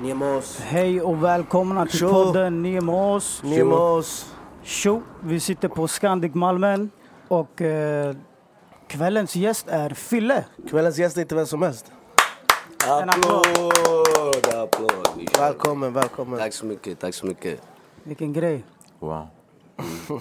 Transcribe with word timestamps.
Nemos. 0.00 0.60
Hej 0.60 1.02
och 1.02 1.24
välkomna 1.24 1.86
till 1.86 1.98
Tjo. 1.98 2.08
podden 2.10 2.62
Nemos. 2.62 3.42
Nemos. 3.42 4.34
Tjo! 4.62 5.02
Vi 5.20 5.40
sitter 5.40 5.68
på 5.68 5.88
Scandic 5.88 6.34
Malmen 6.34 6.90
och 7.28 7.62
eh, 7.62 8.16
kvällens 8.88 9.36
gäst 9.36 9.68
är 9.68 9.90
Fille. 9.90 10.44
Kvällens 10.70 10.98
gäst 10.98 11.16
är 11.16 11.20
inte 11.20 11.34
vem 11.34 11.46
som 11.46 11.62
helst. 11.62 11.92
En 13.02 13.10
applåd. 13.10 13.46
Välkommen, 15.38 15.92
välkommen. 15.92 16.38
Tack 16.38 16.52
så 16.52 16.66
mycket, 16.66 17.00
tack 17.00 17.14
så 17.14 17.26
mycket. 17.26 17.60
Vilken 18.02 18.32
grej. 18.32 18.64
Wow. 18.98 19.26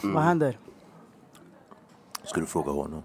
Vad 0.04 0.24
händer? 0.24 0.58
Ska 2.24 2.40
du 2.40 2.46
fråga 2.46 2.72
honom? 2.72 3.04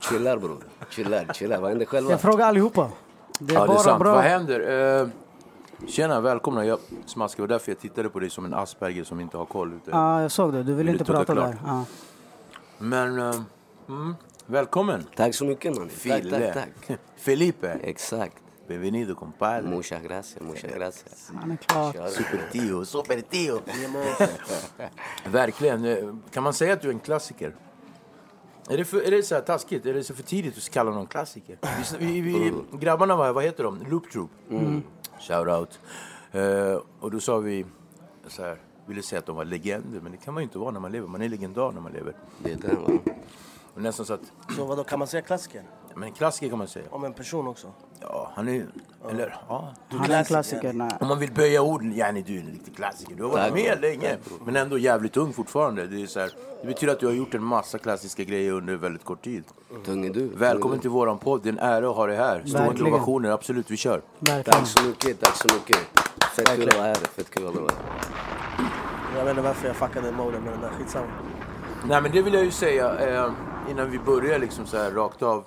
Chillar 0.00 0.36
bror. 0.38 0.64
Chillar, 0.90 1.32
chillar. 1.32 1.60
Vad 1.60 1.70
händer 1.70 1.86
själva? 1.86 2.10
Jag 2.10 2.20
frågar 2.20 2.46
allihopa. 2.46 2.90
Det 3.38 3.54
är 3.54 3.58
Ja, 3.58 3.60
det 3.62 3.66
bara 3.68 3.78
är 3.78 3.82
sant. 3.82 3.98
bra. 4.00 4.12
Vad 4.14 4.22
händer? 4.24 5.00
Eh, 5.02 5.08
tjena, 5.86 6.20
välkomna. 6.20 6.64
Jag 6.64 6.78
smaskar. 7.06 7.42
Och 7.42 7.48
därför 7.48 7.72
jag 7.72 7.78
tittade 7.78 8.08
på 8.08 8.18
dig 8.20 8.30
som 8.30 8.44
en 8.44 8.54
Asperger 8.54 9.04
som 9.04 9.20
inte 9.20 9.36
har 9.36 9.44
koll. 9.44 9.72
Ute. 9.74 9.90
Ja, 9.90 10.22
jag 10.22 10.30
såg 10.32 10.52
det. 10.52 10.62
Du 10.62 10.74
vill 10.74 10.86
Vill 10.86 10.88
inte 10.94 11.04
prata 11.04 11.32
klart? 11.34 11.50
där. 11.50 11.58
Ja. 11.66 11.84
Men, 12.78 13.18
eh, 13.18 13.40
mm, 13.88 14.14
välkommen. 14.46 15.06
Tack 15.16 15.34
så 15.34 15.44
mycket 15.44 15.76
man. 15.76 15.88
Tack, 15.88 15.96
Fille. 15.98 16.52
tack, 16.54 16.68
tack. 16.86 16.98
Felipe. 17.16 17.68
Exakt. 17.82 18.36
Bienvenido, 18.68 19.14
compadre. 19.14 19.70
Muchas 19.70 20.02
gracias, 20.02 20.40
muchas 20.40 20.70
gracias. 20.76 21.30
Han 21.40 21.50
är 21.50 21.56
klar. 21.56 21.92
Kör. 21.92 22.08
Super 22.08 22.40
tio, 22.52 22.84
super 22.84 23.20
tio. 23.30 23.60
Verkligen. 25.24 25.84
Eh, 25.84 26.14
Kan 26.30 26.42
man 26.42 26.54
säga 26.54 26.72
att 26.72 26.80
du 26.80 26.88
är 26.88 26.92
en 26.92 27.00
klassiker? 27.00 27.54
Är 28.70 28.76
det, 28.76 28.84
för, 28.84 29.00
är 29.02 29.10
det 29.10 29.22
så 29.22 29.34
här 29.34 29.42
taskigt? 29.42 29.86
Är 29.86 29.94
det 29.94 30.04
så 30.04 30.14
för 30.14 30.22
tidigt 30.22 30.58
att 30.58 30.70
kalla 30.70 30.90
någon 30.90 31.06
klassiker? 31.06 31.58
Vi, 31.98 32.20
vi, 32.20 32.30
vi, 32.30 32.52
grabbarna, 32.78 33.16
vad, 33.16 33.34
vad 33.34 33.44
heter 33.44 33.64
de? 33.64 33.78
Loop 33.90 34.10
Troop. 34.12 34.30
Shout 35.20 35.48
out. 35.48 35.80
Eh, 36.32 36.82
och 37.00 37.10
då 37.10 37.20
sa 37.20 37.38
vi 37.38 37.66
så 38.26 38.42
här, 38.42 38.56
ville 38.86 39.02
säga 39.02 39.18
att 39.18 39.26
de 39.26 39.36
var 39.36 39.44
legender, 39.44 40.00
men 40.00 40.12
det 40.12 40.18
kan 40.18 40.34
man 40.34 40.42
ju 40.42 40.44
inte 40.44 40.58
vara 40.58 40.70
när 40.70 40.80
man 40.80 40.92
lever. 40.92 41.08
Man 41.08 41.22
är 41.22 41.28
legendar 41.28 41.72
när 41.72 41.80
man 41.80 41.92
lever. 41.92 42.14
Det 42.38 42.52
är 42.52 42.56
det 42.56 42.74
va? 42.74 42.98
Och 43.74 43.82
nästan 43.82 44.06
så 44.06 44.14
att, 44.14 44.32
Så 44.56 44.64
vad 44.64 44.78
då 44.78 44.84
kan 44.84 44.98
man 44.98 45.08
säga 45.08 45.22
klassiker? 45.22 45.62
Men 45.94 46.02
en 46.02 46.12
klassiker 46.14 46.48
kan 46.48 46.58
man 46.58 46.68
säga. 46.68 46.86
Om 46.90 47.04
en 47.04 47.12
person 47.12 47.48
också? 47.48 47.72
Ja, 48.00 48.30
han 48.34 48.48
är 48.48 48.66
eller 49.10 49.36
ja. 49.48 49.74
Han 49.88 50.10
är 50.10 50.18
en 50.18 50.24
klassiker. 50.24 50.72
Nej. 50.72 50.90
Om 51.00 51.08
man 51.08 51.18
vill 51.18 51.32
böja 51.32 51.62
orden, 51.62 51.92
yani 51.92 52.22
du 52.22 52.36
är 52.36 52.40
en 52.40 52.46
riktig 52.46 52.76
klassiker. 52.76 53.14
Du 53.14 53.22
har 53.22 53.30
varit 53.30 53.44
Tack, 53.44 53.54
med 53.54 53.80
länge, 53.80 54.16
men 54.44 54.56
ändå 54.56 54.78
jävligt 54.78 55.16
ung 55.16 55.32
fortfarande. 55.32 55.86
Det, 55.86 56.02
är 56.02 56.06
så 56.06 56.20
här, 56.20 56.30
det 56.60 56.66
betyder 56.66 56.92
att 56.92 57.00
du 57.00 57.06
har 57.06 57.12
gjort 57.12 57.34
en 57.34 57.42
massa 57.44 57.78
klassiska 57.78 58.24
grejer 58.24 58.52
under 58.52 58.76
väldigt 58.76 59.04
kort 59.04 59.24
tid. 59.24 59.44
Tung 59.84 60.06
är 60.06 60.10
du. 60.10 60.28
Välkommen 60.28 60.78
till 60.78 60.90
våran 60.90 61.18
podd, 61.18 61.42
det 61.42 61.48
är 61.48 61.52
en 61.52 61.58
ära 61.58 61.90
att 61.90 61.96
ha 61.96 62.06
dig 62.06 62.16
här. 62.16 62.42
Stående 62.46 62.68
Verkligen. 62.68 62.94
ovationer, 62.94 63.30
absolut, 63.30 63.70
vi 63.70 63.76
kör. 63.76 64.02
Verkligen. 64.18 64.44
Tack 64.44 64.66
så 64.66 64.82
mycket, 64.86 65.20
tack 65.20 65.36
så 65.36 65.54
mycket. 65.54 65.76
Fett 66.36 66.48
kul 66.56 66.68
att 66.68 66.74
vara 66.74 66.86
här. 66.86 66.94
Fett 66.94 67.30
kul 67.30 67.46
att 67.46 67.54
vara 67.54 67.64
här. 67.64 68.10
Jag 69.16 69.24
vet 69.24 69.30
inte 69.30 69.42
varför 69.42 69.66
jag 69.66 69.76
fuckade 69.76 70.12
moden 70.12 70.42
med 70.42 70.52
den 70.52 70.60
där, 70.60 70.70
skitsamma. 70.70 71.06
Nej 71.84 72.02
men 72.02 72.12
det 72.12 72.22
vill 72.22 72.34
jag 72.34 72.44
ju 72.44 72.50
säga 72.50 72.98
eh, 72.98 73.32
innan 73.70 73.90
vi 73.90 73.98
börjar 73.98 74.38
liksom 74.38 74.66
så 74.66 74.76
här 74.76 74.90
rakt 74.90 75.22
av. 75.22 75.44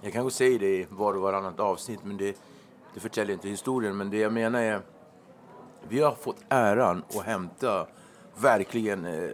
Jag 0.00 0.12
kanske 0.12 0.36
säger 0.38 0.58
det 0.58 0.66
i 0.66 0.86
var 0.90 1.14
och 1.14 1.22
varannat 1.22 1.60
avsnitt 1.60 2.00
men 2.04 2.16
det, 2.16 2.36
det 2.94 3.00
förtäljer 3.00 3.34
inte 3.34 3.48
historien. 3.48 3.96
Men 3.96 4.10
det 4.10 4.18
jag 4.18 4.32
menar 4.32 4.60
är, 4.60 4.80
vi 5.88 6.00
har 6.00 6.12
fått 6.12 6.44
äran 6.48 7.02
att 7.08 7.24
hämta 7.24 7.86
verkligen 8.40 9.04
eh, 9.04 9.30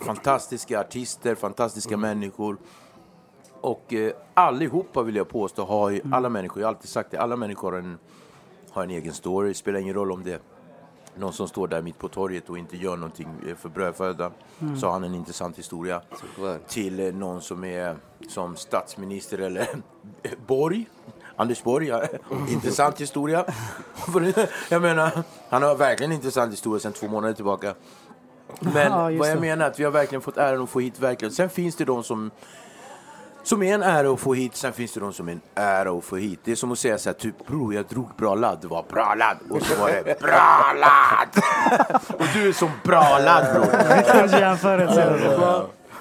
fantastiska 0.00 0.80
artister, 0.80 1.34
fantastiska 1.34 1.96
människor. 1.96 2.56
Och 3.60 3.92
eh, 3.94 4.12
allihopa 4.34 5.02
vill 5.02 5.16
jag 5.16 5.28
påstå 5.28 5.64
har 5.64 5.90
ju, 5.90 6.00
alla 6.12 6.28
människor, 6.28 6.60
jag 6.60 6.68
har 6.68 6.74
alltid 6.74 6.88
sagt 6.88 7.10
det, 7.10 7.18
alla 7.18 7.36
människor 7.36 7.72
har 7.72 7.78
en, 7.78 7.98
har 8.70 8.82
en 8.82 8.90
egen 8.90 9.12
story. 9.12 9.48
Det 9.48 9.54
spelar 9.54 9.80
ingen 9.80 9.94
roll 9.94 10.12
om 10.12 10.22
det 10.24 10.42
någon 11.16 11.32
som 11.32 11.48
står 11.48 11.68
där 11.68 11.82
mitt 11.82 11.98
på 11.98 12.08
torget 12.08 12.50
och 12.50 12.58
inte 12.58 12.76
gör 12.76 12.96
någonting 12.96 13.28
eh, 13.48 13.56
för 13.56 13.68
brödfödan. 13.68 14.32
Så 14.80 14.86
har 14.86 14.92
han 14.92 15.04
en 15.04 15.14
intressant 15.14 15.58
historia. 15.58 16.00
Till 16.68 17.00
eh, 17.00 17.12
någon 17.14 17.40
som 17.42 17.64
är 17.64 17.96
som 18.28 18.56
statsminister 18.56 19.38
eller 19.38 19.68
Borg. 20.46 20.86
Anders 21.36 21.62
Borg, 21.62 21.86
ja. 21.86 22.02
intressant 22.48 23.00
historia. 23.00 23.44
Jag 24.68 24.82
menar, 24.82 25.22
han 25.48 25.62
har 25.62 25.74
verkligen 25.74 26.12
en 26.12 26.16
intressant 26.16 26.52
historia 26.52 26.80
sedan 26.80 26.92
två 26.92 27.08
månader 27.08 27.34
tillbaka. 27.34 27.74
Men 28.60 28.92
Ja, 28.92 29.18
vad 29.18 29.30
jag 29.30 29.40
menar 29.40 29.66
är 29.66 29.70
att 29.70 29.80
vi 29.80 29.84
har 29.84 29.90
verkligen 29.90 30.22
fått 30.22 30.36
äran 30.36 30.62
att 30.62 30.70
få 30.70 30.80
hit 30.80 31.00
verkligen. 31.00 31.32
Sen 31.32 31.50
finns 31.50 31.76
det 31.76 31.84
de 31.84 32.02
som 32.02 32.30
som 33.42 33.62
är 33.62 33.74
en 33.74 33.82
ära 33.82 34.12
att 34.12 34.20
få 34.20 34.34
hit, 34.34 34.56
sen 34.56 34.72
finns 34.72 34.92
det 34.92 35.00
de 35.00 35.12
som 35.12 35.28
är 35.28 35.32
en 35.32 35.40
ära 35.54 35.98
att 35.98 36.04
få 36.04 36.16
hit. 36.16 36.40
Det 36.44 36.52
är 36.52 36.56
som 36.56 36.72
att 36.72 36.78
säga 36.78 36.98
så 36.98 37.08
här, 37.08 37.14
typ 37.14 37.46
bror 37.46 37.74
jag 37.74 37.84
drog 37.86 38.08
bra 38.16 38.34
ladd, 38.34 38.58
det 38.60 38.68
var 38.68 38.84
bra 38.90 39.14
ladd. 39.14 39.36
Och 39.50 39.62
så 39.62 39.80
var 39.80 39.88
det 39.88 40.20
bra 40.20 40.72
ladd! 40.80 41.44
och 42.18 42.24
du 42.34 42.48
är 42.48 42.52
som 42.52 42.70
bra 42.84 43.18
ladd 43.18 43.54
bror. 43.54 43.66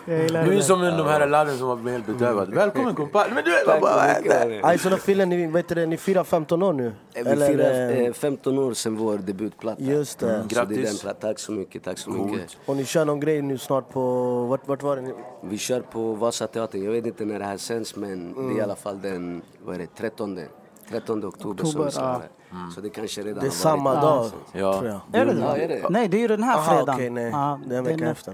Jag 0.06 0.22
gillar 0.24 0.46
Du 0.46 0.52
är 0.52 0.56
det. 0.56 0.64
som 0.64 0.82
de 0.82 0.88
här 1.08 1.28
ladden 1.28 1.58
som 1.58 1.68
var 1.84 1.92
helt 1.92 2.06
bedövad. 2.06 2.54
Välkommen 2.54 2.96
kompadre. 2.96 3.34
Men 3.34 3.44
du 3.44 3.52
vad 3.82 4.00
händer? 4.00 4.60
Aj, 4.64 4.78
så 4.78 4.90
då 4.90 4.98
Fille, 4.98 5.26
ni, 5.26 5.48
vet 5.48 5.68
du, 5.68 5.76
det, 5.76 5.86
ni 5.86 5.98
firar 5.98 6.24
15 6.24 6.64
år 6.64 6.74
nu? 6.74 6.92
Vi 7.16 7.24
firar 7.24 7.90
eh, 7.92 8.00
eh, 8.06 8.14
15 8.14 8.60
år 8.60 8.74
sedan 8.74 8.96
vår 8.96 9.18
debutplatta. 9.18 9.82
Just 9.84 10.20
det. 10.20 10.26
Så 10.26 10.56
det 10.56 10.60
är 10.62 10.66
den 10.66 10.78
Grattis. 10.78 11.02
platta. 11.02 11.28
Tack 11.28 11.40
så 11.40 11.52
mycket, 11.52 11.84
tack 11.84 11.98
så 11.98 12.10
mycket. 12.10 12.58
Och 12.66 12.76
ni 12.76 12.86
kör 12.86 13.06
någon 13.06 13.20
grej 13.20 13.42
nu 13.42 13.58
snart 13.58 13.90
på... 13.90 14.02
Vart, 14.46 14.68
vart 14.68 14.84
var 14.84 14.96
det? 14.96 15.02
ni- 15.02 15.14
Vi 15.44 15.58
kör 15.58 15.82
på 15.82 16.14
Vasateatern. 16.14 16.84
Jag 16.84 16.92
vet 16.92 17.06
inte 17.06 17.26
när 17.26 17.40
det 17.40 17.46
här 17.46 17.58
sänds 17.58 17.96
men 17.96 18.34
det 18.48 18.54
är 18.54 18.58
i 18.58 18.62
alla 18.62 18.76
fall 18.76 19.02
den 19.02 19.42
vad 19.66 19.76
är 19.76 19.80
det, 19.80 19.88
13, 19.98 20.40
13 20.90 21.26
oktober, 21.26 21.64
som 21.64 21.70
Oktober, 21.70 21.86
vi 21.86 21.92
ska 21.92 22.02
ja. 22.02 22.08
vara. 22.08 22.22
Så 22.76 22.82
det 22.82 22.90
kanske 22.90 23.22
redan 23.22 23.34
Det 23.34 23.40
är 23.40 23.50
har 23.50 23.50
samma 23.56 23.94
varit. 23.94 24.02
dag, 24.02 24.32
Ja. 24.62 24.74
tror 24.80 24.88
jag. 24.90 25.22
Är 25.22 25.26
det 25.26 25.40
Ja, 25.42 25.58
är 25.58 25.68
det? 25.68 25.90
Nej, 25.90 26.08
det 26.08 26.18
är 26.18 26.22
ju 26.22 26.28
den 26.28 26.44
här 26.44 26.56
Aha, 26.58 26.64
fredagen. 26.72 26.96
okej, 26.96 27.10
nej. 27.10 27.30
Ja, 27.32 27.60
det 27.66 27.74
är 27.76 27.78
en 27.78 27.84
vecka 27.84 28.10
efter. 28.10 28.32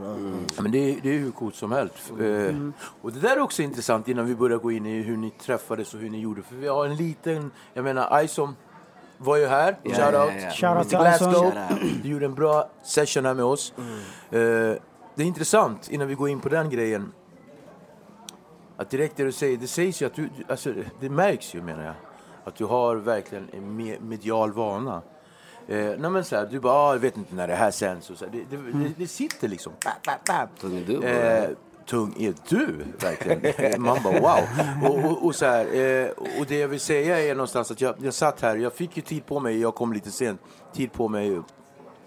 Ja. 0.58 0.62
Men 0.62 0.72
det 0.72 0.78
är, 0.78 0.98
det 1.04 1.10
är 1.10 1.20
hur 1.20 1.32
coolt 1.32 1.56
som 1.56 1.72
helst. 1.72 2.12
Eh, 2.20 2.56
Och 3.02 3.12
det 3.14 3.20
där 3.20 3.36
är 3.36 3.40
också 3.40 3.62
intressant 3.62 4.08
innan 4.08 4.26
vi 4.26 4.36
börjar 4.36 4.58
gå 4.58 4.72
in 4.72 4.86
i 4.86 5.02
hur 5.02 5.18
ni 5.18 5.30
träffades 5.30 5.94
och 5.94 6.00
hur 6.00 6.10
ni 6.10 6.20
gjorde. 6.20 6.42
För 6.42 6.56
vi 6.56 6.68
har 6.68 6.86
en 6.86 6.96
liten, 6.96 7.52
jag 7.74 7.84
menar 7.84 8.24
Ison 8.24 8.56
var 9.18 9.38
ju 9.38 9.46
här, 9.46 9.78
Ja, 9.84 9.92
shout 9.96 10.14
ja, 10.14 10.24
out. 10.24 10.34
ja. 10.44 10.50
Shout 10.52 10.78
out 10.78 10.90
Till 10.90 10.98
till 10.98 11.08
Ison. 11.16 11.32
Glasgow. 11.32 11.54
Du 12.04 12.10
gjorde 12.10 12.26
en 12.26 12.36
bra 12.36 12.70
session 12.84 13.26
här 13.26 13.34
med 13.34 13.46
oss. 13.46 13.74
Eh, 13.78 13.84
det 15.16 15.24
är 15.24 15.28
intressant 15.28 15.90
innan 15.92 16.08
vi 16.08 16.14
går 16.16 16.30
in 16.30 16.40
på 16.40 16.50
den 16.50 16.70
grejen. 16.70 17.12
Att 18.78 18.90
direkt 18.90 19.18
det 19.18 19.24
du 19.24 19.32
säger, 19.32 19.58
det 19.58 19.68
sägs 19.68 20.02
ju 20.02 20.06
att 20.06 20.14
du, 20.16 20.30
alltså 20.50 20.74
det 21.00 21.10
märks 21.10 21.56
ju 21.56 21.62
menar 21.62 21.84
jag. 21.84 21.94
Att 22.48 22.56
du 22.56 22.66
har 22.66 22.96
verkligen 22.96 23.50
en 23.54 23.82
me- 23.82 24.02
medial 24.02 24.52
vana. 24.52 25.02
Eh, 25.68 25.78
nej 25.78 26.10
men 26.10 26.26
så 26.26 26.36
här, 26.36 26.48
du 26.52 26.60
bara, 26.60 26.74
ah, 26.74 26.94
jag 26.94 27.00
vet 27.00 27.18
inte 27.18 27.36
när 27.36 27.48
det 27.48 27.56
här 27.56 27.72
sänds. 27.72 28.10
Och 28.10 28.18
så 28.18 28.26
här, 28.26 28.32
det, 28.32 28.58
det, 28.58 28.72
det, 28.72 28.92
det 28.98 29.08
sitter 29.08 29.48
liksom. 29.48 29.74
Bap, 29.86 30.06
bap, 30.06 30.26
bap. 30.26 30.60
Tung 30.60 30.78
är 30.78 30.84
du. 30.86 31.04
Eh, 31.04 31.50
tung 31.86 32.16
är 32.20 32.34
du, 32.50 32.76
verkligen. 33.00 33.82
Man 33.82 33.98
bara 34.04 34.20
wow. 34.20 34.40
Och, 34.84 35.12
och, 35.12 35.26
och, 35.26 35.36
så 35.36 35.46
här, 35.46 35.66
eh, 35.76 36.10
och 36.40 36.46
det 36.48 36.58
jag 36.58 36.68
vill 36.68 36.80
säga 36.80 37.20
är 37.20 37.36
någonstans 37.36 37.72
att 37.72 37.82
jag, 37.82 37.96
jag 38.02 38.14
satt 38.14 38.42
här, 38.42 38.56
jag 38.56 38.74
fick 38.74 38.98
ju 38.98 39.04
tid 39.04 39.26
på 39.26 39.40
mig, 39.40 39.60
jag 39.62 39.76
kom 39.76 39.94
lite 39.94 40.12
sent, 40.12 40.42
tid 40.74 40.92
på 40.94 41.08
mig 41.08 41.42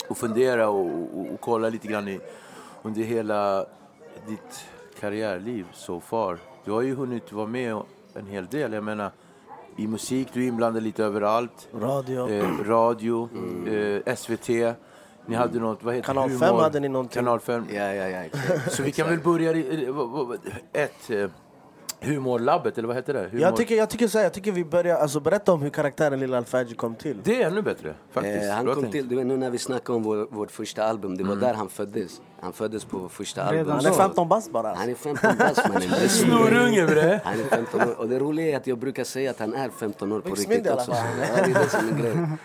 att 0.08 0.19
fundera 0.19 0.69
och, 0.69 0.87
och, 1.20 1.40
kolla 1.40 1.69
lite 1.69 1.88
grann 1.88 2.08
i, 2.08 2.20
under 2.82 3.02
hela 3.02 3.66
ditt 4.28 4.64
karriärliv 5.00 5.66
so 5.72 6.00
far. 6.00 6.38
Du 6.64 6.70
har 6.72 6.82
ju 6.82 6.94
hunnit 6.94 7.32
vara 7.32 7.46
med 7.46 7.76
en 8.14 8.26
hel 8.26 8.46
del. 8.46 8.72
Jag 8.72 8.84
menar, 8.84 9.10
i 9.82 9.86
musik, 9.86 10.28
du 10.32 10.44
är 10.44 10.48
inblandad 10.48 10.82
lite 10.82 11.04
överallt. 11.04 11.68
Radio. 11.80 12.28
Eh, 12.30 12.48
radio, 12.64 13.28
eh, 14.06 14.14
SVT. 14.16 14.48
Ni 15.26 15.34
hade 15.36 15.58
något, 15.60 15.82
vad 15.84 15.94
heter 15.94 16.06
Kanal 16.06 16.28
humor? 16.30 16.46
5 16.46 16.54
hade 16.56 16.80
ni 16.80 16.88
någonting. 16.88 17.14
Kanal 17.14 17.40
5. 17.40 17.64
Ja, 17.72 17.94
ja, 17.94 18.08
ja. 18.08 18.18
exakt. 18.18 18.72
Så 18.72 18.82
vi 18.82 18.92
kan 18.92 19.08
väl 19.08 19.18
börja... 19.20 19.52
i- 19.52 19.88
Ett, 20.72 21.10
eh, 21.10 21.28
Humorlabbet, 22.00 22.79
eller 22.79 22.88
vad 22.88 22.97
heter 22.97 23.14
det? 23.14 23.20
Humor... 23.20 23.41
Jag 23.41 23.56
tycker, 23.56 23.75
jag 23.75 23.91
tycker 23.91 24.08
så 24.08 24.19
här, 24.19 24.25
jag 24.25 24.32
tycker 24.32 24.52
vi 24.52 24.64
börjar, 24.64 24.97
alltså 24.97 25.20
berätta 25.20 25.52
om 25.52 25.62
hur 25.62 25.70
karaktären 25.70 26.20
Lilla 26.20 26.37
Alfaji 26.37 26.75
kom 26.75 26.94
till. 26.94 27.19
Det 27.25 27.43
är 27.43 27.47
ännu 27.47 27.62
bättre, 27.62 27.94
faktiskt. 28.12 28.44
Eh, 28.44 28.50
han 28.50 28.64
Bra 28.64 28.75
kom 28.75 28.82
tänkt. 28.82 28.93
till, 28.93 29.08
du 29.08 29.17
vet 29.17 29.26
nu 29.26 29.37
när 29.37 29.50
vi 29.50 29.58
snackade 29.58 29.97
om 29.97 30.02
vår, 30.02 30.29
vårt 30.31 30.50
första 30.50 30.85
album, 30.85 31.17
det 31.17 31.25
var 31.25 31.37
där 31.37 31.55
han 31.55 31.69
föddes. 31.69 32.20
Han 32.41 32.52
föddes 32.52 32.85
på 32.85 33.08
första 33.08 33.41
Redan 33.41 33.58
album. 33.58 33.73
Han 33.73 33.87
är 33.87 33.91
så. 33.91 33.94
15 33.94 34.29
bast 34.29 34.50
bara. 34.52 34.75
Han 34.75 34.88
är 34.91 34.94
15 34.94 35.31
bast 35.38 35.69
mannen. 35.69 35.82
Snorunge 36.08 36.87
bre! 36.87 37.20
Han 37.25 37.41
är 37.41 37.44
15 37.44 37.81
år. 37.81 38.00
Och 38.00 38.08
det 38.08 38.19
roliga 38.19 38.52
är 38.52 38.56
att 38.56 38.67
jag 38.67 38.79
brukar 38.79 39.05
säga 39.05 39.31
att 39.31 39.38
han 39.38 39.55
är 39.55 39.69
15 39.69 40.12
år 40.12 40.20
på 40.20 40.35
riktigt 40.35 40.70
också. 40.70 40.91
Ja, 40.93 41.05
det 41.44 41.50
är 41.50 41.55
det 41.55 41.69
som 41.70 41.88
är 41.88 42.02
grejen. 42.02 42.38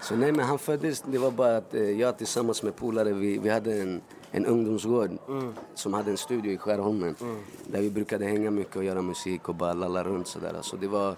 Så 0.00 0.16
nej 0.16 0.32
men 0.32 0.44
han 0.46 0.58
föddes, 0.58 1.00
det 1.06 1.18
var 1.18 1.30
bara 1.30 1.56
att 1.56 1.74
eh, 1.74 1.82
jag 1.82 2.18
tillsammans 2.18 2.62
med 2.62 2.76
polare, 2.76 3.12
vi, 3.12 3.38
vi 3.38 3.50
hade 3.50 3.72
en, 3.80 4.00
en 4.34 4.46
ungdomsgård 4.46 5.10
som 5.74 5.94
hade 5.94 6.10
en 6.10 6.16
studio 6.16 6.52
i 6.52 6.58
Skärholmen. 6.58 7.14
Där 7.66 7.80
vi 7.80 7.90
brukade 7.90 8.24
hänga 8.24 8.50
mycket 8.50 8.76
och 8.76 8.84
göra 8.84 9.02
musik 9.02 9.48
och 9.48 9.54
bara 9.54 9.72
lalla 9.72 10.04
runt 10.04 10.26
sådär. 10.26 10.56
Så 10.62 10.76
det 10.76 10.88
var 10.88 11.16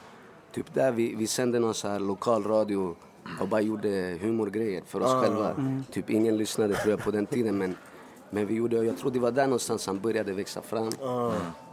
typ 0.53 0.75
där 0.75 0.93
vi, 0.93 1.15
vi 1.15 1.27
sände 1.27 1.59
någon 1.59 1.75
så 1.75 1.89
här 1.89 2.01
lokal 2.01 2.45
radio 2.45 2.97
och 3.41 3.49
bara 3.49 3.61
gjorde 3.61 4.19
humorgrejer 4.21 4.83
för 4.87 5.01
oss 5.03 5.13
själva. 5.23 5.55
Typ 5.91 6.11
ingen 6.11 6.37
lyssnade 6.37 6.75
tror 6.75 6.91
jag 6.91 7.01
på 7.05 7.11
den 7.11 7.27
tiden 7.27 7.59
men 7.59 7.77
men 8.31 8.47
vi 8.47 8.55
gjorde, 8.55 8.85
jag 8.85 8.99
tror 8.99 9.11
det 9.11 9.19
var 9.19 9.31
där 9.31 9.45
någonstans 9.47 9.87
han 9.87 10.01
började 10.01 10.33
växa 10.33 10.63
fram. 10.63 10.91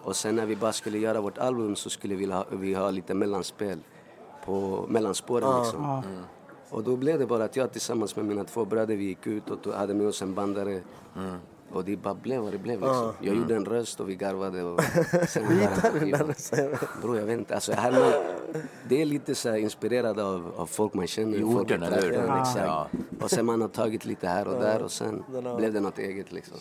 Och 0.04 0.16
sen 0.16 0.36
när 0.36 0.46
vi 0.46 0.56
bara 0.56 0.74
skulle 0.74 0.98
göra 0.98 1.22
vårt 1.22 1.38
album 1.38 1.76
så 1.76 1.90
skulle 1.90 2.16
vi 2.16 2.26
ha, 2.26 2.46
vi 2.52 2.74
ha 2.74 2.92
lite 2.92 3.14
mellanspel 3.14 3.80
på 4.46 4.86
mellanspåren 4.90 5.64
liksom. 5.64 6.02
Och 6.72 6.84
då 6.84 6.96
blev 6.96 7.20
det 7.20 7.26
bara 7.26 7.44
att 7.44 7.56
jag 7.56 7.72
tillsammans 7.72 8.16
med 8.16 8.26
mina 8.26 8.44
två 8.44 8.66
bröder 8.66 8.96
vi 8.96 9.04
gick 9.04 9.28
ut 9.28 9.50
och 9.50 9.74
hade 9.74 9.94
med 9.94 10.08
oss 10.08 10.22
en 10.22 10.34
bandare. 10.34 10.82
Och 11.74 11.86
det 11.86 11.98
bara 11.98 12.14
blev 12.14 12.42
vad 12.42 12.52
det 12.52 12.58
blev 12.58 12.80
liksom. 12.80 13.14
Jag 13.22 13.36
gjorde 13.36 13.56
en 13.56 13.66
röst 13.66 14.00
och 14.00 14.10
vi 14.10 14.16
garvade 14.16 14.64
och 14.64 14.82
sen 15.28 15.44
var 15.48 15.56
det 15.56 15.64
en 15.64 16.00
skiva. 16.00 16.78
Bro, 17.02 17.18
jag 17.18 17.26
vet 17.26 17.40
inte. 17.40 17.54
Alltså, 17.54 17.72
här 17.72 17.92
man, 17.92 18.12
det 18.90 19.02
är 19.02 19.06
lite 19.06 19.36
så 19.36 19.50
här 19.50 19.58
inspirerad 19.58 20.20
av, 20.20 20.52
av 20.58 20.66
folk 20.66 20.94
man 20.94 21.08
känner. 21.08 21.38
I 21.38 21.42
folk 21.42 21.56
orten, 21.56 21.84
eller 21.84 22.02
hur? 22.02 22.14
Ja. 22.14 22.42
Exakt. 22.42 22.66
Ja. 22.66 22.88
Och 23.22 23.30
sen 23.30 23.46
man 23.46 23.62
har 23.62 23.68
tagit 23.68 24.06
lite 24.06 24.28
här 24.28 24.48
och 24.48 24.62
där 24.62 24.82
och 24.82 24.92
sen 24.92 25.24
blev 25.58 25.74
det 25.74 25.80
något 25.80 26.00
eget 26.00 26.32
liksom. 26.32 26.58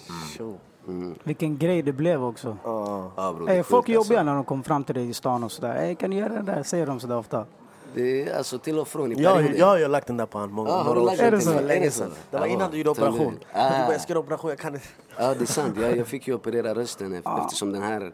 Vilken 1.24 1.58
grej 1.58 1.82
det 1.82 1.92
blev 1.92 2.24
också. 2.24 2.56
Ja, 2.64 3.34
bro, 3.36 3.46
det 3.46 3.52
är 3.52 3.62
folk 3.62 3.86
sjukt, 3.86 3.98
alltså. 3.98 4.12
jobbiga 4.12 4.22
när 4.22 4.34
de 4.34 4.44
kommer 4.44 4.62
fram 4.62 4.84
till 4.84 4.94
dig 4.94 5.08
i 5.08 5.14
stan 5.14 5.44
och 5.44 5.52
sådär. 5.52 5.74
Hey, 5.74 5.94
kan 5.94 6.10
du 6.10 6.16
göra 6.16 6.42
det 6.42 6.52
där? 6.52 6.62
Säger 6.62 6.86
de 6.86 7.00
sådär 7.00 7.16
ofta. 7.16 7.46
Det 7.94 8.22
är 8.28 8.36
alltså 8.38 8.58
till 8.58 8.78
och 8.78 8.88
från 8.88 9.12
i 9.12 9.22
Jag, 9.22 9.36
perioder. 9.36 9.58
jag 9.58 9.66
har 9.66 9.78
ju 9.78 9.88
lagt 9.88 10.06
den 10.06 10.16
där 10.16 10.26
på 10.26 10.38
honom 10.38 10.54
många 10.56 10.68
Ja, 10.70 10.74
har 10.76 10.94
några 10.94 11.00
du 11.30 11.36
år 11.36 11.40
sedan. 11.40 11.66
länge 11.66 11.80
Är 11.80 11.84
det 11.84 11.90
sedan. 11.90 12.10
så? 12.10 12.16
Det 12.30 12.38
var 12.38 12.46
innan 12.46 12.70
du 12.70 12.76
gjorde 12.76 12.90
operation. 12.90 13.38
Ah. 13.52 13.64
Du 13.78 13.84
bara, 13.84 13.92
jag 13.92 14.00
ska 14.00 14.12
göra 14.12 14.20
operation, 14.20 14.50
jag 14.50 14.58
kan 14.58 14.74
inte. 14.74 14.86
Ja, 15.18 15.34
det 15.34 15.40
är 15.44 15.46
sant. 15.46 15.76
Jag, 15.80 15.96
jag 15.96 16.06
fick 16.06 16.28
ju 16.28 16.34
operera 16.34 16.74
rösten 16.74 17.14
ef- 17.14 17.44
eftersom 17.44 17.72
den 17.72 17.82
här, 17.82 18.12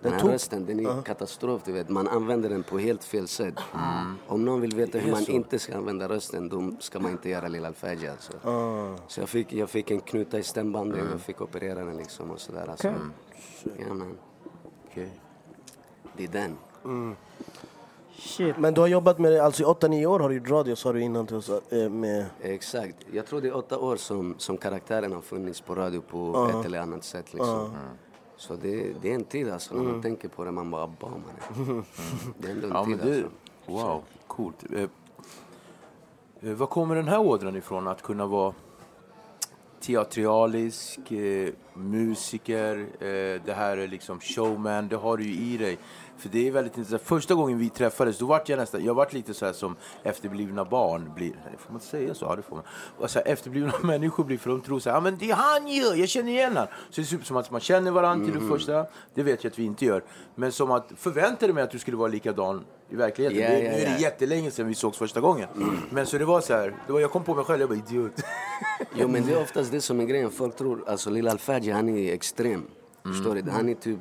den 0.00 0.12
här 0.12 0.20
rösten 0.20 0.66
den 0.66 0.80
är 0.86 1.02
katastrof. 1.02 1.62
Du 1.64 1.72
vet. 1.72 1.88
Man 1.88 2.08
använder 2.08 2.48
den 2.48 2.62
på 2.62 2.78
helt 2.78 3.04
fel 3.04 3.28
sätt. 3.28 3.54
Om 4.26 4.44
någon 4.44 4.60
vill 4.60 4.76
veta 4.76 4.98
hur 4.98 5.12
man 5.12 5.24
inte 5.30 5.58
ska 5.58 5.76
använda 5.76 6.08
rösten, 6.08 6.48
då 6.48 6.70
ska 6.80 7.00
man 7.00 7.10
inte 7.10 7.28
göra 7.28 7.48
Lilla 7.48 7.68
Alfaji. 7.68 8.08
Alltså. 8.08 8.32
Så 9.08 9.20
jag 9.20 9.28
fick, 9.28 9.52
jag 9.52 9.70
fick 9.70 9.90
en 9.90 10.00
knuta 10.00 10.38
i 10.38 10.42
stämbanden, 10.42 11.08
jag 11.12 11.20
fick 11.20 11.40
operera 11.40 11.84
den 11.84 11.96
liksom 11.96 12.30
och 12.30 12.40
sådär. 12.40 12.66
Alltså. 12.70 12.88
Okej. 12.88 13.84
Ja, 13.88 13.94
men, 13.94 14.16
Okej. 14.90 15.10
det 16.16 16.24
är 16.24 16.28
den. 16.28 16.56
Shit. 18.18 18.58
Men 18.58 18.74
du 18.74 18.80
har 18.80 18.88
jobbat 18.88 19.18
med 19.18 19.32
det, 19.32 19.44
alltså 19.44 19.62
i 19.62 19.66
8-9 19.66 20.06
år 20.06 20.20
har 20.20 20.28
du 20.28 20.34
gjort 20.34 20.50
radio 20.50 20.76
sa 20.76 20.92
du 20.92 21.00
innan 21.00 21.26
till 21.26 21.36
oss. 21.36 21.50
eh, 21.50 21.90
Med, 21.90 22.26
Exakt. 22.42 22.96
Jag 23.12 23.26
tror 23.26 23.40
det 23.40 23.48
är 23.48 23.56
åtta 23.56 23.78
år 23.78 23.96
som, 23.96 24.34
som 24.38 24.56
karaktären 24.56 25.12
har 25.12 25.20
funnits 25.20 25.60
på 25.60 25.74
radio 25.74 26.00
på 26.00 26.50
ett 26.60 26.66
eller 26.66 26.80
annat 26.80 27.04
sätt. 27.04 27.32
Liksom. 27.34 27.70
Så 28.36 28.54
det, 28.54 28.92
det 29.02 29.10
är 29.10 29.14
en 29.14 29.24
tid 29.24 29.50
alltså. 29.50 29.74
När 29.74 29.82
man 29.82 30.02
tänker 30.02 30.28
på 30.28 30.44
det, 30.44 30.50
man 30.50 30.70
bara 30.70 30.86
bah 30.86 31.10
man. 31.10 31.84
Det 32.38 32.48
är 32.48 32.52
ändå 32.52 32.66
en 32.66 32.72
Ja, 32.74 32.84
tid 32.84 32.96
men 32.96 33.06
det, 33.06 33.14
alltså. 33.16 33.86
wow, 33.86 34.02
coolt. 34.26 34.64
Eh, 34.76 34.82
eh, 36.50 36.54
var 36.54 36.66
kommer 36.66 36.94
den 36.96 37.08
här 37.08 37.18
ådran 37.20 37.56
ifrån? 37.56 37.88
Att 37.88 38.02
kunna 38.02 38.26
vara 38.26 38.54
teatralisk, 39.80 41.12
eh, 41.12 41.48
musiker, 41.74 42.78
eh, 43.00 43.40
det 43.44 43.54
här 43.56 43.76
är 43.76 43.88
liksom 43.88 44.20
showman, 44.20 44.88
det 44.88 44.96
har 44.96 45.16
du 45.16 45.24
ju 45.24 45.54
i 45.54 45.56
dig. 45.56 45.78
För 46.18 46.28
det 46.28 46.48
är 46.48 46.52
väldigt 46.52 46.78
intressant. 46.78 47.02
Första 47.02 47.34
gången 47.34 47.58
vi 47.58 47.68
träffades, 47.68 48.18
då 48.18 48.26
vart 48.26 48.48
jag 48.48 48.56
nästan, 48.56 48.84
jag 48.84 48.94
vart 48.94 49.12
lite 49.12 49.34
så 49.34 49.46
här 49.46 49.52
som 49.52 49.76
efterblivna 50.02 50.64
barn 50.64 51.12
blir. 51.14 51.30
Får 51.30 51.72
man 51.72 51.76
inte 51.76 51.86
säga 51.86 52.14
så? 52.14 52.24
Ja, 52.24 52.36
det 52.36 52.42
får 52.42 52.56
man. 52.56 52.64
Och 52.98 53.10
så 53.10 53.18
här, 53.18 53.26
efterblivna 53.26 53.72
människor 53.82 54.24
blir, 54.24 54.38
för 54.38 54.50
de 54.50 54.60
tror 54.60 54.80
så 54.80 54.90
här, 54.90 54.96
ja 54.96 55.00
men 55.00 55.18
det 55.18 55.30
är 55.30 55.34
han 55.34 55.68
ju, 55.68 55.82
jag 55.82 56.08
känner 56.08 56.32
igen 56.32 56.56
han. 56.56 56.66
Så 56.90 57.00
det 57.00 57.06
ser 57.06 57.16
ut 57.16 57.26
som 57.26 57.36
att 57.36 57.50
man 57.50 57.60
känner 57.60 57.90
varandra 57.90 58.26
till 58.32 58.40
det 58.40 58.48
första, 58.48 58.86
det 59.14 59.22
vet 59.22 59.44
jag 59.44 59.50
att 59.50 59.58
vi 59.58 59.64
inte 59.64 59.84
gör. 59.84 60.04
Men 60.34 60.52
som 60.52 60.70
att 60.70 60.92
förväntade 60.96 61.52
mig 61.52 61.62
att 61.62 61.70
du 61.70 61.78
skulle 61.78 61.96
vara 61.96 62.08
likadan 62.08 62.64
i 62.90 62.96
verkligheten. 62.96 63.38
Ja, 63.38 63.48
det, 63.48 63.64
ja, 63.64 63.70
nu 63.70 63.76
är 63.76 63.96
det 63.96 64.02
jättelänge 64.02 64.50
sedan 64.50 64.68
vi 64.68 64.74
sågs 64.74 64.98
första 64.98 65.20
gången. 65.20 65.48
Men 65.90 66.06
så 66.06 66.18
det 66.18 66.24
var 66.24 66.40
så 66.40 66.54
här, 66.54 66.74
det 66.86 66.92
var, 66.92 67.00
jag 67.00 67.10
kom 67.10 67.24
på 67.24 67.34
mig 67.34 67.44
själv, 67.44 67.60
jag 67.60 67.68
bara 67.68 67.78
idiot. 67.78 68.12
Jo 68.94 69.08
men 69.08 69.26
det 69.26 69.32
är 69.32 69.42
oftast 69.42 69.72
det 69.72 69.80
som 69.80 70.00
är 70.00 70.04
grejen. 70.04 70.30
Folk 70.30 70.56
tror, 70.56 70.84
alltså 70.88 71.10
Lilla 71.10 71.30
Alfaji 71.30 71.70
han 71.70 71.88
är 71.88 72.12
extrem. 72.12 72.66
Förstår 73.04 73.34
du? 73.34 73.50
Han 73.50 73.68
är 73.68 73.74
typ, 73.74 73.98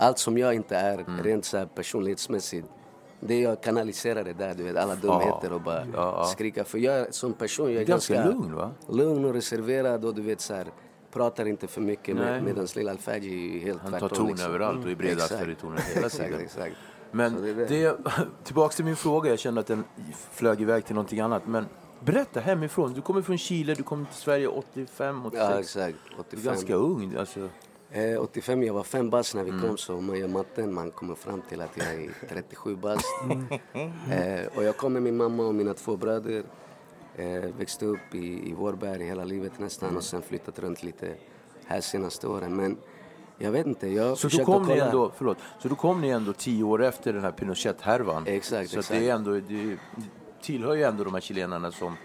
allt 0.00 0.18
som 0.18 0.38
jag 0.38 0.54
inte 0.54 0.76
är, 0.76 1.22
rent 1.22 1.44
så 1.44 1.56
här 1.58 1.66
personlighetsmässigt. 1.66 2.66
Det 3.20 3.40
jag 3.40 3.62
kanaliserar 3.62 4.24
det 4.24 4.32
där, 4.32 4.54
du 4.54 4.62
vet, 4.62 4.76
alla 4.76 4.94
dumheter 4.94 5.52
och 5.52 5.60
bara 5.60 5.86
ja. 5.94 6.24
skrika. 6.24 6.64
För 6.64 6.78
jag 6.78 7.14
som 7.14 7.32
person, 7.32 7.72
jag 7.72 7.82
är 7.82 7.86
Ganska 7.86 8.14
ganska, 8.14 8.30
lugn, 8.30 8.54
va? 8.54 8.70
Lugn 8.88 9.24
och 9.24 9.34
reserverad 9.34 10.04
och 10.04 10.14
du 10.14 10.22
vet 10.22 10.40
så 10.40 10.54
här, 10.54 10.66
pratar 11.12 11.46
inte 11.46 11.66
för 11.66 11.80
mycket 11.80 12.16
med, 12.16 12.44
medan 12.44 12.66
Lilla 12.76 12.90
Alfaji 12.90 13.56
är 13.56 13.64
helt 13.66 13.82
Han 13.82 13.92
tar 13.92 13.98
tvärtom. 13.98 14.18
ton 14.18 14.28
liksom. 14.28 14.48
överallt 14.50 14.84
och 14.84 14.90
är 14.90 14.94
bredaxlad 14.94 15.40
i 15.40 15.42
Exakt. 15.42 15.60
tonen 15.60 15.78
hela 15.94 16.08
tiden. 16.08 16.40
exakt. 16.40 16.76
Men 17.10 17.42
det 17.42 17.54
det. 17.54 17.96
tillbaks 18.44 18.76
till 18.76 18.84
min 18.84 18.96
fråga, 18.96 19.30
jag 19.30 19.38
kände 19.38 19.60
att 19.60 19.66
den 19.66 19.84
flög 20.32 20.60
iväg 20.60 20.84
till 20.84 20.94
någonting 20.94 21.20
annat. 21.20 21.46
Men 21.46 21.66
berätta 22.00 22.40
hemifrån, 22.40 22.92
du 22.92 23.00
kommer 23.00 23.22
från 23.22 23.38
Chile, 23.38 23.74
du 23.74 23.82
kom 23.82 24.06
till 24.06 24.14
Sverige 24.16 24.48
85, 24.48 25.26
86. 25.26 25.44
Ja 25.50 25.60
exakt, 25.60 25.98
Du 26.08 26.14
är 26.16 26.20
85. 26.20 26.44
ganska 26.44 26.74
ung. 26.74 27.14
Alltså. 27.18 27.48
Eh, 27.92 28.20
85, 28.20 28.62
jag 28.62 28.74
var 28.74 28.82
fem 28.82 29.10
bast 29.10 29.34
när 29.34 29.44
vi 29.44 29.50
Mm. 29.50 29.62
kom 29.68 29.76
så 29.76 29.94
om 29.96 30.06
man 30.06 30.18
gör 30.18 30.28
matten 30.28 30.74
man 30.74 30.90
kommer 30.90 31.14
fram 31.14 31.42
till 31.48 31.60
att 31.60 31.70
jag 31.76 31.86
är 31.86 32.10
37 32.28 32.76
bast. 32.76 33.04
Mm. 33.24 33.46
eh, 34.10 34.46
och 34.56 34.64
jag 34.64 34.76
kom 34.76 34.92
med 34.92 35.02
min 35.02 35.16
mamma 35.16 35.46
och 35.46 35.54
mina 35.54 35.74
två 35.74 35.96
bröder. 35.96 36.42
Eh, 37.16 37.26
växte 37.58 37.86
upp 37.86 38.14
i, 38.14 38.50
i 38.50 38.52
Vårberg 38.54 39.04
hela 39.04 39.24
livet 39.24 39.52
nästan 39.58 39.88
Mm. 39.88 39.96
och 39.96 40.04
sen 40.04 40.22
flyttat 40.22 40.58
runt 40.58 40.82
lite 40.82 41.14
här 41.66 41.80
senaste 41.80 42.26
åren. 42.28 42.56
Men 42.56 42.76
jag 43.38 43.50
vet 43.52 43.66
inte, 43.66 43.88
jag 43.88 44.18
Så, 44.18 44.28
försökte 44.28 44.44
kom 44.44 44.66
kolla. 44.66 44.84
ändå, 44.86 45.12
förlåt, 45.16 45.38
så 45.58 45.68
då 45.68 45.74
kom 45.74 46.00
ni 46.00 46.08
ändå 46.08 46.32
tio 46.32 46.64
år 46.64 46.82
efter 46.84 47.12
den 47.12 47.22
här 47.22 47.32
Pinochet-härvan. 47.32 48.26
Exakt, 48.26 48.70
så 48.70 48.78
exakt. 48.78 49.00
det 49.00 49.08
är 49.10 49.14
ändå, 49.14 49.30
det 49.30 49.76
tillhör 50.42 50.74
ju 50.74 50.82
ändå 50.82 51.04
de 51.04 51.14
här 51.14 51.20
chilenarna 51.20 51.72
som, 51.72 51.96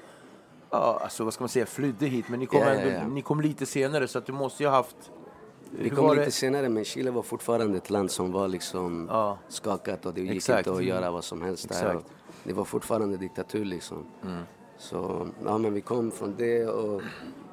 ja, 0.70 1.00
alltså 1.04 1.24
vad 1.24 1.34
ska 1.34 1.42
man 1.42 1.50
säga, 1.50 1.66
flydde 1.66 2.06
hit. 2.06 2.26
Men 2.30 2.40
ni 2.40 2.46
kom, 2.46 2.60
Ja, 2.60 2.66
ja, 2.66 2.74
ändå, 2.74 2.94
ja. 2.96 3.08
ni 3.08 3.22
kom 3.22 3.42
lite 3.42 3.66
senare 3.66 4.08
så 4.08 4.18
att 4.18 4.26
du 4.26 4.34
måste 4.34 4.64
ju 4.64 4.70
ha 4.70 4.76
haft... 4.76 5.12
Vi 5.72 5.90
kom 5.90 6.10
lite 6.10 6.26
det? 6.26 6.32
senare 6.32 6.70
men 6.70 6.86
Chile 6.86 7.12
var 7.12 7.22
fortfarande 7.22 7.78
ett 7.78 7.90
land 7.90 8.12
som 8.12 8.32
var 8.32 8.48
liksom 8.48 9.08
Ja. 9.12 9.38
skakat 9.48 10.06
och 10.06 10.14
det 10.14 10.22
gick 10.22 10.32
Exakt. 10.32 10.68
inte 10.68 10.80
att 10.80 10.84
göra 10.86 11.12
vad 11.12 11.24
som 11.24 11.42
helst 11.42 11.70
där. 11.70 11.76
Exakt. 11.76 11.92
Mm. 11.92 12.04
Och 12.28 12.34
det 12.44 12.54
var 12.54 12.64
fortfarande 12.66 13.18
diktatur 13.18 13.66
liksom. 13.66 14.06
Så 14.78 15.28
ja, 15.46 15.58
men 15.58 15.74
vi 15.74 15.82
kom 15.82 16.12
från 16.12 16.36
det 16.38 16.66
och 16.68 17.02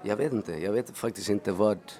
jag 0.02 0.16
vet 0.16 0.32
inte, 0.32 0.52
jag 0.52 0.72
vet 0.72 0.90
faktiskt 0.98 1.30
inte 1.30 1.52
vart, 1.52 1.92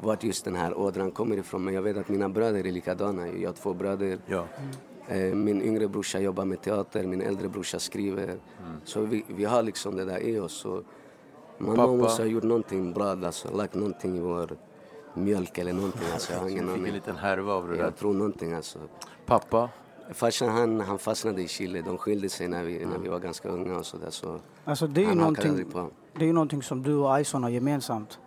vart 0.00 0.24
just 0.24 0.44
den 0.44 0.56
här 0.56 0.78
ådran 0.78 1.10
kommer 1.10 1.36
ifrån 1.36 1.64
men 1.64 1.74
jag 1.74 1.82
vet 1.82 1.96
att 1.96 2.08
mina 2.08 2.28
bröder 2.28 2.66
är 2.66 2.72
likadana. 2.72 3.28
Jag 3.28 3.48
har 3.48 3.54
två 3.54 3.74
bröder. 3.74 4.18
Ja. 4.26 4.44
Eh, 5.08 5.34
Min 5.34 5.62
yngre 5.62 5.88
brorsa 5.88 6.18
jobbar 6.20 6.44
med 6.44 6.62
teater, 6.62 7.04
min 7.06 7.20
äldre 7.22 7.48
brorsa 7.48 7.78
skriver. 7.78 8.36
Så 8.84 9.00
vi, 9.00 9.24
vi 9.28 9.44
har 9.44 9.62
liksom 9.62 9.96
det 9.96 10.04
där 10.04 10.18
i 10.20 10.38
oss. 10.38 10.66
Mamma 11.58 11.76
Pappa? 11.76 11.92
måste 11.92 12.22
ha 12.22 12.28
gjort 12.28 12.42
någonting 12.42 12.92
bra, 12.92 13.04
alltså 13.10 13.56
lagt 13.56 13.74
någonting 13.74 14.16
i 14.16 14.20
vår 14.20 14.56
mjölk 15.14 15.58
eller 15.58 15.72
någonting. 15.72 16.08
Alltså, 16.12 16.32
jag 16.32 16.40
har 16.40 16.48
ingen 16.48 16.64
fick 16.66 16.74
en 16.76 16.80
aning. 16.80 16.92
liten 16.92 17.16
härva 17.16 17.52
av 17.52 17.68
det 17.68 17.76
där. 17.76 17.84
Jag 17.84 17.96
tror 17.96 18.14
någonting 18.14 18.52
alltså. 18.52 18.78
Pappa? 19.26 19.70
Farsan 20.12 20.48
han, 20.48 20.80
han 20.80 20.98
fastnade 20.98 21.42
i 21.42 21.48
Chile, 21.48 21.82
de 21.82 21.98
skilde 21.98 22.28
sig 22.28 22.48
när 22.48 22.64
vi, 22.64 22.86
när 22.86 22.98
vi 22.98 23.08
var 23.08 23.18
ganska 23.18 23.48
unga 23.48 23.76
och 23.78 23.86
sådär. 23.86 24.10
Så 24.10 24.40
Alltså 24.64 24.86
det 24.86 25.00
är 25.00 25.02
ju 25.02 25.08
han 25.08 25.18
hakade 25.18 25.48
någonting, 25.48 25.50
aldrig 25.50 25.72
på. 25.72 25.90
det 26.18 26.24
är 26.24 26.26
ju 26.26 26.32
någonting 26.32 26.62
som 26.62 26.82
du 26.82 26.94
och 26.94 27.20
Ison 27.20 27.42
har 27.42 27.50
gemensamt. 27.50 28.18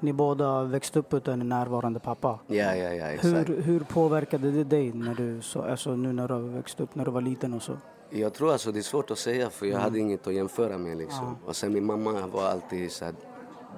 Ni 0.00 0.12
båda 0.12 0.64
växte 0.64 0.98
upp 0.98 1.14
utan 1.14 1.40
en 1.40 1.48
närvarande 1.48 2.00
pappa. 2.00 2.38
Ja, 2.46 2.54
ja, 2.76 2.92
ja, 2.94 3.06
exakt. 3.06 3.48
Hur, 3.48 3.60
hur 3.62 3.80
påverkade 3.80 4.50
det 4.50 4.64
dig 4.64 4.92
när 4.92 5.14
du, 5.14 5.40
så, 5.42 5.62
alltså 5.62 5.96
nu 5.96 6.12
när 6.12 6.28
du 6.28 6.34
har 6.34 6.40
växt 6.40 6.80
upp, 6.80 6.94
när 6.94 7.04
du 7.04 7.10
var 7.10 7.20
liten 7.20 7.54
och 7.54 7.62
så? 7.62 7.76
Jag 8.10 8.34
tror 8.34 8.52
alltså 8.52 8.72
det 8.72 8.78
är 8.78 8.82
svårt 8.82 9.10
att 9.10 9.18
säga 9.18 9.50
för 9.50 9.66
jag 9.66 9.78
hade 9.78 9.98
inget 9.98 10.26
att 10.26 10.34
jämföra 10.34 10.78
med 10.78 10.96
liksom. 10.98 11.36
Och 11.46 11.56
sen 11.56 11.72
min 11.72 11.86
mamma 11.86 12.26
var 12.26 12.44
alltid 12.46 12.92
så 12.92 13.04
här 13.04 13.14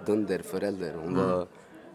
dunderförälder. 0.06 0.94
Hon 1.04 1.16
var 1.16 1.46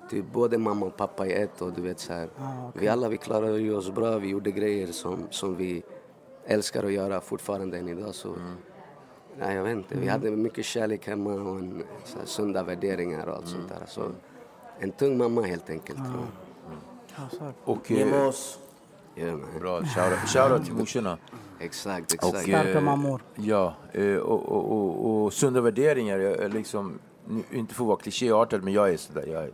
typ 0.10 0.26
både 0.34 0.58
mamma 0.58 0.86
och 0.86 0.98
pappa 0.98 1.28
i 1.28 1.34
ett 1.34 1.62
och 1.62 1.74
du 1.74 1.82
vet 1.82 2.00
så 2.00 2.14
här. 2.14 2.30
Vi 2.74 2.88
alla 2.88 3.10
vi 3.10 3.18
klarade 3.18 3.60
ju 3.60 3.76
oss 3.76 3.92
bra, 3.92 4.18
vi 4.18 4.28
gjorde 4.28 4.52
grejer 4.52 4.88
som, 4.88 5.28
som 5.30 5.56
vi 5.56 5.84
älskar 6.46 6.84
att 6.84 6.92
göra 6.92 7.22
fortfarande 7.22 7.78
än 7.78 7.90
idag 7.90 8.16
så. 8.16 8.34
Nej, 9.40 9.56
jag 9.56 9.64
vet 9.64 9.78
inte. 9.78 9.98
Vi 9.98 10.08
hade 10.08 10.32
mycket 10.32 10.66
kärlek 10.66 11.08
hemma 11.08 11.34
och 11.34 11.60
en, 11.60 11.84
så 12.06 12.18
här, 12.20 12.26
sunda 12.26 12.64
värderingar 12.64 13.28
och 13.28 13.36
allt 13.36 13.48
sånt 13.48 13.70
där. 13.70 13.86
Så, 13.88 14.02
en 14.80 14.92
tung 14.92 15.18
mamma 15.18 15.42
helt 15.42 15.70
enkelt. 15.70 15.98
tror 15.98 16.16
jag. 16.18 16.28
Ja, 17.16 17.38
så. 17.38 17.72
Och, 17.72 17.92
Ge 17.92 18.02
eh. 18.02 18.32
Yeah. 19.16 19.40
Bra. 19.60 19.82
Shoutout 19.84 20.30
shout 20.30 20.66
till 20.66 20.74
morsorna. 20.74 21.18
Exakt, 21.60 22.12
Och, 22.14 22.14
exakt. 22.14 22.44
Starka 22.44 22.72
eh, 22.78 22.82
mammor. 22.82 23.22
Ja, 23.36 23.74
eh, 23.92 24.16
och, 24.16 24.46
och, 24.50 24.72
och, 24.72 25.24
och 25.24 25.34
sunda 25.34 25.62
värderingar. 25.62 26.20
Jag, 26.20 26.54
liksom, 26.54 27.00
nu- 27.26 27.44
inte 27.52 27.74
för 27.76 27.84
att 27.84 27.88
vara 27.88 27.98
klichéartad, 27.98 28.64
men 28.64 28.74
jag 28.74 28.90
är 28.94 28.98
sådär. 28.98 29.26
Jag 29.28 29.50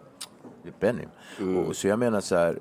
är 0.69 0.73
Benny. 0.79 1.03
Och, 1.67 1.75
så 1.75 1.87
jag 1.87 1.99
menar 1.99 2.21
så 2.21 2.35
här. 2.35 2.59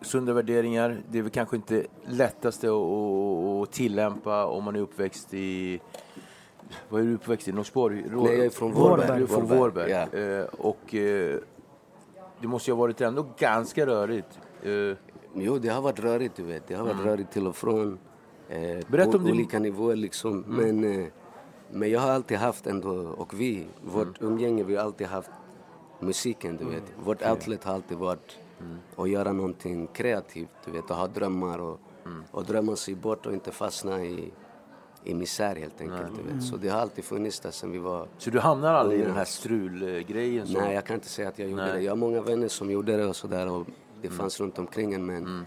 Sunda 0.00 0.32
värderingar, 0.32 1.02
det 1.10 1.18
är 1.18 1.22
väl 1.22 1.30
kanske 1.30 1.56
inte 1.56 1.86
lättaste 2.06 2.66
att, 2.68 2.74
att, 2.74 3.62
att 3.68 3.72
tillämpa 3.72 4.46
om 4.46 4.64
man 4.64 4.76
är 4.76 4.80
uppväxt 4.80 5.34
i... 5.34 5.80
Vad 6.88 7.00
är 7.00 7.04
du 7.04 7.14
uppväxt 7.14 7.48
i? 7.48 7.52
Norsborg? 7.52 8.04
Rå- 8.10 8.24
Nej, 8.24 8.36
jag 8.36 8.46
är 8.46 8.50
från 8.50 8.72
Vårberg. 8.72 9.16
Du 9.18 9.22
är 9.22 9.26
från 9.26 9.40
Vårberg, 9.46 9.58
Vårberg. 9.58 9.90
ja. 9.90 10.18
Eh, 10.18 10.44
och 10.58 10.94
eh, 10.94 11.38
det 12.40 12.48
måste 12.48 12.70
ju 12.70 12.74
ha 12.74 12.80
varit 12.80 13.00
ändå 13.00 13.26
ganska 13.38 13.86
rörigt. 13.86 14.38
Eh, 14.62 14.96
Jo, 15.36 15.58
det 15.58 15.68
har 15.68 15.82
varit 15.82 16.00
rörigt, 16.00 16.36
du 16.36 16.42
vet. 16.42 16.66
Det 16.68 16.74
har 16.74 16.84
varit 16.84 17.04
rörigt 17.04 17.32
till 17.32 17.46
och 17.46 17.56
från. 17.56 17.98
Eh, 18.48 18.58
Berätta 18.88 19.10
på 19.10 19.18
om 19.18 19.24
din- 19.24 19.34
olika 19.34 19.58
nivåer 19.58 19.96
liksom. 19.96 20.44
Men, 20.48 21.00
eh, 21.00 21.06
men 21.70 21.90
jag 21.90 22.00
har 22.00 22.10
alltid 22.10 22.38
haft 22.38 22.66
ändå, 22.66 22.90
och 22.96 23.40
vi, 23.40 23.66
vårt 23.84 24.22
umgänge, 24.22 24.62
vi 24.64 24.76
har 24.76 24.84
alltid 24.84 25.06
haft 25.06 25.30
musiken, 26.00 26.56
du 26.56 26.64
vet. 26.64 26.82
Vårt 27.04 27.22
outlet 27.26 27.64
har 27.64 27.74
alltid 27.74 27.98
varit 27.98 28.38
att 28.96 29.10
göra 29.10 29.32
någonting 29.32 29.86
kreativt, 29.86 30.50
du 30.64 30.70
vet. 30.70 30.90
Att 30.90 30.96
ha 30.96 31.06
drömmar 31.06 31.58
och, 31.58 31.80
och 32.30 32.44
drömma 32.44 32.76
sig 32.76 32.94
bort 32.94 33.26
och 33.26 33.32
inte 33.32 33.50
fastna 33.52 34.04
i, 34.04 34.32
i 35.04 35.14
misär 35.14 35.56
helt 35.56 35.80
enkelt, 35.80 36.16
du 36.16 36.34
vet. 36.34 36.44
Så 36.44 36.56
det 36.56 36.68
har 36.68 36.80
alltid 36.80 37.04
funnits 37.04 37.40
där 37.40 37.50
sen 37.50 37.70
vi 37.72 37.78
var 37.78 38.08
så 38.18 38.30
du 38.30 38.40
hamnar 38.40 38.74
aldrig 38.74 39.00
i 39.00 39.04
den 39.04 39.14
här 39.14 39.24
strulgrejen? 39.24 40.46
Nej, 40.50 40.74
jag 40.74 40.84
kan 40.84 40.94
inte 40.94 41.08
säga 41.08 41.28
att 41.28 41.38
jag 41.38 41.48
gjorde 41.48 41.64
Nej. 41.64 41.72
det. 41.72 41.80
Jag 41.80 41.92
har 41.92 41.96
många 41.96 42.20
vänner 42.20 42.48
som 42.48 42.70
gjorde 42.70 42.96
det 42.96 43.06
och 43.06 43.16
sådär 43.16 43.48
och 43.48 43.66
det 44.02 44.10
fanns 44.10 44.40
runt 44.40 44.58
omkring 44.58 44.94
en 44.94 45.06
men, 45.06 45.46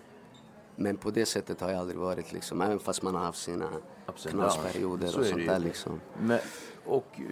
men 0.75 0.97
på 0.97 1.11
det 1.11 1.25
sättet 1.25 1.61
har 1.61 1.69
jag 1.69 1.79
aldrig 1.79 1.99
varit 1.99 2.33
liksom. 2.33 2.61
Även 2.61 2.79
fast 2.79 3.03
man 3.03 3.15
har 3.15 3.21
haft 3.21 3.41
sina 3.41 3.69
Absolut. 4.05 4.35
knasperioder 4.35 5.19
och 5.19 5.25
sånt 5.25 5.45
där 5.45 5.59
liksom. 5.59 6.01
Men, 6.19 6.39
och, 6.85 7.05
eh, 7.15 7.23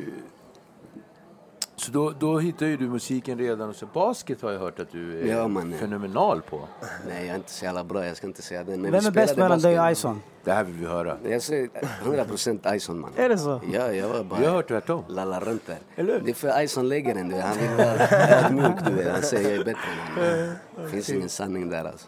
så 1.75 1.91
då, 1.91 2.13
då 2.19 2.39
hittar 2.39 2.65
ju 2.65 2.77
du 2.77 2.87
musiken 2.89 3.37
redan. 3.37 3.69
Och 3.69 3.75
så 3.75 3.85
basket 3.93 4.41
har 4.41 4.51
jag 4.51 4.59
hört 4.59 4.79
att 4.79 4.91
du 4.91 5.19
är 5.21 5.25
Ja, 5.37 5.47
man. 5.47 5.73
fenomenal 5.73 6.41
på. 6.41 6.61
Nej, 7.07 7.25
jag 7.25 7.31
är 7.31 7.35
inte 7.35 7.51
så 7.51 7.65
jävla 7.65 7.83
bra, 7.83 8.05
jag 8.05 8.17
ska 8.17 8.27
inte 8.27 8.41
säga 8.41 8.63
det. 8.63 8.77
Men 8.77 8.91
Vem 8.91 9.05
är 9.05 9.11
bäst 9.11 9.37
mellan 9.37 9.59
dig 9.59 9.79
och. 9.79 9.91
Ison? 9.91 10.21
Det 10.43 10.51
här 10.51 10.63
vill 10.63 10.75
vi 10.75 10.85
höra. 10.85 11.17
Jag 11.29 11.41
säger 11.41 11.69
100% 12.03 12.75
Ison 12.75 12.99
man. 12.99 13.11
Är 13.15 13.29
det 13.29 13.37
så? 13.37 13.61
Ja, 13.73 13.91
jag 13.91 14.09
var 14.09 14.23
bara... 14.23 14.39
Vi 14.39 14.45
har 14.45 14.53
hört 14.53 14.67
tvärtom. 14.67 15.03
Lalla 15.07 15.39
runt 15.39 15.67
där. 15.67 15.77
Eller? 15.95 16.19
Det 16.19 16.29
är 16.31 16.33
för 16.33 16.61
Ison 16.63 16.89
lägger 16.89 17.15
den, 17.15 17.29
du. 17.29 17.35
Han 17.35 17.57
vill 17.57 17.69
vara 17.77 18.07
ödmjuk, 18.29 18.85
du 18.85 18.91
vet. 18.93 19.11
Han 19.13 19.21
säger 19.21 19.49
jag 19.51 19.59
är 19.59 19.65
bättre 19.65 19.81
än 20.17 20.23
honom. 20.25 20.55
Det 20.83 20.89
finns 20.89 21.09
ingen 21.09 21.29
sanning 21.29 21.69
där 21.69 21.85
alltså. 21.85 22.07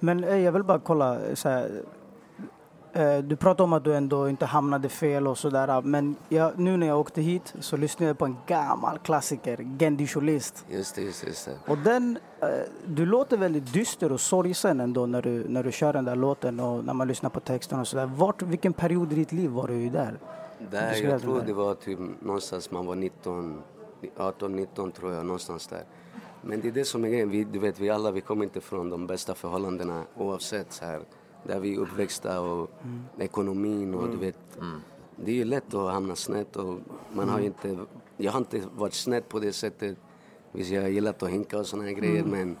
Men 0.00 0.24
eh, 0.24 0.36
jag 0.38 0.52
vill 0.52 0.62
bara 0.62 0.78
kolla, 0.78 1.18
så 1.34 1.48
här, 1.48 1.64
eh, 1.64 1.70
du 3.24 3.36
pratar 3.36 3.64
om 3.64 3.72
att 3.72 3.84
du 3.84 3.94
ändå 3.94 4.28
inte 4.28 4.46
hamnade 4.46 4.88
fel 4.88 5.26
och 5.26 5.38
sådär. 5.38 5.82
Men 5.82 6.16
jag, 6.28 6.58
nu 6.58 6.76
när 6.76 6.86
jag 6.86 7.00
åkte 7.00 7.20
hit 7.22 7.54
så 7.60 7.76
lyssnade 7.76 8.06
jag 8.10 8.18
på 8.18 8.24
en 8.24 8.36
gammal 8.46 8.98
klassiker, 8.98 10.06
Cholist. 10.06 10.64
Just 10.68 10.94
det, 10.94 11.02
just. 11.02 11.26
Just 11.26 11.46
det. 11.46 11.72
Och 11.72 11.78
den, 11.78 12.18
eh, 12.40 12.48
du 12.86 13.06
låter 13.06 13.36
väldigt 13.36 13.72
dyster 13.72 14.12
och 14.12 14.20
sorgsen 14.20 14.80
ändå 14.80 15.06
när 15.06 15.22
du, 15.22 15.48
när 15.48 15.62
du 15.62 15.72
kör 15.72 15.92
den 15.92 16.04
där 16.04 16.16
låten 16.16 16.60
och 16.60 16.84
när 16.84 16.94
man 16.94 17.08
lyssnar 17.08 17.30
på 17.30 17.40
texten 17.40 17.80
och 17.80 17.88
sådär. 17.88 18.06
Vart, 18.06 18.42
vilken 18.42 18.72
period 18.72 19.12
i 19.12 19.14
ditt 19.14 19.32
liv 19.32 19.50
var 19.50 19.68
du 19.68 19.88
där? 19.90 20.18
Där, 20.70 20.94
Du 20.94 21.08
jag 21.08 21.20
tror 21.22 21.38
där. 21.38 21.46
det 21.46 21.52
var 21.52 21.74
typ 21.74 21.98
någonstans 22.20 22.70
man 22.70 22.86
var 22.86 22.94
19, 22.94 23.62
18, 24.16 24.56
19 24.56 24.92
tror 24.92 25.12
jag, 25.12 25.26
någonstans 25.26 25.66
där. 25.66 25.84
Men 26.42 26.60
det 26.60 26.68
är 26.68 26.72
det 26.72 26.84
som 26.84 27.04
är 27.04 27.08
grejen, 27.08 27.30
vi, 27.30 27.44
du 27.44 27.58
vet 27.58 27.78
vi 27.80 27.90
alla 27.90 28.10
vi 28.10 28.20
kommer 28.20 28.44
inte 28.44 28.60
från 28.60 28.90
de 28.90 29.06
bästa 29.06 29.34
förhållandena 29.34 30.02
oavsett 30.16 30.72
så 30.72 30.84
här. 30.84 31.00
Där 31.44 31.60
vi 31.60 31.74
är 31.74 31.78
uppväxta 31.78 32.40
och 32.40 32.70
Mm. 32.82 33.02
ekonomin 33.18 33.94
och 33.94 34.08
du 34.08 34.16
vet. 34.16 34.36
Det 35.16 35.30
är 35.30 35.34
ju 35.34 35.44
lätt 35.44 35.74
att 35.74 35.92
hamna 35.92 36.16
snett 36.16 36.56
och 36.56 36.78
man 37.12 37.28
har 37.28 37.38
ju 37.38 37.46
Mm. 37.46 37.54
inte, 37.72 37.84
jag 38.16 38.32
har 38.32 38.38
inte 38.38 38.62
varit 38.76 38.94
snett 38.94 39.28
på 39.28 39.38
det 39.38 39.52
sättet. 39.52 39.98
Visst 40.52 40.70
jag 40.70 40.82
har 40.82 40.88
gillat 40.88 41.22
att 41.22 41.28
hinka 41.30 41.58
och 41.58 41.66
såna 41.66 41.82
här 41.82 41.90
grejer 41.92 42.22
Mm. 42.22 42.30
men 42.30 42.56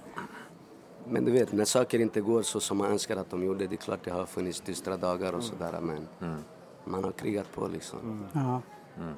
men 1.08 1.24
du 1.24 1.32
vet, 1.32 1.52
när 1.52 1.64
saker 1.64 1.98
inte 1.98 2.20
går 2.20 2.42
så 2.42 2.60
som 2.60 2.78
man 2.78 2.90
önskar 2.90 3.16
att 3.16 3.30
de 3.30 3.44
gjorde, 3.44 3.66
det 3.66 3.74
är 3.74 3.76
klart 3.76 3.98
det 4.04 4.10
har 4.10 4.26
funnits 4.26 4.60
dystra 4.60 4.96
dagar 4.96 5.32
och 5.32 5.42
sådär 5.42 5.80
men 5.80 6.06
man 6.84 7.04
har 7.04 7.12
krigat 7.12 7.52
på 7.54 7.68
liksom. 7.68 8.24
Ja. 8.32 8.60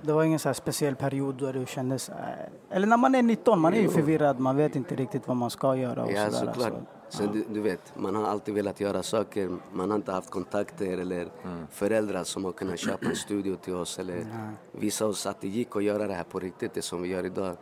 Det 0.02 0.12
var 0.12 0.24
ingen 0.24 0.38
så 0.38 0.48
här 0.48 0.54
speciell 0.54 0.96
period 0.96 1.34
då 1.34 1.52
du 1.52 1.66
kände 1.66 1.98
så 1.98 2.12
här, 2.12 2.48
Eller 2.70 2.86
när 2.86 2.96
man 2.96 3.14
är 3.14 3.22
19, 3.22 3.60
man 3.60 3.74
är 3.74 3.80
ju 3.80 3.88
förvirrad, 3.88 4.40
man 4.40 4.56
vet 4.56 4.76
inte 4.76 4.94
riktigt 4.96 5.28
vad 5.28 5.36
man 5.36 5.50
ska 5.50 5.76
göra 5.76 6.04
och 6.04 6.12
Ja, 6.12 6.30
sådär. 6.30 6.52
såklart. 6.52 6.72
Så, 6.72 7.01
Sen 7.12 7.32
du, 7.32 7.44
du 7.48 7.60
vet, 7.60 7.92
man 7.96 8.14
har 8.14 8.24
alltid 8.24 8.54
velat 8.54 8.80
göra 8.80 9.02
saker. 9.02 9.50
Man 9.72 9.90
har 9.90 9.96
inte 9.96 10.12
haft 10.12 10.30
kontakter 10.30 10.98
eller 10.98 11.28
föräldrar 11.70 12.24
som 12.24 12.44
har 12.44 12.52
kunnat 12.52 12.78
köpa 12.78 13.06
en 13.06 13.16
studio 13.16 13.56
till 13.56 13.74
oss 13.74 13.98
eller 13.98 14.26
visa 14.72 15.06
oss 15.06 15.26
att 15.26 15.40
det 15.40 15.48
gick 15.48 15.76
att 15.76 15.82
göra 15.82 16.06
det 16.06 16.14
här 16.14 16.24
på 16.24 16.38
riktigt, 16.38 16.74
det 16.74 16.82
som 16.82 17.02
vi 17.02 17.08
gör 17.08 17.26
idag. 17.26 17.56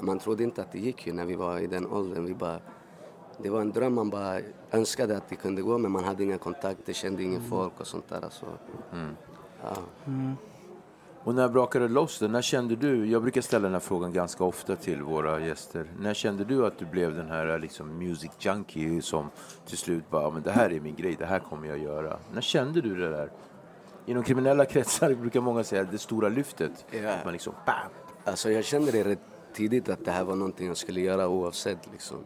Man 0.00 0.18
trodde 0.18 0.44
inte 0.44 0.62
att 0.62 0.72
det 0.72 0.78
gick 0.78 1.06
ju 1.06 1.12
när 1.12 1.24
vi 1.24 1.34
var 1.34 1.58
i 1.58 1.66
den 1.66 1.86
åldern. 1.86 2.24
Vi 2.24 2.34
bara, 2.34 2.60
det 3.38 3.50
var 3.50 3.60
en 3.60 3.72
dröm 3.72 3.94
man 3.94 4.10
bara 4.10 4.40
önskade 4.70 5.16
att 5.16 5.28
det 5.28 5.36
kunde 5.36 5.62
gå 5.62 5.78
men 5.78 5.90
man 5.90 6.04
hade 6.04 6.22
inga 6.22 6.38
kontakter, 6.38 6.92
kände 6.92 7.22
ingen 7.22 7.42
folk 7.42 7.80
och 7.80 7.86
sånt 7.86 8.08
där. 8.08 8.24
Alltså. 8.24 8.46
Ja. 9.62 9.76
Och 11.24 11.34
när 11.34 11.48
brakade 11.48 11.88
det 11.88 11.94
loss? 11.94 12.20
När 12.20 12.42
kände 12.42 12.76
du, 12.76 13.06
jag 13.06 13.22
brukar 13.22 13.40
ställa 13.40 13.62
den 13.62 13.72
här 13.72 13.80
frågan 13.80 14.12
ganska 14.12 14.44
ofta 14.44 14.76
till 14.76 15.02
våra 15.02 15.40
gäster. 15.40 15.86
När 15.98 16.14
kände 16.14 16.44
du 16.44 16.66
att 16.66 16.78
du 16.78 16.84
blev 16.84 17.14
den 17.16 17.28
här 17.28 17.58
liksom, 17.58 17.98
music 17.98 18.30
junkie 18.38 19.02
som 19.02 19.30
till 19.66 19.78
slut 19.78 20.10
bara, 20.10 20.30
men 20.30 20.42
det 20.42 20.50
här 20.50 20.72
är 20.72 20.80
min 20.80 20.94
grej, 20.96 21.16
det 21.18 21.26
här 21.26 21.38
kommer 21.38 21.68
jag 21.68 21.78
göra. 21.78 22.16
När 22.32 22.40
kände 22.40 22.80
du 22.80 22.96
det 22.96 23.10
där? 23.10 23.30
Inom 24.06 24.22
kriminella 24.22 24.64
kretsar 24.64 25.14
brukar 25.14 25.40
många 25.40 25.64
säga 25.64 25.84
det 25.84 25.98
stora 25.98 26.28
lyftet. 26.28 26.86
Ja. 26.90 27.10
Att 27.10 27.24
man 27.24 27.32
liksom, 27.32 27.54
bam! 27.66 27.74
Alltså 28.24 28.50
jag 28.50 28.64
kände 28.64 28.90
det 28.90 29.04
rätt 29.04 29.20
tidigt 29.54 29.88
att 29.88 30.04
det 30.04 30.10
här 30.10 30.24
var 30.24 30.36
någonting 30.36 30.66
jag 30.66 30.76
skulle 30.76 31.00
göra 31.00 31.28
oavsett 31.28 31.88
liksom. 31.92 32.18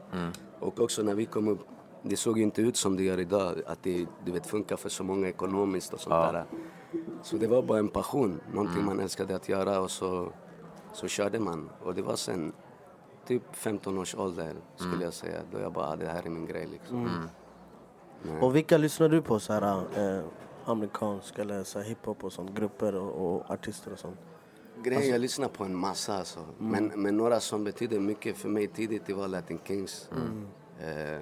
Och 0.61 0.81
också 0.81 1.03
när 1.03 1.15
vi 1.15 1.25
kom 1.27 1.49
upp, 1.49 1.61
det 2.03 2.17
såg 2.17 2.39
inte 2.39 2.63
ut 2.63 2.77
som 2.77 2.97
det 2.97 3.03
gör 3.03 3.21
idag, 3.21 3.55
att 3.67 3.83
det 3.83 4.07
du 4.25 4.33
vet, 4.33 4.47
funkar 4.47 4.77
för 4.77 4.89
så 4.89 5.05
många 5.05 5.29
ekonomiskt 5.29 5.93
och 5.93 6.01
sånt 6.01 6.33
där. 6.33 6.45
Så 7.25 7.37
det 7.37 7.47
var 7.47 7.63
bara 7.63 7.79
en 7.79 7.89
passion, 7.89 8.41
någonting 8.53 8.85
man 8.85 9.01
älskade 9.01 9.37
att 9.37 9.49
göra 9.49 9.81
och 9.81 9.91
så, 9.91 10.33
så 10.93 11.09
körde 11.09 11.39
man. 11.41 11.71
Och 11.83 11.95
det 11.95 12.03
var 12.03 12.17
sen 12.17 12.53
typ 13.27 13.43
15 13.53 13.99
års 13.99 14.15
ålder 14.15 14.55
skulle 14.77 15.05
jag 15.05 15.13
säga, 15.15 15.41
då 15.53 15.59
jag 15.61 15.73
bara, 15.73 15.89
ah, 15.89 15.97
det 15.97 16.07
här 16.07 16.27
är 16.27 16.31
min 16.31 16.47
grej 16.47 16.67
liksom. 16.67 17.29
Och 18.41 18.57
vilka 18.57 18.77
lyssnar 18.79 19.09
du 19.09 19.23
på? 19.23 19.41
Så 19.41 19.53
här, 19.53 19.85
eh, 19.97 20.25
amerikansk 20.65 21.39
eller 21.39 21.65
så 21.65 21.79
här, 21.79 21.87
hiphop 21.87 22.25
och 22.25 22.33
sånt? 22.33 22.51
Grupper 22.55 22.95
och, 22.95 23.35
och 23.35 23.51
artister 23.51 23.93
och 23.93 23.99
sånt? 23.99 24.19
Grejen, 24.83 25.09
jag 25.09 25.21
lyssnar 25.21 25.49
på 25.49 25.65
en 25.65 25.77
massa 25.77 26.15
alltså. 26.15 26.41
Men, 26.59 26.87
men 26.87 27.17
några 27.17 27.41
som 27.41 27.65
betyder 27.65 28.01
mycket 28.01 28.37
för 28.37 28.49
mig 28.49 28.67
tidigt, 28.67 29.03
det 29.07 29.15
var 29.15 29.29
Latin 29.29 29.61
Kings. 29.65 30.09
Eh, 30.81 31.21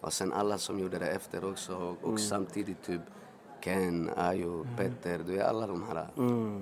och 0.00 0.12
sen 0.12 0.32
alla 0.32 0.58
som 0.58 0.78
gjorde 0.78 0.98
det 0.98 1.06
efter 1.06 1.50
också. 1.50 1.74
Och, 1.74 2.12
och 2.12 2.20
samtidigt 2.20 2.82
typ 2.82 3.00
Ken, 3.60 4.10
Ayo, 4.16 4.66
Petter, 4.76 5.20
du 5.26 5.32
vet 5.32 5.46
alla 5.46 5.66
de 5.66 5.82
här. 5.88 6.06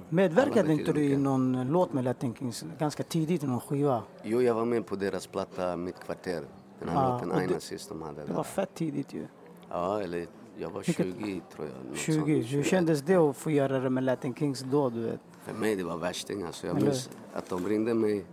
Medverkade 0.09 0.61
Alla 0.61 0.73
inte 0.73 0.93
du 0.93 1.05
i 1.05 1.17
någon 1.17 1.67
låt 1.71 1.93
med 1.93 2.05
Latin 2.05 2.35
Kings 2.35 2.65
ganska 2.79 3.03
tidigt 3.03 3.43
i 3.45 3.47
någon 3.47 3.61
skiva? 3.61 4.03
Jo, 4.23 4.43
jag 4.43 4.55
var 4.55 4.65
med 4.65 4.87
på 4.87 4.97
deras 4.97 5.27
platta 5.27 5.77
Mitt 5.77 6.01
kvarter. 6.01 6.43
Den 6.81 6.89
här 6.89 7.03
Ja, 7.09 7.13
låten 7.15 7.33
Aina 7.33 7.61
sist 7.61 7.89
de 7.89 8.03
hade. 8.03 8.21
Det 8.21 8.29
var 8.29 8.35
Där. 8.37 8.43
fett 8.43 8.75
tidigt 8.75 9.13
ju. 9.15 9.27
Ja, 9.71 10.01
eller 10.01 10.27
jag 10.59 10.71
var 10.71 10.83
20 10.83 11.41
tror 11.55 11.69
jag. 11.69 11.91
något 11.91 11.99
20. 11.99 12.15
sånt. 12.15 12.29
Hur 12.29 12.43
21. 12.45 12.67
kändes 12.67 13.03
det 13.03 13.17
att 13.17 13.37
få 13.37 13.51
göra 13.51 13.81
det 13.81 13.91
med 13.91 14.05
Latin 14.05 14.35
Kings 14.35 14.61
då, 14.61 14.91
du 14.91 15.01
vet? 15.03 15.21
För 15.43 15.55
mig 15.55 15.77
det 15.77 15.85
var 15.85 15.97
värsting 15.97 16.43
alltså. 16.43 16.67
Jag 16.67 16.83
minns 16.83 17.11
att 17.35 17.49
de 17.49 17.69
ringde 17.69 17.95
mig. 17.95 18.25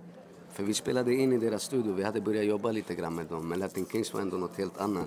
För 0.50 0.64
vi 0.64 0.74
spelade 0.74 1.14
in 1.14 1.34
i 1.34 1.38
deras 1.38 1.64
studio. 1.64 1.94
Vi 1.94 2.04
hade 2.04 2.22
börjat 2.22 2.46
jobba 2.46 2.72
lite 2.72 2.96
grann 2.96 3.16
med 3.16 3.26
dem. 3.26 3.48
Men 3.50 3.60
Latin 3.60 3.86
Kings 3.86 4.14
var 4.14 4.22
ändå 4.22 4.38
något 4.38 4.58
helt 4.58 4.82
annat. 4.82 5.06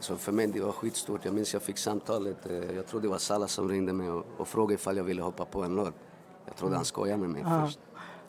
Så 0.00 0.16
för 0.16 0.32
mig 0.32 0.46
det 0.46 0.60
var 0.60 0.72
skitstort. 0.72 1.24
Jag 1.24 1.34
minns 1.34 1.52
jag 1.52 1.62
fick 1.62 1.78
samtalet. 1.78 2.46
eh, 2.50 2.76
Jag 2.76 2.86
tror 2.86 3.00
det 3.00 3.08
var 3.08 3.18
Salla 3.18 3.48
som 3.48 3.68
ringde 3.68 3.92
mig 3.92 4.10
och, 4.10 4.26
och 4.36 4.48
frågade 4.48 4.74
ifall 4.74 4.96
jag 4.96 5.04
ville 5.04 5.22
hoppa 5.22 5.44
på 5.44 5.62
en 5.62 5.74
låt. 5.76 5.94
Jag 6.46 6.56
trodde 6.56 6.76
han 6.76 6.84
skojade 6.84 7.18
med 7.20 7.30
mig 7.30 7.44
först. 7.64 7.78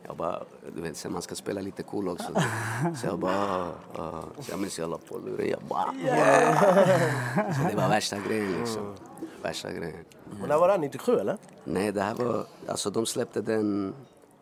Jag 0.03 0.17
bara, 0.17 0.43
du 0.75 0.81
vet, 0.81 1.09
man 1.09 1.21
ska 1.21 1.35
spela 1.35 1.61
lite 1.61 1.83
cool 1.83 2.07
också. 2.09 2.33
Så 3.01 3.07
jag 3.07 3.19
bara, 3.19 3.67
ah. 3.95 4.21
Så 4.41 4.51
jag 4.51 4.59
minns 4.59 4.79
jag 4.79 4.89
la 4.89 4.97
på 4.97 5.17
luren. 5.25 5.49
Jag 5.49 5.61
bara, 5.69 5.85
Så 7.53 7.69
det 7.69 7.75
var 7.75 7.89
värsta 7.89 8.17
grejen 8.27 8.51
liksom. 8.59 8.95
Värsta 9.41 9.71
grejen. 9.71 10.05
Och 10.41 10.47
när 10.47 10.57
var 10.57 10.67
det? 10.67 10.77
97 10.77 11.15
eller? 11.15 11.37
Nej, 11.63 11.91
det 11.91 12.01
här 12.01 12.15
var... 12.15 12.45
Alltså 12.67 12.89
de 12.89 13.05
släppte 13.05 13.41
den, 13.41 13.93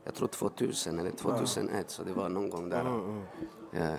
jag 0.04 0.16
tror 0.16 0.28
2000 0.28 1.00
eller 1.00 1.12
2001, 1.12 1.90
så 1.92 2.04
det 2.04 2.14
var 2.14 2.30
någon 2.30 2.50
gång 2.50 2.70
där. 2.70 2.84
Ja. 3.72 3.96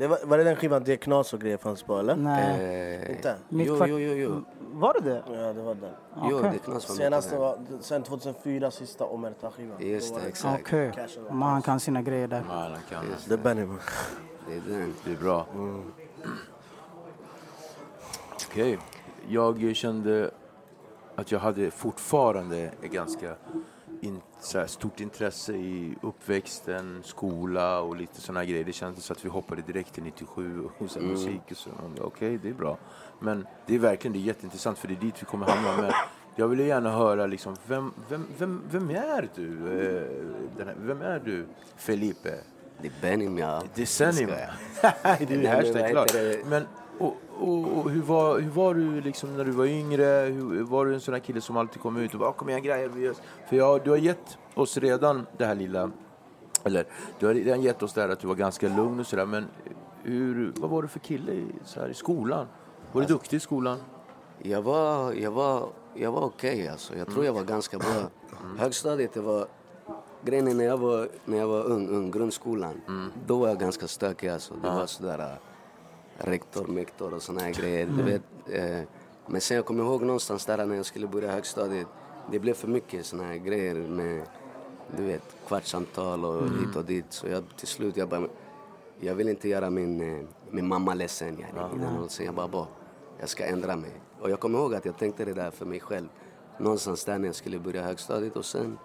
Det 0.00 0.08
var, 0.08 0.18
var 0.24 0.38
det 0.38 0.44
den 0.44 0.56
skivan 0.56 0.82
det 0.84 0.96
knas 0.96 1.32
och 1.34 1.40
grejer 1.40 1.56
fanns 1.56 1.82
på 1.82 1.98
eller? 1.98 2.16
Nej. 2.16 2.94
Eh, 3.04 3.10
Inte? 3.10 3.34
Mitt 3.48 3.66
jo, 3.66 3.76
kvart- 3.76 3.88
jo, 3.88 3.98
jo, 3.98 4.12
jo. 4.14 4.44
Var 4.72 4.94
det 4.94 5.10
det? 5.10 5.22
Ja, 5.32 5.52
det 5.52 5.62
var 5.62 5.74
den. 5.74 5.90
Jo, 6.30 6.38
Okej. 6.38 6.50
det 6.52 6.58
knas 6.58 6.88
var 6.88 6.96
Senaste 6.96 7.36
var, 7.38 7.58
sen 7.80 8.02
2004, 8.02 8.70
sista 8.70 9.04
Omerta-skivan. 9.04 9.76
Just 9.80 10.14
det, 10.14 10.28
exakt. 10.28 10.62
Okej. 10.66 10.92
Cash 10.94 11.18
and 11.18 11.26
Men 11.38 11.48
han 11.48 11.62
kan 11.62 11.80
sina 11.80 12.02
grejer 12.02 12.28
där. 12.28 12.42
Ja, 12.48 12.76
kan. 12.90 13.04
Det 13.28 13.34
är 13.34 13.38
Benny 13.38 13.64
man. 13.64 13.78
Det 14.48 14.54
är 14.56 14.78
den. 14.78 14.94
Det 15.04 15.12
är 15.12 15.16
bra. 15.16 15.46
Okej. 18.48 18.78
Jag 19.28 19.76
kände 19.76 20.30
att 21.16 21.32
jag 21.32 21.38
hade 21.38 21.70
fortfarande 21.70 22.58
ett 22.58 22.90
ganska 22.92 23.34
in, 24.00 24.20
så 24.40 24.58
här, 24.58 24.66
stort 24.66 25.00
intresse 25.00 25.52
i 25.52 25.94
uppväxten, 26.02 27.02
skola 27.04 27.80
och 27.80 27.96
lite 27.96 28.20
sådana 28.20 28.44
grejer. 28.44 28.64
Det 28.64 28.72
kändes 28.72 29.04
som 29.04 29.14
att 29.14 29.24
vi 29.24 29.28
hoppade 29.28 29.62
direkt 29.62 29.94
till 29.94 30.02
97 30.02 30.68
och 30.78 30.90
sen 30.90 31.02
musik 31.02 31.40
och 31.50 31.56
så. 31.56 31.70
Okej, 31.70 32.04
okay, 32.04 32.38
det 32.38 32.48
är 32.48 32.54
bra. 32.54 32.78
Men 33.20 33.46
det 33.66 33.74
är 33.74 33.78
verkligen 33.78 34.12
det 34.12 34.18
är 34.18 34.20
jätteintressant 34.20 34.78
för 34.78 34.88
det 34.88 34.94
är 34.94 35.00
dit 35.00 35.22
vi 35.22 35.26
kommer 35.26 35.46
hamna. 35.46 35.82
Men 35.82 35.92
jag 36.36 36.48
vill 36.48 36.60
gärna 36.60 36.90
höra 36.90 37.26
liksom, 37.26 37.56
vem, 37.66 37.92
vem, 38.08 38.26
vem, 38.38 38.62
vem 38.70 38.90
är 38.90 39.28
du? 39.34 39.48
Eh, 39.48 40.66
här, 40.66 40.74
vem 40.78 41.02
är 41.02 41.20
du, 41.24 41.46
Felipe? 41.76 42.34
Det 42.82 42.88
är 42.88 42.92
Benim, 43.02 43.38
ja. 43.38 43.62
Decennium. 43.74 44.30
det 44.30 45.46
är 45.46 45.56
hashtag 45.56 45.90
klart. 45.90 46.12
Men, 46.44 46.66
och, 46.98 47.16
och, 47.40 47.78
och, 47.78 47.90
hur, 47.90 48.02
var, 48.02 48.38
hur 48.38 48.50
var 48.50 48.74
du 48.74 49.00
liksom 49.00 49.36
när 49.36 49.44
du 49.44 49.50
var 49.50 49.64
yngre? 49.64 50.04
Hur, 50.04 50.62
var 50.62 50.86
du 50.86 50.94
en 50.94 51.00
sån 51.00 51.14
här 51.14 51.20
kille 51.20 51.40
som 51.40 51.56
alltid 51.56 51.82
kom 51.82 51.96
ut 51.96 52.14
och 52.14 52.20
bara 52.20 52.32
kom 52.32 52.48
igen 52.48 52.62
grejer? 52.62 53.14
För 53.48 53.56
jag, 53.56 53.84
du 53.84 53.90
har 53.90 53.96
gett 53.96 54.38
oss 54.54 54.76
redan 54.76 55.26
det 55.36 55.44
här 55.44 55.54
lilla, 55.54 55.90
eller 56.64 56.86
du 57.18 57.26
har 57.26 57.34
redan 57.34 57.62
gett 57.62 57.82
oss 57.82 57.92
det 57.92 58.00
här 58.00 58.08
att 58.08 58.20
du 58.20 58.28
var 58.28 58.34
ganska 58.34 58.68
lugn 58.68 59.00
och 59.00 59.06
sådär. 59.06 59.26
Men 59.26 59.46
hur, 60.02 60.52
vad 60.56 60.70
var 60.70 60.82
du 60.82 60.88
för 60.88 60.98
kille 60.98 61.32
i, 61.32 61.46
så 61.64 61.80
här, 61.80 61.88
i 61.88 61.94
skolan? 61.94 62.38
Var 62.38 62.46
du 62.92 62.98
alltså, 63.00 63.14
duktig 63.14 63.36
i 63.36 63.40
skolan? 63.40 63.78
Jag 64.42 64.62
var, 64.62 65.12
jag 65.12 65.30
var, 65.30 65.68
jag 65.94 66.12
var 66.12 66.22
okej 66.22 66.54
okay, 66.54 66.68
alltså. 66.68 66.96
Jag 66.96 67.10
tror 67.10 67.24
jag 67.24 67.32
var 67.32 67.44
ganska 67.44 67.78
bra. 67.78 67.88
Mm. 68.44 68.58
Högstadiet, 68.58 69.16
var 69.16 69.46
grejen 70.24 70.48
är 70.48 70.54
när 70.54 70.64
jag 70.64 70.78
var, 70.78 71.08
när 71.24 71.38
jag 71.38 71.48
var 71.48 71.64
ung, 71.64 71.88
ung 71.88 72.10
grundskolan, 72.10 72.80
mm. 72.88 73.12
då 73.26 73.38
var 73.38 73.48
jag 73.48 73.58
ganska 73.58 73.88
stökig 73.88 74.28
alltså. 74.28 74.54
Det 74.62 74.68
var 74.68 74.86
sådär 74.86 75.38
rektor, 76.20 76.66
mektor 76.66 77.14
och 77.14 77.22
såna 77.22 77.40
här 77.40 77.52
grejer. 77.52 77.86
Mm. 77.86 77.96
Du 77.96 78.02
vet, 78.02 78.22
eh, 78.46 78.88
men 79.26 79.40
sen 79.40 79.56
jag 79.56 79.66
kommer 79.66 79.84
ihåg 79.84 80.02
någonstans 80.02 80.46
där 80.46 80.66
när 80.66 80.76
jag 80.76 80.86
skulle 80.86 81.06
börja 81.06 81.32
högstadiet, 81.32 81.86
det 82.30 82.38
blev 82.38 82.54
för 82.54 82.68
mycket 82.68 83.06
såna 83.06 83.24
här 83.24 83.36
grejer 83.36 83.74
med 83.74 84.22
du 84.96 85.04
vet, 85.04 85.36
kvartssamtal 85.46 86.24
och 86.24 86.42
mm. 86.42 86.58
hit 86.58 86.76
och 86.76 86.84
dit. 86.84 87.04
Så 87.08 87.26
jag, 87.26 87.44
till 87.56 87.68
slut 87.68 87.96
jag 87.96 88.08
bara, 88.08 88.28
jag 89.00 89.14
vill 89.14 89.28
inte 89.28 89.48
göra 89.48 89.70
min, 89.70 90.00
eh, 90.00 90.24
min 90.50 90.68
mamma 90.68 90.94
ledsen. 90.94 91.38
Yani, 91.38 91.84
mm. 91.84 92.08
Så 92.08 92.22
jag 92.22 92.34
bara, 92.34 92.48
bara, 92.48 92.66
jag 93.18 93.28
ska 93.28 93.44
ändra 93.44 93.76
mig. 93.76 93.92
Och 94.20 94.30
jag 94.30 94.40
kommer 94.40 94.58
ihåg 94.58 94.74
att 94.74 94.84
jag 94.84 94.98
tänkte 94.98 95.24
det 95.24 95.34
där 95.34 95.50
för 95.50 95.66
mig 95.66 95.80
själv. 95.80 96.08
Någonstans 96.58 97.04
där 97.04 97.18
när 97.18 97.26
jag 97.28 97.34
skulle 97.34 97.58
börja 97.58 97.82
högstadiet 97.82 98.36
och 98.36 98.44
sen 98.44 98.78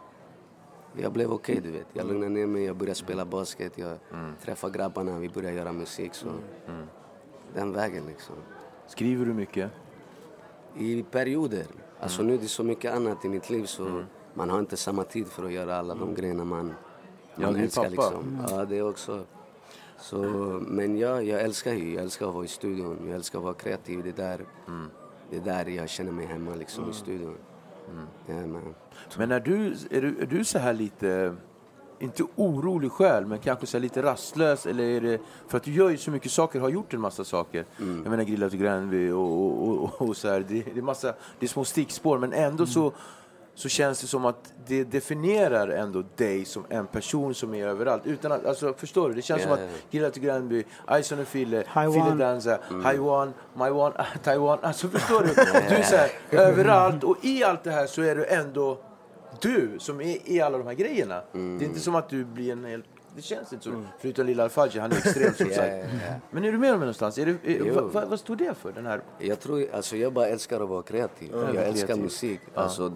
jag 0.98 1.12
blev 1.12 1.34
okej, 1.34 1.58
okay, 1.58 1.72
du 1.72 1.77
vet. 1.77 1.88
Jag 1.94 2.08
lugnade 2.08 2.30
ner 2.30 2.46
mig, 2.46 2.63
jag 2.63 2.75
började 2.75 2.96
spela 2.96 3.25
basket, 3.25 3.77
jag 3.77 3.98
mm. 4.13 4.34
träffade 4.42 4.77
grabbarna, 4.77 5.20
vi 5.20 5.30
började 5.30 5.56
göra 5.56 5.72
musik. 5.72 6.13
Så. 6.13 6.27
Mm 6.68 6.88
den 7.54 7.74
vägen 7.74 8.06
liksom. 8.06 8.36
Skriver 8.88 9.25
du 9.25 9.34
mycket? 9.34 9.72
I 10.78 11.04
perioder. 11.04 11.66
Alltså 12.00 12.22
mm. 12.22 12.28
nu 12.28 12.38
är 12.38 12.42
det 12.42 12.48
så 12.48 12.64
mycket 12.64 12.94
annat 12.94 13.25
i 13.25 13.30
mitt 13.30 13.50
liv 13.50 13.66
så 13.66 13.86
mm. 13.86 14.06
man 14.34 14.50
har 14.50 14.60
inte 14.60 14.78
samma 14.78 15.04
tid 15.04 15.28
för 15.28 15.46
att 15.46 15.52
göra 15.52 15.78
alla 15.78 15.94
de 15.94 16.04
mm. 16.04 16.16
grejerna 16.16 16.46
man, 16.46 16.66
man 17.36 17.56
ja, 17.56 17.58
älskar. 17.58 17.82
Pappa. 17.82 18.10
Liksom. 18.10 18.24
Mm. 18.24 18.46
Ja, 18.50 18.66
det 18.66 18.82
också. 18.82 19.25
Så, 19.98 20.18
men 20.68 20.98
jag, 20.98 21.24
jag 21.24 21.42
älskar 21.42 21.74
ju, 21.74 21.94
jag 21.94 22.04
älskar 22.04 22.28
att 22.28 22.34
vara 22.34 22.46
i 22.46 22.48
studion, 22.48 22.98
jag 23.06 23.16
älskar 23.16 23.40
att 23.40 23.44
vara 23.46 23.54
kreativ. 23.54 24.04
Det 24.04 24.10
är 24.10 24.28
där, 24.30 24.46
mm. 24.68 24.90
det 25.30 25.36
är 25.36 25.42
där 25.42 25.66
jag 25.66 25.90
känner 25.90 26.12
mig 26.12 26.25
hemma 26.25 26.56
liksom, 26.56 26.90
i 26.90 26.94
studion. 26.94 27.38
Mm. 27.92 28.08
Ja, 28.25 28.34
men. 28.34 28.75
men 29.18 29.32
är 29.32 29.40
du, 29.40 29.75
är, 29.90 30.02
du, 30.02 30.20
är 30.20 30.25
du 30.25 30.44
så 30.44 30.60
här 30.60 30.74
lite 30.74 31.36
inte 32.00 32.24
orolig 32.36 32.92
själv, 32.92 33.28
men 33.28 33.40
kanske 33.40 33.66
så 33.66 33.80
lite 33.80 34.02
rastlös? 34.02 34.66
Eller 34.66 34.84
är 34.84 35.02
det, 35.02 35.20
för 35.48 35.58
att 35.58 35.64
du 35.64 35.72
gör 35.72 35.90
ju 35.90 35.98
så 35.98 36.12
mycket 36.12 36.32
saker, 36.32 36.60
har 36.60 36.70
gjort 36.70 36.94
en 36.94 37.02
massa 37.02 37.24
saker. 37.24 37.66
Mm. 37.80 38.02
Jag 38.04 38.12
menar 38.12 38.24
Grillat 38.24 38.54
och 38.54 38.60
Gränby 38.60 39.12
och, 39.12 39.20
och, 39.20 39.84
och, 39.84 40.10
och, 40.10 40.18
så 40.18 40.28
här. 40.28 40.46
Det, 40.48 40.62
det, 40.74 40.80
är 40.80 40.82
massa, 40.82 41.14
det 41.40 41.46
är 41.46 41.48
små 41.48 41.66
stickspår, 41.66 42.18
men 42.18 42.34
ändå 42.34 42.64
mm. 42.64 42.68
så, 42.68 42.92
så 43.56 43.70
känns 43.70 44.02
det 44.02 44.08
som 44.08 44.25
att 44.25 44.54
det 44.68 44.84
definierar 44.84 45.68
ändå 45.68 46.04
dig 46.16 46.46
som 46.46 46.66
en 46.70 46.88
person 46.88 47.34
som 47.34 47.54
är 47.54 47.68
överallt. 47.68 48.06
Utan 48.06 48.32
att, 48.32 48.46
alltså, 48.46 48.74
förstår 48.74 49.10
du? 49.10 49.16
Det 49.16 49.22
känns 49.22 49.42
yeah. 49.42 49.56
som 49.56 49.66
att 49.66 49.92
Grillat 49.92 50.16
och 50.16 50.24
Gränby, 50.24 50.64
Ison 51.00 51.20
och 51.20 51.28
Fille, 51.28 51.64
Fille 51.74 52.16
Danza, 52.16 52.58
mm. 52.70 52.84
Taiwan, 52.84 53.34
Maiwan, 53.54 53.94
Taiwan. 54.24 54.60
Alltså 54.62 54.88
förstår 54.88 55.22
du? 55.22 55.27
Du 55.70 55.75
är 55.75 55.84
så 55.84 55.96
här, 55.96 56.10
överallt 56.40 57.03
och 57.03 57.18
i 57.22 57.44
allt 57.44 57.64
det 57.64 57.72
här 57.72 57.88
så 57.88 58.01
är 58.01 58.16
du 58.16 58.25
ändå 58.25 58.77
du 59.50 59.79
som 59.79 60.01
är 60.01 60.31
i 60.31 60.42
alla 60.42 60.58
de 60.58 60.68
här 60.68 60.74
grejerna. 60.74 61.22
Mm. 61.34 61.58
Det 61.58 61.66
är 61.66 61.68
inte 61.68 61.79
som 61.79 61.96
att 61.96 62.10
du 62.10 62.25
blir 62.25 62.51
en 62.51 62.66
helt 62.66 62.86
det 63.16 63.22
känns 63.22 63.53
inte 63.53 63.64
så. 63.64 63.70
Mm. 63.70 63.86
Förutom 64.00 64.25
lilla 64.25 64.44
Alfaji, 64.44 64.79
han 64.79 64.92
är 64.92 64.98
extrem 64.98 65.34
som 65.34 65.46
sagt. 65.55 65.58
yeah, 65.58 65.96
yeah. 65.96 66.18
Men 66.31 66.44
är 66.44 66.51
du 66.51 66.58
med 66.58 66.72
mig 66.72 66.79
någonstans? 66.79 67.18
Är 67.18 67.25
det, 67.25 67.58
är, 67.58 67.72
vad, 67.72 68.10
vad, 68.10 68.20
står 68.20 68.36
det 68.36 68.53
för? 68.53 68.72
Den 68.72 68.86
här? 68.86 69.01
Jag 69.20 69.40
tror, 69.40 69.68
alltså 69.74 69.98
jag 69.98 70.14
bara 70.14 70.27
älskar 70.27 70.62
att 70.62 70.70
vara 70.70 70.84
kreativ. 70.84 71.34
Mm. 71.34 71.46
Jag 71.46 71.53
kreativ. 71.53 71.72
älskar 71.72 71.96
musik. 71.96 72.40
Ja. 72.53 72.62
Alltså, 72.62 72.94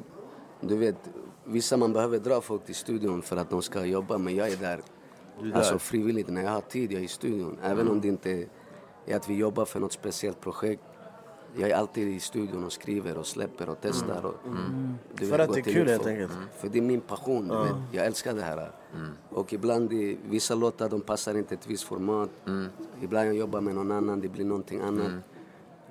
du 0.61 0.77
vet, 0.77 0.95
vissa 1.43 1.77
man 1.77 1.93
behöver 1.93 2.19
dra 2.19 2.41
folk 2.41 2.65
till 2.65 2.75
studion 2.75 3.21
för 3.21 3.37
att 3.37 3.49
de 3.49 3.61
ska 3.61 3.85
jobba, 3.85 4.17
men 4.17 4.35
jag 4.35 4.49
är 4.49 4.57
där, 4.57 4.67
är 4.67 4.81
där. 5.43 5.53
Alltså 5.53 5.79
frivilligt. 5.79 6.27
När 6.27 6.43
jag 6.43 6.51
har 6.51 6.61
tid, 6.61 6.91
jag 6.91 6.99
är 6.99 7.05
i 7.05 7.07
studion. 7.07 7.57
Även 7.63 7.79
mm. 7.79 7.91
om 7.91 8.01
det 8.01 8.07
inte 8.07 8.45
är 9.05 9.15
att 9.15 9.29
vi 9.29 9.35
jobbar 9.35 9.65
för 9.65 9.79
något 9.79 9.93
speciellt 9.93 10.41
projekt 10.41 10.83
jag 11.55 11.69
är 11.69 11.75
alltid 11.75 12.07
i 12.07 12.19
studion 12.19 12.63
och 12.63 12.71
skriver 12.71 13.17
och 13.17 13.27
släpper 13.27 13.69
och 13.69 13.77
testar. 13.81 14.25
Och, 14.25 14.47
mm. 14.47 14.57
mm. 14.57 14.95
Du 15.13 15.27
för 15.27 15.39
att 15.39 15.53
det 15.53 15.59
är 15.59 15.73
kul 15.73 15.87
helt 15.87 16.07
enkelt? 16.07 16.33
Mm. 16.33 16.45
För 16.57 16.69
det 16.69 16.77
är 16.77 16.81
min 16.81 17.01
passion. 17.01 17.51
Mm. 17.51 17.63
Vet, 17.63 17.75
jag 17.91 18.05
älskar 18.05 18.33
det 18.33 18.41
här. 18.41 18.71
Mm. 18.95 19.11
Och 19.29 19.53
ibland, 19.53 19.93
i, 19.93 20.17
vissa 20.29 20.55
låtar 20.55 20.89
de 20.89 21.01
passar 21.01 21.37
inte 21.37 21.53
ett 21.53 21.67
visst 21.67 21.83
format. 21.83 22.29
Mm. 22.47 22.67
Ibland 23.01 23.27
jag 23.27 23.35
jobbar 23.35 23.61
med 23.61 23.75
någon 23.75 23.91
annan, 23.91 24.19
det 24.19 24.29
blir 24.29 24.45
någonting 24.45 24.81
annat. 24.81 25.11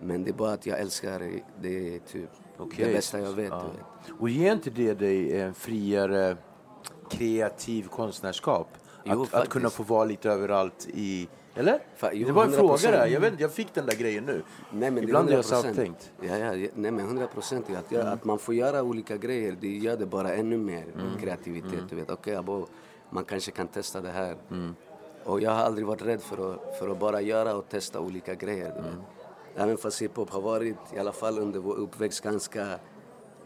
Men 0.00 0.24
det 0.24 0.30
är 0.30 0.34
bara 0.34 0.52
att 0.52 0.66
jag 0.66 0.80
älskar 0.80 1.18
det. 1.18 1.40
Det 1.60 1.94
är 1.94 1.98
typ 1.98 2.30
okay. 2.58 2.84
det 2.84 2.92
bästa 2.92 3.20
jag 3.20 3.32
vet. 3.32 3.50
Ja. 3.50 3.70
Och 4.18 4.28
ger 4.28 4.52
inte 4.52 4.70
det 4.70 4.94
dig 4.94 5.40
en 5.40 5.54
friare 5.54 6.36
kreativ 7.10 7.88
konstnärskap? 7.88 8.68
Jo, 9.04 9.22
att, 9.22 9.34
att 9.34 9.48
kunna 9.48 9.70
få 9.70 9.82
vara 9.82 10.04
lite 10.04 10.30
överallt 10.30 10.88
i 10.94 11.28
eller? 11.58 11.80
Fa, 11.96 12.12
jo, 12.12 12.26
det 12.26 12.32
var 12.32 12.44
en 12.44 12.52
fråga 12.52 12.90
där. 12.90 13.06
Jag, 13.06 13.20
vet, 13.20 13.40
jag 13.40 13.52
fick 13.52 13.74
den 13.74 13.86
där 13.86 13.96
grejen 13.96 14.24
nu. 14.24 14.42
Nej, 14.70 14.90
men 14.90 15.04
Ibland 15.04 15.30
är 15.30 15.34
jag 15.34 15.44
så 15.44 15.62
tänkt. 15.62 16.12
Ja, 16.20 16.36
ja, 16.36 16.52
nej, 16.52 16.90
men 16.90 17.00
100 17.00 17.26
procent. 17.26 17.66
Att, 17.70 17.92
mm. 17.92 18.08
att 18.08 18.24
man 18.24 18.38
får 18.38 18.54
göra 18.54 18.82
olika 18.82 19.16
grejer, 19.16 19.56
det 19.60 19.76
gör 19.76 19.96
det 19.96 20.06
bara 20.06 20.34
ännu 20.34 20.56
mer 20.58 20.84
mm. 20.94 21.18
kreativitet. 21.20 21.72
Mm. 21.72 21.86
Du 21.90 21.96
vet, 21.96 22.10
okay, 22.10 22.42
man 23.10 23.24
kanske 23.24 23.50
kan 23.50 23.68
testa 23.68 24.00
det 24.00 24.10
här. 24.10 24.36
Mm. 24.50 24.74
Och 25.24 25.40
jag 25.40 25.50
har 25.50 25.62
aldrig 25.62 25.86
varit 25.86 26.02
rädd 26.02 26.20
för 26.20 26.52
att, 26.52 26.78
för 26.78 26.88
att 26.88 26.98
bara 26.98 27.20
göra 27.20 27.54
och 27.54 27.68
testa 27.68 28.00
olika 28.00 28.34
grejer. 28.34 28.72
Du 28.76 28.82
vet. 28.82 28.92
Mm. 28.92 29.02
Även 29.56 29.76
fast 29.76 30.02
hiphop 30.02 30.30
har 30.30 30.40
varit, 30.40 30.76
i 30.94 30.98
alla 30.98 31.12
fall 31.12 31.38
under 31.38 31.60
vår 31.60 31.74
uppväxt, 31.74 32.20
ganska 32.20 32.78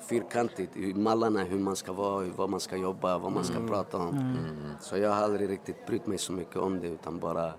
fyrkantigt 0.08 0.76
i 0.76 0.94
mallarna 0.94 1.44
hur 1.44 1.58
man 1.58 1.76
ska 1.76 1.92
vara, 1.92 2.26
vad 2.36 2.50
man 2.50 2.60
ska 2.60 2.76
jobba, 2.76 3.18
vad 3.18 3.32
man 3.32 3.44
ska 3.44 3.56
mm. 3.56 3.68
prata 3.68 3.98
om. 3.98 4.34
Så 4.80 4.96
jag 4.96 5.10
har 5.10 5.22
aldrig 5.22 5.50
riktigt 5.50 5.86
brytt 5.86 6.06
mig 6.06 6.18
så 6.18 6.32
mycket 6.32 6.56
om 6.56 6.80
det 6.80 6.88
utan 6.88 7.18
bara 7.18 7.52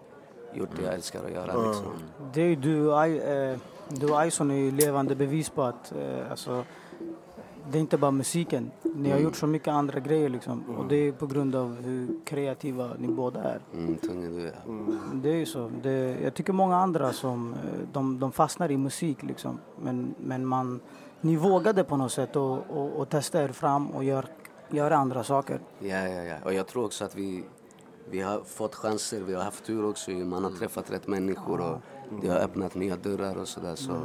gjort 0.56 0.70
det 0.76 0.84
jag 0.84 0.94
älskar 0.94 1.26
att 1.26 1.32
göra. 1.32 1.68
Liksom. 1.68 1.86
Det 2.34 2.42
är 2.42 2.56
du, 2.56 2.92
eh, 2.92 3.58
du 3.90 4.14
och 4.14 4.26
Ison 4.26 4.52
är 4.52 4.72
levande 4.72 5.16
bevis 5.16 5.50
på 5.50 5.64
att 5.64 5.92
eh, 5.92 6.32
alltså, 6.32 6.64
det 7.72 7.78
är 7.78 7.80
inte 7.80 7.98
bara 7.98 8.12
musiken. 8.12 8.72
Ni 8.82 9.10
har 9.10 9.18
mm. 9.18 9.24
gjort 9.24 9.36
så 9.36 9.48
mycket 9.48 9.68
andra 9.68 10.00
grejer 10.00 10.30
liksom. 10.30 10.64
Mm. 10.68 10.76
Och 10.76 10.88
det 10.88 10.96
är 10.96 11.12
på 11.12 11.28
grund 11.28 11.56
av 11.56 11.82
hur 11.82 12.08
kreativa 12.26 12.90
ni 12.98 13.08
båda 13.08 13.44
är. 13.44 13.60
Mm, 13.74 13.98
du, 14.02 14.52
mm. 14.66 15.22
Det 15.24 15.30
är 15.30 15.36
ju 15.36 15.46
så. 15.46 15.72
Det, 15.84 16.18
jag 16.24 16.34
tycker 16.34 16.54
många 16.54 16.78
andra 16.78 17.14
som, 17.14 17.54
eh, 17.54 17.60
de, 17.94 18.20
de 18.20 18.32
fastnar 18.32 18.72
i 18.72 18.78
musik 18.78 19.24
liksom. 19.24 19.60
Men, 19.82 20.16
men 20.18 20.46
man, 20.46 20.80
ni 21.22 21.36
vågade 21.36 21.84
på 21.84 21.98
något 21.98 22.12
sätt 22.12 22.36
och, 22.36 22.58
och, 22.70 23.00
och 23.00 23.10
testa 23.10 23.44
er 23.44 23.48
fram 23.50 23.88
och 23.88 24.04
gör, 24.04 24.26
göra 24.70 24.98
andra 24.98 25.24
saker. 25.24 25.60
Ja, 25.80 26.08
ja, 26.08 26.24
ja. 26.24 26.36
Och 26.46 26.54
jag 26.54 26.68
tror 26.68 26.86
också 26.86 27.06
att 27.06 27.16
vi, 27.16 27.44
vi 28.10 28.22
har 28.22 28.44
fått 28.44 28.76
chanser, 28.76 29.22
vi 29.22 29.34
har 29.34 29.44
haft 29.44 29.66
tur 29.66 29.86
också. 29.86 30.12
Man 30.12 30.44
har 30.44 30.50
mm. 30.50 30.60
träffat 30.60 30.92
rätt 30.92 31.08
människor 31.08 31.62
och 31.62 31.82
det 32.22 32.28
har 32.28 32.38
öppnat 32.38 32.76
nya 32.76 32.96
dörrar 32.96 33.36
och 33.36 33.48
sådär. 33.48 33.76
Så. 33.76 34.02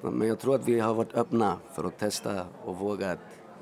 Men 0.00 0.28
jag 0.28 0.38
tror 0.38 0.54
att 0.54 0.68
vi 0.68 0.80
har 0.80 0.94
varit 0.94 1.14
öppna 1.14 1.58
för 1.74 1.84
att 1.84 1.98
testa 1.98 2.46
och 2.64 2.76
våga 2.76 3.16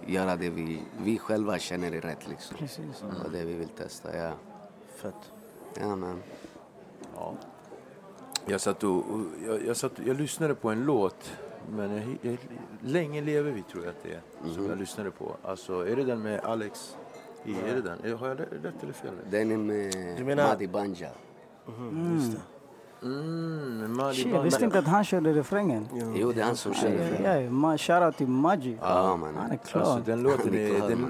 göra 0.07 0.37
det 0.37 0.51
vi, 0.51 0.83
vi 1.03 1.19
själva 1.19 1.59
känner 1.59 1.93
är 1.93 2.01
rätt. 2.01 2.29
Liksom. 2.29 2.57
Precis. 2.57 3.03
Mm. 3.03 3.17
Och 3.25 3.31
det 3.31 3.45
vi 3.45 3.55
vill 3.55 3.69
testa, 3.69 4.17
ja. 4.17 4.33
Fett. 4.97 5.33
Ja, 5.81 5.97
men. 5.97 6.23
Ja. 7.17 7.35
Jag, 8.47 8.61
satt 8.61 8.85
och, 8.85 8.97
och 8.97 9.21
jag, 9.47 9.67
jag, 9.67 9.77
satt, 9.77 9.93
jag 10.05 10.17
lyssnade 10.17 10.55
på 10.55 10.71
en 10.71 10.85
låt, 10.85 11.33
men 11.71 11.91
jag, 11.91 12.17
jag, 12.23 12.39
Länge 12.81 13.21
lever 13.21 13.51
vi 13.51 13.63
tror 13.63 13.85
jag 13.85 13.91
att 13.91 14.03
det 14.03 14.13
är, 14.13 14.23
mm. 14.43 14.55
som 14.55 14.67
jag 14.67 14.79
lyssnade 14.79 15.11
på. 15.11 15.37
Alltså, 15.43 15.87
är 15.87 15.97
det 15.97 16.05
den 16.05 16.23
med 16.23 16.41
Alex 16.41 16.97
i, 17.45 17.55
är 17.71 17.75
det 17.75 17.83
den? 17.83 18.19
Har 18.19 18.29
jag 18.29 18.41
rätt 18.41 18.83
eller 18.83 18.93
fel? 18.93 19.11
Den 19.31 19.51
är 19.51 19.57
med 19.57 20.27
menar... 20.27 20.49
Madi 20.49 20.69
Banja. 20.69 21.09
Mm. 21.69 22.15
Just 22.15 22.33
det. 22.33 22.41
Mm, 23.03 24.13
Shit, 24.15 24.27
jag 24.27 24.43
visste 24.43 24.65
inte 24.65 24.79
att 24.79 24.87
han 24.87 25.05
körde 25.05 25.33
refrängen. 25.33 25.89
Jo, 26.15 26.33
det 26.33 26.41
är 26.41 26.45
han 26.45 26.57
som 26.57 26.75
kör 26.75 26.89
refrängen. 26.89 27.63
Ja, 27.63 27.79
shoutout 27.79 28.17
till 28.17 28.27
Maji. 28.27 28.79
Ja, 28.81 29.17
man. 29.17 29.37
Han 29.37 29.51
är 29.51 29.57
klar. 29.57 29.81
Alltså, 29.83 30.01
den 30.07 30.23
låten 30.23 30.55
är, 30.55 30.89
den, 30.89 30.89
den, 30.89 31.09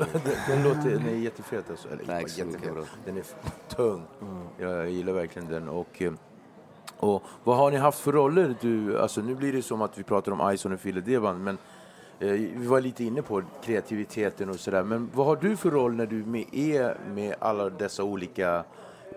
den 0.48 0.62
låten 0.62 1.08
är 1.08 1.16
jättefet. 1.16 1.70
Alltså. 1.70 1.88
Eller, 1.88 2.04
Tack 2.04 2.38
jättefet. 2.38 2.74
Den 3.04 3.16
är 3.16 3.24
tung. 3.68 4.02
Mm. 4.22 4.42
Jag 4.58 4.90
gillar 4.90 5.12
verkligen 5.12 5.48
den. 5.48 5.68
Och, 5.68 6.02
eh, 6.02 6.12
Och 6.98 7.22
vad 7.44 7.56
har 7.56 7.70
ni 7.70 7.76
haft 7.76 7.98
för 7.98 8.12
roller? 8.12 8.54
Du, 8.60 8.98
alltså 8.98 9.20
nu 9.20 9.34
blir 9.34 9.52
det 9.52 9.62
som 9.62 9.82
att 9.82 9.98
vi 9.98 10.02
pratar 10.02 10.32
om 10.32 10.52
Ison 10.52 10.72
och 10.72 10.80
Fille 10.80 11.00
Devan, 11.00 11.44
men 11.44 11.58
vi 12.20 12.66
var 12.66 12.80
lite 12.80 13.04
inne 13.04 13.22
på 13.22 13.42
kreativiteten 13.64 14.50
och 14.50 14.60
sådär. 14.60 14.82
Men 14.82 15.10
vad 15.14 15.26
har 15.26 15.36
du 15.36 15.56
för 15.56 15.70
roll 15.70 15.94
när 15.94 16.06
du 16.06 16.24
med, 16.24 16.44
är 16.52 16.96
med 17.08 17.34
alla 17.38 17.70
dessa 17.70 18.04
olika 18.04 18.64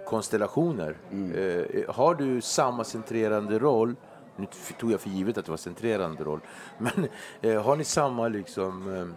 konstellationer? 0.06 0.98
Eh, 1.12 1.96
har 1.96 2.16
du 2.16 2.42
samma 2.42 2.84
centrerande 2.84 3.60
roll? 3.60 3.96
Nu 4.36 4.48
tog 4.80 4.92
jag 4.92 5.02
för 5.02 5.10
givet 5.10 5.38
att 5.38 5.46
det 5.46 5.52
var 5.52 5.58
centrerande 5.58 6.24
roll. 6.24 6.39
Men 6.78 7.08
eh, 7.42 7.63
har 7.63 7.76
ni 7.76 7.84
samma 7.84 8.28
liksom... 8.28 8.96
Eh, 8.96 9.08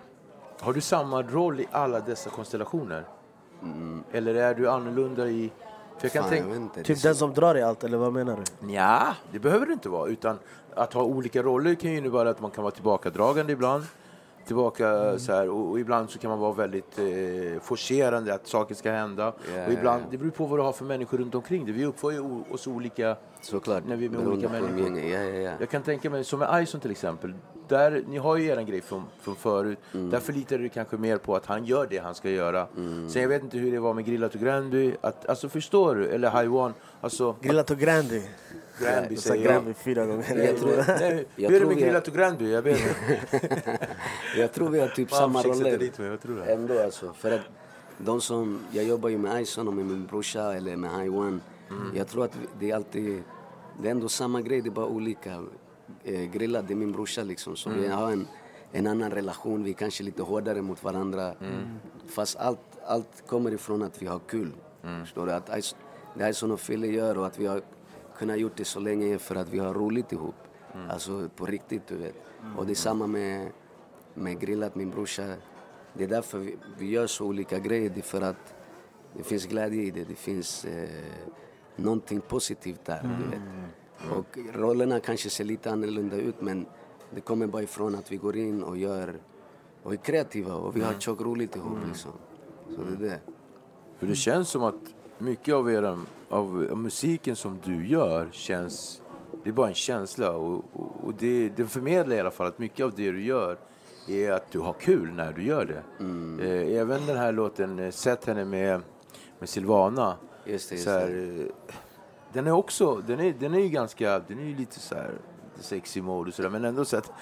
har 0.60 0.72
du 0.72 0.80
samma 0.80 1.22
roll 1.22 1.60
i 1.60 1.66
alla 1.70 2.00
dessa 2.00 2.30
konstellationer? 2.30 3.04
Eller 4.12 4.34
är 4.34 4.54
du 4.54 4.70
annorlunda 4.70 5.28
i... 5.28 5.52
För 5.98 6.04
jag 6.04 6.12
kan 6.12 6.22
Fan, 6.22 6.30
tänka... 6.30 6.48
jag 6.48 6.56
inte. 6.56 6.82
Typ 6.82 7.02
den 7.02 7.14
som 7.14 7.34
drar 7.34 7.54
i 7.56 7.62
allt, 7.62 7.84
eller 7.84 7.98
vad 7.98 8.12
menar 8.12 8.38
du? 8.60 8.72
Ja, 8.72 9.14
det 9.32 9.38
behöver 9.38 9.66
det 9.66 9.72
inte 9.72 9.88
vara. 9.88 10.08
Utan 10.08 10.38
att 10.74 10.92
ha 10.92 11.02
olika 11.02 11.42
roller 11.42 11.74
kan 11.74 11.90
ju 11.90 11.96
innebära 11.98 12.30
att 12.30 12.40
man 12.40 12.50
kan 12.50 12.64
vara 12.64 12.74
tillbakadragande 12.74 13.52
ibland. 13.52 13.84
Tillbaka 14.46 14.88
Mm. 14.88 15.18
så 15.18 15.32
här, 15.32 15.48
och, 15.48 15.70
och 15.70 15.80
ibland 15.80 16.10
så 16.10 16.18
kan 16.18 16.30
man 16.30 16.38
vara 16.38 16.52
väldigt 16.52 16.98
eh, 16.98 17.60
forcerande, 17.62 18.34
att 18.34 18.46
saker 18.46 18.74
ska 18.74 18.90
hända. 18.90 19.32
Ja, 19.56 19.66
och 19.66 19.72
ibland, 19.72 20.02
ja. 20.02 20.06
det 20.10 20.18
beror 20.18 20.30
på 20.30 20.46
vad 20.46 20.58
du 20.58 20.62
har 20.62 20.72
för 20.72 20.84
människor 20.84 21.18
runt 21.18 21.34
omkring 21.34 21.64
dig. 21.64 21.74
Vi 21.74 21.84
uppför 21.84 22.10
ju 22.10 22.42
oss 22.50 22.66
olika 22.66 23.16
Såklart. 23.46 23.84
när 23.86 23.96
vi 23.96 24.06
är 24.06 24.10
med 24.10 24.18
beroende 24.20 24.46
olika 24.48 24.66
människor. 24.66 24.98
Ja, 25.10 25.22
ja, 25.22 25.38
ja. 25.40 25.52
Jag 25.60 25.70
kan 25.70 25.82
tänka 25.82 26.10
mig, 26.10 26.24
som 26.24 26.38
med 26.38 26.62
Ison 26.62 26.80
till 26.80 26.90
exempel. 26.90 27.34
Där, 27.68 28.04
ni 28.08 28.18
har 28.18 28.36
ju 28.36 28.46
er 28.46 28.62
grej 28.62 28.80
från, 28.80 29.04
från 29.20 29.36
förut. 29.36 29.78
Mm. 29.94 30.10
Där 30.10 30.20
förlitar 30.20 30.58
du 30.58 30.68
kanske 30.68 30.96
mer 30.96 31.16
på 31.18 31.36
att 31.36 31.46
han 31.46 31.64
gör 31.64 31.86
det 31.90 31.98
han 31.98 32.14
ska 32.14 32.30
göra. 32.30 32.66
Sen 33.08 33.22
jag 33.22 33.28
vet 33.28 33.42
inte 33.42 33.58
hur 33.58 33.72
det 33.72 33.78
var 33.80 33.94
med 33.94 34.04
Grillat 34.04 34.34
och 34.34 34.40
Granby. 34.40 34.94
Att, 35.00 35.26
alltså 35.28 35.48
förstår 35.48 35.94
du? 35.94 36.06
Eller 36.08 36.28
Haiwan. 36.30 36.74
Alltså, 37.00 37.36
Grillat 37.40 37.70
och 37.70 37.78
Jag 39.10 39.18
sa 39.18 39.30
säger 39.30 39.44
jag. 39.44 39.54
Granby 39.54 39.74
fyra 39.74 40.06
gånger. 40.06 40.36
Jag 40.46 40.56
tror- 40.56 40.84
Nej, 41.00 41.26
Jag 41.36 41.50
hur 41.50 41.56
är 41.56 41.60
det 41.60 41.66
tror 41.66 41.68
med 41.74 41.78
Grillat 41.78 42.08
och 42.08 42.14
Gränby? 42.14 42.52
Jag 42.52 42.62
vet 42.62 42.80
inte. 42.80 43.78
Jag 44.36 44.52
tror 44.52 44.68
vi 44.68 44.80
har 44.80 44.88
typ 44.88 45.10
samma 45.12 45.42
roller. 45.42 45.90
Ändå 46.48 46.82
alltså. 46.82 47.12
För 47.12 47.30
att 47.30 47.40
de 47.98 48.20
som, 48.20 48.60
jag 48.72 48.84
jobbar 48.84 49.08
ju 49.08 49.18
med 49.18 49.42
Ison 49.42 49.68
och 49.68 49.74
med 49.74 49.86
min 49.86 50.06
brorsa 50.06 50.54
eller 50.54 50.76
med 50.76 50.90
Haiwan. 50.90 51.40
Jag 51.94 52.08
tror 52.08 52.24
att 52.24 52.32
det 52.60 52.70
är 52.70 52.76
alltid, 52.76 53.22
det 53.82 53.88
är 53.88 53.90
ändå 53.90 54.08
samma 54.08 54.40
grej, 54.42 54.60
det 54.60 54.68
är 54.68 54.70
bara 54.70 54.86
olika. 54.86 55.44
Eh, 56.04 56.30
grilla, 56.30 56.62
det 56.62 56.74
är 56.74 56.76
min 56.76 56.92
brorsa 56.92 57.22
liksom. 57.22 57.56
Så 57.56 57.70
vi 57.70 57.88
har 57.88 58.12
en, 58.12 58.26
en 58.72 58.86
annan 58.86 59.10
relation, 59.10 59.64
vi 59.64 59.70
är 59.70 59.74
kanske 59.74 60.02
lite 60.04 60.22
hårdare 60.22 60.62
mot 60.62 60.84
varandra. 60.84 61.34
Fast 62.06 62.36
allt, 62.36 62.60
allt 62.86 63.26
kommer 63.26 63.54
ifrån 63.54 63.82
att 63.82 64.02
vi 64.02 64.06
har 64.06 64.18
kul. 64.18 64.52
Förstår 65.00 65.26
du? 65.26 65.32
Att 65.32 65.50
det 66.14 66.30
Ison 66.30 66.50
och 66.50 66.60
Fille 66.60 66.86
gör 66.86 67.18
och 67.18 67.26
att 67.26 67.38
vi 67.38 67.46
har 67.46 67.62
kunnat 68.18 68.38
gjort 68.38 68.56
det 68.56 68.64
så 68.64 68.80
länge 68.80 69.14
är 69.14 69.18
för 69.18 69.34
att 69.34 69.48
vi 69.48 69.58
har 69.58 69.74
roligt 69.74 70.12
ihop. 70.12 70.34
Alltså 70.90 71.28
på 71.36 71.46
riktigt, 71.46 71.86
du 71.86 71.96
vet. 71.96 72.14
Och 72.56 72.66
det 72.66 72.72
är 72.72 72.74
samma 72.74 73.06
med 73.06 73.52
med 74.16 74.40
grillat, 74.40 74.74
min 74.74 74.90
brorsa. 74.90 75.34
Det 75.94 76.04
är 76.04 76.08
därför 76.08 76.38
vi, 76.38 76.56
vi 76.78 76.90
gör 76.90 77.06
så 77.06 77.26
olika 77.26 77.58
grejer. 77.58 77.90
Det 77.90 78.00
är 78.00 78.02
för 78.02 78.20
att 78.20 78.54
det 79.16 79.22
finns 79.22 79.46
glädje 79.46 79.82
i 79.82 79.90
det. 79.90 80.04
Det 80.04 80.14
finns 80.14 80.64
eh, 80.64 80.88
någonting 81.76 82.20
positivt 82.20 82.84
där. 82.84 83.02
Du 83.02 83.30
vet. 83.30 83.40
Och 84.18 84.38
rollerna 84.54 85.00
kanske 85.00 85.30
ser 85.30 85.44
lite 85.44 85.70
annorlunda 85.70 86.16
ut 86.16 86.40
men 86.40 86.66
det 87.10 87.20
kommer 87.20 87.46
bara 87.46 87.62
ifrån 87.62 87.94
att 87.94 88.12
vi 88.12 88.16
går 88.16 88.36
in 88.36 88.62
och 88.62 88.76
gör 88.76 89.20
och 89.82 89.92
är 89.92 89.96
kreativa 89.96 90.54
och 90.54 90.76
vi 90.76 90.80
har 90.80 90.92
tjockt 90.98 91.20
roligt 91.20 91.56
ihop 91.56 91.78
liksom. 91.88 92.12
Så 92.68 92.82
det 92.82 93.06
är 93.06 93.10
det. 93.10 93.20
För 93.98 94.06
det 94.06 94.14
känns 94.14 94.48
som 94.48 94.62
att 94.62 94.94
mycket 95.18 95.54
av, 95.54 95.70
er, 95.70 95.82
av, 95.82 96.06
av 96.70 96.78
musiken 96.78 97.36
som 97.36 97.58
du 97.64 97.86
gör 97.86 98.28
känns... 98.32 99.02
Det 99.44 99.50
är 99.50 99.54
bara 99.54 99.68
en 99.68 99.74
känsla 99.74 100.30
och, 100.30 100.64
och, 100.72 101.04
och 101.04 101.14
det, 101.18 101.48
det 101.48 101.66
förmedlar 101.66 102.16
i 102.16 102.20
alla 102.20 102.30
fall 102.30 102.46
att 102.46 102.58
mycket 102.58 102.84
av 102.84 102.94
det 102.94 103.12
du 103.12 103.24
gör 103.24 103.58
är 104.08 104.32
att 104.32 104.50
du 104.50 104.58
har 104.58 104.72
kul 104.72 105.12
när 105.12 105.32
du 105.32 105.42
gör 105.42 105.64
det. 105.64 105.82
Eh, 106.44 106.80
även 106.80 107.06
den 107.06 107.16
här 107.16 107.32
låten, 107.32 107.78
eh, 107.78 107.90
Sätt 107.90 108.24
henne 108.24 108.44
med, 108.44 108.80
med 109.38 109.48
Silvana. 109.48 110.16
Just 110.46 110.68
det, 110.68 110.74
just 110.74 110.84
så 110.84 110.90
här, 110.90 111.40
eh, 111.40 111.74
den 112.32 112.46
är 112.46 112.52
också, 112.52 112.96
den 113.06 113.20
är, 113.20 113.32
den 113.32 113.54
är 113.54 113.58
ju 113.58 113.68
ganska, 113.68 114.18
den 114.18 114.38
är 114.38 114.44
ju 114.44 114.56
lite 114.56 114.80
så 114.80 114.94
här 114.94 115.10
sexy 115.60 116.02
mode 116.02 116.28
och 116.28 116.34
sådär 116.34 116.50
men 116.50 116.64
ändå 116.64 116.84
så 116.84 116.96
att, 116.96 117.12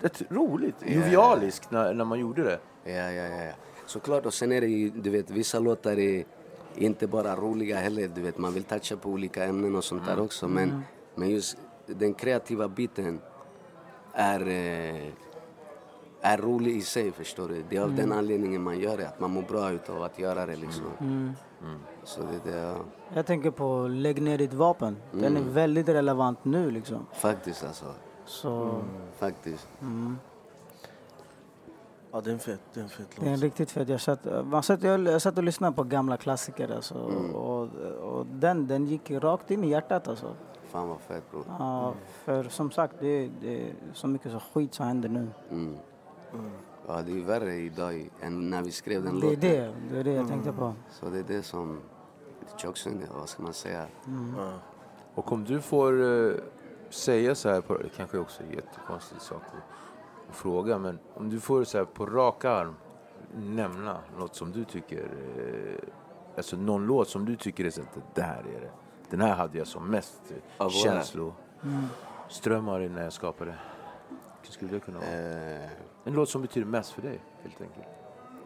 rätt 0.00 0.22
roligt, 0.30 0.76
jovialiskt 0.86 1.70
när, 1.70 1.94
när 1.94 2.04
man 2.04 2.20
gjorde 2.20 2.42
det. 2.42 2.58
Ja, 2.84 3.10
ja, 3.10 3.44
ja. 3.44 3.52
Såklart, 3.86 4.26
och 4.26 4.34
sen 4.34 4.52
är 4.52 4.60
det 4.60 4.66
ju, 4.66 4.90
du 4.90 5.10
vet, 5.10 5.30
vissa 5.30 5.58
låtar 5.58 5.98
är 5.98 6.24
inte 6.76 7.06
bara 7.06 7.36
roliga 7.36 7.76
heller. 7.76 8.10
Du 8.14 8.20
vet, 8.20 8.38
man 8.38 8.52
vill 8.54 8.64
toucha 8.64 8.96
på 8.96 9.10
olika 9.10 9.44
ämnen 9.44 9.76
och 9.76 9.84
sånt 9.84 10.06
där 10.06 10.20
också. 10.20 10.48
Men, 10.48 10.82
men 11.14 11.30
just 11.30 11.56
den 11.86 12.14
kreativa 12.14 12.68
biten 12.68 13.20
är, 14.12 14.40
eh, 14.40 15.08
är 16.20 16.38
rolig 16.38 16.76
i 16.76 16.80
sig, 16.80 17.12
förstår 17.12 17.48
du. 17.48 17.64
Det 17.68 17.76
är 17.76 17.82
av 17.82 17.94
den 17.94 18.12
anledningen 18.12 18.62
man 18.62 18.78
gör 18.80 18.96
det, 18.96 19.08
att 19.08 19.20
man 19.20 19.30
mår 19.30 19.42
bra 19.42 19.70
utav 19.70 20.02
att 20.02 20.18
göra 20.18 20.46
det 20.46 20.56
liksom. 20.56 21.34
Så 22.04 22.20
det, 22.20 22.50
det 22.50 22.56
ja. 22.58 22.76
Jag 23.14 23.26
tänker 23.26 23.50
på 23.50 23.88
Lägg 23.88 24.22
ner 24.22 24.38
ditt 24.38 24.54
vapen. 24.54 24.96
Den 25.12 25.36
är 25.36 25.42
väldigt 25.42 25.88
relevant 25.88 26.44
nu 26.44 26.70
liksom. 26.70 27.06
Faktiskt 27.12 27.64
alltså. 27.64 27.86
Så 28.24 28.82
Faktiskt. 29.18 29.68
Ja, 32.12 32.20
det 32.20 32.30
är 32.30 32.34
en 32.34 32.38
fet, 32.38 32.60
det 32.74 32.80
är 32.80 32.84
en 32.84 32.88
fet 32.90 33.06
det 33.16 33.22
är 33.22 33.26
en 33.26 33.32
låt. 33.32 33.42
riktigt 33.42 33.70
fet. 33.70 33.88
Jag 33.88 34.00
satt, 34.00 34.26
man 34.44 34.62
satt, 34.62 34.82
jag, 34.82 35.00
jag 35.06 35.22
satt 35.22 35.38
och 35.38 35.44
lyssnade 35.44 35.76
på 35.76 35.82
gamla 35.82 36.16
klassiker 36.16 36.74
alltså. 36.74 36.94
Och, 37.34 37.68
och 38.18 38.26
den, 38.26 38.66
den 38.66 38.86
gick 38.86 39.10
rakt 39.10 39.50
in 39.50 39.64
i 39.64 39.68
hjärtat 39.70 40.08
alltså. 40.08 40.34
Fan 40.68 40.88
vad 40.88 41.00
fett 41.00 41.30
bror. 41.30 41.44
Ja, 41.58 41.94
för 42.24 42.44
som 42.44 42.70
sagt, 42.70 42.94
det, 43.00 43.30
det 43.40 43.68
är 43.68 43.74
så 43.92 44.06
mycket 44.06 44.32
så 44.32 44.40
skit 44.40 44.74
som 44.74 44.86
händer 44.86 45.08
nu. 45.08 45.28
Mm. 46.88 46.96
Ja, 46.96 47.02
det 47.02 47.12
är 47.20 47.24
värre 47.24 47.54
idag 47.54 48.10
än 48.20 48.50
när 48.50 48.62
vi 48.62 48.70
skrev 48.70 49.04
den 49.04 49.20
Det 49.20 49.26
är 49.26 49.30
låten. 49.30 49.40
det, 49.40 49.74
det 49.90 49.98
är 50.00 50.04
det 50.04 50.12
jag 50.12 50.28
tänkte 50.28 50.52
på. 50.52 50.74
Så 50.90 51.06
det 51.06 51.18
är 51.18 51.22
det 51.22 51.42
som 51.42 51.80
tjocksynd 52.56 53.02
vad 53.18 53.28
ska 53.28 53.42
man 53.42 53.52
säga? 53.52 53.86
Och 55.14 55.32
om 55.32 55.44
du 55.44 55.60
får 55.60 56.02
eh, 56.02 56.34
säga 56.90 57.34
så 57.34 57.48
här, 57.48 57.60
på, 57.60 57.76
det 57.78 57.88
kanske 57.96 58.18
också 58.18 58.42
är 58.42 58.46
en 58.46 58.52
jättekonstig 58.52 59.20
sak 59.20 59.42
att, 59.46 60.30
att 60.30 60.36
fråga, 60.36 60.78
men 60.78 60.98
om 61.14 61.30
du 61.30 61.40
får 61.40 61.64
så 61.64 61.78
här 61.78 61.84
på 61.84 62.06
rak 62.06 62.44
arm 62.44 62.74
nämna 63.36 63.98
något 64.18 64.34
som 64.34 64.52
du 64.52 64.64
tycker, 64.64 65.02
eh, 65.36 65.88
alltså 66.36 66.56
någon 66.56 66.86
låt 66.86 67.08
som 67.08 67.24
du 67.24 67.36
tycker 67.36 67.64
är 67.64 67.70
så 67.70 67.80
att 67.80 67.94
det 67.94 68.20
där 68.20 68.44
är 68.56 68.60
det. 68.60 68.70
Den 69.10 69.20
här 69.20 69.34
hade 69.34 69.58
jag 69.58 69.66
som 69.66 69.90
mest 69.90 70.20
Av 70.58 70.64
våra? 70.64 70.70
känslor. 70.70 71.32
Strömmar 72.28 72.80
i 72.82 72.88
när 72.88 73.02
jag 73.04 73.12
skapade. 73.12 73.54
Skulle 74.42 74.70
det 74.70 74.80
kunna 74.80 74.98
vara? 74.98 75.08
Eh, 75.10 75.70
En 76.04 76.12
låt 76.12 76.28
som 76.28 76.42
betyder 76.42 76.66
mest 76.66 76.90
för 76.92 77.02
dig, 77.02 77.20
helt 77.42 77.60
enkelt. 77.60 77.86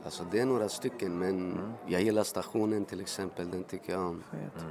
alltså 0.05 0.25
det 0.31 0.41
är 0.41 0.47
några 0.47 0.69
stycken 0.69 1.19
men 1.19 1.53
Mm. 1.53 1.73
jag 1.87 2.03
gillar 2.03 2.23
stationen 2.23 2.85
till 2.85 3.01
exempel, 3.01 3.51
den 3.51 3.65
tycker 3.65 3.93
jag 3.93 4.03
om. 4.07 4.23
Fet. 4.31 4.65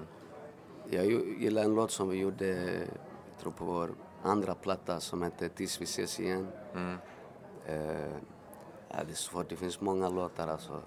Jag 0.89 1.05
ju- 1.05 1.35
gillar 1.39 1.63
en 1.63 1.75
låt 1.75 1.91
som 1.91 2.09
vi 2.09 2.17
gjorde, 2.17 2.47
jag 2.47 3.39
tror 3.41 3.51
på 3.51 3.65
vår 3.65 3.89
andra 4.23 4.55
platta 4.55 4.99
som 4.99 5.23
heter 5.23 5.49
Tills 5.49 5.81
vi 5.81 5.83
ses 5.83 6.19
igen. 6.19 6.47
Mm. 6.75 6.95
Eh, 7.65 8.11
ja, 8.89 8.95
det 9.05 9.11
är 9.11 9.15
svårt, 9.15 9.49
det 9.49 9.55
finns 9.55 9.81
många 9.81 10.09
låtar 10.09 10.47
alltså. 10.47 10.81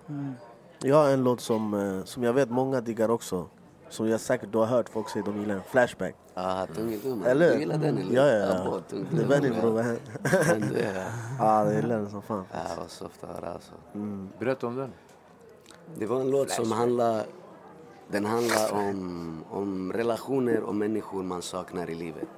Jag 0.78 0.96
har 0.96 1.10
en 1.10 1.24
låt 1.24 1.40
som, 1.40 1.74
eh, 1.74 2.04
som 2.04 2.22
jag 2.22 2.32
vet 2.32 2.50
många 2.50 2.80
diggar 2.80 3.08
också. 3.08 3.48
Som 3.90 4.08
jag 4.08 4.20
säkert 4.20 4.52
du 4.52 4.58
har 4.58 4.66
hört 4.66 4.88
folk 4.88 5.08
säga 5.08 5.24
de 5.24 5.40
gillar. 5.40 5.60
Flashback. 5.70 6.14
Ah, 6.34 6.66
Tung 6.66 6.92
i. 6.92 7.00
Eller? 7.26 7.52
Du 7.52 7.58
gillar 7.60 7.78
den 7.78 7.98
eller? 7.98 8.14
Ja, 8.14 8.26
ja, 8.26 8.38
ja. 8.38 8.80
Det 8.88 8.96
är 8.96 9.00
dummen, 9.00 9.28
Benny 9.28 9.48
ja. 11.38 11.64
jag 11.64 11.74
gillar 11.74 11.96
den 11.98 12.10
som 12.10 12.22
fan. 12.22 12.44
Ja, 12.52 12.58
vad 12.78 12.90
soft 12.90 13.24
att 13.24 13.30
höra 13.36 13.52
alltså. 13.52 13.72
Berätta 14.38 14.66
om 14.66 14.76
den. 14.76 14.92
Det 15.94 16.06
var 16.06 16.20
en 16.20 16.30
låt 16.30 16.50
som 16.50 16.72
handlar, 16.72 17.24
den 18.08 18.24
handlar 18.24 18.72
om, 18.72 19.44
om 19.50 19.92
relationer 19.92 20.60
och 20.60 20.74
människor 20.74 21.22
man 21.22 21.42
saknar 21.42 21.90
i 21.90 21.94
livet. 21.94 22.28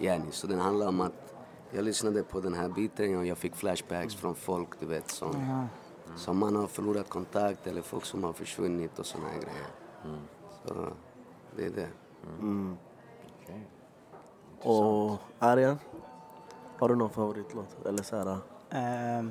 Yani, 0.00 0.30
så 0.30 0.46
den 0.46 0.60
handlar 0.60 0.88
om 0.88 1.00
att 1.00 1.34
jag 1.70 1.84
lyssnade 1.84 2.22
på 2.22 2.40
den 2.40 2.54
här 2.54 2.68
biten 2.68 3.16
och 3.18 3.26
jag 3.26 3.38
fick 3.38 3.56
flashbacks 3.56 4.14
från 4.14 4.34
folk 4.34 4.68
du 4.80 4.86
vet 4.86 5.10
som, 5.10 5.66
som 6.16 6.38
man 6.38 6.56
har 6.56 6.66
förlorat 6.66 7.08
kontakt 7.08 7.66
eller 7.66 7.82
folk 7.82 8.04
som 8.04 8.24
har 8.24 8.32
försvunnit 8.32 8.98
och 8.98 9.06
såna 9.06 9.24
här 9.24 9.40
grejer. 9.40 9.66
Det 11.56 11.66
är 11.66 11.70
det. 11.70 11.88
Och 14.68 15.16
Arjan? 15.38 15.78
Har 16.78 16.88
du 16.88 16.96
någon 16.96 17.10
favoritlåt? 17.10 17.86
Eller 17.86 18.02
så 18.02 18.16
här, 18.16 18.36
Ehm, 18.70 19.30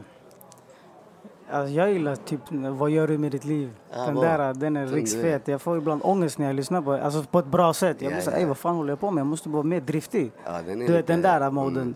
alltså 1.49 1.73
jag 1.73 1.91
gillar 1.93 2.15
typ 2.15 2.41
Vad 2.51 2.89
gör 2.89 3.07
du 3.07 3.17
med 3.17 3.31
ditt 3.31 3.45
liv? 3.45 3.75
Ja, 3.91 4.05
den 4.05 4.15
där 4.15 4.53
den 4.53 4.77
är 4.77 4.85
Den 4.85 4.93
riksfet. 4.93 5.47
Jag 5.47 5.61
får 5.61 5.77
ibland 5.77 6.01
ångest 6.03 6.37
när 6.37 6.45
jag 6.45 6.55
lyssnar 6.55 6.81
på 6.81 6.91
Alltså 6.93 7.23
på 7.23 7.39
ett 7.39 7.45
bra 7.45 7.73
sätt. 7.73 8.01
Jag 8.01 8.11
Ja, 8.11 8.15
blir 8.15 8.23
såhär, 8.23 8.37
ja. 8.37 8.41
"Ey, 8.41 8.47
vad 8.47 8.57
fan 8.57 8.75
håller 8.75 8.91
jag 8.91 8.99
på 8.99 9.11
med? 9.11 9.19
Jag 9.21 9.27
måste 9.27 9.49
vara 9.49 9.63
mer 9.63 9.81
driftig. 9.81 10.31
Ja, 10.45 10.51
den 10.51 10.81
är 10.81 10.87
Du 10.87 10.93
vet 10.93 11.01
lite- 11.01 11.13
den 11.13 11.21
där 11.21 11.41
mm. 11.41 11.53
moden. 11.53 11.95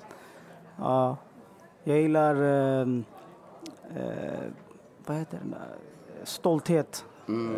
Ja. 0.77 1.17
Jag 1.83 1.97
gillar... 2.01 2.35
ehm, 2.35 3.03
eh, 3.95 4.03
vad 5.05 5.17
heter 5.17 5.37
den? 5.37 5.51
där? 5.51 5.75
Stolthet. 6.23 7.05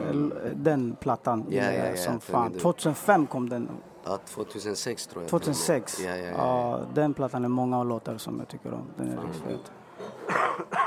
L- 0.10 0.34
Den 0.56 0.96
plattan 1.00 1.46
Ja, 1.50 1.64
ja, 1.64 1.72
ja, 1.72 1.96
som 1.96 2.12
den 2.12 2.20
fan. 2.22 2.48
är 2.48 2.54
du. 2.54 2.60
2005 2.60 3.28
kom 3.28 3.50
den. 3.50 3.70
Ja, 4.06 4.20
2006 4.26 5.08
tror 5.08 5.24
jag. 5.24 5.30
2006? 5.30 6.00
Ja, 6.06 6.10
ja, 6.16 6.26
ja. 6.26 6.32
ja. 6.38 6.80
den 6.94 7.14
plattan 7.14 7.44
är 7.46 7.50
många 7.50 7.84
låtar 7.84 8.18
som 8.18 8.40
jag 8.40 8.48
tycker 8.48 8.74
om. 8.74 8.86
Den 8.98 9.08
är 9.08 9.12
riktigt 9.22 9.44
fet. 9.44 9.72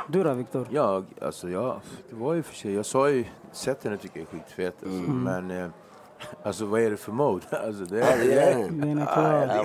Du 0.09 0.23
då 0.25 0.33
Viktor? 0.35 0.67
Jag, 0.71 1.05
alltså 1.23 1.49
jag, 1.49 1.81
det 2.11 2.17
var 2.17 2.35
ju 2.35 2.43
för 2.43 2.55
sig, 2.55 2.75
jag 2.75 2.87
sa 2.87 3.11
ju, 3.11 3.25
sätten 3.53 3.99
tycker 3.99 4.21
jag 4.21 4.29
är 4.35 4.39
skitfet 4.39 4.75
alltså, 4.83 4.99
Mm. 4.99 5.23
men 5.23 5.51
eh, 5.63 5.69
alltså 6.43 6.67
vad 6.67 6.81
är 6.81 6.91
det 6.91 6.97
för 6.97 7.13
mode? 7.13 7.45
Alltså 7.67 7.85
det 7.85 7.99
Ja, 7.99 8.07
är, 8.07 8.19
det 8.19 8.33
är 8.41 8.59
den. 8.59 8.81
Den. 8.81 8.99
Ja, 8.99 9.45
jag. 9.45 9.57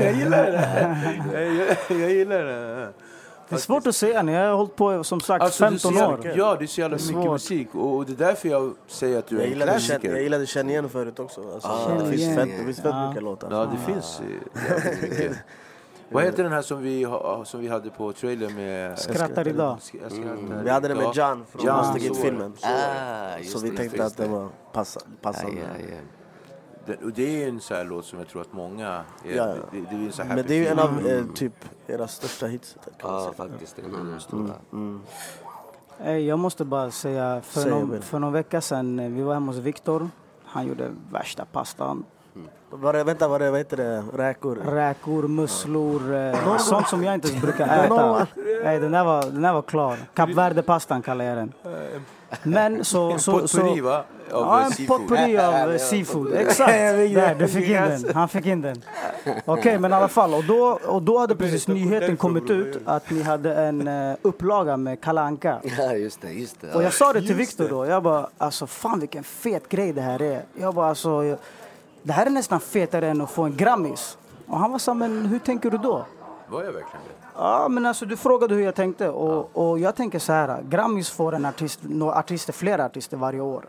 Ja, 0.00 0.10
gillar 0.10 0.44
det. 0.46 0.96
Jag, 1.32 1.54
jag, 1.90 2.00
jag 2.00 2.10
gillar 2.10 2.44
det. 2.44 2.88
Det 3.48 3.54
är 3.54 3.58
svårt 3.58 3.86
att 3.86 3.96
säga. 3.96 4.22
Ni 4.22 4.34
har 4.34 4.52
hållit 4.54 4.76
på 4.76 5.04
som 5.04 5.20
sagt 5.20 5.42
Alltså, 5.44 5.62
det 5.62 5.66
är 5.66 5.70
15 5.70 5.92
så 5.92 5.98
jävla- 5.98 6.30
år. 6.32 6.38
Ja, 6.38 6.56
det 6.58 6.64
är 6.64 6.66
så 6.66 6.80
jävla 6.80 6.96
Det 6.96 7.02
mycket 7.02 7.22
svårt. 7.22 7.32
musik 7.32 7.68
och, 7.74 7.94
och 7.96 8.06
det 8.06 8.12
är 8.12 8.16
därför 8.26 8.48
jag 8.48 8.74
säger 8.86 9.18
att 9.18 9.26
du 9.26 9.36
är 9.40 9.46
Jag 9.46 9.52
en 9.52 9.58
känn, 9.58 9.68
jag 9.68 9.80
klassiker. 9.80 10.16
gillade 10.16 10.46
Känn 10.46 10.70
igen 10.70 10.88
förut 10.88 11.18
också. 11.20 11.40
Alltså, 11.54 11.68
Känn 11.88 11.98
det 11.98 12.16
finns 12.16 12.36
fett, 12.36 12.48
det 12.58 12.64
finns 12.64 12.76
fett 12.76 12.86
Ja. 12.90 13.08
mycket 13.08 13.22
låtar. 13.22 13.48
Ja, 13.50 13.64
det 13.86 13.92
finns 13.92 14.20
jävligt 14.68 15.02
mycket. 15.02 15.32
Vad 16.08 16.24
heter 16.24 16.42
den 16.42 16.52
här 16.52 16.62
som 16.62 16.82
vi, 16.82 17.04
ha- 17.04 17.44
som 17.44 17.60
vi 17.60 17.68
hade 17.68 17.90
på 17.90 18.12
trailer 18.12 18.48
med... 18.48 18.98
Skrattar 18.98 19.48
idag. 19.48 19.78
Jag 20.02 20.12
skrattar 20.12 20.62
Vi 20.64 20.70
hade 20.70 20.88
det 20.88 20.94
med. 20.94 21.04
John 21.14 21.44
från 21.50 21.66
Monster 21.74 22.00
så 22.14 22.30
det. 22.30 22.50
Ah, 22.62 23.38
Så 23.44 23.58
vi 23.58 23.70
det, 23.70 23.76
tänkte 23.76 23.96
just 23.96 24.10
att 24.12 24.16
det 24.16 24.28
var 24.28 24.48
passa, 24.72 25.00
Ja, 25.04 25.12
passande. 25.22 25.60
ja, 25.60 25.96
Den- 26.86 27.04
Och 27.04 27.12
det 27.12 27.42
är 27.44 27.48
en 27.48 27.60
sån 27.60 27.76
här 27.76 27.84
låt 27.84 28.04
som 28.04 28.18
jag 28.18 28.28
tror 28.28 28.42
att 28.42 28.52
många... 28.52 29.04
Är, 29.24 29.36
Ja. 29.36 29.46
det, 29.46 29.80
det 29.90 29.94
är 29.96 29.98
ju 29.98 30.06
en 30.06 30.12
sån 30.12 30.26
här 30.26 30.36
Men 30.36 30.46
det 30.46 30.54
är 30.54 30.58
ju 30.58 30.66
en 30.66 30.78
av 30.78 31.06
eh, 31.06 31.24
typ 31.34 31.52
era 31.86 32.08
största 32.08 32.46
hits. 32.46 32.76
Ja, 32.98 33.32
faktiskt. 33.36 33.76
Det 33.76 33.82
är 33.82 33.86
en 33.86 33.94
av 33.94 34.06
de 34.06 34.20
stora. 34.20 34.54
Ey, 36.04 36.26
jag 36.26 36.38
måste 36.38 36.64
bara 36.64 36.90
säga, 36.90 37.40
för, 37.40 37.60
Säg, 37.60 37.70
någon, 37.70 38.02
för 38.02 38.18
någon 38.18 38.32
vecka 38.32 38.60
sedan, 38.60 38.98
eh, 38.98 39.10
vi 39.10 39.22
var 39.22 39.34
hemma 39.34 39.52
hos 39.52 39.56
Viktor. 39.60 40.08
Han 40.44 40.66
gjorde 40.66 40.90
värsta 41.12 41.44
pastan. 41.44 42.04
Var 42.70 42.92
det, 42.92 43.04
vänta, 43.04 43.28
var 43.28 43.38
det, 43.38 43.50
vad 43.50 43.60
heter 43.60 43.76
det? 43.76 44.02
Räkor? 44.14 44.56
Räkor, 44.56 45.28
musslor, 45.28 46.14
eh, 46.14 46.56
sånt 46.58 46.88
som 46.88 47.04
jag 47.04 47.14
inte 47.14 47.28
ens 47.28 47.42
brukar 47.42 47.84
äta. 47.84 48.26
Ey, 48.64 48.78
den, 48.78 48.92
där 48.92 49.04
var, 49.04 49.22
den 49.22 49.42
där 49.42 49.52
var 49.52 49.62
klar. 49.62 49.96
Kap 50.14 50.30
Verde-pastan 50.30 51.02
kallar 51.02 51.24
jag 51.24 51.36
den. 51.36 51.52
Men 52.42 52.84
så... 52.84 53.18
Så, 53.18 53.48
så 53.48 53.82
va? 53.82 54.04
Av 54.32 54.46
Ja, 54.46 54.60
eh, 54.60 54.66
en 54.66 54.72
seafood. 54.72 54.98
potpurri 54.98 55.38
av 55.38 55.54
eh, 55.72 55.78
seafood. 55.78 56.32
Exakt! 56.32 56.72
Där, 57.14 57.34
du 57.34 57.48
fick 57.48 57.68
in 57.68 57.72
den. 57.72 58.14
Han 58.14 58.28
fick 58.28 58.46
in 58.46 58.62
den. 58.62 58.82
Okej, 59.44 59.78
men 59.78 59.90
i 59.90 59.94
alla 59.94 60.08
fall. 60.08 60.34
Och 60.34 60.44
då, 60.44 60.78
och 60.86 61.02
då 61.02 61.18
hade 61.18 61.36
precis 61.36 61.68
nyheten 61.68 62.16
kommit 62.16 62.50
ut 62.50 62.78
att 62.84 63.10
ni 63.10 63.22
hade 63.22 63.54
en 63.54 63.88
uh, 63.88 64.16
upplaga 64.22 64.76
med 64.76 65.00
Kalle 65.00 65.20
Anka. 65.20 65.60
Ja, 65.78 65.92
just 65.92 66.20
det. 66.20 66.32
Just 66.32 66.60
det. 66.60 66.74
Och 66.74 66.82
jag 66.82 66.92
sa 66.92 67.12
det 67.12 67.20
till 67.20 67.34
Viktor 67.34 67.68
då. 67.68 67.86
Jag 67.86 68.02
bara, 68.02 68.28
alltså 68.38 68.66
fan 68.66 69.00
vilken 69.00 69.24
fet 69.24 69.68
grej 69.68 69.92
det 69.92 70.00
här 70.00 70.22
är. 70.22 70.42
Jag 70.60 70.74
bara, 70.74 70.88
alltså, 70.88 71.24
jag, 71.24 71.38
det 72.06 72.12
här 72.12 72.26
är 72.26 72.30
nästan 72.30 72.60
fetare 72.60 73.08
än 73.08 73.20
att 73.20 73.30
få 73.30 73.42
en 73.42 73.56
Grammis. 73.56 74.18
Och 74.46 74.58
han 74.58 74.72
var 74.72 74.78
så 74.78 74.90
här, 74.90 74.98
men 74.98 75.26
hur 75.26 75.38
tänker 75.38 75.70
du 75.70 75.78
då? 75.78 76.06
Var 76.48 76.64
jag 76.64 76.72
verkligen 76.72 77.04
det? 77.08 77.26
Ja, 77.34 77.68
men 77.68 77.86
alltså 77.86 78.06
du 78.06 78.16
frågade 78.16 78.54
hur 78.54 78.62
jag 78.62 78.74
tänkte 78.74 79.08
och, 79.08 79.50
och 79.52 79.78
jag 79.78 79.96
tänker 79.96 80.18
så 80.18 80.32
här. 80.32 80.62
Grammis 80.62 81.10
får 81.10 81.34
en 81.34 81.44
artist, 81.44 81.80
några 81.82 82.14
artister, 82.14 82.52
flera 82.52 82.84
artister 82.84 83.16
varje 83.16 83.40
år. 83.40 83.64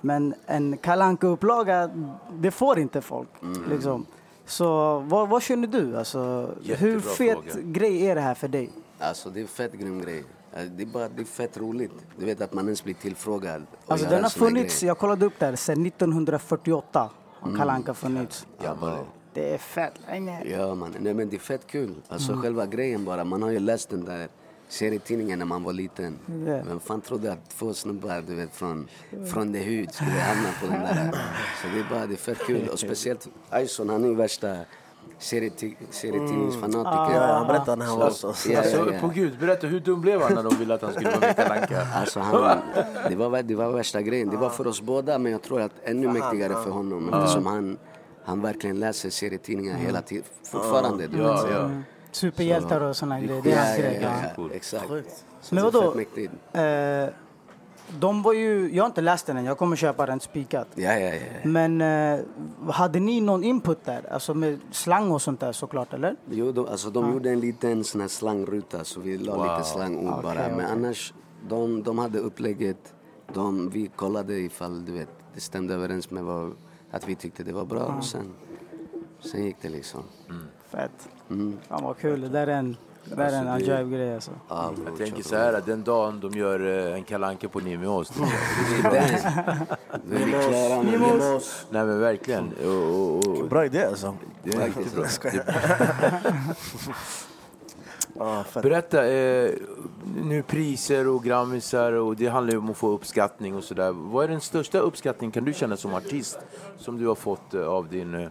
Men 0.00 0.34
en 0.46 0.76
Kalle 0.76 1.16
upplaga 1.20 1.90
det 2.32 2.50
får 2.50 2.78
inte 2.78 3.00
folk. 3.00 3.28
Liksom. 3.68 4.06
Så 4.46 4.98
vad, 4.98 5.28
vad 5.28 5.42
känner 5.42 5.68
du? 5.68 5.96
Alltså, 5.98 6.50
hur 6.62 7.00
fet 7.00 7.38
fråga. 7.52 7.62
grej 7.62 8.06
är 8.06 8.14
det 8.14 8.20
här 8.20 8.34
för 8.34 8.48
dig? 8.48 8.70
Alltså 8.98 9.30
det 9.30 9.40
är 9.40 9.46
fett 9.46 9.72
grym 9.72 10.00
grej. 10.00 10.24
Alltså, 10.56 10.68
Det 10.76 10.82
är 10.82 10.86
bara 10.86 11.08
det 11.08 11.22
är 11.22 11.24
fett 11.24 11.56
roligt. 11.56 11.92
Du 12.16 12.26
vet 12.26 12.40
att 12.40 12.52
man 12.52 12.64
ens 12.64 12.84
blir 12.84 12.94
tillfrågad. 12.94 13.66
Alltså 13.86 14.06
den 14.06 14.12
har 14.12 14.18
en 14.18 14.24
här 14.24 14.30
funnits, 14.30 14.82
jag 14.82 14.98
kollade 14.98 15.26
upp 15.26 15.38
där, 15.38 15.56
sedan 15.56 15.86
1948 15.86 17.10
har 17.40 17.56
Kalle 17.56 17.72
Anka 17.72 17.94
funnits. 17.94 18.46
Ja, 18.62 19.04
Det 19.32 19.54
är 19.54 19.58
fett 19.58 19.92
länge. 20.08 20.44
Ja 20.44 20.74
man, 20.74 20.94
nej 21.00 21.14
men 21.14 21.28
det 21.28 21.36
är 21.36 21.40
fett 21.40 21.66
kul. 21.66 21.94
Alltså 22.08 22.36
själva 22.36 22.66
grejen 22.66 23.04
bara, 23.04 23.24
man 23.24 23.42
har 23.42 23.50
ju 23.50 23.58
läst 23.58 23.88
den 23.90 24.04
där 24.04 24.28
serietidningen 24.68 25.38
när 25.38 25.46
man 25.46 25.62
var 25.62 25.72
liten. 25.72 26.18
Ja. 26.26 26.60
Vem 26.68 26.80
fan 26.80 27.00
trodde 27.00 27.32
att 27.32 27.50
två 27.50 27.74
snubbar 27.74 28.24
du 28.26 28.34
vet 28.34 28.54
från, 28.54 28.88
från 29.32 29.52
The 29.52 29.58
Hud 29.58 29.94
skulle 29.94 30.10
hamna 30.10 30.48
på 30.60 30.66
den 30.66 30.80
där. 30.80 31.12
Så 31.62 31.68
det 31.74 31.80
är 31.80 31.86
bara, 31.90 32.06
det 32.06 32.14
är 32.14 32.16
fett 32.16 32.38
kul. 32.46 32.68
Och 32.68 32.78
speciellt 32.78 33.28
Ison, 33.54 33.88
han 33.88 34.04
är 34.04 34.08
ju 34.08 34.14
värsta 35.14 35.36
serieti- 35.36 35.74
serietidningsfanatiker. 35.90 37.20
Ja, 37.20 37.26
han 37.26 37.46
berättade 37.46 37.76
när 37.76 37.86
han 37.86 37.98
var 37.98 38.10
så. 38.10 38.26
Ja, 38.48 38.58
Alltså, 38.58 38.76
ja, 38.92 39.00
på 39.00 39.08
gud, 39.08 39.38
berätta 39.40 39.66
hur 39.66 39.80
dum 39.80 40.00
blev 40.00 40.20
han 40.22 40.34
när 40.34 40.42
de 40.42 40.54
ville 40.56 40.74
att 40.74 40.82
han 40.82 40.92
skulle 40.92 41.08
vara 41.10 41.20
med 41.20 41.30
i 41.30 41.34
Kalle 41.34 41.60
Anka? 41.60 41.82
Alltså 41.94 42.20
han, 42.20 42.58
det, 43.08 43.16
var, 43.16 43.42
det 43.42 43.54
var 43.54 43.70
värsta 43.72 44.02
grejen. 44.02 44.30
Det 44.30 44.36
var 44.36 44.50
för 44.50 44.66
oss 44.66 44.80
båda 44.80 45.18
men 45.18 45.32
jag 45.32 45.42
tror 45.42 45.60
att 45.60 45.72
ännu 45.84 46.08
mäktigare 46.08 46.52
för 46.64 46.70
honom 46.70 47.14
eftersom 47.14 47.46
han, 47.46 47.78
han 48.24 48.40
verkligen 48.42 48.80
läser 48.80 49.10
serietidningar 49.10 49.76
hela 49.76 50.02
tiden. 50.02 50.24
Fortfarande. 50.44 51.06
Du 51.06 51.16
vet, 51.18 51.26
Ja. 51.50 51.70
Superhjältar 52.12 52.80
och 52.80 52.96
såna 52.96 53.20
grejer. 53.20 53.42
Det 53.42 53.52
är 53.52 53.56
Ja, 53.56 53.62
hans 53.62 53.78
ja, 53.78 53.82
grej. 53.84 53.98
ja, 54.02 54.10
ja. 54.36 54.42
ja, 54.50 54.54
exakt. 54.54 54.86
Så 55.40 55.54
Men 55.54 55.64
vadå? 55.64 55.94
De 58.00 58.22
var 58.22 58.32
ju, 58.32 58.70
jag 58.74 58.82
har 58.84 58.86
inte 58.86 59.00
läst 59.00 59.26
den 59.26 59.36
än, 59.36 59.44
jag 59.44 59.58
kommer 59.58 59.76
köpa 59.76 60.06
den 60.06 60.20
spikat. 60.20 60.68
Ja, 60.74 60.92
ja, 60.98 61.14
ja. 61.14 61.20
Men 61.44 61.80
eh, 61.80 62.20
hade 62.70 63.00
ni 63.00 63.20
någon 63.20 63.44
input 63.44 63.84
där? 63.84 64.12
Alltså 64.12 64.34
med 64.34 64.58
slang 64.70 65.10
och 65.10 65.22
sånt 65.22 65.40
där 65.40 65.52
såklart, 65.52 65.92
eller? 65.92 66.16
Jo, 66.30 66.52
de, 66.52 66.66
alltså, 66.66 66.90
de 66.90 67.12
gjorde 67.12 67.30
en 67.30 67.40
liten 67.40 67.84
sån 67.84 68.00
här 68.00 68.08
slangruta 68.08 68.84
så 68.84 69.00
vi 69.00 69.18
la 69.18 69.36
Wow. 69.36 69.42
lite 69.44 69.68
slangord 69.68 70.12
Okej, 70.12 70.22
bara. 70.22 70.56
Men 70.56 70.66
annars, 70.66 71.14
de, 71.48 71.82
de 71.82 71.98
hade 71.98 72.18
upplägget. 72.18 72.94
De, 73.34 73.70
vi 73.70 73.86
kollade 73.96 74.34
ifall 74.38 74.84
du 74.84 74.92
vet, 74.92 75.08
det 75.34 75.40
stämde 75.40 75.74
överens 75.74 76.10
med 76.10 76.24
vad, 76.24 76.52
att 76.90 77.08
vi 77.08 77.14
tyckte 77.14 77.42
det 77.42 77.52
var 77.52 77.64
bra. 77.64 77.94
Och 77.98 78.04
sen, 78.04 78.32
sen 79.20 79.44
gick 79.44 79.56
det 79.62 79.68
liksom. 79.68 80.02
Fett. 80.70 81.08
Mm. 81.30 81.58
Fan 81.68 81.82
vad 81.84 81.98
kul, 81.98 82.20
det 82.20 82.28
där 82.28 82.46
är 82.46 82.56
en, 82.58 82.76
det 83.08 83.14
där 83.16 83.24
är 83.24 83.32
en 83.32 83.48
Alltså, 83.48 83.66
det- 83.66 83.74
ajaib 83.76 83.90
grej 83.92 84.14
alltså. 84.14 84.30
Ja, 84.48 84.72
Jag 84.86 84.98
tänker 84.98 85.22
så 85.22 85.36
här, 85.36 85.52
att 85.52 85.66
den 85.66 85.84
dagen 85.84 86.20
de 86.20 86.32
gör 86.32 86.88
eh, 86.90 86.94
en 86.94 87.04
Kalle 87.04 87.26
Anka 87.26 87.48
på 87.48 87.60
Nimeås. 87.60 88.08
det 88.82 88.90
det. 88.90 90.26
Nej 91.70 91.84
men 91.86 92.00
verkligen. 92.00 92.52
Och, 92.64 93.00
och, 93.00 93.26
och, 93.40 93.48
Bra 93.48 93.64
idé 93.64 93.84
alltså. 93.84 94.14
det 94.42 94.54
är 94.54 94.64
riktigt 94.66 94.94
bra. 94.94 95.06
Berätta, 98.62 99.06
eh, 99.08 99.50
nu 100.24 100.42
priser 100.42 101.08
och 101.08 101.24
grammisar 101.24 101.92
och 101.92 102.16
det 102.16 102.26
handlar 102.26 102.52
ju 102.52 102.58
om 102.58 102.70
att 102.70 102.76
få 102.76 102.88
uppskattning 102.88 103.54
och 103.56 103.64
sådär. 103.64 103.92
Vad 103.92 104.24
är 104.24 104.28
den 104.28 104.40
största 104.40 104.78
uppskattningen 104.78 105.32
kan 105.32 105.44
du 105.44 105.52
känna 105.52 105.76
som 105.76 105.94
artist 105.94 106.38
som 106.78 106.98
du 106.98 107.06
har 107.06 107.14
fått 107.14 107.54
eh, 107.54 107.66
av 107.68 107.88
din 107.88 108.14
eh, 108.14 108.28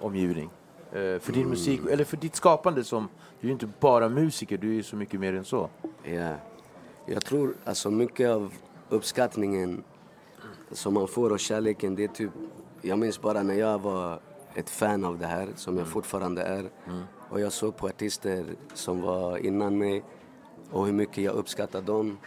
omgivning? 0.00 0.50
Eh, 0.92 1.18
för 1.20 1.32
din 1.32 1.48
musik, 1.48 1.80
eller 1.90 2.04
för 2.04 2.16
ditt 2.16 2.36
skapande 2.36 2.84
som, 2.84 3.08
du 3.40 3.46
är 3.46 3.48
ju 3.48 3.52
inte 3.52 3.68
bara 3.80 4.08
musiker, 4.08 4.58
du 4.58 4.78
är 4.78 4.82
så 4.82 4.96
mycket 4.96 5.20
mer 5.20 5.32
än 5.32 5.44
så. 5.44 5.70
Ja. 6.02 6.34
Jag 7.06 7.24
tror 7.24 7.54
alltså 7.64 7.90
mycket 7.90 8.30
av 8.30 8.52
uppskattningen 8.88 9.84
som 10.72 10.94
man 10.94 11.08
får 11.08 11.32
och 11.32 11.40
kärleken 11.40 11.94
det 11.94 12.04
är 12.04 12.08
typ... 12.08 12.30
Jag 12.82 12.98
minns 12.98 13.20
bara 13.20 13.42
när 13.42 13.54
jag 13.54 13.78
var 13.78 14.20
ett 14.54 14.70
fan 14.70 15.04
av 15.04 15.18
det 15.18 15.26
här, 15.26 15.48
som 15.56 15.78
jag 15.78 15.86
fortfarande 15.86 16.42
är. 16.42 16.70
Och 17.30 17.40
jag 17.40 17.52
såg 17.52 17.76
på 17.76 17.86
artister 17.86 18.44
som 18.74 19.00
var 19.00 19.38
innan 19.38 19.78
mig 19.78 20.02
och 20.70 20.86
hur 20.86 20.92
mycket 20.92 21.24
jag 21.24 21.34
uppskattar 21.34 21.82
dem. 21.82 22.18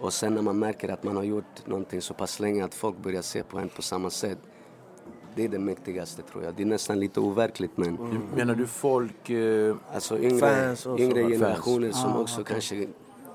Och 0.00 0.12
sen 0.12 0.34
när 0.34 0.42
man 0.42 0.58
märker 0.58 0.88
att 0.88 1.04
man 1.04 1.16
har 1.16 1.24
gjort 1.24 1.66
någonting 1.66 2.02
så 2.02 2.14
pass 2.14 2.40
länge 2.40 2.64
att 2.64 2.74
folk 2.74 2.98
börjar 2.98 3.22
se 3.22 3.42
på 3.42 3.58
en 3.58 3.68
på 3.68 3.82
samma 3.82 4.10
sätt. 4.10 4.38
Det 5.38 5.44
är 5.44 5.48
det 5.48 5.58
mäktigaste 5.58 6.22
tror 6.22 6.44
jag. 6.44 6.54
Det 6.54 6.62
är 6.62 6.66
nästan 6.66 7.00
lite 7.00 7.20
overkligt 7.20 7.76
men 7.76 7.96
Du, 7.96 8.36
menar 8.36 8.54
du 8.54 8.66
folk... 8.66 9.30
Eh, 9.30 9.76
Alltså 9.94 10.18
yngre, 10.18 10.38
Fans 10.38 10.86
och 10.86 11.00
yngre 11.00 11.22
så. 11.22 11.28
generationer 11.28 11.90
som 11.92 12.12
Ah, 12.12 12.18
också 12.20 12.44
kanske 12.44 12.86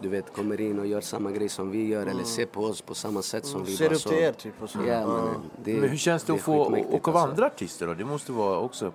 du 0.01 0.09
vet, 0.09 0.33
kommer 0.33 0.61
in 0.61 0.79
och 0.79 0.87
gör 0.87 1.01
samma 1.01 1.31
grej 1.31 1.49
som 1.49 1.71
vi 1.71 1.87
gör 1.87 2.05
eller 2.07 2.23
ser 2.23 2.45
på 2.45 2.61
oss 2.63 2.81
på 2.81 2.93
samma 2.95 3.21
sätt 3.21 3.45
som 3.45 3.63
vi 3.63 3.75
Ser 3.75 3.93
upp 3.93 4.01
till 4.01 4.13
er 4.17 4.31
typ. 4.33 4.53
Och 4.61 4.69
så. 4.69 4.79
Ja, 4.87 5.07
men, 5.07 5.41
det, 5.63 5.73
men 5.79 5.89
hur 5.89 5.97
känns 5.97 6.23
det, 6.23 6.33
är 6.33 6.35
att 6.35 6.41
få 6.41 6.53
och 6.61 7.07
av 7.07 7.15
alltså. 7.15 7.29
andra 7.31 7.45
artister 7.45 7.87
då? 7.87 7.93
Det 7.93 8.05
måste 8.05 8.31
vara 8.31 8.59
också... 8.59 8.85
Jag 8.85 8.93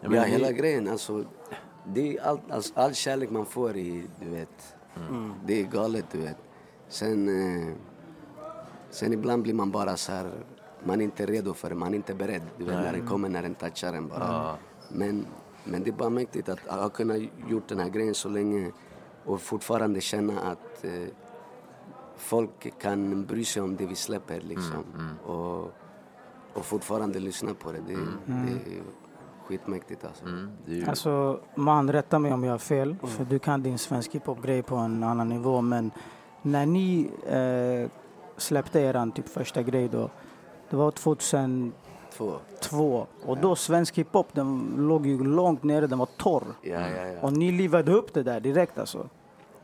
Ja, 0.00 0.08
menar, 0.10 0.24
hela 0.26 0.48
ni- 0.48 0.54
grejen. 0.54 0.88
Alltså, 0.88 1.24
det 1.86 2.16
är 2.16 2.22
allt, 2.22 2.50
alltså, 2.50 2.72
all 2.76 2.94
kärlek 2.94 3.30
man 3.30 3.46
får 3.46 3.76
i, 3.76 4.02
du 4.20 4.30
vet, 4.30 4.74
det 5.46 5.60
är 5.60 5.64
galet, 5.64 6.04
du 6.12 6.18
vet. 6.18 6.36
Sen, 6.88 7.28
eh, 7.28 7.74
sen 8.90 9.12
ibland 9.12 9.42
blir 9.42 9.54
man 9.54 9.70
bara 9.70 9.96
så 9.96 10.12
här, 10.12 10.30
man 10.84 11.00
är 11.00 11.04
inte 11.04 11.26
redo 11.26 11.54
för 11.54 11.68
det, 11.68 11.74
man 11.74 11.92
är 11.92 11.96
inte 11.96 12.14
beredd. 12.14 12.42
Du 12.58 12.64
vet, 12.64 12.74
när 12.74 12.92
den 12.92 13.06
kommer, 13.06 13.28
när 13.28 13.42
den 13.42 13.54
touchar 13.54 13.92
en 13.92 14.08
bara. 14.08 14.56
Men, 14.88 15.26
men 15.64 15.82
det 15.82 15.90
är 15.90 15.92
bara 15.92 16.10
mäktigt 16.10 16.48
att 16.48 16.60
ha 16.60 16.88
kunnat 16.88 17.18
gjort 17.48 17.68
den 17.68 17.78
här 17.78 17.88
grejen 17.88 18.14
så 18.14 18.28
länge 18.28 18.72
och 19.24 19.40
fortfarande 19.40 20.00
känna 20.00 20.40
att 20.40 20.84
eh, 20.84 21.08
folk 22.16 22.80
kan 22.80 23.24
bry 23.24 23.44
sig 23.44 23.62
om 23.62 23.76
det 23.76 23.86
vi 23.86 23.94
släpper 23.94 24.40
liksom. 24.40 24.84
Och, 25.26 25.72
och 26.54 26.64
fortfarande 26.64 27.18
lyssna 27.18 27.54
på 27.54 27.72
det. 27.72 27.78
Det, 27.78 27.94
det 28.26 28.76
är 28.76 28.82
skitmäktigt 29.46 30.04
alltså. 30.04 30.24
Mm, 30.24 30.50
det 30.66 30.72
är 30.72 30.76
ju... 30.76 30.86
Alltså, 30.86 31.40
man 31.54 31.92
rätta 31.92 32.18
mig 32.18 32.32
om 32.32 32.44
jag 32.44 32.52
har 32.52 32.58
fel, 32.58 32.96
för 33.02 33.24
du 33.24 33.38
kan 33.38 33.62
din 33.62 33.78
svensk 33.78 34.14
hiphop-grej 34.14 34.62
på 34.62 34.76
en 34.76 35.02
annan 35.02 35.28
nivå. 35.28 35.60
Men 35.60 35.90
när 36.42 36.66
ni 36.66 37.10
eh, 37.26 37.90
släppte 38.36 38.80
er 38.80 39.10
typ 39.10 39.28
första 39.28 39.62
grej 39.62 39.88
då, 39.88 40.10
det 40.72 40.76
var 40.78 40.90
2002. 40.90 41.72
Två. 42.60 43.06
Och 43.26 43.36
då 43.38 43.56
svensk 43.56 43.98
hiphop, 43.98 44.26
den 44.32 44.74
låg 44.78 45.06
ju 45.06 45.24
långt 45.24 45.62
nere, 45.62 45.86
den 45.86 45.98
var 45.98 46.08
torr. 46.16 46.44
Ja, 46.62 46.80
ja, 46.80 47.06
ja. 47.06 47.20
Och 47.20 47.32
ni 47.32 47.52
livade 47.52 47.92
upp 47.92 48.12
det 48.14 48.22
där 48.22 48.40
direkt 48.40 48.78
alltså. 48.78 49.08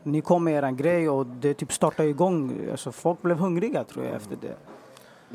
Ni 0.03 0.21
kom 0.21 0.43
med 0.43 0.63
er 0.63 0.71
grej 0.71 1.09
och 1.09 1.25
det 1.25 1.53
typ 1.53 1.73
startade 1.73 2.09
igång. 2.09 2.67
Alltså, 2.71 2.91
folk 2.91 3.21
blev 3.21 3.37
hungriga 3.37 3.83
tror 3.83 4.05
jag 4.05 4.15
efter 4.15 4.37
det. 4.41 4.55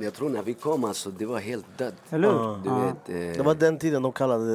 Jag 0.04 0.14
tror 0.14 0.28
när 0.30 0.42
vi 0.42 0.54
kom 0.54 0.84
alltså, 0.84 1.10
det 1.10 1.26
var 1.26 1.38
helt 1.38 1.78
dött. 1.78 1.94
Eller 2.10 2.28
hur? 2.32 2.38
Du 2.62 2.68
Ja. 2.70 2.78
vet, 2.78 3.08
eh, 3.08 3.36
Det 3.36 3.42
var 3.42 3.54
den 3.54 3.78
tiden 3.78 4.02
de 4.02 4.12
kallade 4.12 4.54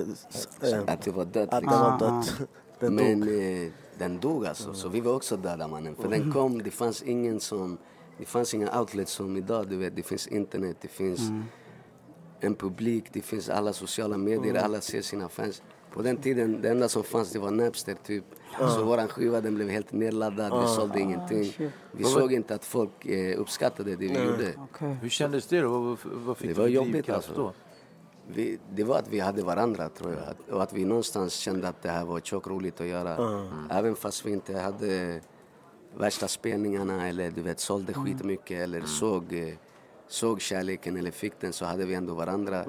eh, 0.61 0.79
att 0.87 1.01
det 1.01 1.11
var 1.11 1.25
dött 1.25 1.53
att 1.53 1.61
liksom. 1.63 1.81
den 1.81 1.91
var 1.91 1.99
dött. 1.99 2.33
Den 2.79 2.95
Men 2.95 3.23
eh, 3.23 3.71
den 3.97 4.19
dog 4.19 4.45
alltså, 4.45 4.73
så 4.73 4.89
vi 4.89 5.01
var 5.01 5.15
också 5.15 5.37
döda 5.37 5.67
mannen. 5.67 5.95
För 6.01 6.07
den 6.09 6.31
kom, 6.33 6.63
det 6.63 6.71
fanns 6.71 7.01
ingen 7.03 7.39
som, 7.39 7.77
det 8.19 8.25
fanns 8.25 8.53
inga 8.53 8.79
outlets 8.79 9.11
som 9.11 9.37
idag, 9.37 9.67
du 9.69 9.77
vet. 9.77 9.95
Det 9.95 10.03
finns 10.03 10.27
internet, 10.27 10.77
det 10.81 10.87
finns 10.87 11.21
en 12.39 12.55
publik, 12.55 13.13
det 13.13 13.21
finns 13.21 13.49
alla 13.49 13.73
sociala 13.73 14.17
medier, 14.17 14.55
alla 14.55 14.81
ser 14.81 15.01
sina 15.01 15.29
fans. 15.29 15.61
På 15.93 16.01
den 16.01 16.17
tiden, 16.17 16.61
det 16.61 16.69
enda 16.69 16.89
som 16.89 17.03
fanns 17.03 17.31
det 17.31 17.39
var 17.39 17.51
Napster 17.51 17.95
typ. 18.05 18.23
Så 18.59 18.83
våran 18.83 19.07
skiva 19.07 19.41
den 19.41 19.55
blev 19.55 19.69
helt 19.69 19.91
nedladdad, 19.91 20.61
vi 20.61 20.67
sålde 20.67 20.99
ingenting. 20.99 21.43
shit. 21.45 21.71
Vi 21.91 22.03
såg 22.03 22.33
inte 22.33 22.55
att 22.55 22.65
folk 22.65 23.05
eh, 23.05 23.39
uppskattade 23.39 23.89
det 23.89 23.95
vi 23.95 24.07
gjorde. 24.25 24.53
Okej. 24.57 24.97
Hur 25.01 25.09
kändes 25.09 25.47
det 25.47 25.61
då? 25.61 25.69
Vad, 25.69 25.97
vad 26.03 26.37
fick 26.37 26.47
Det 26.55 26.61
var 26.61 26.67
jobbigt, 26.67 27.09
alltså. 27.09 27.33
då? 27.35 27.53
Vi, 28.27 28.59
det 28.75 28.83
var 28.83 28.95
att 28.99 29.07
vi 29.09 29.19
hade 29.19 29.43
varandra 29.43 29.89
tror 29.89 30.11
jag. 30.13 30.23
Att- 30.23 30.49
Och 30.49 30.63
att 30.63 30.73
vi 30.73 30.85
någonstans 30.85 31.33
kände 31.33 31.67
att 31.67 31.81
det 31.81 31.89
här 31.89 32.05
var 32.05 32.19
tjockt 32.19 32.47
roligt 32.47 32.81
att 32.81 32.87
göra. 32.87 33.17
Även 33.69 33.95
fast 33.95 34.25
vi 34.25 34.31
inte 34.31 34.57
hade 34.57 35.21
värsta 35.97 36.27
spelningarna 36.27 37.07
eller 37.07 37.31
du 37.31 37.41
vet 37.41 37.59
sålde 37.59 37.93
skitmycket 37.93 38.61
eller 38.61 38.81
såg, 38.81 39.33
eh, 39.33 39.53
såg 40.07 40.41
kärleken 40.41 40.97
eller 40.97 41.11
fick 41.11 41.39
den 41.39 41.53
så 41.53 41.65
hade 41.65 41.85
vi 41.85 41.93
ändå 41.93 42.13
varandra. 42.13 42.63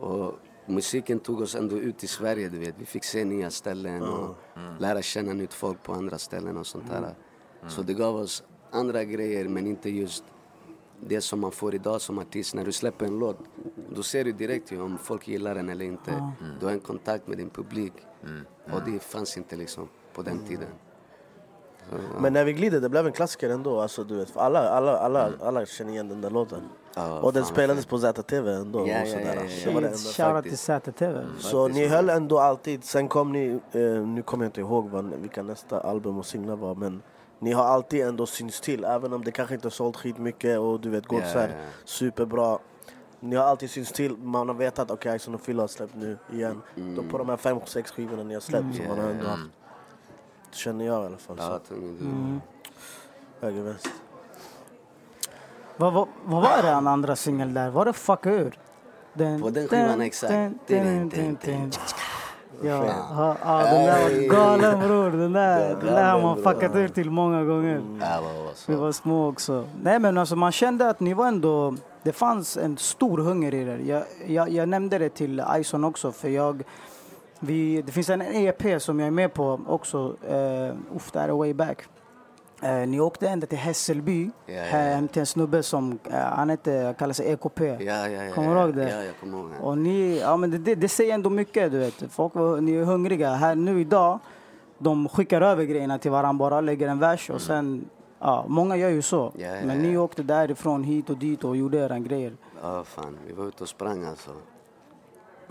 Och 0.00 0.34
musiken 0.66 1.20
tog 1.20 1.40
oss 1.40 1.54
ändå 1.54 1.76
ut 1.78 2.04
i 2.04 2.06
Sverige 2.06 2.48
du 2.48 2.58
vet. 2.58 2.74
Vi 2.78 2.84
fick 2.86 3.04
se 3.04 3.24
nya 3.24 3.50
ställen 3.50 4.02
och 4.02 4.36
lära 4.78 5.02
känna 5.02 5.32
nytt 5.32 5.54
folk 5.54 5.82
på 5.82 5.92
andra 5.92 6.18
ställen 6.18 6.56
och 6.56 6.66
sånt 6.66 6.90
där. 6.90 7.14
Så 7.68 7.82
det 7.82 7.94
gav 7.94 8.16
oss 8.16 8.44
andra 8.70 9.04
grejer 9.04 9.48
men 9.48 9.66
inte 9.66 9.90
just 9.90 10.24
det 11.00 11.20
som 11.20 11.40
man 11.40 11.52
får 11.52 11.74
idag 11.74 12.00
som 12.00 12.18
artist. 12.18 12.54
När 12.54 12.64
du 12.64 12.72
släpper 12.72 13.06
en 13.06 13.18
låt, 13.18 13.38
då 13.94 14.02
ser 14.02 14.24
du 14.24 14.32
direkt 14.32 14.72
ju 14.72 14.80
om 14.80 14.98
folk 14.98 15.28
gillar 15.28 15.54
den 15.54 15.68
eller 15.68 15.84
inte. 15.84 16.32
Du 16.60 16.66
har 16.66 16.72
en 16.72 16.80
kontakt 16.80 17.28
med 17.28 17.38
din 17.38 17.50
publik. 17.50 17.92
Och 18.72 18.82
det 18.90 19.02
fanns 19.02 19.36
inte 19.36 19.56
liksom 19.56 19.88
på 20.14 20.22
den 20.22 20.38
tiden. 20.46 20.68
Ja. 21.92 22.20
Men 22.20 22.32
när 22.32 22.44
vi 22.44 22.52
glider, 22.52 22.80
det 22.80 22.88
blev 22.88 23.06
en 23.06 23.12
klassiker 23.12 23.50
ändå. 23.50 23.80
Alltså, 23.80 24.04
du 24.04 24.16
vet, 24.16 24.30
för 24.30 24.40
alla, 24.40 24.68
alla, 24.68 24.98
alla, 24.98 25.30
alla 25.42 25.66
känner 25.66 25.92
igen 25.92 26.08
den 26.08 26.20
där 26.20 26.30
låten. 26.30 26.60
Ja, 26.94 27.20
och 27.20 27.32
den 27.32 27.44
spelades 27.44 27.86
på 27.86 27.98
ZTV 27.98 28.48
ändå. 28.52 28.78
Ja, 28.78 28.82
och 28.82 29.08
ja, 29.08 29.12
sådär. 29.12 29.48
ja, 29.64 29.70
ja, 29.70 29.76
enda 29.76 29.96
Shoutout 29.96 30.44
till. 30.44 30.58
ZTV. 30.58 31.18
Så 31.38 31.68
ni 31.68 31.86
höll 31.86 32.08
ändå 32.10 32.38
alltid, 32.38 32.84
sen 32.84 33.08
kom 33.08 33.32
ni, 33.32 33.60
eh, 33.72 33.80
nu 34.06 34.22
kommer 34.22 34.44
jag 34.44 34.48
inte 34.48 34.60
ihåg 34.60 34.90
vad, 34.90 35.04
vilka 35.04 35.42
nästa 35.42 35.80
album 35.80 36.18
och 36.18 36.26
singlar 36.26 36.56
var 36.56 36.74
men 36.74 37.02
ni 37.38 37.52
har 37.52 37.64
alltid 37.64 38.06
ändå 38.06 38.26
synts 38.26 38.60
till 38.60 38.84
även 38.84 39.12
om 39.12 39.24
det 39.24 39.30
kanske 39.30 39.54
inte 39.54 39.70
sålt 39.70 39.96
skitmycket 39.96 40.58
och 40.58 40.80
du 40.80 40.90
vet 40.90 41.06
gått 41.06 41.22
Ja, 41.34 41.40
ja, 41.40 41.46
ja. 41.46 41.54
superbra. 41.84 42.58
Ni 43.20 43.36
har 43.36 43.44
alltid 43.44 43.70
synts 43.70 43.92
till, 43.92 44.16
man 44.16 44.48
har 44.48 44.54
vetat 44.54 44.78
att 44.78 44.90
okej 44.90 45.16
Ison 45.16 45.34
och 45.34 45.44
Phil 45.44 45.58
har 45.58 45.66
släppt 45.66 45.94
nu 45.94 46.18
igen. 46.32 46.62
Mm. 46.76 46.94
Då 46.94 47.02
på 47.02 47.18
de 47.18 47.28
här 47.28 47.36
fem, 47.36 47.58
sex 47.64 47.90
skivorna 47.90 48.22
ni 48.22 48.34
har 48.34 48.40
släppt 48.40 48.76
så 48.76 48.82
man 48.82 48.98
har 48.98 49.08
ändå 49.08 49.26
haft, 49.26 49.42
känner 50.54 50.84
jag 50.84 51.02
i 51.02 51.06
alla 51.06 51.16
fall. 51.16 51.36
Ja, 51.38 51.44
Så, 51.68 51.74
tungt, 51.74 52.00
du. 53.40 53.46
höger, 53.46 53.62
vänster. 53.62 53.92
Vad, 55.76 55.92
vad, 55.92 56.08
vad 56.24 56.42
var 56.42 56.62
det 56.62 56.68
den 56.68 56.86
andra 56.86 57.16
singeln 57.16 57.54
där? 57.54 57.70
Var 57.70 57.84
det 57.84 57.92
Fuck 57.92 58.26
ur? 58.26 58.58
Den, 59.14 59.40
På 59.42 59.50
den 59.50 59.68
skivan, 59.68 60.00
exakt. 60.00 60.32
den, 60.32 60.58
den, 60.66 61.08
den, 61.08 61.38
den. 61.44 61.70
Ja, 62.64 62.84
ja, 62.86 63.36
ja, 63.44 63.58
den 63.58 63.84
där 63.86 64.02
var 64.02 64.28
galen 64.28 64.80
bror. 64.80 65.10
Den 65.10 65.32
där, 65.32 65.68
den 65.68 65.94
där 65.94 66.12
har 66.12 66.22
man 66.22 66.42
fuckat 66.42 66.74
ur 66.76 66.88
till 66.88 67.10
många 67.10 67.44
gånger. 67.44 67.78
Var 68.00 68.52
Vi 68.66 68.74
var 68.74 68.92
små 68.92 69.28
också. 69.28 69.68
Nej 69.82 69.98
men 69.98 70.18
alltså 70.18 70.36
man 70.36 70.52
kände 70.52 70.88
att 70.90 71.00
ni 71.00 71.14
var 71.14 71.26
ändå, 71.28 71.74
det 72.02 72.12
fanns 72.12 72.56
en 72.56 72.76
stor 72.78 73.18
hunger 73.18 73.54
i 73.54 73.62
er. 73.62 73.78
Jag, 73.86 74.02
jag, 74.26 74.48
jag 74.50 74.68
nämnde 74.68 74.98
det 74.98 75.08
till 75.08 75.42
Ison 75.56 75.84
också 75.84 76.12
för 76.12 76.28
jag, 76.28 76.62
vi, 77.42 77.82
det 77.82 77.92
finns 77.92 78.10
en 78.10 78.22
EP 78.22 78.82
som 78.82 79.00
jag 79.00 79.06
är 79.06 79.10
med 79.10 79.34
på 79.34 79.60
också, 79.66 79.98
uh, 80.30 80.96
uff 80.96 81.10
det 81.12 81.20
här 81.20 81.28
är 81.28 81.32
way 81.32 81.54
back. 81.54 81.78
Eh, 82.62 82.86
ni 82.86 83.00
åkte 83.00 83.28
ända 83.28 83.46
till 83.46 83.58
Hässelby, 83.58 84.30
Ja, 84.46 84.54
ja, 84.54 84.62
hem 84.62 85.08
till 85.08 85.20
en 85.20 85.26
snubbe 85.26 85.62
som, 85.62 85.92
uh, 85.92 86.14
han 86.14 86.50
heter, 86.50 86.92
kallar 86.92 87.12
sig 87.12 87.32
EKP. 87.32 87.60
Ja, 87.60 87.76
ja, 87.78 88.08
ja. 88.08 88.34
Kommer 88.34 88.48
du 88.48 88.54
ja, 88.54 88.64
ihåg 88.64 88.76
det? 88.76 88.90
Ja, 88.90 89.02
jag 89.04 89.14
kommer 89.20 89.38
ihåg. 89.38 89.50
Och 89.60 89.78
ni, 89.78 90.18
ja 90.18 90.36
men 90.36 90.50
det, 90.50 90.58
det, 90.58 90.74
det 90.74 90.88
säger 90.88 91.14
ändå 91.14 91.30
mycket 91.30 91.72
du 91.72 91.78
vet. 91.78 92.04
Folk, 92.10 92.34
var- 92.34 92.60
ni 92.60 92.72
är 92.72 92.84
hungriga. 92.84 93.34
Här 93.34 93.54
nu 93.54 93.80
idag, 93.80 94.18
de 94.78 95.08
skickar 95.08 95.40
över 95.40 95.64
grejerna 95.64 95.98
till 95.98 96.10
varandra 96.10 96.38
bara, 96.38 96.60
lägger 96.60 96.88
en 96.88 96.98
vers 96.98 97.30
och 97.30 97.40
sen, 97.40 97.84
ja 98.18 98.44
många 98.48 98.76
gör 98.76 98.90
ju 98.90 99.02
så. 99.02 99.32
Ja, 99.36 99.46
ja, 99.46 99.66
men 99.66 99.76
ja. 99.76 99.90
ni 99.90 99.96
åkte 99.96 100.22
därifrån 100.22 100.84
hit 100.84 101.10
och 101.10 101.16
dit 101.16 101.44
och 101.44 101.56
gjorde 101.56 101.78
era 101.78 101.98
grejer. 101.98 102.36
Ja, 102.62 102.84
fan. 102.84 103.18
Vi 103.26 103.32
var 103.32 103.48
ute 103.48 103.62
och 103.62 103.68
sprang 103.68 104.04
alltså. 104.04 104.30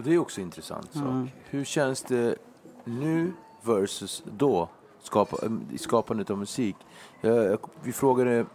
Och 0.02 0.08
det 0.08 0.14
är 0.14 0.18
också 0.18 0.42
intressant 0.42 0.94
sak. 0.94 1.30
Hur 1.50 1.64
känns 1.64 2.04
det 2.04 2.36
nu 2.84 3.34
versus 3.62 4.24
då? 4.38 4.70
Skapa, 5.00 5.38
i 5.72 5.78
skapandet 5.78 6.30
av 6.30 6.38
musik. 6.38 6.76
Jag, 7.22 7.46
jag, 7.46 7.60
vi 7.84 7.92
frågade... 7.92 8.46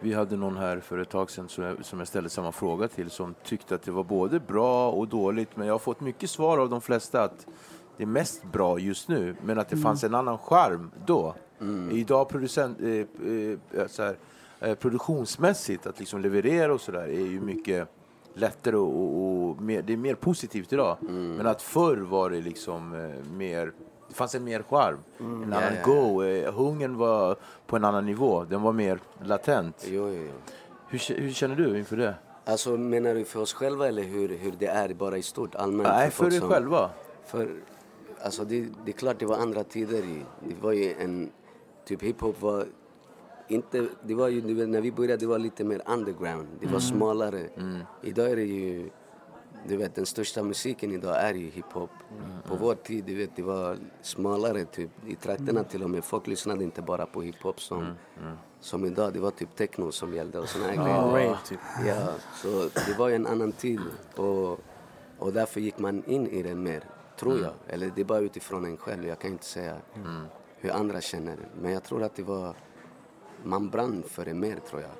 Vi 0.00 0.12
hade 0.14 0.36
någon 0.36 0.56
här 0.56 0.80
för 0.80 0.98
ett 0.98 1.08
tag 1.08 1.30
sedan 1.30 1.48
som 1.48 1.64
jag, 1.64 1.84
som 1.84 1.98
jag 1.98 2.08
ställde 2.08 2.30
samma 2.30 2.52
fråga 2.52 2.88
till 2.88 3.10
som 3.10 3.34
tyckte 3.44 3.74
att 3.74 3.82
det 3.82 3.90
var 3.90 4.04
både 4.04 4.40
bra 4.40 4.90
och 4.90 5.08
dåligt. 5.08 5.56
Men 5.56 5.66
jag 5.66 5.74
har 5.74 5.78
fått 5.78 6.00
mycket 6.00 6.30
svar 6.30 6.58
av 6.58 6.68
de 6.70 6.80
flesta 6.80 7.22
att 7.22 7.46
det 7.96 8.02
är 8.02 8.06
mest 8.06 8.44
bra 8.44 8.78
just 8.78 9.08
nu. 9.08 9.36
Men 9.42 9.58
att 9.58 9.68
det 9.68 9.76
fanns 9.76 10.04
en 10.04 10.14
annan 10.14 10.38
charm 10.38 10.90
då. 11.06 11.34
Idag 11.92 12.28
producent, 12.28 12.80
eh, 12.80 12.90
eh, 12.90 13.86
så 13.88 14.02
här, 14.02 14.18
eh, 14.60 14.74
produktionsmässigt, 14.74 15.86
att 15.86 15.98
liksom 15.98 16.20
leverera 16.20 16.74
och 16.74 16.80
sådär 16.80 17.08
är 17.08 17.26
ju 17.26 17.40
mycket 17.40 17.88
lättare 18.36 18.76
och, 18.76 19.48
och, 19.48 19.62
mer, 19.62 19.82
det 19.82 19.92
är 19.92 19.96
mer 19.96 20.14
positivt 20.14 20.72
idag. 20.72 20.96
Men 21.00 21.46
att 21.46 21.62
förr 21.62 21.96
var 21.96 22.30
det 22.30 22.40
liksom 22.40 22.94
eh, 22.94 23.32
mer, 23.36 23.72
det 24.08 24.14
fanns 24.14 24.34
en 24.34 24.44
mer 24.44 24.62
charm. 24.62 24.98
En 25.18 25.52
annan 25.52 25.74
ja, 25.74 25.82
go. 25.84 26.22
Eh, 26.22 26.52
hungern 26.54 26.96
var 26.96 27.36
på 27.66 27.76
en 27.76 27.84
annan 27.84 28.06
nivå. 28.06 28.44
Den 28.44 28.62
var 28.62 28.72
mer 28.72 28.98
latent. 29.22 29.84
Jo, 29.88 30.08
jo, 30.08 30.14
jo. 30.14 30.32
Hur, 30.88 31.14
hur 31.20 31.30
känner 31.32 31.56
du 31.56 31.78
inför 31.78 31.96
det? 31.96 32.14
Alltså 32.44 32.70
menar 32.76 33.14
du 33.14 33.24
för 33.24 33.40
oss 33.40 33.52
själva 33.52 33.88
eller 33.88 34.02
hur, 34.02 34.28
hur 34.28 34.52
det 34.58 34.66
är 34.66 34.94
bara 34.94 35.16
i 35.18 35.22
stort 35.22 35.54
allmänt? 35.54 35.88
Nej, 35.88 36.10
för 36.10 36.30
dig 36.30 36.38
som- 36.38 36.48
själva. 36.48 36.90
För, 37.26 37.48
alltså 38.22 38.44
det, 38.44 38.68
det 38.84 38.90
är 38.90 38.96
klart 38.96 39.18
det 39.18 39.26
var 39.26 39.36
andra 39.36 39.64
tider. 39.64 40.04
Det 40.48 40.54
var 40.62 40.72
ju 40.72 40.94
en, 41.00 41.30
typ 41.84 42.02
hiphop 42.02 42.42
var 42.42 42.66
inte, 43.48 43.88
det 44.02 44.14
var 44.14 44.28
ju, 44.28 44.66
när 44.66 44.80
vi 44.80 44.92
började 44.92 45.16
det 45.16 45.26
var 45.26 45.38
lite 45.38 45.64
mer 45.64 45.82
underground. 45.86 46.48
Det 46.60 46.66
var 46.66 46.80
smalare. 46.80 47.48
Idag 48.02 48.30
är 48.30 48.36
det 48.36 48.42
ju, 48.42 48.90
du 49.68 49.76
vet 49.76 49.94
den 49.94 50.06
största 50.06 50.42
musiken 50.42 50.92
idag 50.92 51.16
är 51.20 51.34
ju 51.34 51.50
hiphop. 51.50 51.90
På 52.48 52.54
vår 52.56 52.74
tid, 52.74 53.04
du 53.04 53.14
vet, 53.14 53.36
det 53.36 53.42
var 53.42 53.76
smalare 54.02 54.64
typ 54.64 54.90
i 55.06 55.14
trakterna 55.14 55.64
till 55.64 55.82
och 55.82 55.90
med. 55.90 56.04
Folk 56.04 56.26
lyssnade 56.26 56.64
inte 56.64 56.82
bara 56.82 57.06
på 57.06 57.22
hiphop 57.22 57.60
som, 57.60 57.84
som 58.60 58.84
idag. 58.84 59.12
Det 59.12 59.20
var 59.20 59.30
typ 59.30 59.56
techno 59.56 59.92
som 59.92 60.14
gällde 60.14 60.38
och 60.38 60.48
såna 60.48 60.64
här 60.64 60.74
grejer. 60.74 61.26
rave, 61.26 61.38
typ. 61.48 61.60
Ja, 61.86 62.08
så 62.42 62.48
det 62.90 62.98
var 62.98 63.08
ju 63.08 63.14
en 63.14 63.26
annan 63.26 63.52
tid 63.52 63.80
och, 64.16 64.58
och 65.18 65.32
därför 65.32 65.60
gick 65.60 65.78
man 65.78 66.04
in 66.04 66.26
i 66.26 66.42
det 66.42 66.54
mer, 66.54 66.84
tror 67.18 67.40
jag. 67.40 67.52
Eller 67.66 67.92
det 67.94 68.00
är 68.00 68.04
bara 68.04 68.18
utifrån 68.20 68.64
en 68.64 68.76
själv, 68.76 69.06
jag 69.06 69.18
kan 69.18 69.30
inte 69.32 69.44
säga 69.44 69.76
hur 70.58 70.70
andra 70.70 71.00
känner. 71.00 71.36
Men 71.62 71.72
jag 71.72 71.82
tror 71.82 72.02
att 72.02 72.14
det 72.16 72.22
var, 72.22 72.54
man 73.46 73.70
brann 73.70 74.02
för 74.10 74.24
det 74.24 74.34
mer 74.34 74.56
tror 74.70 74.80
jag. 74.82 74.90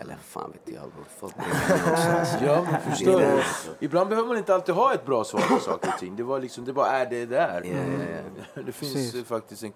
Eller 0.00 0.16
fan 0.16 0.52
vet 0.52 0.74
jag, 0.74 0.82
bror. 0.92 1.04
folk. 1.18 1.34
Ja, 2.46 2.66
förstår 2.90 3.20
du? 3.20 3.42
Ibland 3.80 4.08
behöver 4.08 4.28
man 4.28 4.36
inte 4.38 4.54
alltid 4.54 4.74
ha 4.74 4.94
ett 4.94 5.06
bra 5.06 5.24
svar 5.24 5.40
på 5.40 5.58
saker 5.60 5.88
och 5.88 5.98
ting. 5.98 6.16
Det, 6.16 6.22
var 6.22 6.40
liksom, 6.40 6.64
det 6.64 6.72
bara 6.72 6.86
är 6.90 7.06
det 7.10 7.26
där. 7.26 7.62
Ja, 7.64 8.04
ja, 8.54 8.62
Det 8.66 8.72
finns 8.72 8.92
Precis. 8.92 9.26
faktiskt 9.26 9.62
en, 9.62 9.72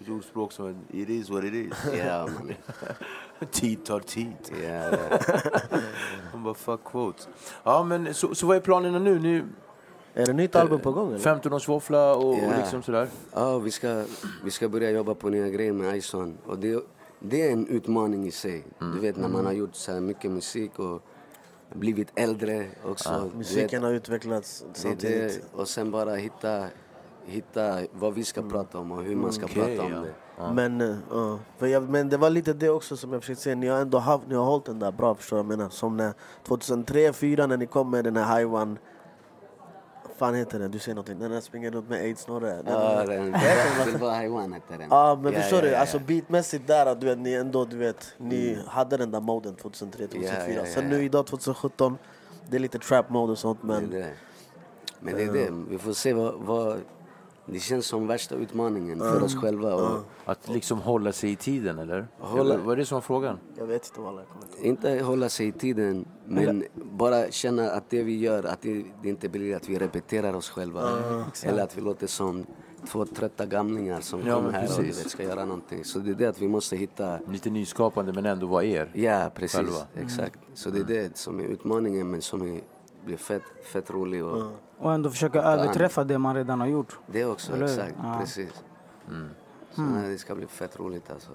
ett 0.00 0.08
ordspråk 0.08 0.52
som 0.52 0.66
är 0.66 0.76
It 0.96 1.08
is 1.08 1.30
what 1.30 1.44
it 1.44 1.54
is. 1.54 1.72
Ja, 2.06 2.26
man. 2.26 2.52
tid 3.50 3.84
tar 3.84 4.00
tid. 4.00 4.36
Ja, 4.62 4.68
ja. 5.10 5.18
Man 6.32 6.42
bara 6.44 6.54
fuck 6.54 6.80
quotes. 6.84 7.28
Ja, 7.62 7.82
men 7.82 8.14
så, 8.14 8.34
så 8.34 8.46
vad 8.46 8.56
är 8.56 8.60
planerna 8.60 8.98
nu? 8.98 9.18
nu 9.18 9.44
Är 10.14 10.26
det 10.26 10.32
nytt 10.32 10.56
album 10.56 10.80
på 10.80 10.92
gång 10.92 11.08
eller? 11.08 11.18
15-årsvåffla 11.18 12.14
och, 12.14 12.28
och 12.28 12.38
Ja. 12.38 12.56
liksom 12.58 12.82
sådär? 12.82 13.08
Ja, 13.32 13.58
vi 13.58 13.70
ska, 13.70 14.04
vi 14.44 14.50
ska 14.50 14.68
börja 14.68 14.90
jobba 14.90 15.14
på 15.14 15.28
nya 15.28 15.48
grejer 15.48 15.72
med 15.72 15.96
Ison. 15.96 16.38
Och 16.46 16.58
det, 16.58 16.84
det 17.28 17.48
är 17.48 17.52
en 17.52 17.66
utmaning 17.66 18.26
i 18.26 18.30
sig. 18.30 18.64
Du 18.78 19.00
vet 19.00 19.16
när 19.16 19.28
man 19.28 19.46
har 19.46 19.52
gjort 19.52 19.74
så 19.74 19.92
här 19.92 20.00
mycket 20.00 20.30
musik 20.30 20.78
och 20.78 21.02
blivit 21.74 22.08
äldre 22.14 22.66
också. 22.84 23.24
vet. 23.24 23.34
Musiken 23.34 23.82
har 23.82 23.92
utvecklats 23.92 24.64
samtidigt. 24.72 25.42
det, 25.52 25.60
och 25.60 25.68
sen 25.68 25.90
bara 25.90 26.14
hitta, 26.14 26.66
hitta 27.24 27.80
vad 27.92 28.14
vi 28.14 28.24
ska 28.24 28.42
prata 28.42 28.78
om 28.78 28.92
och 28.92 29.02
hur 29.02 29.16
man 29.16 29.32
ska 29.32 29.44
Okej, 29.44 29.76
prata 29.76 29.86
om 29.86 29.92
ja. 29.92 30.00
det. 30.00 30.14
Men, 30.54 30.80
eh, 30.80 30.96
ja. 31.10 31.38
för 31.58 31.66
jag, 31.66 31.88
men 31.88 32.08
det 32.08 32.16
var 32.16 32.30
lite 32.30 32.52
det 32.52 32.68
också 32.68 32.96
som 32.96 33.12
jag 33.12 33.22
försökte 33.22 33.42
säga. 33.42 33.56
Ni 33.56 33.66
har 33.66 33.78
ändå 33.78 33.98
haft, 33.98 34.28
ni 34.28 34.34
har 34.34 34.44
hållit 34.44 34.64
den 34.64 34.78
där 34.78 34.92
bra, 34.92 35.14
förstår 35.14 35.38
jag 35.38 35.46
menar? 35.46 35.68
Som 35.68 35.96
när 35.96 36.12
2003, 36.46 37.06
2004 37.06 37.46
när 37.46 37.56
ni 37.56 37.66
kom 37.66 37.90
med 37.90 38.04
den 38.04 38.16
här 38.16 38.38
High 38.38 38.54
One. 38.54 38.76
Fan 40.16 40.34
heter 40.34 40.58
den? 40.58 40.70
Du 40.70 40.78
säger 40.78 40.94
någonting. 40.94 41.18
Den 41.18 41.30
där 41.30 41.40
springer 41.40 41.70
runt 41.70 41.88
med 41.88 42.00
aids-snorre. 42.00 42.62
Ja, 42.66 43.04
den, 43.06 44.00
var 44.00 44.10
Haiwan 44.10 44.52
hette 44.52 44.76
den. 44.76 44.88
Ja 44.90 45.18
men 45.22 45.32
förstår 45.32 45.62
du, 45.62 45.74
alltså 45.74 45.98
beatmässigt 45.98 46.66
där 46.66 46.94
du 46.94 47.06
vet, 47.06 47.18
ni 47.18 47.34
ändå 47.34 47.64
du 47.64 47.76
vet, 47.76 48.14
ni 48.18 48.58
hade 48.66 48.96
den 48.96 49.10
där 49.10 49.20
moden 49.20 49.54
2003, 49.54 50.06
2004. 50.06 50.34
Ja, 50.38 50.54
ja, 50.54 50.60
ja, 50.60 50.66
Sen 50.74 50.88
nu 50.88 51.04
idag 51.04 51.26
2017, 51.26 51.98
det 52.48 52.56
är 52.56 52.60
lite 52.60 52.78
trap 52.78 53.10
mode 53.10 53.32
och 53.32 53.38
sånt 53.38 53.62
men. 53.62 54.04
Men 55.00 55.14
det 55.16 55.22
är 55.22 55.32
det, 55.32 55.50
vi 55.68 55.78
får 55.78 55.92
se 55.92 56.12
vad 56.12 56.80
det 57.46 57.58
känns 57.58 57.86
som 57.86 58.06
värsta 58.06 58.34
utmaningen 58.34 58.98
för 58.98 59.22
oss 59.22 59.34
själva. 59.36 59.74
Och 59.74 59.98
Att 60.24 60.48
liksom 60.48 60.78
hålla 60.80 61.12
sig 61.12 61.30
i 61.30 61.36
tiden, 61.36 61.78
eller? 61.78 62.06
Hålla- 62.18 62.56
Vad 62.58 62.72
är 62.72 62.76
det 62.76 62.86
som 62.86 62.96
var 62.96 63.00
frågan? 63.00 63.38
jag 63.58 63.66
vet 63.66 63.86
inte 63.86 64.00
vad 64.00 64.08
alla 64.08 64.22
kommer 64.24 64.46
till. 64.46 64.64
inte 64.66 65.02
hålla 65.02 65.28
sig 65.28 65.46
i 65.46 65.52
tiden, 65.52 66.04
men 66.26 66.64
bara 66.74 67.30
känna 67.30 67.70
att 67.70 67.90
det 67.90 68.02
vi 68.02 68.18
gör, 68.18 68.44
att 68.44 68.62
det, 68.62 68.84
det 69.02 69.08
inte 69.08 69.28
blir 69.28 69.56
att 69.56 69.68
vi 69.68 69.78
repeterar 69.78 70.34
oss 70.34 70.50
själva. 70.50 70.82
Eller 71.42 71.62
att 71.62 71.76
vi 71.76 71.80
låter 71.80 72.06
som 72.06 72.46
två 72.88 73.04
trötta 73.06 73.46
gamlingar 73.46 74.00
som 74.00 74.26
Ja, 74.26 74.34
kommer 74.36 74.50
här 74.52 74.78
och 74.78 74.84
vet, 74.84 74.94
ska 75.10 75.22
göra 75.22 75.44
någonting. 75.44 75.84
Så 75.84 75.98
det 75.98 76.10
är 76.10 76.14
det 76.14 76.26
att 76.26 76.42
vi 76.42 76.48
måste 76.48 76.76
hitta 76.76 77.18
Lite 77.28 77.50
nyskapande 77.50 78.12
men 78.12 78.26
ändå 78.26 78.46
vara 78.46 78.64
er. 78.64 78.90
Ja, 78.94 79.30
precis. 79.34 79.56
Själva. 79.56 79.78
Exakt. 79.94 80.38
Så 80.54 80.70
det 80.70 80.80
är 80.80 80.84
det 80.84 81.16
som 81.16 81.40
är 81.40 81.44
utmaningen 81.44 82.10
men 82.10 82.22
som 82.22 82.42
är, 82.42 82.60
blir 83.04 83.16
fett, 83.16 83.42
fett 83.64 83.90
rolig. 83.90 84.24
Och 84.24 84.52
Och 84.78 84.92
ändå 84.92 85.10
försöka 85.10 85.42
överträffa 85.42 86.04
det 86.04 86.18
man 86.18 86.34
redan 86.34 86.60
har 86.60 86.66
gjort. 86.66 86.98
Det 87.06 87.24
också, 87.24 87.52
Eller 87.52 87.64
exakt. 87.64 87.94
Ja. 88.02 88.16
Precis. 88.20 88.64
Så 89.70 89.82
det 89.82 90.18
ska 90.18 90.34
bli 90.34 90.46
fett 90.46 90.78
roligt 90.78 91.10
alltså. 91.10 91.30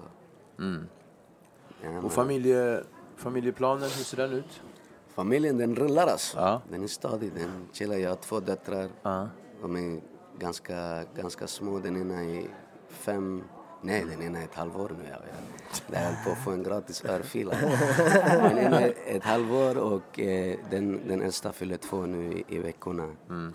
Ja, 1.82 1.90
men 1.90 2.04
Och 2.04 2.12
familje, 2.12 2.84
familjeplanen, 3.16 3.82
hur 3.82 4.04
ser 4.04 4.16
den 4.16 4.32
ut? 4.32 4.62
familjen 5.14 5.58
den 5.58 5.76
rullar 5.76 6.06
alltså. 6.06 6.38
Ja. 6.38 6.60
Den 6.70 6.82
är 6.82 6.86
stadig, 6.86 7.32
den 7.34 7.68
chillar. 7.72 7.96
Jag 7.96 8.10
har 8.10 8.16
två 8.16 8.40
döttrar. 8.40 8.88
Ja. 9.02 9.28
De 9.62 9.76
är 9.76 10.00
ganska, 10.38 11.04
ganska 11.16 11.46
små. 11.46 11.78
Den 11.78 11.96
ena 11.96 12.24
är 12.24 12.46
fem, 12.88 13.44
nej 13.82 14.04
den 14.10 14.22
ena 14.22 14.38
är 14.40 14.44
ett 14.44 14.54
halvår 14.54 14.92
nu. 14.98 15.04
Jag, 15.10 15.20
jag, 15.92 16.00
höll 16.00 16.14
på 16.24 16.30
att 16.30 16.38
få 16.44 16.50
en 16.50 16.62
gratis 16.62 17.04
örfil. 17.04 17.48
Den 18.26 18.58
ena 18.58 18.80
är 18.80 18.94
ett 19.06 19.24
halvår 19.24 19.78
och 19.78 20.20
eh, 20.20 20.58
den, 20.70 21.08
den 21.08 21.22
äldsta 21.22 21.52
fyller 21.52 21.76
två 21.76 21.96
nu 22.06 22.32
i, 22.32 22.44
i 22.48 22.58
veckorna. 22.58 23.08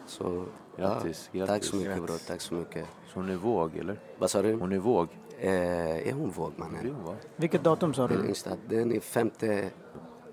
Så 0.08 0.46
Grattis, 0.78 1.30
ja, 1.32 1.46
grattis. 1.46 1.54
tack 1.54 1.64
så 1.64 1.76
mycket 1.76 2.04
bror, 2.04 2.28
tack 2.28 2.42
så 2.42 2.54
mycket. 2.54 2.86
Så 3.08 3.20
hon 3.20 3.30
är 3.30 3.36
våg, 3.36 3.78
eller? 3.78 4.00
Vad 4.18 4.32
sa 4.32 4.42
du? 4.42 4.54
Hon 4.54 4.72
är 4.72 4.78
våg. 4.80 5.08
Eh, 5.40 6.08
är 6.08 6.14
hon 6.14 6.30
våg 6.30 6.54
mannen? 6.56 6.96
Vilket 7.36 7.64
datum 7.64 7.94
sa 7.94 8.08
Den 8.08 8.22
du? 8.22 8.28
yngsta, 8.28 8.50
den 8.70 8.92
är 8.92 9.00
5, 9.00 9.32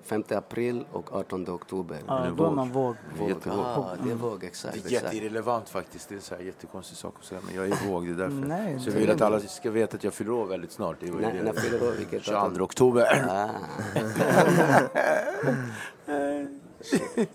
5 0.04 0.24
april 0.28 0.84
och 0.92 1.16
18 1.16 1.50
oktober. 1.50 1.98
Ja, 2.06 2.26
då 2.36 2.46
är 2.46 2.50
man 2.50 2.70
våg. 2.70 2.96
Våg, 3.18 3.30
ja, 3.44 3.96
det 4.04 4.10
är 4.10 4.14
våg, 4.14 4.44
exakt. 4.44 4.84
Det 4.84 4.88
är 4.88 4.92
jätteirrelevant 4.92 5.68
faktiskt. 5.68 6.08
Det 6.08 6.14
är 6.14 6.18
så 6.18 6.34
här 6.34 6.42
jättekonstig 6.42 6.98
sak 6.98 7.14
att 7.18 7.24
säga. 7.24 7.40
Men 7.46 7.54
jag 7.54 7.66
är 7.66 7.88
våg, 7.88 8.06
det 8.06 8.12
är 8.12 8.14
därför. 8.14 8.46
Nej, 8.46 8.80
så 8.80 8.90
jag 8.90 8.94
vill 8.94 9.08
är 9.08 9.14
att 9.14 9.20
alla 9.20 9.40
ska 9.40 9.70
veta 9.70 9.96
att 9.96 10.04
jag 10.04 10.14
fyller 10.14 10.32
år 10.32 10.46
väldigt 10.46 10.72
snart. 10.72 10.96
Det 11.00 11.10
När, 11.10 11.32
det. 11.32 11.42
när 11.42 11.52
fyller 11.52 11.78
du 11.78 11.88
år? 11.88 11.92
Vilket 11.92 12.24
22 12.24 12.64
oktober. 12.64 13.26
Ah, 13.28 13.48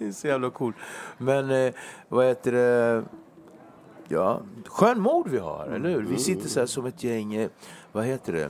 så 0.14 0.28
jävla 0.28 0.50
cool. 0.50 0.74
Men 1.18 1.52
eh, 1.52 1.74
vad 2.10 2.26
heter 2.26 2.52
det? 2.52 3.04
Ja, 4.08 4.42
skön 4.66 5.00
mod 5.00 5.28
vi 5.28 5.38
har, 5.38 5.68
eller 5.68 5.90
hur? 5.90 6.02
Vi 6.02 6.18
sitter 6.18 6.50
så 6.50 6.60
här 6.60 6.68
som 6.68 6.86
ett 6.86 7.04
gäng, 7.04 7.36
eh, 7.36 7.50
vad 7.92 8.06
heter 8.06 8.34
det? 8.34 8.50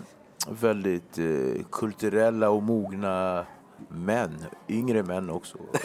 Väldigt 0.50 1.18
eh, 1.18 1.66
kulturella 1.72 2.50
och 2.50 2.64
mogna 2.64 3.46
män. 3.90 4.46
Yngre 4.70 5.04
män 5.04 5.30
också. 5.30 5.58
Och, 5.58 5.76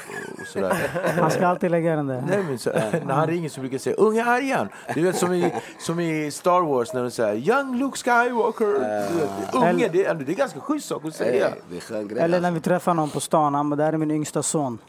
och 0.41 0.47
sådär. 0.47 0.77
Man 1.21 1.31
ska 1.31 1.47
alltid 1.47 1.71
lägga 1.71 1.97
den 1.97 2.07
där. 2.07 2.25
Nej, 2.29 2.43
men 2.49 2.59
så, 2.59 2.71
när 3.07 3.15
han 3.15 3.27
ringer 3.27 3.49
så 3.49 3.61
brukar 3.61 3.75
jag 3.75 3.81
säga 3.81 3.97
unga 3.97 4.25
Arjan. 4.25 4.69
Du 4.95 5.03
vet 5.03 5.17
som 5.17 5.33
i, 5.33 5.53
som 5.79 6.01
i 6.01 6.31
Star 6.31 6.61
Wars 6.63 6.93
när 6.95 7.03
de 7.03 7.11
säger 7.11 7.35
young 7.49 7.79
Luke 7.79 7.99
Skywalker. 7.99 8.67
Du 8.67 9.17
vet, 9.21 9.55
unge, 9.55 9.89
det, 9.93 10.05
är- 10.05 10.15
det 10.15 10.33
är 10.33 10.37
ganska 10.37 10.61
schysst 10.61 10.89
sak 10.89 11.05
att 11.05 11.15
säga. 11.15 11.49
det 11.71 11.81
skön 11.81 12.09
grej. 12.09 12.23
Eller 12.23 12.41
när 12.41 12.49
alltså. 12.49 12.55
vi 12.55 12.61
träffar 12.61 12.95
någon 12.95 13.11
på 13.11 13.21
stan. 13.21 13.55
Han 13.55 13.71
bara, 13.71 13.77
det 13.77 13.85
här 13.85 13.93
är 13.93 13.97
min 13.97 14.11
yngsta 14.11 14.43
son. 14.43 14.79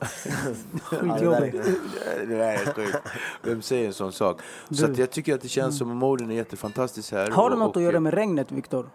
Skitjobbigt. 0.84 1.58
Det 2.28 2.36
där 2.36 2.54
är 2.54 2.74
sjukt. 2.74 2.98
Vem 3.42 3.62
säger 3.62 3.88
en 3.88 3.94
sån 3.94 4.12
sak? 4.12 4.42
Så 4.72 4.86
att 4.86 4.98
jag 4.98 5.12
tycker 5.12 5.34
att 5.36 5.42
det 5.42 5.48
känns 5.48 5.78
som 5.78 5.92
att 5.92 5.98
moden 5.98 6.32
är 6.32 6.36
jättefantastisk 6.36 7.12
här. 7.12 7.32
Har 7.32 7.50
du 7.50 7.54
Och- 7.54 7.60
något 7.60 7.76
och, 7.76 7.78
att 7.82 7.84
göra 7.84 8.00
med 8.00 8.14
regnet, 8.14 8.52
Viktor? 8.52 8.90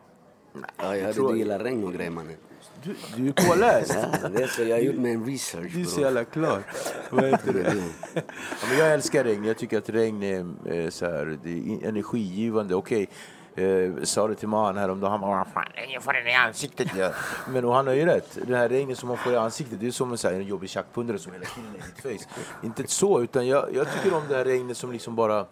Ja, 0.77 0.97
jag 0.97 1.05
hörde 1.07 1.33
du 1.33 1.39
gillar 1.39 1.59
regn 1.59 1.85
och 1.85 1.93
grejer 1.93 2.11
mannen. 2.11 2.37
Du, 2.83 2.95
du 3.17 3.29
är 3.29 3.33
påläst. 3.49 3.97
Ja, 4.23 4.29
det 4.29 4.43
är 4.43 4.47
så 4.47 4.63
jag 4.63 4.77
har 4.77 4.83
gjort 4.83 4.95
en 4.95 5.27
research 5.27 5.73
Du 5.75 5.81
är 5.81 5.85
så 5.85 6.01
jävla 6.01 6.25
klar. 6.25 6.63
Ja, 7.11 8.67
men 8.69 8.79
jag 8.79 8.93
älskar 8.93 9.25
regn. 9.25 9.45
Jag 9.45 9.59
tycker 9.59 9.79
att 9.79 9.89
regn 9.89 10.23
är, 10.23 10.75
eh, 10.75 10.91
så 10.91 11.05
här, 11.07 11.39
det 11.45 11.51
är 11.51 11.89
energigivande. 11.89 12.75
Okej, 12.75 13.09
eh, 13.57 14.03
sa 14.03 14.29
det 14.29 14.35
till 14.35 14.49
man 14.49 14.77
häromdagen. 14.77 15.11
Han 15.11 15.21
bara, 15.21 15.37
"Vad 15.39 15.47
fan, 15.55 15.65
regn 15.75 16.01
får 16.01 16.13
den 16.13 16.27
i 16.27 16.35
ansiktet. 16.35 16.89
Ja. 16.97 17.11
Men 17.49 17.65
och 17.65 17.75
han 17.75 17.87
har 17.87 17.95
ju 17.95 18.07
rätt. 18.07 18.39
Det 18.47 18.57
här 18.57 18.69
regnet 18.69 18.99
som 18.99 19.09
man 19.09 19.17
får 19.19 19.33
i 19.33 19.37
ansiktet, 19.37 19.81
det 19.81 19.87
är 19.87 19.91
som 19.91 20.11
en, 20.13 20.19
så 20.19 20.29
här, 20.29 20.35
en 20.35 20.47
jobbig 20.47 20.71
tjackpundare 20.71 21.19
som 21.19 21.33
hela 21.33 21.45
tiden 21.45 21.71
är 21.75 21.79
i 21.79 22.13
ditt 22.13 22.23
face. 22.23 22.29
Inte 22.63 22.87
så, 22.87 23.23
utan 23.23 23.47
jag, 23.47 23.75
jag 23.75 23.87
tycker 23.93 24.17
om 24.17 24.23
det 24.29 24.37
här 24.37 24.45
regnet 24.45 24.77
som 24.77 24.93
liksom 24.93 25.17
bara... 25.17 25.47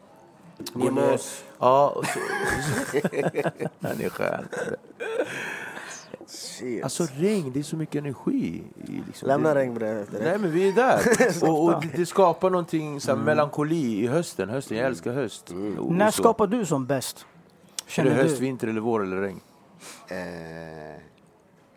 Gunås. 0.75 1.45
Ja, 1.59 1.89
och 1.89 2.07
så, 2.07 2.19
han 3.81 4.01
är 4.01 4.09
skön. 4.09 4.49
Shit. 6.27 6.85
Alltså 6.85 7.07
regn, 7.17 7.53
det 7.53 7.59
är 7.59 7.63
så 7.63 7.77
mycket 7.77 7.95
energi. 7.97 8.63
i 8.87 9.03
Liksom. 9.07 9.29
Lämna 9.29 9.55
det, 9.55 9.61
regnbrev 9.61 9.99
efter 9.99 10.19
det. 10.19 10.25
Nej 10.25 10.39
men 10.39 10.51
vi 10.53 10.69
är 10.69 10.73
där. 10.73 11.01
och, 11.51 11.65
och 11.65 11.81
det, 11.83 11.89
det 11.97 12.07
skapar 12.07 12.51
någonting 12.51 13.01
så 13.01 13.15
här, 13.17 13.23
melankoli 13.23 14.03
i 14.05 14.07
hösten. 14.07 14.49
hösten. 14.49 14.77
Jag 14.77 14.87
älskar 14.87 15.13
höst. 15.13 15.51
Och, 15.79 15.93
När 15.93 16.07
och 16.09 16.15
så. 16.15 16.23
skapar 16.23 16.47
du 16.47 16.67
som 16.67 16.87
bäst? 16.87 17.19
Är 17.19 17.85
det 17.87 17.91
Känner 17.91 18.11
höst, 18.11 18.35
du? 18.37 18.41
vinter 18.41 18.69
eller 18.69 18.81
vår 18.81 19.03
eller 19.03 19.17
regn? 19.17 19.41
Eh, 20.09 20.17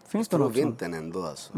Finns 0.08 0.28
det 0.28 0.38
tror 0.38 0.50
vintern 0.50 0.93
ändå 0.93 1.24
alltså. 1.24 1.54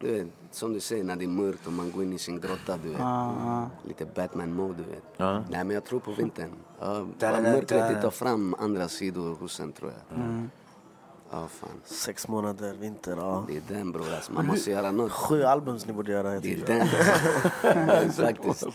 Du 0.00 0.14
vet, 0.14 0.26
som 0.50 0.72
du 0.72 0.80
säger 0.80 1.04
när 1.04 1.16
det 1.16 1.24
är 1.24 1.28
mörkt 1.28 1.66
och 1.66 1.72
man 1.72 1.90
går 1.92 2.02
in 2.02 2.12
i 2.12 2.18
sin 2.18 2.40
grotta 2.40 2.76
du 2.82 2.88
vet. 2.88 3.00
Ah, 3.00 3.66
Lite 3.88 4.06
Batman-mode 4.14 4.74
du 4.76 4.82
vet. 4.90 5.02
Ja. 5.16 5.32
Nej 5.50 5.64
men 5.64 5.70
jag 5.70 5.84
tror 5.84 6.00
på 6.00 6.12
vintern. 6.12 6.50
Ja, 6.80 7.06
mörkret 7.20 7.68
det 7.94 8.02
tar 8.02 8.10
fram 8.10 8.54
andra 8.58 8.88
sidor 8.88 9.34
hos 9.34 9.60
en 9.60 9.72
tror 9.72 9.92
jag. 10.08 10.18
Ja 11.34 11.48
fan. 11.48 11.70
Sex 11.84 12.28
månader, 12.28 12.74
vinter, 12.80 13.16
ja. 13.16 13.44
Det 13.48 13.56
är 13.56 13.62
den 13.78 13.92
bror 13.92 14.06
alltså. 14.14 14.32
Man 14.32 14.46
måste 14.46 14.70
göra 14.70 14.90
något. 14.90 15.12
Sju 15.12 15.42
album 15.42 15.78
ni 15.86 15.92
borde 15.92 16.12
göra. 16.12 16.32
jag 16.34 16.42
Det 16.42 16.52
är 16.52 16.66
den. 16.66 18.10
Faktiskt. 18.12 18.66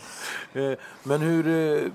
Eh, 0.52 0.72
Men 1.02 1.20
hur... 1.20 1.46
eh, 1.48 1.90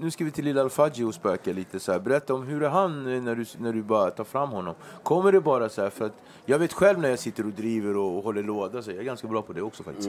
Nu 0.00 0.10
ska 0.10 0.24
vi 0.24 0.30
till 0.30 0.44
Lilla 0.44 0.60
Al-Fadji 0.60 1.04
och 1.04 1.14
spöka 1.14 1.52
lite. 1.52 1.80
Så 1.80 1.92
här. 1.92 1.98
Berätta 2.00 2.34
om 2.34 2.42
hur 2.42 2.62
är 2.62 2.68
han 2.68 3.14
eh, 3.14 3.22
när 3.22 3.34
du, 3.34 3.44
när 3.58 3.72
du 3.72 3.82
bara 3.82 4.10
tar 4.10 4.24
fram 4.24 4.50
honom? 4.50 4.74
Kommer 5.02 5.32
det 5.32 5.40
bara 5.40 5.68
så 5.68 5.82
här 5.82 5.90
för 5.90 6.06
att... 6.06 6.12
Jag 6.46 6.58
vet 6.58 6.72
själv 6.72 6.98
när 6.98 7.08
jag 7.10 7.18
sitter 7.18 7.44
och 7.46 7.52
driver 7.52 7.96
och, 7.96 8.16
och 8.16 8.24
håller 8.24 8.42
låda, 8.42 8.82
så 8.82 8.90
jag 8.90 8.98
är 8.98 9.02
ganska 9.02 9.26
bra 9.28 9.42
på 9.42 9.52
det 9.52 9.62
också 9.62 9.82
faktiskt. 9.82 10.08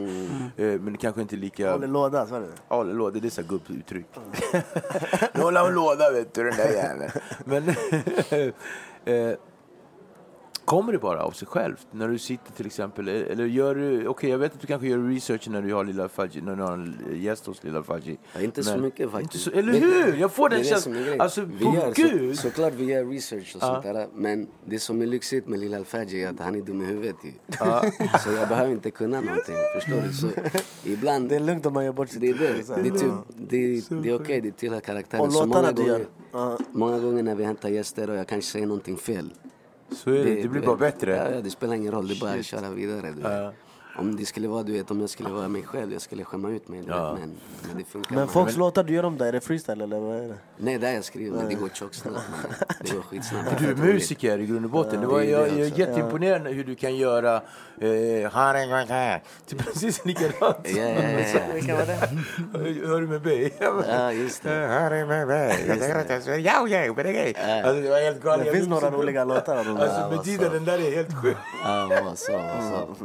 Eh, 0.56 0.80
Men 0.80 0.96
kanske 0.96 1.20
inte 1.22 1.36
lika... 1.36 1.72
Håller 1.72 1.86
låda, 1.88 2.26
så 2.26 2.34
är 2.34 2.40
det. 2.40 2.46
Ja, 2.68 2.84
det 2.84 2.92
låter, 2.92 3.20
det 3.20 3.28
är 3.28 3.30
så 3.30 3.42
gubbuttryck. 3.42 4.06
nu 5.34 5.42
håller 5.42 5.60
han 5.60 5.74
låda 5.74 6.10
vet 6.12 6.34
du, 6.34 6.44
den 6.44 6.56
där 6.56 6.70
jäveln. 6.72 7.10
Men 7.44 7.74
kommer 10.64 10.92
det 10.92 10.98
bara 10.98 11.22
av 11.24 11.30
sig 11.30 11.48
självt? 11.48 11.86
När 11.90 12.08
du 12.08 12.18
sitter 12.18 12.52
till 12.52 12.66
exempel, 12.66 13.08
eller 13.08 13.44
gör 13.44 13.74
du, 13.74 14.06
okej 14.06 14.30
jag 14.30 14.38
vet 14.38 14.54
att 14.54 14.60
du 14.60 14.66
kanske 14.66 14.86
gör 14.88 14.98
research 14.98 15.48
när 15.48 15.62
du 15.62 15.74
har 15.74 15.84
Lilla 15.84 16.08
Fadji, 16.08 16.40
när 16.40 16.56
du 16.56 16.62
har 16.62 16.72
en 16.72 16.96
gäst 17.14 17.46
hos 17.46 17.64
Lilla 17.64 17.82
Fadji. 17.82 18.18
Ja, 18.34 18.40
inte 18.40 18.62
så 18.64 18.70
Men- 18.70 18.80
mycket 18.82 19.00
Inte 19.00 19.12
faktiskt. 19.12 19.44
så, 19.44 19.50
eller 19.50 19.72
hur? 19.72 20.16
Jag 20.16 20.32
får 20.32 20.48
det 20.48 20.56
den 20.56 20.64
känslan. 20.64 20.96
Alltså, 21.20 21.40
vi 21.40 21.64
på 21.64 21.74
gör, 21.74 21.92
gud! 21.94 22.36
Så, 22.36 22.42
såklart 22.42 22.72
vi 22.74 22.84
gör 22.84 23.04
research 23.04 23.52
och 23.56 23.62
sånt 23.62 23.82
där. 23.82 24.06
Men 24.14 24.46
det 24.64 24.78
som 24.78 25.02
är 25.02 25.06
lyxigt 25.06 25.48
med 25.48 25.58
Lilla 25.60 25.76
Alfaji 25.76 26.22
är 26.24 26.28
att 26.30 26.40
han 26.40 26.54
är 26.54 26.60
dum 26.62 26.82
i 26.82 26.84
huvudet 26.84 27.16
ju. 27.24 27.30
Så 28.24 28.32
jag 28.32 28.48
behöver 28.48 28.72
inte 28.72 28.90
kunna 28.90 29.20
någonting. 29.20 29.54
Förstår 29.74 30.02
du? 30.08 30.12
Så 30.12 30.28
ibland... 30.84 31.28
Det 31.28 31.36
är 31.36 31.40
lugnt 31.40 31.66
om 31.66 31.72
man 31.74 31.84
gör 31.84 31.92
bort 31.92 32.08
sitt 32.08 32.20
Det 32.20 32.28
är 32.28 32.34
det. 32.34 32.64
Så 32.64 32.74
Det 32.74 32.88
är, 32.88 32.92
typ, 32.92 33.12
det, 33.36 34.02
det 34.02 34.10
är 34.10 34.14
okej, 34.20 34.40
det 34.40 34.50
tillhör 34.52 34.80
karaktären. 34.80 35.24
Och 35.24 35.32
Så 35.32 35.44
låtarna 35.46 35.62
många 35.62 35.72
du 35.72 35.82
gör. 35.82 35.92
gånger, 35.92 36.06
Ja. 36.32 36.58
många 36.72 36.98
gånger 36.98 37.22
när 37.22 37.34
vi 37.34 37.44
hämtar 37.44 37.68
gäster 37.68 38.10
och 38.10 38.16
jag 38.16 38.26
kanske 38.26 38.50
säger 38.50 38.66
någonting 38.66 38.96
fel. 38.96 39.30
Så 39.92 40.10
är 40.10 40.24
det, 40.24 40.42
det 40.42 40.48
blir 40.48 40.62
bara 40.62 40.76
bättre. 40.76 41.16
Ja, 41.16 41.30
ja, 41.30 41.40
det 41.40 41.50
spelar 41.50 41.74
ingen 41.74 41.92
roll, 41.92 42.08
det 42.08 42.14
är 42.14 42.20
bara 42.20 42.30
att 42.30 42.44
köra 42.46 42.70
vidare. 42.70 43.10
Du. 43.10 43.22
vet. 43.22 43.54
Om 44.00 44.16
det 44.16 44.26
skulle 44.26 44.48
vara, 44.48 44.62
du 44.62 44.72
vet, 44.72 44.90
om 44.90 45.00
jag 45.00 45.10
skulle 45.10 45.28
vara 45.30 45.48
mig 45.48 45.62
själv, 45.62 45.92
jag 45.92 46.02
skulle 46.02 46.24
skämma 46.24 46.50
ut 46.50 46.68
mig. 46.68 46.80
du 46.82 46.86
Ja. 46.88 47.12
Vet, 47.12 47.20
men, 47.20 47.34
men 47.68 47.78
det 47.78 47.84
funkar 47.84 48.14
Men 48.16 48.28
folks 48.28 48.56
låtar, 48.56 48.84
du 48.84 48.94
gör 48.94 49.02
dem 49.02 49.18
där, 49.18 49.26
är 49.26 49.32
det 49.32 49.40
freestyle 49.40 49.80
eller 49.84 50.00
vad 50.00 50.16
är 50.16 50.28
det? 50.28 50.34
Nej, 50.56 50.78
det 50.78 50.86
har 50.86 50.94
jag 50.94 51.04
skrivit, 51.04 51.32
men 51.32 51.48
det 51.48 51.54
går 51.54 51.68
tjocksnabbt. 51.68 52.20
Det 52.84 52.90
går 52.94 53.02
skitsnabbt. 53.02 53.58
Du 53.58 53.70
är 53.70 53.74
musiker 53.74 54.38
i 54.38 54.46
grund 54.46 54.64
och 54.64 54.70
botten. 54.70 55.00
det 55.00 55.06
var, 55.06 55.20
det 55.20 55.26
är 55.26 55.30
jag, 55.30 55.42
det 55.52 55.58
jag 55.58 55.66
är 55.66 55.78
jätteimponerad 55.78 56.46
hur 56.46 56.64
du 56.64 56.74
kan 56.74 56.96
göra 56.96 57.34
eh, 57.80 58.30
"Har 58.32 58.54
en 58.54 58.70
gång 58.70 58.86
här." 58.88 59.22
Typ 59.46 59.58
precis 59.64 60.04
likadant. 60.04 60.56
Ja, 60.64 60.76
ja, 60.82 60.88
ja, 61.02 61.20
ja. 61.34 61.40
Vilka 61.54 61.76
var 61.76 61.86
det? 61.86 62.86
Hör 62.86 63.00
du 63.00 63.06
med 63.06 63.22
mig? 63.22 63.54
Ja, 63.88 64.12
just 64.12 64.42
det. 64.42 64.54
Jag 65.68 65.78
tänker 65.80 65.98
att 65.98 66.10
jag 66.10 66.22
ska- 66.22 66.36
Ja, 66.36 66.68
ja, 66.68 66.92
men 66.94 66.96
det 66.96 67.10
är 67.10 67.12
grej. 67.12 67.34
Alltså, 67.64 67.82
det 67.82 67.90
var 67.90 68.00
helt 68.04 68.22
galet. 68.22 68.40
Det 68.44 68.46
Jag 68.48 68.56
finns 68.56 68.68
några 68.68 68.90
roliga 68.90 69.24
låtar 69.24 69.64
där. 69.64 69.82
Alltså 69.82 70.10
med 70.10 70.24
tiden, 70.24 70.52
den 70.52 70.64
där 70.64 70.78
är 70.78 70.96
helt 70.96 71.22
sjuk. 71.22 71.36
Ja, 71.64 71.90
vad 72.04 72.18
så, 72.18 72.32
vad 72.32 72.96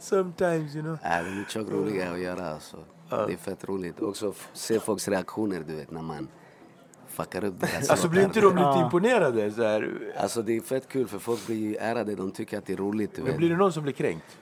så. 0.00 0.27
Sometimes, 0.28 0.74
you 0.74 0.82
know. 0.82 0.98
Ja, 1.02 1.22
de 1.22 1.40
är 1.40 1.44
tjockt 1.48 1.70
roliga 1.70 2.10
att 2.12 2.18
göra. 2.20 2.46
Alltså. 2.54 2.76
Det 3.10 3.32
är 3.32 3.36
fett 3.36 3.64
roligt. 3.68 4.00
Också 4.02 4.32
se 4.52 4.80
folks 4.80 5.08
reaktioner, 5.08 5.64
du 5.68 5.74
vet, 5.74 5.90
när 5.90 6.02
man 6.02 6.28
fuckar 7.08 7.44
upp 7.44 7.60
deras 7.60 7.90
Alltså 7.90 8.08
blir 8.08 8.22
låtar. 8.22 8.40
inte 8.46 8.60
de 8.60 8.68
lite 8.68 8.84
imponerade? 8.84 9.52
Så 9.52 9.62
här? 9.62 10.12
Alltså 10.16 10.42
det 10.42 10.56
är 10.56 10.60
fett 10.60 10.88
kul 10.88 11.06
för 11.08 11.18
folk 11.18 11.46
blir 11.46 11.56
ju 11.56 11.76
ärade, 11.76 12.14
de 12.14 12.30
tycker 12.30 12.58
att 12.58 12.66
det 12.66 12.72
är 12.72 12.76
roligt. 12.76 13.14
Du 13.14 13.22
Men 13.22 13.26
vet. 13.30 13.36
blir 13.38 13.48
det 13.50 13.56
någon 13.56 13.72
som 13.72 13.82
blir 13.82 13.92
kränkt? 13.92 14.38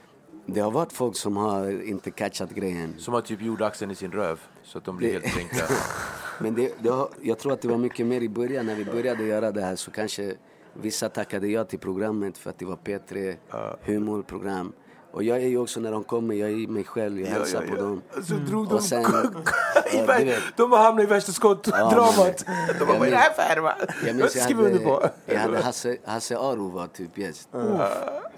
Det 0.47 0.61
har 0.61 0.71
varit 0.71 0.93
folk 0.93 1.17
som 1.17 1.37
har 1.37 1.83
inte 1.89 2.11
catchat 2.11 2.51
grejen. 2.51 2.95
Som 2.99 3.15
har 3.15 3.21
typ 3.21 3.43
jordaxeln 3.43 3.91
i 3.91 3.95
sin 3.95 4.13
röv. 4.13 4.41
Så 4.63 4.79
att 4.79 4.85
de 4.85 4.97
blir 4.97 5.09
Det- 5.09 5.13
helt 5.29 5.35
kränkta. 5.35 5.65
Men 6.41 6.55
det, 6.55 6.73
det 6.83 6.89
har, 6.89 7.09
jag 7.23 7.39
tror 7.39 7.53
att 7.53 7.61
det 7.63 7.69
var 7.69 7.79
mycket 7.79 8.07
mer 8.07 8.21
i 8.21 8.29
början 8.29 8.67
när 8.67 8.75
vi 8.75 8.85
började 8.85 9.25
göra 9.25 9.53
det 9.53 9.61
här 9.63 9.77
så 9.77 9.91
kanske 9.91 10.35
vissa 10.75 11.09
tackade 11.09 11.49
ja 11.49 11.65
till 11.65 11.79
programmet 11.79 12.39
för 12.39 12.51
att 12.51 12.59
det 12.59 12.65
var 12.65 12.77
P3, 12.77 13.37
humorprogram. 13.85 14.73
Och 15.17 15.23
jag 15.23 15.37
är 15.43 15.49
ju 15.49 15.59
också 15.59 15.81
när 15.81 15.93
de 15.93 16.05
kommer, 16.05 16.35
jag 16.35 16.51
är 16.51 16.67
mig 16.69 16.85
själv, 16.85 17.21
jag 17.21 17.29
hälsar 17.29 17.63
på 17.63 17.77
dem. 17.77 18.03
Så 18.29 18.35
drog 18.35 18.69
de... 18.69 18.83
Sen, 18.83 19.03
i 19.03 19.97
ja, 19.97 20.37
de 20.57 20.73
har 20.73 20.79
hamnat 20.79 21.05
i 21.05 21.07
värsta 21.07 21.33
skottdramat. 21.33 22.45
de 22.79 22.85
bara, 22.87 22.99
vad 22.99 23.07
är 23.07 23.11
det 23.11 23.17
här 23.17 23.33
för? 23.33 24.07
Jag 24.07 24.21
Jag 24.21 24.31
skriver 24.31 24.65
under 24.65 24.85
på. 24.85 24.93
hade, 24.95 25.13
jag 25.27 25.39
hade 25.39 25.63
Hasse, 25.63 25.97
Hasse 26.05 26.39
Aro 26.39 26.69
var 26.69 26.87
typ 26.87 27.19
gäst. 27.19 27.49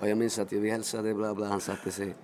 Och 0.00 0.08
jag 0.08 0.18
minns 0.18 0.38
att 0.38 0.52
vi 0.52 0.70
hälsade, 0.70 1.14
bla 1.14 1.34
bla, 1.34 1.46
han 1.46 1.60
satte 1.60 1.90
sig. 1.90 2.16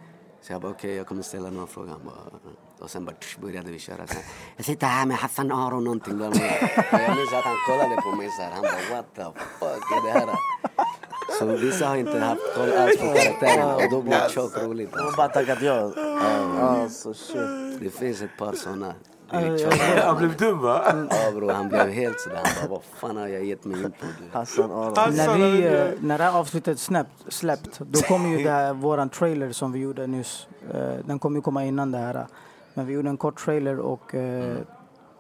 Så 0.43 0.53
jag 0.53 0.61
bara 0.61 0.73
okej, 0.73 0.95
jag 0.95 1.07
kommer 1.07 1.23
ställa 1.23 1.51
några 1.51 1.67
frågor. 1.67 1.91
Han 1.91 2.01
bara, 2.05 2.39
och 2.79 2.91
sen 2.91 3.05
bara 3.05 3.17
tsch, 3.17 3.39
började 3.41 3.71
vi 3.71 3.79
köra. 3.79 4.07
Så 4.07 4.15
här, 4.15 4.23
jag 4.57 4.67
sitter 4.67 4.87
här 4.87 5.07
med 5.07 5.17
Hassan 5.17 5.53
Aro 5.53 5.81
någonting. 5.81 6.17
Bla, 6.17 6.31
bla. 6.31 6.41
Och 6.93 7.01
jag 7.01 7.17
minns 7.17 7.33
att 7.33 7.45
han 7.45 7.57
kollade 7.67 8.03
på 8.03 8.17
mig 8.17 8.31
så 8.31 8.43
här. 8.43 8.51
Han 8.51 8.63
bara 8.63 8.97
what 8.97 9.15
the 9.15 9.41
fuck 9.59 9.85
är 9.93 10.07
det 10.07 10.19
här? 10.19 10.39
Så 11.39 11.45
vissa 11.47 11.87
har 11.87 11.97
inte 11.97 12.19
haft 12.19 12.55
koll 12.57 12.73
alls 12.73 12.97
på 12.99 13.07
karaktären 13.07 13.75
och 13.75 13.91
då 13.91 14.03
blir 14.03 14.13
det 14.13 14.31
tjockt 14.31 14.63
roligt. 14.63 14.93
De 14.93 14.99
har 15.05 15.17
bara 15.17 15.29
tackat 15.29 15.63
ja. 15.63 15.91
Alltså 16.61 17.15
shit. 17.15 17.81
Det 17.81 17.91
finns 17.91 18.23
ett 18.23 18.37
par 18.39 18.53
såna. 18.53 18.95
Han 20.05 20.17
blev 20.19 20.37
dum 20.37 20.59
va? 20.63 21.07
Ja 21.11 21.33
bror, 21.37 21.51
han 21.53 21.69
blev 21.69 21.89
helt 21.89 22.21
sådär. 22.21 22.37
Han 22.45 22.69
bara 22.69 22.71
vad 22.71 22.83
fan 23.11 23.17
har 23.17 23.29
jag 23.29 23.45
gett 23.45 23.65
mig 23.65 23.83
in 23.83 23.91
på? 23.91 24.39
Hassan. 24.39 24.69
När, 24.95 25.35
vi, 25.39 25.67
eh, 25.67 25.87
när 26.01 26.19
det 26.19 26.25
här 26.25 26.39
avsnittet 26.39 26.79
släppt, 26.79 27.33
släppt 27.33 27.79
då 27.79 28.01
kommer 28.01 28.29
ju 28.29 28.45
det 28.45 28.51
här, 28.51 28.73
våran 28.73 29.09
trailer 29.09 29.53
som 29.53 29.73
vi 29.73 29.79
gjorde 29.79 30.07
nyss. 30.07 30.47
eh, 30.75 30.95
Den 31.05 31.19
kommer 31.19 31.39
ju 31.39 31.43
komma 31.43 31.65
innan 31.65 31.93
det 31.93 31.99
här. 31.99 32.27
Men 32.75 32.87
vi 32.87 32.93
gjorde 32.93 33.09
en 33.09 33.17
kort 33.17 33.45
trailer 33.45 33.79
och 33.79 34.15
eh, 34.15 34.57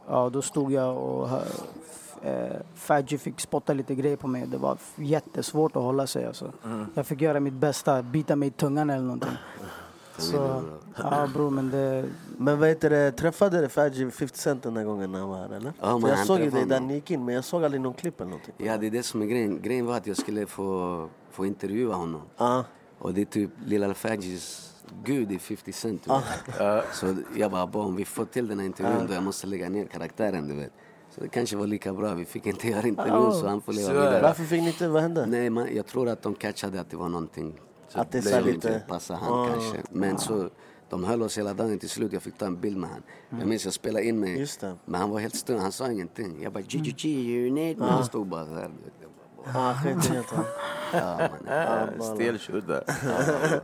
ja, 0.09 0.30
då 0.32 0.42
stod 0.42 0.72
jag 0.72 0.96
och 0.96 1.28
eh, 2.25 2.57
Fadji 2.75 3.18
fick 3.18 3.41
spotta 3.41 3.72
lite 3.72 3.95
grejer 3.95 4.16
på 4.16 4.27
mig. 4.29 4.47
Det 4.47 4.59
var 4.59 4.79
jättesvårt 4.97 5.77
att 5.77 5.83
hålla 5.83 6.07
sig 6.07 6.27
alltså. 6.27 6.53
Jag 6.95 7.07
fick 7.07 7.20
göra 7.20 7.41
mitt 7.41 7.55
bästa, 7.55 8.03
bita 8.03 8.37
mig 8.37 8.49
i 8.49 8.51
tungan 8.51 8.91
eller 8.91 9.03
någonting. 9.03 9.31
Så, 10.18 10.62
ja 10.97 11.29
bror 11.35 11.51
men 11.51 11.70
det, 11.70 12.05
Men 12.39 12.59
vad 12.59 12.68
heter 12.68 12.91
det, 12.91 13.12
träffade 13.12 13.61
du 13.61 13.68
Faji 13.68 14.11
50 14.11 14.39
Cent 14.39 14.62
den 14.62 14.75
där 14.75 14.85
gången 14.85 15.12
när 15.12 15.18
han 15.18 15.29
var 15.29 15.39
här 15.39 15.57
eller? 15.57 15.72
Ja, 15.81 16.01
För 16.01 16.09
jag 16.09 16.16
han 16.16 16.27
såg 16.27 16.41
ju 16.41 16.51
dig 16.51 16.66
där 16.66 16.81
ni 16.81 16.95
gick 16.95 17.11
in 17.11 17.25
men 17.25 17.35
jag 17.35 17.45
såg 17.45 17.64
aldrig 17.64 17.81
någon 17.81 17.95
klipp 17.95 18.20
eller 18.20 18.31
någonting. 18.31 18.55
Ja, 18.59 18.77
det 18.77 18.87
är 18.87 18.91
det 18.91 19.03
som 19.03 19.22
är 19.22 19.27
grejen. 19.27 19.62
Grejen 19.62 19.87
var 19.87 19.97
att 19.97 20.07
jag 20.07 20.16
skulle 20.16 20.47
få, 20.47 21.09
få 21.31 21.47
intervjua 21.47 21.95
honom. 21.95 22.22
Ja. 22.37 22.64
Och 22.99 23.14
det 23.14 23.20
är 23.20 23.25
typ 23.25 23.51
Lilla 23.66 23.95
Fadjis 23.95 24.75
gud 25.05 25.33
i 25.33 25.39
50 25.39 25.72
Cent. 25.72 26.09
Vet. 26.09 26.85
Så 26.93 27.16
jag 27.37 27.51
bara, 27.51 27.66
bara, 27.66 27.85
om 27.85 27.97
vi 27.97 28.05
får 28.05 28.25
till 28.25 28.49
den 28.49 28.59
här 28.59 28.66
intervjun 28.66 29.07
då 29.07 29.14
jag 29.14 29.22
måste 29.22 29.47
lägga 29.47 29.68
ner 29.68 29.87
karaktären, 29.87 30.49
du 30.49 30.55
vet. 30.55 30.72
Så 31.15 31.21
det 31.21 31.29
kanske 31.29 31.57
var 31.57 31.67
lika 31.67 31.93
bra. 31.93 32.15
Vi 32.15 32.25
fick 32.25 32.47
inte 32.47 32.69
göra 32.75 32.87
intervjun 32.87 33.33
så 33.33 33.47
han 33.47 33.61
får 33.61 33.73
leva 33.73 33.87
Så 33.87 33.93
vidare. 33.93 34.23
Varför 34.23 34.45
fick 34.45 34.61
ni 34.62 34.67
inte, 34.69 34.89
vad 34.89 35.03
hände? 35.03 35.27
Nej, 35.27 35.51
man, 35.51 35.69
jag 35.77 35.87
tror 35.87 36.09
att 36.09 36.23
de 36.23 36.35
catchade 36.35 36.81
att 36.81 36.91
det 36.91 36.97
var 36.97 37.09
någonting 37.09 37.61
Att 37.93 38.12
det 38.12 38.23
så 38.23 38.41
lite... 38.41 38.83
passade 38.89 39.19
han 39.19 39.49
kanske. 39.49 39.77
Men 39.91 40.19
så, 40.19 40.49
de 40.91 41.05
höll 41.05 41.23
oss 41.23 41.39
hela 41.39 41.55
dagen 41.55 41.79
till 41.79 41.89
slut. 41.91 42.12
Jag 42.12 42.23
fick 42.23 42.39
ta 42.39 42.47
en 42.47 42.61
bild 42.61 42.77
med 42.77 42.91
han. 42.91 43.03
Jag 43.41 43.49
minns 43.49 43.65
jag 43.65 43.75
spelade 43.75 44.05
in 44.05 44.21
mig. 44.21 44.39
Just 44.39 44.61
det. 44.61 44.75
Men 44.85 45.01
han 45.01 45.11
var 45.11 45.19
helt 45.21 45.35
stum, 45.35 45.59
han 45.61 45.73
sa 45.73 45.91
ingenting. 45.91 46.43
Jag 46.43 46.53
bara 46.53 46.62
GGG 46.62 47.07
unit. 47.47 47.79
Men 47.79 47.89
han 47.89 48.05
stod 48.05 48.27
bara 48.27 48.47
så 48.47 48.55
här. 48.55 48.69
bara, 48.69 49.55
Ja, 49.55 49.75
skit 49.85 50.11
i 50.11 50.12
det. 50.15 50.23
Stel. 52.03 52.39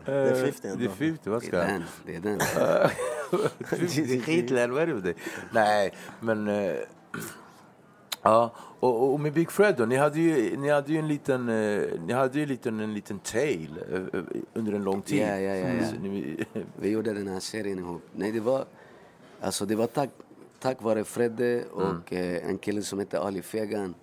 Det 0.05 0.13
är 0.13 0.45
50 0.45 0.61
Det 0.63 0.69
är 0.69 0.73
ändå. 0.73 0.91
50, 0.91 1.31
vad 1.31 1.43
Det 1.43 1.47
ska 1.47 1.57
är 1.57 1.71
han? 1.73 1.81
den. 1.81 1.89
Det 2.07 2.17
är 2.17 2.21
den. 2.21 2.39
Det 3.71 4.15
är 4.17 4.21
skitlän, 4.21 4.73
vad 4.73 4.83
är 4.83 4.87
det 4.87 4.95
med 4.95 5.03
dig? 5.03 5.15
Nej, 5.53 5.95
men... 6.21 6.49
Ja, 8.23 8.53
och, 8.81 9.12
och 9.12 9.21
med 9.21 9.33
Big 9.33 9.51
Fred 9.51 9.75
då, 9.79 9.85
ni 9.87 9.97
hade 9.97 10.21
ju, 10.21 10.57
ni 10.57 10.71
hade 10.71 10.93
ju 10.93 10.99
en 10.99 11.09
liten, 11.09 11.49
eh, 11.49 11.83
ni 12.07 12.12
hade 12.12 12.37
ju 12.39 12.43
en 12.43 12.49
liten, 12.49 12.81
en 12.81 12.95
liten 12.95 13.18
tail 13.18 13.79
eh, 13.93 13.97
eh, 14.21 14.25
under 14.55 14.73
en 14.73 14.85
lång 14.85 15.03
tid. 15.03 15.21
Ja, 15.21 15.39
ja, 15.39 15.55
ja, 15.57 15.68
ja. 15.75 15.87
Så 15.89 15.95
ni, 16.03 16.45
Vi 16.81 16.89
gjorde 16.91 17.12
den 17.14 17.29
här 17.29 17.41
serien 17.41 17.79
ihop. 17.79 18.03
Nej, 18.12 18.33
det 18.33 18.41
var, 18.41 18.64
alltså 19.41 19.66
det 19.66 19.75
var 19.75 19.87
tack, 19.87 20.11
tack 20.59 20.83
vare 20.83 21.05
Fredde 21.05 21.64
och 21.73 22.12
eh, 22.12 22.49
en 22.49 22.59
kille 22.59 22.83
som 22.83 22.99
hette 22.99 23.21
Ali 23.21 23.43
Fegan 23.43 23.95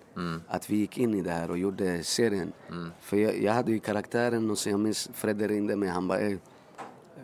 att 0.48 0.70
vi 0.70 0.76
gick 0.76 0.98
in 0.98 1.14
i 1.14 1.20
det 1.22 1.30
här 1.30 1.50
och 1.50 1.58
gjorde 1.58 2.02
serien. 2.02 2.52
För 3.00 3.16
jag, 3.16 3.42
jag 3.42 3.52
hade 3.52 3.72
ju 3.72 3.78
karaktären 3.78 4.50
och 4.50 4.58
så 4.58 4.70
jag 4.70 4.80
minns 4.80 5.10
Fredde 5.14 5.48
ringde 5.48 5.76
mig. 5.76 5.88
Han 5.88 6.08
bara, 6.08 6.18
"Ey, 6.18 6.36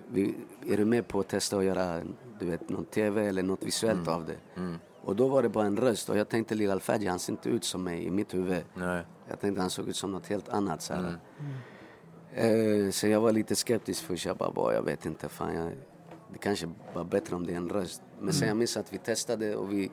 vi, 0.08 0.34
är 0.68 0.76
du 0.76 0.84
med 0.84 1.08
på 1.08 1.20
att 1.20 1.28
testa 1.28 1.58
att 1.58 1.64
göra 1.64 2.00
du 2.38 2.46
vet, 2.46 2.68
någon 2.68 2.84
tv 2.84 3.26
eller 3.28 3.42
något 3.42 3.62
visuellt 3.62 4.08
av 4.08 4.26
det? 4.26 4.60
Och 5.04 5.16
då 5.16 5.28
var 5.28 5.42
det 5.42 5.48
bara 5.48 5.66
en 5.66 5.76
röst 5.76 6.08
och 6.08 6.16
jag 6.18 6.28
tänkte 6.28 6.54
Lil 6.54 6.70
Alfadji, 6.70 7.08
han 7.08 7.18
ser 7.18 7.32
inte 7.32 7.48
ut 7.48 7.64
som 7.64 7.84
mig 7.84 8.04
i 8.04 8.10
mitt 8.10 8.34
huvud. 8.34 8.64
nej. 8.74 9.04
Jag 9.28 9.40
tänkte 9.40 9.60
han 9.60 9.70
såg 9.70 9.88
ut 9.88 9.96
som 9.96 10.12
något 10.12 10.26
helt 10.26 10.48
annat. 10.48 10.82
Så, 10.82 10.94
här. 10.94 11.18
Eh, 12.32 12.90
så 12.90 13.06
jag 13.06 13.20
var 13.20 13.32
lite 13.32 13.56
skeptisk 13.56 14.04
först. 14.04 14.26
Jag 14.26 14.36
bara, 14.36 14.50
bara 14.50 14.74
jag 14.74 14.82
vet 14.82 15.06
inte. 15.06 15.28
Fan, 15.28 15.54
jag, 15.54 15.72
det 16.32 16.38
kanske 16.38 16.68
var 16.94 17.04
bättre 17.04 17.36
om 17.36 17.46
det 17.46 17.52
är 17.52 17.56
en 17.56 17.68
röst. 17.68 18.02
Men 18.20 18.32
sen 18.32 18.48
jag 18.48 18.56
minns 18.56 18.76
att 18.76 18.92
vi 18.92 18.98
testade 18.98 19.56
och 19.56 19.72
vi, 19.72 19.90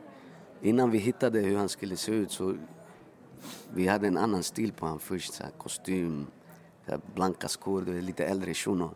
innan 0.61 0.91
vi 0.91 0.97
hittade 0.97 1.39
hur 1.39 1.57
han 1.57 1.69
skulle 1.69 1.95
se 1.95 2.11
ut 2.11 2.31
så 2.31 2.55
vi 3.73 3.87
hade 3.87 4.07
en 4.07 4.17
annan 4.17 4.43
stil 4.43 4.73
på 4.73 4.85
honom 4.85 4.99
först. 4.99 5.33
Så 5.33 5.43
här, 5.43 5.51
kostym, 5.57 6.27
så 6.85 6.91
här, 6.91 7.01
blanka 7.15 7.47
skor, 7.47 7.81
lite 8.01 8.25
äldre 8.25 8.53
shuno. 8.53 8.91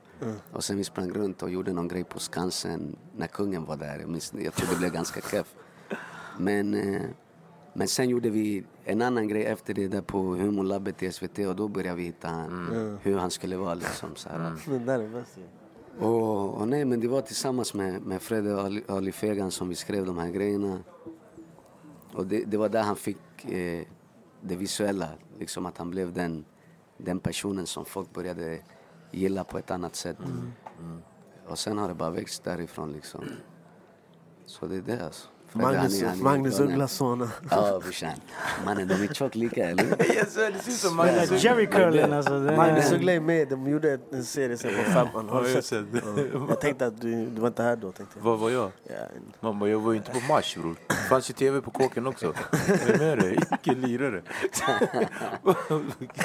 Och 0.51 0.63
sen 0.63 0.77
vi 0.77 0.83
sprang 0.83 1.11
runt 1.11 1.43
och 1.43 1.49
gjorde 1.49 1.73
någon 1.73 1.87
grej 1.87 2.03
på 2.03 2.19
Skansen 2.19 2.95
när 3.15 3.27
kungen 3.27 3.65
var 3.65 3.77
där. 3.77 3.99
Jag, 3.99 4.09
minns, 4.09 4.33
jag 4.33 4.53
tror 4.53 4.69
det 4.69 4.77
blev 4.79 4.91
ganska 4.91 5.21
keff. 5.21 5.55
Men, 6.37 6.73
eh, 6.73 7.01
men 7.73 7.87
sen 7.87 8.09
gjorde 8.09 8.29
vi 8.29 8.63
en 8.83 9.01
annan 9.01 9.27
grej 9.27 9.45
efter 9.45 9.73
det 9.73 9.87
där 9.87 10.01
på 10.01 10.17
Humorlabbet 10.17 11.03
i 11.03 11.11
SVT 11.11 11.39
och 11.39 11.55
då 11.55 11.67
började 11.67 11.97
vi 11.97 12.03
hitta 12.03 12.27
han, 12.27 12.97
hur 13.01 13.17
han 13.17 13.31
skulle 13.31 13.57
vara 13.57 13.73
liksom. 13.73 14.15
Så 14.15 14.29
här. 14.29 14.55
Det 14.65 14.79
där 14.79 14.99
är 14.99 15.07
bäst 15.07 15.37
ju. 15.37 15.43
Och, 16.05 16.53
och 16.53 16.67
nej, 16.67 16.85
men 16.85 16.99
det 16.99 17.07
var 17.07 17.21
tillsammans 17.21 17.73
med, 17.73 18.01
med 18.01 18.21
Fredde 18.21 18.53
och 18.53 18.61
Ali, 18.61 18.83
Ali 18.87 19.11
Fegan 19.11 19.51
som 19.51 19.69
vi 19.69 19.75
skrev 19.75 20.05
de 20.05 20.17
här 20.17 20.29
grejerna. 20.29 20.79
Och 22.13 22.27
det, 22.27 22.43
det 22.45 22.57
var 22.57 22.69
där 22.69 22.83
han 22.83 22.95
fick 22.95 23.45
eh, 23.45 23.83
det 24.41 24.55
visuella, 24.55 25.09
liksom 25.39 25.65
att 25.65 25.77
han 25.77 25.89
blev 25.89 26.13
den, 26.13 26.45
den 26.97 27.19
personen 27.19 27.65
som 27.67 27.85
folk 27.85 28.13
började 28.13 28.59
gilla 29.11 29.43
på 29.43 29.57
ett 29.57 29.71
annat 29.71 29.95
sätt. 29.95 30.17
Och 31.47 31.59
sen 31.59 31.77
har 31.77 31.87
det 31.87 31.93
bara 31.93 32.09
växt 32.09 32.43
därifrån 32.43 32.91
liksom. 32.91 33.25
Så 34.45 34.67
det 34.67 34.75
är 34.75 34.81
det 34.81 35.05
alltså. 35.05 35.27
Magnus, 35.55 36.01
han 36.01 36.03
är- 36.03 36.09
han 36.09 36.19
är 36.19 36.23
Magnus 36.23 36.57
galen. 36.57 36.71
Ugglas 36.71 36.93
son. 36.93 37.29
Ja 37.51 37.79
brorsan. 37.83 38.09
Mannen, 38.65 38.87
de 38.87 38.93
är 38.93 39.13
tjockt 39.13 39.35
lika 39.35 39.69
eller? 39.69 39.83
Yes, 40.15 40.33
sir, 40.33 40.51
det 40.51 40.59
ser 40.59 40.71
ut 40.71 40.77
som 40.77 40.95
Magnus 40.95 41.23
Uggla. 41.23 41.37
Jerry 41.37 41.65
curlen 41.65 42.13
alltså. 42.13 42.33
Magnus 42.33 42.91
är, 42.91 42.95
Uggla 42.95 43.11
är 43.13 43.19
med, 43.19 43.47
de 43.49 43.67
gjorde 43.67 43.99
en 44.11 44.23
serie 44.23 44.57
sen 44.57 44.71
på 44.85 44.91
femman. 44.91 45.29
Har 45.29 45.45
Ja, 45.47 45.55
du 45.55 45.61
sett? 45.61 45.85
Ja. 45.93 46.45
Jag 46.49 46.61
tänkte 46.61 46.85
att 46.85 47.01
du, 47.01 47.25
du 47.25 47.41
var 47.41 47.47
inte 47.47 47.63
här 47.63 47.75
då. 47.75 47.91
Tänkte 47.91 48.17
jag. 48.19 48.23
Vad 48.23 48.39
var 48.39 48.49
jag? 48.49 48.71
Ja, 48.83 48.93
Mamma, 49.39 49.67
jag 49.69 49.79
var 49.79 49.91
ju 49.91 49.97
inte 49.97 50.11
på 50.11 50.19
Mars 50.33 50.55
bror. 50.57 50.75
Det 50.87 50.93
fanns 50.93 51.29
ju 51.29 51.33
tv 51.33 51.61
på 51.61 51.71
kåken 51.71 52.07
också. 52.07 52.33
Är 52.67 52.93
du 52.93 53.05
med 53.05 53.17
dig? 53.17 53.39
Icke 53.51 53.73
lirare. 53.75 54.21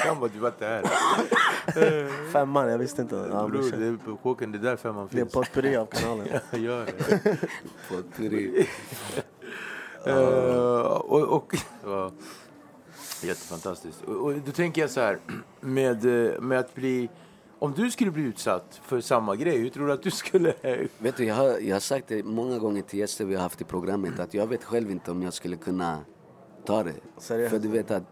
Gammal, 0.05 0.31
du 0.35 0.39
var 0.39 0.49
inte 0.49 0.67
här. 0.67 0.83
Femman, 2.33 2.69
jag 2.71 2.79
visste 2.79 3.03
inte. 3.03 3.15
Ja, 3.33 3.49
Bror, 3.49 3.71
det 3.79 3.87
är 3.87 3.97
på 4.05 4.17
kåken, 4.17 4.53
det 4.53 4.59
är 4.59 4.63
där 4.63 4.77
femman 4.77 5.09
det 5.11 5.17
är 5.17 5.21
finns. 5.21 5.33
potpurri 5.33 5.77
av 5.77 5.87
kanalen. 5.87 6.27
Gör 6.53 6.87
det. 6.87 7.37
Potpurri. 7.89 8.69
Eh, 10.07 10.15
och, 10.87 11.23
och, 11.23 11.55
ja, 11.85 12.11
jättefantastiskt. 13.23 14.03
Och, 14.03 14.17
och 14.17 14.33
då 14.47 14.53
tänker 14.53 14.81
jag 14.81 14.91
så 14.91 15.01
här, 15.01 15.19
med, 15.61 16.05
eh, 16.35 16.41
med 16.41 16.59
att 16.59 16.75
bli 16.75 17.09
om 17.59 17.73
du 17.77 17.91
skulle 17.91 18.11
bli 18.11 18.23
utsatt 18.23 18.81
för 18.85 19.01
samma 19.01 19.37
grej, 19.37 19.59
hur 19.59 19.69
tror 19.69 19.87
du 19.87 19.93
att 19.93 20.03
du 20.03 20.11
skulle... 20.11 20.55
Vet 20.99 21.17
du, 21.17 21.25
jag 21.25 21.35
har, 21.35 21.59
jag 21.59 21.75
har 21.75 21.81
sagt 21.81 22.09
det 22.09 22.23
många 22.25 22.59
gånger 22.59 22.83
till 22.83 22.99
gäster 22.99 23.25
vi 23.25 23.35
har 23.35 23.43
haft 23.43 23.61
i 23.61 23.65
programmet 23.65 24.21
att 24.21 24.35
jag 24.35 24.47
vet 24.47 24.65
själv 24.65 24.91
inte 24.91 25.11
om 25.11 25.23
jag 25.23 25.35
skulle 25.35 25.57
kunna 25.57 25.99
ta 26.67 26.83
det. 26.85 26.93
Seriöst? 27.19 27.51
För 27.51 27.59
du 27.59 27.69
vet 27.69 27.91
att 27.91 28.03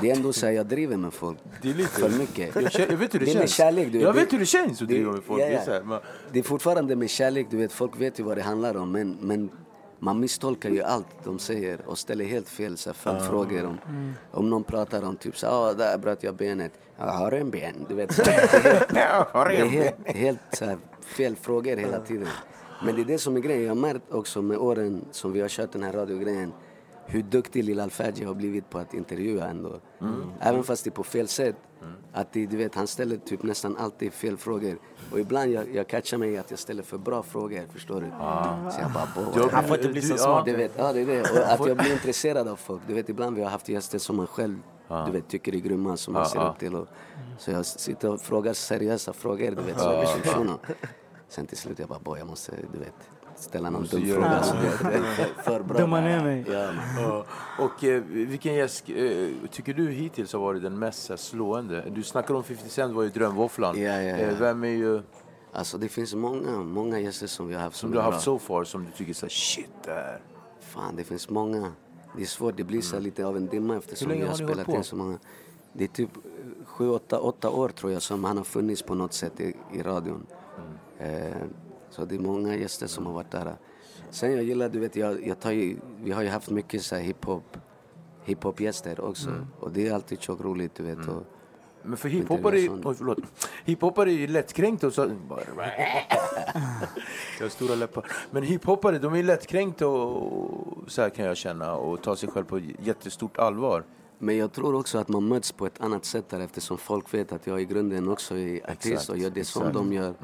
det 0.00 0.10
är 0.10 0.16
ändå 0.16 0.32
så 0.32 0.46
här, 0.46 0.52
jag 0.52 0.66
driver 0.66 0.96
med 0.96 1.12
folk 1.12 1.38
Det 1.62 1.70
är 1.70 1.74
lite- 1.74 1.88
för 1.88 2.18
mycket. 2.18 2.54
Jag, 2.62 2.72
känner, 2.72 2.90
jag 2.90 2.96
vet 2.98 3.14
hur 3.14 3.18
det, 3.18 3.24
Det 3.24 3.30
är 3.30 3.34
med 3.34 3.40
känns. 3.42 3.54
kärlek, 3.54 3.86
du 3.86 3.98
vet. 3.98 4.02
jag 4.02 4.12
vet 4.12 4.30
Det- 4.30 4.36
hur 4.36 4.40
det 4.40 4.46
känns 4.46 4.72
att 4.82 4.88
det- 4.88 4.94
driva 4.94 5.12
med 5.12 5.22
folk. 5.24 5.42
ja, 5.42 5.46
Det, 5.46 5.52
är 5.52 5.58
ja. 5.58 5.64
så 5.64 5.70
här, 5.72 5.82
man, 5.82 6.00
Det 6.32 6.38
är 6.38 6.42
fortfarande 6.42 6.96
med 6.96 7.10
kärlek, 7.10 7.46
du 7.50 7.56
vet, 7.56 7.72
folk 7.72 8.00
vet 8.00 8.20
ju 8.20 8.24
vad 8.24 8.36
det 8.36 8.42
handlar 8.42 8.76
om 8.76 8.92
men, 8.92 9.16
men 9.20 9.50
man 9.98 10.20
misstolkar 10.20 10.70
ju 10.70 10.82
allt 10.82 11.06
de 11.24 11.38
säger 11.38 11.80
och 11.86 11.98
ställer 11.98 12.24
helt 12.24 12.48
fel 12.48 12.76
så 12.76 12.90
här, 12.90 12.94
följdfrågor 12.94 13.64
om, 13.64 13.78
om 14.30 14.50
någon 14.50 14.64
pratar 14.64 15.02
om 15.02 15.16
typ 15.16 15.38
så 15.38 15.46
ah, 15.46 15.72
där 15.72 15.98
bröt 15.98 16.22
jag 16.22 16.34
benet. 16.34 16.72
Jag 16.98 17.06
har 17.06 17.32
en 17.32 17.50
ben, 17.50 17.86
du 17.88 17.94
vet. 17.94 18.14
Så, 18.14 18.22
det 18.24 18.30
är 19.56 19.66
helt, 19.66 19.96
helt, 20.04 20.40
så 20.52 20.64
här, 20.64 20.78
fel 21.00 21.36
frågor 21.36 21.76
hela 21.76 22.00
tiden. 22.00 22.28
Men 22.84 22.94
det 22.94 23.00
är 23.00 23.04
det 23.04 23.18
som 23.18 23.36
är 23.36 23.40
grejen. 23.40 23.62
Jag 23.62 23.70
har 23.70 23.74
märkt 23.74 24.12
också 24.12 24.42
med 24.42 24.58
åren 24.58 25.04
som 25.10 25.32
vi 25.32 25.40
har 25.40 25.48
kört 25.48 25.72
den 25.72 25.82
här 25.82 25.92
radiogrejen 25.92 26.52
hur 27.06 27.22
duktig 27.22 27.64
Lil 27.64 27.80
Alfaji 27.80 28.24
har 28.24 28.34
blivit 28.34 28.70
på 28.70 28.78
att 28.78 28.94
intervjua 28.94 29.46
ändå. 29.46 29.80
Även 30.40 30.64
fast 30.64 30.84
det 30.84 30.88
är 30.88 30.92
på 30.92 31.04
fel 31.04 31.28
sätt. 31.28 31.56
Att 32.16 32.32
det, 32.32 32.46
du 32.46 32.56
vet, 32.56 32.74
han 32.74 32.86
ställer 32.86 33.16
typ 33.16 33.42
nästan 33.42 33.76
alltid 33.76 34.12
fel 34.12 34.36
frågor. 34.36 34.78
Och 35.12 35.20
ibland 35.20 35.50
jag, 35.50 35.74
jag 35.74 35.88
catchar 35.88 36.18
mig 36.18 36.38
att 36.38 36.50
jag 36.50 36.58
ställer 36.58 36.82
för 36.82 36.98
bra 36.98 37.22
frågor, 37.22 37.66
förstår 37.72 38.00
du? 38.00 38.06
Så 38.72 38.80
jag 38.80 38.90
bara, 38.92 39.08
"Boy, 39.14 39.24
Du- 39.34 39.50
Han 39.52 39.64
får 39.64 39.76
inte 39.76 39.88
bli 39.88 40.02
så 40.02 40.16
smart. 40.18 40.44
du 40.46 40.56
vet, 40.56 40.72
ja, 40.76 40.92
det 40.92 41.00
är 41.00 41.06
det. 41.06 41.20
Och 41.20 41.52
att 41.52 41.66
jag 41.68 41.76
blir 41.76 41.92
intresserad 41.92 42.48
av 42.48 42.56
folk. 42.56 42.82
Du 42.88 42.94
vet, 42.94 43.08
ibland 43.08 43.36
vi 43.36 43.42
har 43.42 43.50
haft 43.50 43.68
gäster 43.68 43.98
som 43.98 44.16
man 44.16 44.26
själv 44.26 44.58
du 45.06 45.12
vet, 45.12 45.28
tycker 45.28 45.54
är 45.54 45.58
grymma, 45.58 45.96
som 45.96 46.14
man 46.14 46.26
ser 46.26 46.50
upp 46.50 46.58
till. 46.58 46.74
Och, 46.74 46.88
så 47.38 47.50
jag 47.50 47.66
sitter 47.66 48.10
och 48.10 48.20
frågar 48.20 48.52
seriösa 48.52 49.12
frågor, 49.12 49.50
du 49.50 49.62
vet. 49.62 49.80
Så 49.80 49.84
jag 49.92 50.20
blir 50.22 50.32
shuno. 50.32 50.58
Sen 51.28 51.46
till 51.46 51.56
slut 51.58 51.78
jag 51.78 51.88
bara, 51.88 51.98
boy, 51.98 52.18
jag 52.18 52.26
måste, 52.28 52.52
du 52.72 52.78
vet, 52.78 52.94
ställa 53.38 53.70
någon 53.70 53.84
dum 53.84 54.06
fråga. 54.06 54.28
det. 54.28 54.44
Så 54.44 54.54
det 54.84 54.94
är 54.94 55.42
för, 55.42 55.62
bra. 55.62 55.78
Dumma 55.78 56.00
ner 56.00 56.24
mig. 56.24 56.44
Ja. 56.52 56.70
Ja. 56.98 57.24
Och 57.58 57.84
eh, 57.84 58.02
vilken 58.02 58.54
gäst 58.54 58.84
eh, 58.88 59.28
tycker 59.50 59.74
du 59.74 59.90
hittills 59.90 60.32
har 60.32 60.40
varit 60.40 60.62
den 60.62 60.78
mest 60.78 61.02
så 61.02 61.16
slående? 61.16 61.84
Du 61.90 62.02
snackar 62.02 62.34
om 62.34 62.44
50 62.44 62.68
Cent 62.68 62.94
var 62.94 63.02
ju 63.02 63.08
drömvåfflan. 63.08 63.80
Ja, 63.80 63.92
ja, 63.92 64.02
ja. 64.02 64.16
Eh, 64.16 64.38
vem 64.38 64.64
är 64.64 64.68
ju, 64.68 65.02
Alltså 65.52 65.78
det 65.78 65.88
finns 65.88 66.14
många, 66.14 66.58
många 66.58 67.00
gäster 67.00 67.26
som 67.26 67.48
vi 67.48 67.54
har 67.54 67.62
haft 67.62 67.76
som 67.76 67.86
som, 67.86 67.92
du 67.92 67.98
har 67.98 68.04
haft 68.04 68.24
bra. 68.24 68.38
so 68.38 68.38
far 68.38 68.64
som 68.64 68.84
du 68.84 68.90
tycker 68.90 69.14
så 69.14 69.28
shit, 69.28 69.70
det 69.84 69.90
här. 69.90 70.20
Fan, 70.60 70.96
det 70.96 71.04
finns 71.04 71.30
många. 71.30 71.72
Det 72.16 72.22
är 72.22 72.26
svårt, 72.26 72.56
det 72.56 72.64
blir 72.64 72.80
så 72.80 72.96
här 72.96 73.02
lite 73.02 73.26
av 73.26 73.36
en 73.36 73.46
dimma 73.46 73.76
eftersom 73.76 74.08
vi 74.08 74.20
har 74.20 74.28
har 74.28 74.34
spelat 74.34 74.68
in 74.68 74.84
så 74.84 74.96
många. 74.96 75.18
Det 75.72 75.84
är 75.84 75.88
typ 75.88 76.10
sju, 76.64 76.88
åtta, 76.88 77.20
åtta 77.20 77.50
år 77.50 77.68
tror 77.68 77.92
jag 77.92 78.02
som 78.02 78.24
han 78.24 78.36
har 78.36 78.44
funnits 78.44 78.82
på 78.82 78.94
något 78.94 79.12
sätt 79.12 79.40
i, 79.40 79.56
i 79.72 79.82
radion. 79.82 80.26
Eh, 80.98 81.36
så 81.96 82.04
det 82.04 82.14
är 82.14 82.18
många 82.18 82.56
gäster 82.56 82.86
som 82.86 83.06
har 83.06 83.12
varit 83.12 83.30
där. 83.30 83.56
Sen 84.10 84.32
jag 84.32 84.44
gillar, 84.44 84.68
du 84.68 84.78
vet, 84.78 84.96
jag, 84.96 85.26
jag 85.26 85.40
tar 85.40 85.50
ju, 85.50 85.76
vi 86.02 86.12
har 86.12 86.22
ju 86.22 86.28
haft 86.28 86.50
mycket 86.50 86.82
så 86.82 86.94
här 86.94 87.02
hiphop, 87.02 87.56
hiphop-gäster 88.24 89.00
också. 89.00 89.30
Och 89.60 89.72
det 89.72 89.88
är 89.88 89.94
alltid 89.94 90.20
tjockt 90.20 90.44
roligt, 90.44 90.74
du 90.74 90.82
vet. 90.82 91.08
Och, 91.08 91.22
Men 91.82 91.96
för 91.96 92.08
oj, 92.08 92.24
förlåt. 92.96 93.18
hiphoppare 93.64 94.10
är 94.10 94.14
ju 94.14 94.26
lättkränkta 94.26 94.86
och 94.86 94.92
så... 94.92 95.02
jag 97.38 97.44
har 97.44 97.48
stora 97.48 97.74
läppar. 97.74 98.04
Men 98.30 98.42
hiphoppare, 98.42 98.98
de 98.98 99.14
är 99.14 99.22
lättkränkta 99.22 99.86
och 99.88 100.90
så 100.90 101.02
här 101.02 101.10
kan 101.10 101.24
jag 101.24 101.36
känna 101.36 101.74
och 101.74 102.02
ta 102.02 102.16
sig 102.16 102.28
själv 102.28 102.44
på 102.44 102.58
jättestort 102.58 103.38
allvar. 103.38 103.84
Men 104.18 104.36
jag 104.36 104.52
tror 104.52 104.74
också 104.74 104.98
att 104.98 105.08
man 105.08 105.28
möts 105.28 105.52
på 105.52 105.66
ett 105.66 105.80
annat 105.80 106.04
sätt 106.04 106.28
där 106.28 106.40
eftersom 106.40 106.78
folk 106.78 107.14
vet 107.14 107.32
att 107.32 107.46
jag 107.46 107.60
i 107.60 107.64
grunden 107.64 108.08
också 108.08 108.36
är 108.36 108.70
artist 108.70 108.86
Exakt, 108.86 109.08
och 109.08 109.18
gör 109.18 109.30
det 109.30 109.44
som 109.44 109.62
exakt. 109.62 109.76
Mm. 109.76 109.90
de 109.90 109.96
gör. 109.96 110.14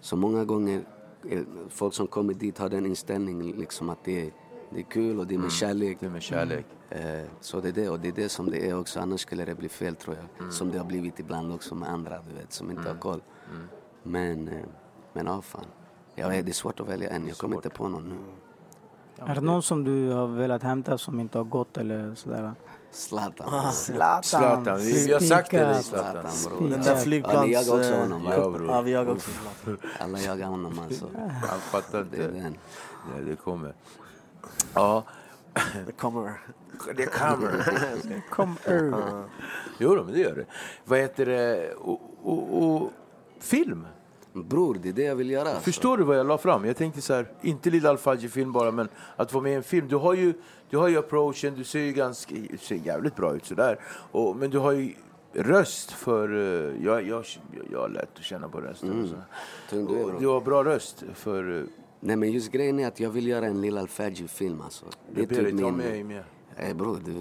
Så 0.00 0.16
många 0.16 0.44
gånger, 0.44 0.82
folk 1.68 1.94
som 1.94 2.06
kommer 2.06 2.34
dit 2.34 2.58
har 2.58 2.68
den 2.68 2.86
inställningen 2.86 3.56
liksom 3.56 3.88
att 3.88 4.04
det 4.04 4.26
är, 4.26 4.32
det 4.70 4.78
är 4.78 4.84
kul 4.84 5.18
och 5.18 5.26
det 5.26 5.34
är 5.34 5.38
med 5.38 5.52
kärlek. 5.52 5.96
Det 6.00 6.06
är 6.06 6.10
med 6.10 6.22
kärlek. 6.22 6.66
Eh, 6.90 7.24
så 7.40 7.60
det 7.60 7.68
är 7.68 7.72
det 7.72 7.88
och 7.88 8.00
det 8.00 8.08
är 8.08 8.12
det 8.12 8.28
som 8.28 8.50
det 8.50 8.70
är 8.70 8.78
också, 8.78 9.00
annars 9.00 9.20
skulle 9.20 9.44
det 9.44 9.54
bli 9.54 9.68
fel 9.68 9.96
tror 9.96 10.16
jag. 10.16 10.52
Som 10.52 10.70
det 10.70 10.78
har 10.78 10.84
blivit 10.84 11.20
ibland 11.20 11.52
också 11.52 11.74
med 11.74 11.88
andra 11.88 12.18
du 12.28 12.34
vet, 12.34 12.52
som 12.52 12.70
inte 12.70 12.88
har 12.88 12.96
koll. 12.96 13.20
Men, 14.02 14.48
eh, 14.48 14.64
men 15.12 15.26
ja 15.26 15.42
fan. 15.42 15.64
Jag 16.14 16.28
vet, 16.28 16.44
det 16.44 16.50
är 16.50 16.54
svårt 16.54 16.80
att 16.80 16.88
välja 16.88 17.10
en, 17.10 17.28
jag 17.28 17.36
kommer 17.36 17.56
inte 17.56 17.70
på 17.70 17.88
någon 17.88 18.08
nu. 18.08 18.16
Är 19.26 19.34
det 19.34 19.40
någon 19.40 19.62
som 19.62 19.84
du 19.84 20.10
har 20.10 20.26
velat 20.26 20.62
hämta 20.62 20.98
som 20.98 21.20
inte 21.20 21.38
har 21.38 21.44
gått 21.44 21.76
eller 21.76 22.14
sådär? 22.14 22.54
Zlatan. 22.90 23.72
Zlatan. 23.72 24.22
Zlatan, 24.22 24.78
vi, 24.78 25.06
vi 25.06 25.12
har 25.12 25.20
sagt 25.20 25.50
det. 25.50 25.74
Spikat. 25.74 25.84
Zlatan. 25.84 26.32
Zlatan 26.32 26.58
bror. 26.58 26.68
Den 26.70 26.78
Ja, 26.78 26.84
där 26.84 26.94
ni 26.96 27.02
flygplans... 27.02 27.50
jagar 27.50 27.78
också 27.78 27.94
honom, 27.94 28.24
va? 28.24 28.34
Ja, 28.36 28.50
bror. 28.50 28.70
Ja, 28.70 28.80
vi 28.80 28.90
jagar 28.90 29.12
också. 29.12 29.30
Alla 29.98 30.18
jagar 30.18 30.46
honom 30.46 30.78
alltså. 30.78 31.06
Han 31.48 31.60
fattar 31.60 32.06
Det 32.10 32.16
är 32.24 32.46
inte. 32.46 32.58
Det, 33.16 33.24
det 33.30 33.36
kommer. 33.36 33.74
Ja, 34.74 35.04
Det 35.86 35.92
kommer. 35.92 36.40
det 36.96 37.06
kommer. 37.06 37.64
Kom 38.30 38.56
ur. 38.64 39.24
Jo, 39.78 40.04
men 40.04 40.12
det 40.14 40.20
gör 40.20 40.34
det. 40.34 40.46
Vad 40.84 40.98
heter 40.98 41.26
det? 41.26 41.72
Och, 41.74 42.00
och, 42.22 42.62
och, 42.62 42.90
film? 43.40 43.86
Bror, 44.44 44.78
det 44.82 44.88
är 44.88 44.92
det 44.92 45.02
jag 45.02 45.16
vill 45.16 45.30
göra. 45.30 45.48
Alltså. 45.48 45.62
Förstår 45.62 45.96
du 45.96 46.04
vad 46.04 46.18
jag 46.18 46.26
la 46.26 46.38
fram? 46.38 46.64
Jag 46.64 46.76
tänkte 46.76 47.02
så 47.02 47.14
här, 47.14 47.32
inte 47.42 47.70
Lilla 47.70 47.90
Alfaji-film 47.90 48.52
bara, 48.52 48.70
men 48.70 48.88
att 49.16 49.32
vara 49.32 49.42
med 49.42 49.52
i 49.52 49.54
en 49.54 49.62
film. 49.62 49.88
Du 49.88 49.96
har 49.96 50.14
ju, 50.14 50.34
du 50.70 50.76
har 50.76 50.88
ju 50.88 50.98
approachen, 50.98 51.54
du 51.54 51.64
ser 51.64 51.80
ju 51.80 51.92
ganska, 51.92 52.34
ser 52.60 52.76
jävligt 52.76 53.16
bra 53.16 53.34
ut 53.34 53.46
sådär. 53.46 53.80
Och, 54.12 54.36
men 54.36 54.50
du 54.50 54.58
har 54.58 54.72
ju 54.72 54.94
röst 55.32 55.92
för, 55.92 56.36
eh, 56.36 56.84
jag, 56.84 57.08
jag, 57.08 57.24
jag 57.72 57.80
har 57.80 57.88
lätt 57.88 58.18
att 58.18 58.24
känna 58.24 58.48
på 58.48 58.60
rösten. 58.60 59.02
och 59.02 59.08
så. 59.08 59.80
Och 59.80 60.20
du 60.20 60.26
har 60.26 60.40
bra 60.40 60.64
röst 60.64 61.04
för, 61.14 61.58
eh, 61.58 61.64
Nej 62.00 62.16
men 62.16 62.32
just 62.32 62.52
grejen 62.52 62.78
är 62.78 62.88
att 62.88 63.00
jag 63.00 63.10
vill 63.10 63.26
göra 63.26 63.46
en 63.46 63.60
Lil 63.60 63.78
Alfaji-film 63.78 64.60
alltså. 64.60 64.84
Det 65.14 65.22
är 65.22 65.26
typ 65.26 65.60
ta 65.60 65.70
min... 65.70 65.76
med 65.76 66.06
med. 66.06 66.24
Nej 66.58 66.74
bror, 66.74 66.98
du, 67.04 67.12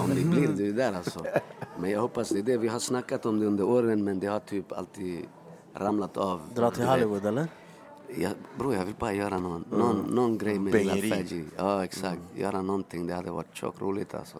om 0.00 0.10
det 0.14 0.24
blir 0.24 0.48
du 0.48 0.68
är 0.68 0.72
där 0.72 0.92
alltså. 0.92 1.24
Men 1.80 1.90
jag 1.90 2.00
hoppas 2.00 2.28
det 2.28 2.38
är 2.38 2.42
det. 2.42 2.56
Vi 2.56 2.68
har 2.68 2.78
snackat 2.78 3.26
om 3.26 3.40
det 3.40 3.46
under 3.46 3.64
åren 3.64 4.04
men 4.04 4.20
det 4.20 4.26
har 4.26 4.40
typ 4.40 4.72
alltid 4.72 5.26
ramlat 5.74 6.16
av. 6.16 6.40
Dra 6.54 6.70
till 6.70 6.84
Hollywood 6.84 7.26
eller? 7.26 7.46
Jag, 8.16 8.32
bror 8.58 8.74
jag 8.74 8.84
vill 8.84 8.94
bara 8.98 9.12
göra 9.12 9.38
någon, 9.38 9.64
någon, 9.70 9.96
någon 9.96 10.38
grej 10.38 10.58
med 10.58 10.74
Lil 10.74 10.86
Bängeri. 10.88 11.12
Alfaji. 11.12 11.44
Ja 11.56 11.84
exakt, 11.84 12.20
göra 12.34 12.62
någonting. 12.62 13.06
Det 13.06 13.14
hade 13.14 13.30
varit 13.30 13.56
tjockt 13.56 13.82
roligt 13.82 14.14
alltså. 14.14 14.38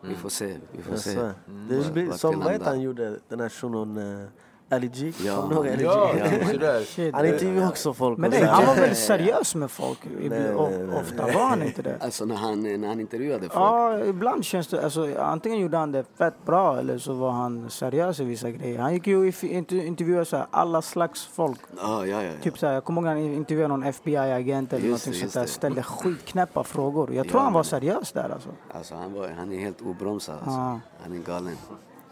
Vi 0.00 0.14
får 0.14 0.28
se, 0.28 0.56
vi 0.72 0.82
får 0.82 0.92
Jag 0.92 1.00
se. 1.00 1.10
svär. 1.10 1.34
Det 1.68 1.92
blir, 1.92 2.10
som 2.10 2.40
vad 2.40 2.62
han 2.62 2.80
gjorde, 2.80 3.18
den 3.28 3.40
här 3.40 3.48
shunon 3.48 3.96
uh, 3.96 4.28
Ali 4.72 4.88
G? 4.88 5.12
Ja, 5.24 5.36
Kommer 5.42 5.76
du 5.76 5.82
ihåg 5.82 5.94
Ali 5.96 6.88
G? 6.96 7.10
Han 7.14 7.26
intervjuar 7.26 7.68
också 7.68 7.94
folk. 7.94 8.18
Men 8.18 8.30
nej, 8.30 8.44
han 8.44 8.66
var 8.66 8.74
väl 8.74 8.96
seriös 8.96 9.54
med 9.54 9.70
folk? 9.70 9.98
Nej, 10.04 10.28
nej, 10.28 10.54
nej. 10.54 11.00
Ofta 11.00 11.22
var 11.26 11.46
han 11.46 11.62
inte 11.62 11.82
det? 11.82 11.96
Alltså 12.00 12.24
när 12.24 12.36
han, 12.36 12.62
när 12.80 12.88
han 12.88 13.00
intervjuade 13.00 13.40
folk. 13.40 13.54
Ja, 13.54 14.04
ibland 14.04 14.44
känns 14.44 14.68
det... 14.68 14.84
Alltså, 14.84 15.14
antingen 15.18 15.60
gjorde 15.60 15.76
han 15.76 15.92
det 15.92 16.04
fett 16.18 16.46
bra 16.46 16.78
eller 16.78 16.98
så 16.98 17.12
var 17.12 17.30
han 17.30 17.70
seriös 17.70 18.20
i 18.20 18.24
vissa 18.24 18.50
grejer. 18.50 18.78
Han 18.78 18.94
gick 18.94 19.06
ju 19.06 19.28
och 19.28 19.42
intervjuade 19.72 20.24
så 20.24 20.36
här, 20.36 20.46
alla 20.50 20.82
slags 20.82 21.26
folk. 21.26 21.60
Ja, 21.76 22.06
ja, 22.06 22.22
ja. 22.22 22.22
ja. 22.22 22.32
Typ 22.42 22.58
så 22.58 22.66
här, 22.66 22.74
jag 22.74 22.84
kommer 22.84 23.00
ihåg 23.00 23.08
han 23.08 23.18
intervjuade 23.18 23.68
någon 23.68 23.84
FBI-agent 23.84 24.72
eller 24.72 24.88
det, 24.88 24.98
sånt 24.98 25.32
där. 25.32 25.46
Ställde 25.46 25.82
skitknäppa 25.82 26.64
frågor. 26.64 27.14
Jag 27.14 27.28
tror 27.28 27.40
Ja, 27.40 27.44
han 27.44 27.52
var 27.52 27.62
seriös 27.62 28.12
där 28.12 28.30
alltså. 28.32 28.48
Alltså 28.74 28.94
han, 28.94 29.12
var, 29.12 29.28
han 29.38 29.52
är 29.52 29.58
helt 29.58 29.80
obromsad 29.80 30.34
alltså. 30.34 30.50
Ja. 30.50 30.80
Han 31.02 31.12
är 31.12 31.18
galen. 31.18 31.56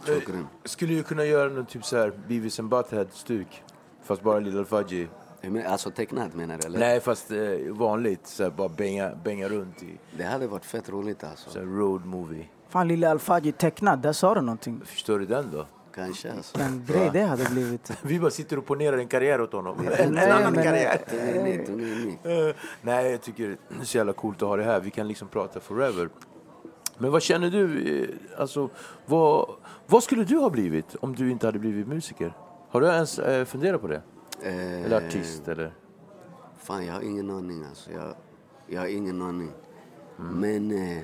Grym. 0.07 0.46
Skulle 0.64 0.92
ju 0.94 1.03
kunna 1.03 1.24
göra 1.24 1.49
någon 1.49 1.66
typ 1.66 1.84
så 1.84 1.96
här 1.96 2.12
Beavis 2.28 2.61
and 2.61 2.68
Butthead-stuk. 2.68 3.62
Fast 4.05 4.22
bara 4.22 4.38
Lilla 4.38 4.59
Alfaji. 4.59 5.09
Hur 5.40 5.51
men- 5.51 5.66
Alltså 5.66 5.90
tecknat 5.90 6.34
menar 6.34 6.59
du 6.59 6.66
eller? 6.66 6.78
Nej, 6.78 7.01
fast 7.01 7.30
eh, 7.30 7.38
vanligt. 7.68 8.26
Så 8.26 8.42
här, 8.42 8.51
bara 8.51 8.68
bänga, 8.68 9.11
bänga 9.24 9.49
runt 9.49 9.82
i 9.82 9.99
Det 10.16 10.24
hade 10.24 10.46
varit 10.46 10.64
fett 10.64 10.88
roligt 10.88 11.24
alltså. 11.24 11.51
så 11.51 11.59
här, 11.59 11.66
road 11.66 12.07
movie. 12.07 12.44
Fan, 12.68 12.88
lille 12.88 13.11
Alfaji 13.11 13.53
tecknad, 13.53 13.99
där 13.99 14.12
sa 14.12 14.34
du 14.34 14.40
någonting. 14.40 14.82
Förstår 14.84 15.18
du 15.18 15.26
den 15.26 15.51
då? 15.53 15.66
Kanske 15.94 16.32
alltså. 16.32 16.59
Den 16.59 16.84
grej 16.86 17.11
det 17.12 17.22
hade 17.22 17.44
blivit. 17.44 17.92
Vi 18.03 18.20
bara 18.20 18.30
sitter 18.30 18.59
och 18.59 18.66
ponerar 18.66 18.99
en 18.99 19.09
karriär 19.09 19.40
åt 19.40 19.53
honom. 19.53 19.76
En 19.99 20.12
Nej, 20.12 20.30
annan 20.30 20.53
men- 20.53 20.64
karriär. 20.64 21.01
In 21.12 21.80
i. 21.80 22.18
Eh, 22.49 22.55
Nej, 22.82 23.11
jag 23.11 23.22
tycker 23.22 23.49
det 23.68 23.80
är 23.80 23.84
så 23.84 23.96
jävla 23.96 24.12
coolt 24.12 24.42
att 24.42 24.49
ha 24.49 24.57
det 24.57 24.64
här. 24.64 24.80
Vi 24.80 24.90
kan 24.90 25.09
liksom 25.09 25.28
prata 25.28 25.61
forever. 25.61 26.09
Men 26.99 27.11
vad 27.12 27.22
känner 27.22 27.51
du? 27.51 27.99
eh, 28.03 28.40
Alltså, 28.40 28.70
vad, 29.07 29.49
vad 29.91 30.03
skulle 30.03 30.24
du 30.24 30.39
ha 30.39 30.51
blivit 30.51 30.95
om 31.01 31.14
du 31.14 31.30
inte 31.30 31.47
hade 31.47 31.59
blivit 31.59 31.89
musiker? 31.89 32.32
Har 32.68 32.80
du 32.80 32.86
ens 32.86 33.18
eh, 33.18 33.45
funderat 33.45 33.80
på 33.80 33.86
det? 33.86 34.03
Eh, 34.43 34.84
Eller 34.84 35.07
artist? 35.07 35.49
Eller? 35.49 35.74
Fan 36.57 36.86
jag 36.86 36.95
har 36.95 37.01
ingen 37.01 37.30
aning 37.30 37.64
alltså. 37.64 37.93
Jag, 37.93 38.14
jag 38.66 38.80
har 38.80 38.89
ingen 38.89 39.22
aning. 39.22 39.51
Men... 40.16 40.70
Eh, 40.70 41.03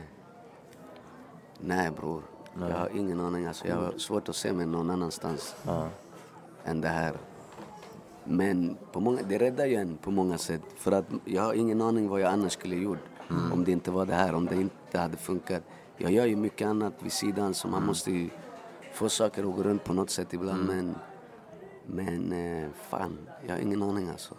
nej 1.61 1.91
bror. 1.91 2.23
Jag 2.61 2.77
har 2.77 2.89
ingen 2.95 3.21
aning 3.21 3.47
alltså. 3.47 3.69
Jag 3.69 3.77
har 3.77 3.93
svårt 3.99 4.29
att 4.29 4.37
se 4.37 4.53
mig 4.53 4.67
någon 4.67 4.91
annanstans 4.91 5.57
än 6.65 6.81
det 6.81 6.89
här. 6.89 7.13
Men 8.25 8.77
på 8.93 9.01
många, 9.01 9.23
det 9.29 9.39
räddar 9.39 9.67
ju 9.67 9.75
en 9.75 9.97
på 9.97 10.11
många 10.11 10.39
sätt. 10.39 10.63
För 10.77 10.93
att 10.93 11.07
jag 11.25 11.43
har 11.43 11.55
ingen 11.55 11.81
aning 11.81 12.09
vad 12.09 12.21
jag 12.21 12.33
annars 12.33 12.53
skulle 12.53 12.77
gjort. 12.77 12.99
Om 13.53 13.65
det 13.65 13.73
inte 13.73 13.91
var 13.91 14.07
det 14.07 14.15
här, 14.15 14.35
om 14.35 14.47
det 14.47 14.55
inte 14.57 14.99
hade 14.99 15.17
funkat. 15.17 15.63
Jag 15.97 16.13
gör 16.13 16.27
ju 16.27 16.37
mycket 16.37 16.69
annat 16.69 16.93
vid 17.01 17.13
sidan 17.13 17.55
så 17.55 17.69
man 17.69 17.87
måste 17.87 18.11
ju 18.11 18.29
få 18.95 19.09
saker 19.09 19.49
att 19.49 19.57
gå 19.57 19.63
runt 19.63 19.85
på 19.85 19.93
något 19.93 20.11
sätt 20.11 20.33
ibland. 20.33 20.67
Men 20.67 20.95
Men 21.87 22.33
eh, 22.33 22.69
fan, 22.89 23.19
jag 23.47 23.55
har 23.55 23.61
ingen 23.61 23.83
aning 23.83 24.09
alltså. 24.09 24.35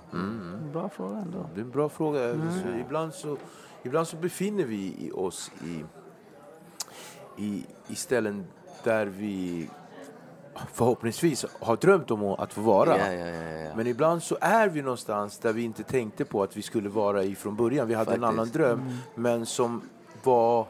Bra 0.73 0.89
fråga 0.89 1.17
ändå. 1.17 1.49
Det 1.53 1.59
är 1.61 1.63
en 1.65 1.71
bra 1.71 1.89
fråga. 1.89 2.33
Så 2.33 2.69
ibland, 2.85 3.13
så, 3.13 3.37
ibland 3.83 4.07
så 4.07 4.17
befinner 4.17 4.63
vi 4.63 4.95
i 4.99 5.11
oss 5.11 5.51
i, 5.65 5.83
i, 7.45 7.65
i 7.87 7.95
ställen 7.95 8.45
där 8.83 9.05
vi 9.05 9.69
förhoppningsvis 10.73 11.45
har 11.59 11.75
drömt 11.77 12.11
om 12.11 12.23
att 12.23 12.53
få 12.53 12.61
vara. 12.61 12.97
Ja, 12.97 13.13
ja, 13.13 13.27
ja, 13.27 13.59
ja. 13.59 13.75
Men 13.75 13.87
ibland 13.87 14.23
så 14.23 14.37
är 14.41 14.69
vi 14.69 14.81
någonstans 14.81 15.37
där 15.37 15.53
vi 15.53 15.63
inte 15.63 15.83
tänkte 15.83 16.25
på 16.25 16.43
att 16.43 16.57
vi 16.57 16.61
skulle 16.61 16.89
vara 16.89 17.23
i 17.23 17.35
från 17.35 17.55
början. 17.55 17.87
Vi 17.87 17.93
hade 17.93 18.13
en 18.13 18.21
Faktiskt. 18.21 18.39
annan 18.39 18.49
dröm, 18.51 18.97
men 19.15 19.45
som 19.45 19.81
var 20.23 20.67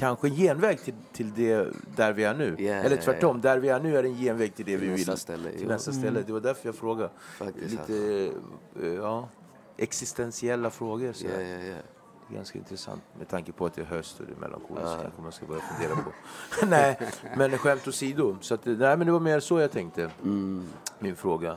kanske 0.00 0.28
en 0.28 0.34
genväg 0.34 0.80
till, 0.80 0.94
till 1.12 1.32
det 1.34 1.68
där 1.96 2.12
vi 2.12 2.24
är 2.24 2.34
nu. 2.34 2.56
Ja, 2.58 2.72
Eller 2.72 2.96
ja, 2.96 3.02
tvärtom, 3.02 3.40
där 3.40 3.58
vi 3.58 3.68
är 3.68 3.80
nu 3.80 3.96
är 3.96 4.04
en 4.04 4.14
genväg 4.14 4.54
till 4.54 4.64
det 4.64 4.78
Till 4.78 4.88
vi 4.88 4.94
vill. 4.94 5.16
ställe, 5.16 5.50
till 5.50 5.68
nästa 5.68 5.92
ställe. 5.92 6.22
Det 6.26 6.32
var 6.32 6.40
därför 6.40 6.68
jag 6.68 6.74
frågade. 6.74 7.10
Faktiskt, 7.38 7.70
Lite 7.70 8.32
eh, 8.82 8.94
ja, 8.94 9.28
existentiella 9.76 10.70
frågor. 10.70 11.12
Så 11.12 11.26
Ja, 11.26 11.40
ja, 11.40 11.48
ja. 11.48 11.74
Det 12.28 12.34
är 12.34 12.36
ganska 12.36 12.58
intressant 12.58 13.02
med 13.18 13.28
tanke 13.28 13.52
på 13.52 13.66
att 13.66 13.74
det 13.74 13.82
är 13.82 13.86
höst 13.86 14.20
och 14.20 14.26
det 14.26 14.32
är 14.32 14.40
melankoliskt. 14.40 15.02
kanske 15.02 15.22
man 15.22 15.32
ska 15.32 15.46
börja 15.46 15.62
fundera 15.62 15.96
på. 15.96 16.12
nej, 16.66 16.98
men 17.36 17.58
skämt 17.58 17.88
åsido. 17.88 18.36
Så 18.40 18.54
att, 18.54 18.66
nej, 18.66 18.96
men 18.96 19.06
det 19.06 19.12
var 19.12 19.20
mer 19.20 19.40
så 19.40 19.60
jag 19.60 19.70
tänkte. 19.70 20.10
Min 20.98 21.16
fråga. 21.16 21.56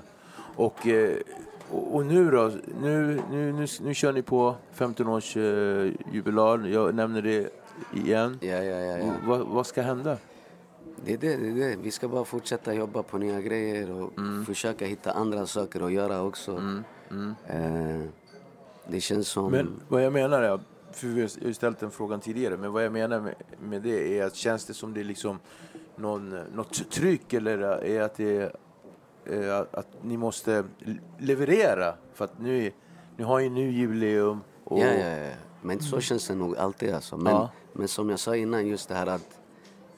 Och, 0.55 0.87
eh, 0.87 1.17
och, 1.71 1.95
och 1.95 2.05
nu 2.05 2.31
då? 2.31 2.51
Nu, 2.81 3.21
nu, 3.31 3.51
nu, 3.51 3.67
nu 3.81 3.93
kör 3.93 4.13
ni 4.13 4.21
på 4.21 4.55
15 4.71 5.07
års 5.07 5.37
eh, 5.37 5.91
jubilar. 6.11 6.67
Jag 6.67 6.95
nämner 6.95 7.21
det 7.21 7.62
igen. 7.93 8.37
Ja, 8.41 8.47
ja, 8.63 8.79
ja, 8.79 8.97
ja. 8.97 9.13
Vad, 9.25 9.39
vad 9.47 9.67
ska 9.67 9.81
hända? 9.81 10.17
Det 11.05 11.13
är 11.13 11.17
det, 11.17 11.37
det 11.37 11.47
är 11.49 11.69
det. 11.69 11.75
Vi 11.81 11.91
ska 11.91 12.07
bara 12.07 12.25
fortsätta 12.25 12.73
jobba 12.73 13.03
på 13.03 13.17
nya 13.17 13.41
grejer 13.41 13.91
och 13.91 14.17
Mm. 14.17 14.45
försöka 14.45 14.85
hitta 14.85 15.11
andra 15.11 15.45
saker 15.45 15.81
att 15.85 15.91
göra 15.91 16.21
också. 16.23 16.61
Eh, 17.47 18.01
det 18.87 19.01
känns 19.01 19.27
som... 19.27 19.51
Men 19.51 19.81
vad 19.87 20.03
jag 20.03 20.13
menar 20.13 20.41
är, 20.41 20.59
för 20.91 21.07
vi 21.07 21.21
har 21.21 21.53
ställt 21.53 21.79
den 21.79 21.91
frågan 21.91 22.19
tidigare, 22.19 22.57
men 22.57 22.71
vad 22.71 22.85
jag 22.85 22.91
menar 22.91 23.19
med, 23.19 23.35
med 23.61 23.81
det 23.81 24.19
är 24.19 24.25
att 24.25 24.35
känns 24.35 24.65
det 24.65 24.73
som 24.73 24.93
det 24.93 24.99
är 24.99 25.03
liksom 25.03 25.39
någon, 25.95 26.29
något 26.29 26.91
tryck 26.91 27.33
eller 27.33 27.57
är 27.83 28.01
att 28.01 28.15
det 28.15 28.37
är 28.37 28.51
eh, 29.25 29.57
att- 29.59 29.75
att 29.75 29.87
ni 30.01 30.17
måste 30.17 30.63
leverera 31.17 31.93
för 32.13 32.25
att 32.25 32.39
nu, 32.39 32.71
nu 33.17 33.23
har 33.23 33.39
ju 33.39 33.49
nu 33.49 33.71
jubileum 33.71 34.41
och 34.63 34.79
Ja, 34.79 34.85
ja, 34.85 35.07
ja. 35.17 35.31
Men 35.61 35.79
så 35.79 35.99
känns 35.99 36.27
det 36.27 36.35
nog 36.35 36.57
alltid 36.57 36.93
alltså. 36.93 37.17
Men, 37.17 37.33
Ja. 37.33 37.49
Men 37.73 37.87
som 37.87 38.09
jag 38.09 38.19
sa 38.19 38.35
innan, 38.35 38.67
just 38.67 38.89
det 38.89 38.95
här 38.95 39.07
att 39.07 39.39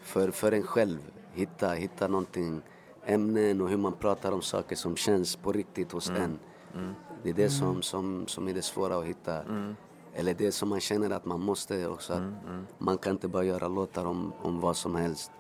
för, 0.02 0.32
för 0.32 0.52
en 0.52 0.64
själv 0.64 1.00
hitta, 1.34 1.70
hitta 1.70 2.08
någonting, 2.08 2.62
ämnen 3.06 3.62
och 3.62 3.70
hur 3.70 3.78
man 3.78 3.94
pratar 3.94 4.32
om 4.32 4.42
saker 4.42 4.76
som 4.76 4.96
känns 4.96 5.36
på 5.36 5.52
riktigt 5.52 5.92
hos 5.92 6.10
en. 6.10 6.40
Det 7.24 7.30
är 7.30 7.34
det 7.34 7.50
som, 7.50 7.82
som, 7.82 8.28
som 8.28 8.48
är 8.48 8.54
det 8.54 8.62
svåra 8.62 8.98
att 8.98 9.06
hitta. 9.06 9.44
Eller 10.14 10.34
det 10.34 10.52
som 10.52 10.70
man 10.70 10.80
känner 10.80 11.10
att 11.10 11.26
man 11.26 11.42
måste 11.42 11.88
också. 11.88 12.14
Att 12.14 12.20
Man 12.78 12.98
kan 12.98 13.12
inte 13.12 13.28
bara 13.28 13.44
göra 13.44 13.68
låtar 13.68 14.06
om, 14.06 14.34
om 14.42 14.60
vad 14.60 14.78
som 14.78 14.96
helst. 14.96 15.32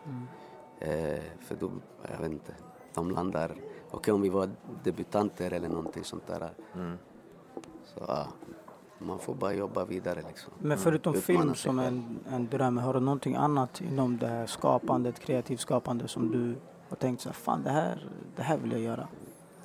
Eh, 0.80 1.22
för 1.42 1.56
då, 1.60 1.72
jag 2.12 2.18
vet 2.18 2.32
inte, 2.32 2.56
de 2.94 3.12
landar... 3.12 3.56
Okej 3.92 4.14
om 4.14 4.22
vi 4.22 4.30
var 4.30 4.50
debutanter 4.84 5.52
eller 5.54 5.70
någonting 5.70 6.04
sånt 6.04 6.28
där. 6.28 6.50
Så 7.86 8.04
ja, 8.08 8.28
man 9.00 9.20
får 9.20 9.36
bara 9.36 9.54
jobba 9.54 9.86
vidare 9.86 10.22
liksom. 10.28 10.54
Men 10.60 10.78
förutom 10.78 11.16
Utmana 11.16 11.41
film 11.41 11.56
som 11.56 11.80
en, 11.80 12.20
en 12.30 12.48
dröm, 12.48 12.78
har 12.78 12.93
du 12.93 13.00
någonting 13.00 13.36
annat 13.36 13.82
inom 13.82 14.18
det 14.18 14.28
här 14.28 14.46
skapandet, 14.46 15.20
kreativt 15.20 15.60
skapande 15.60 16.08
som 16.08 16.32
du 16.32 16.56
har 16.89 16.96
tänkt 16.96 17.22
så 17.22 17.30
här, 17.30 17.34
fan 17.34 17.64
det 17.64 17.70
här, 17.70 18.10
det 18.36 18.41
här 18.41 18.58
vill 18.58 18.72
jag 18.72 18.82
göra? 18.82 19.08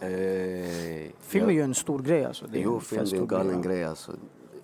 Eh, 0.01 1.11
Film 1.21 1.45
jag- 1.45 1.51
är 1.51 1.55
ju 1.55 1.63
en 1.63 1.75
stor 1.75 1.99
grej 1.99 2.25
alltså. 2.25 2.47
Det 2.47 2.59
är 2.59 2.63
Jo, 2.63 2.81
film 2.81 3.03
är 3.03 3.15
en 3.15 3.27
galen 3.27 3.63
grej 3.63 3.85
alltså. 3.85 4.13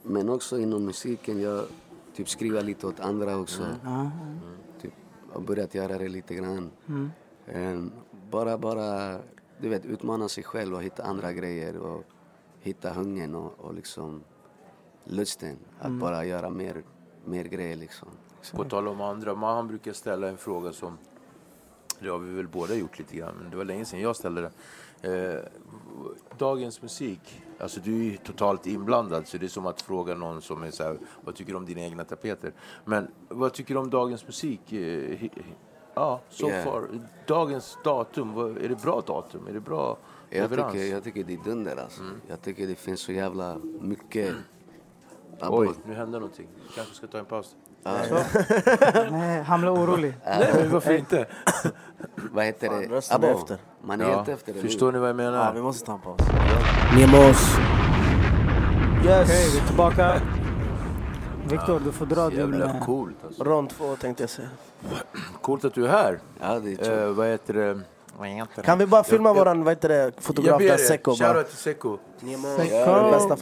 Men 0.02 0.28
också 0.28 0.58
inom 0.58 0.84
musiken, 0.84 1.40
jag 1.40 1.64
typ 2.14 2.28
skriver 2.28 2.62
lite 2.62 2.86
åt 2.86 3.00
andra 3.00 3.36
också. 3.38 3.66
Ja, 3.84 4.10
Typ, 4.82 4.92
har 5.32 5.40
börjat 5.40 5.74
göra 5.74 5.98
det 5.98 6.08
lite 6.08 6.34
grann. 6.34 6.70
Mm. 6.88 7.10
Eh, 7.46 7.92
bara, 8.30 8.58
bara, 8.58 9.18
du 9.60 9.68
vet, 9.68 9.86
utmana 9.86 10.28
sig 10.28 10.44
själv 10.44 10.74
och 10.74 10.82
hitta 10.82 11.02
andra 11.02 11.32
grejer 11.32 11.76
och 11.76 12.04
hitta 12.60 12.92
hungern 12.92 13.34
och, 13.34 13.52
och 13.58 13.74
liksom 13.74 14.22
lusten 15.06 15.56
att 15.78 15.86
Mm. 15.86 15.98
bara 15.98 16.24
göra 16.24 16.50
mer, 16.50 16.82
mer 17.24 17.44
grejer 17.44 17.76
liksom. 17.76 18.08
På 18.52 18.64
tal 18.64 18.88
om 18.88 19.00
andra, 19.00 19.34
man 19.34 19.68
brukar 19.68 19.92
ställa 19.92 20.28
en 20.28 20.36
fråga 20.36 20.72
som, 20.72 20.98
det 22.00 22.08
har 22.08 22.18
vi 22.18 22.34
väl 22.34 22.48
båda 22.48 22.74
gjort 22.74 22.98
lite 22.98 23.16
grann, 23.16 23.34
men 23.40 23.50
det 23.50 23.56
var 23.56 23.64
länge 23.64 23.84
sedan 23.84 24.00
jag 24.00 24.16
ställde 24.16 24.40
den. 24.42 24.52
Eh, 25.02 25.40
dagens 26.38 26.82
musik, 26.82 27.42
alltså 27.60 27.80
du 27.80 27.92
är 28.00 28.04
ju 28.04 28.16
totalt 28.16 28.66
inblandad 28.66 29.28
så 29.28 29.38
det 29.38 29.46
är 29.46 29.48
som 29.48 29.66
att 29.66 29.82
fråga 29.82 30.14
någon 30.14 30.42
som 30.42 30.62
är 30.62 30.70
så 30.70 30.82
här, 30.84 30.98
vad 31.24 31.34
tycker 31.34 31.52
du 31.52 31.58
om 31.58 31.66
dina 31.66 31.80
egna 31.80 32.04
tapeter? 32.04 32.52
Men 32.84 33.08
vad 33.28 33.52
tycker 33.52 33.74
du 33.74 33.80
om 33.80 33.90
dagens 33.90 34.26
musik? 34.26 34.72
Eh, 34.72 35.28
ja, 35.94 36.20
so 36.28 36.48
Yeah. 36.48 36.64
far. 36.64 36.88
Dagens 37.26 37.78
datum, 37.84 38.32
vad, 38.34 38.58
är 38.58 38.68
det 38.68 38.82
bra 38.82 39.02
datum? 39.06 39.46
Är 39.46 39.52
det 39.52 39.60
bra 39.60 39.98
Jag 40.30 40.50
leverans? 40.50 40.72
tycker, 40.72 40.84
jag 40.86 41.04
tycker 41.04 41.24
det 41.24 41.32
är 41.34 41.44
dunder 41.44 41.76
alltså. 41.76 42.02
Jag 42.28 42.42
tycker 42.42 42.66
det 42.66 42.74
finns 42.74 43.00
så 43.00 43.12
jävla 43.12 43.58
mycket. 43.80 44.34
Oj, 45.40 45.68
nu 45.84 45.94
händer 45.94 46.20
någonting. 46.20 46.48
Vi 46.68 46.74
kanske 46.74 46.94
ska 46.94 47.06
ta 47.06 47.18
en 47.18 47.24
paus. 47.24 47.56
Nej, 49.10 49.42
han 49.42 49.60
blev 49.60 49.72
orolig. 49.72 50.14
Nej, 50.24 50.52
men 50.54 50.72
varför 50.72 50.92
inte? 50.92 51.26
Vad 52.32 52.44
heter 52.44 52.68
Fan, 52.68 52.88
det? 52.90 53.14
Abo. 53.14 53.26
efter. 53.26 53.58
Man 53.82 54.00
är 54.00 54.04
helt 54.04 54.28
efter 54.28 54.52
det 54.52 54.60
Förstår 54.60 54.92
ni 54.92 54.98
vad 54.98 55.08
jag 55.08 55.16
menar? 55.16 55.46
Ja, 55.46 55.52
vi 55.52 55.62
måste 55.62 55.86
ta 55.86 55.92
en 55.92 56.00
paus. 56.00 56.20
Nemos. 56.96 57.56
Yes. 59.04 59.28
Okej, 59.30 59.50
vi 59.52 59.58
är 59.58 59.66
tillbaka. 59.66 60.20
Viktor, 61.48 61.80
du 61.84 61.92
får 61.92 62.06
dra 62.06 62.30
din... 62.30 62.38
Jävla 62.38 62.64
eh, 62.64 62.84
coolt 62.84 63.16
alltså. 63.24 63.44
Rond 63.44 63.70
två 63.70 63.96
tänkte 63.96 64.22
jag 64.22 64.30
säga. 64.30 64.48
Coolt 65.40 65.64
att 65.64 65.74
du 65.74 65.84
är 65.84 65.88
här. 65.88 66.18
Ja, 66.40 66.58
det 66.58 66.86
är. 66.86 67.06
Eh, 67.06 67.12
vad 67.12 67.26
heter 67.26 67.54
det? 67.54 67.80
Kan 68.62 68.78
vi 68.78 68.86
bara 68.86 69.04
filma 69.04 69.28
jag, 69.28 69.34
våran 69.34 69.64
vad 69.64 69.72
heter 69.72 69.88
det, 69.88 70.12
fotograf 70.18 70.50
Jag 70.50 70.58
ber 70.58 70.66
där, 70.66 70.74
er, 70.74 70.78
Seko 70.78 71.14
shoutout 71.14 71.48
till 71.48 71.56
Seko. 71.56 71.98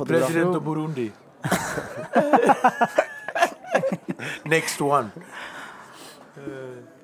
President 0.07 0.57
av 0.57 0.65
Burundi. 0.65 1.13
Next 4.45 4.81
one. 4.81 5.11
Eh, 6.37 6.43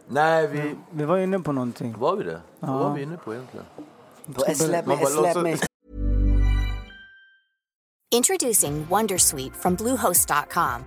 nej, 0.09 0.47
vi... 0.47 0.75
Vi 0.91 1.05
var 1.05 1.19
inne 1.19 1.41
på 1.41 1.53
någonting. 1.53 1.95
Var 1.99 2.17
vi 2.17 2.25
det? 2.25 2.41
Vad 2.61 2.71
Ja. 2.71 2.79
var 2.79 2.95
vi 2.95 3.03
inne 3.03 3.17
på 3.17 3.35
egentligen? 3.35 3.67
Släpp 4.55 4.87
Man 4.87 4.97
mig, 4.97 5.05
bara 5.05 5.11
släpp 5.11 5.37
låtsas- 5.37 5.43
mig. 5.43 5.59
Introducing 8.15 8.87
Wondersuite 8.91 9.55
from 9.57 9.75
Bluehost.com. 9.77 10.85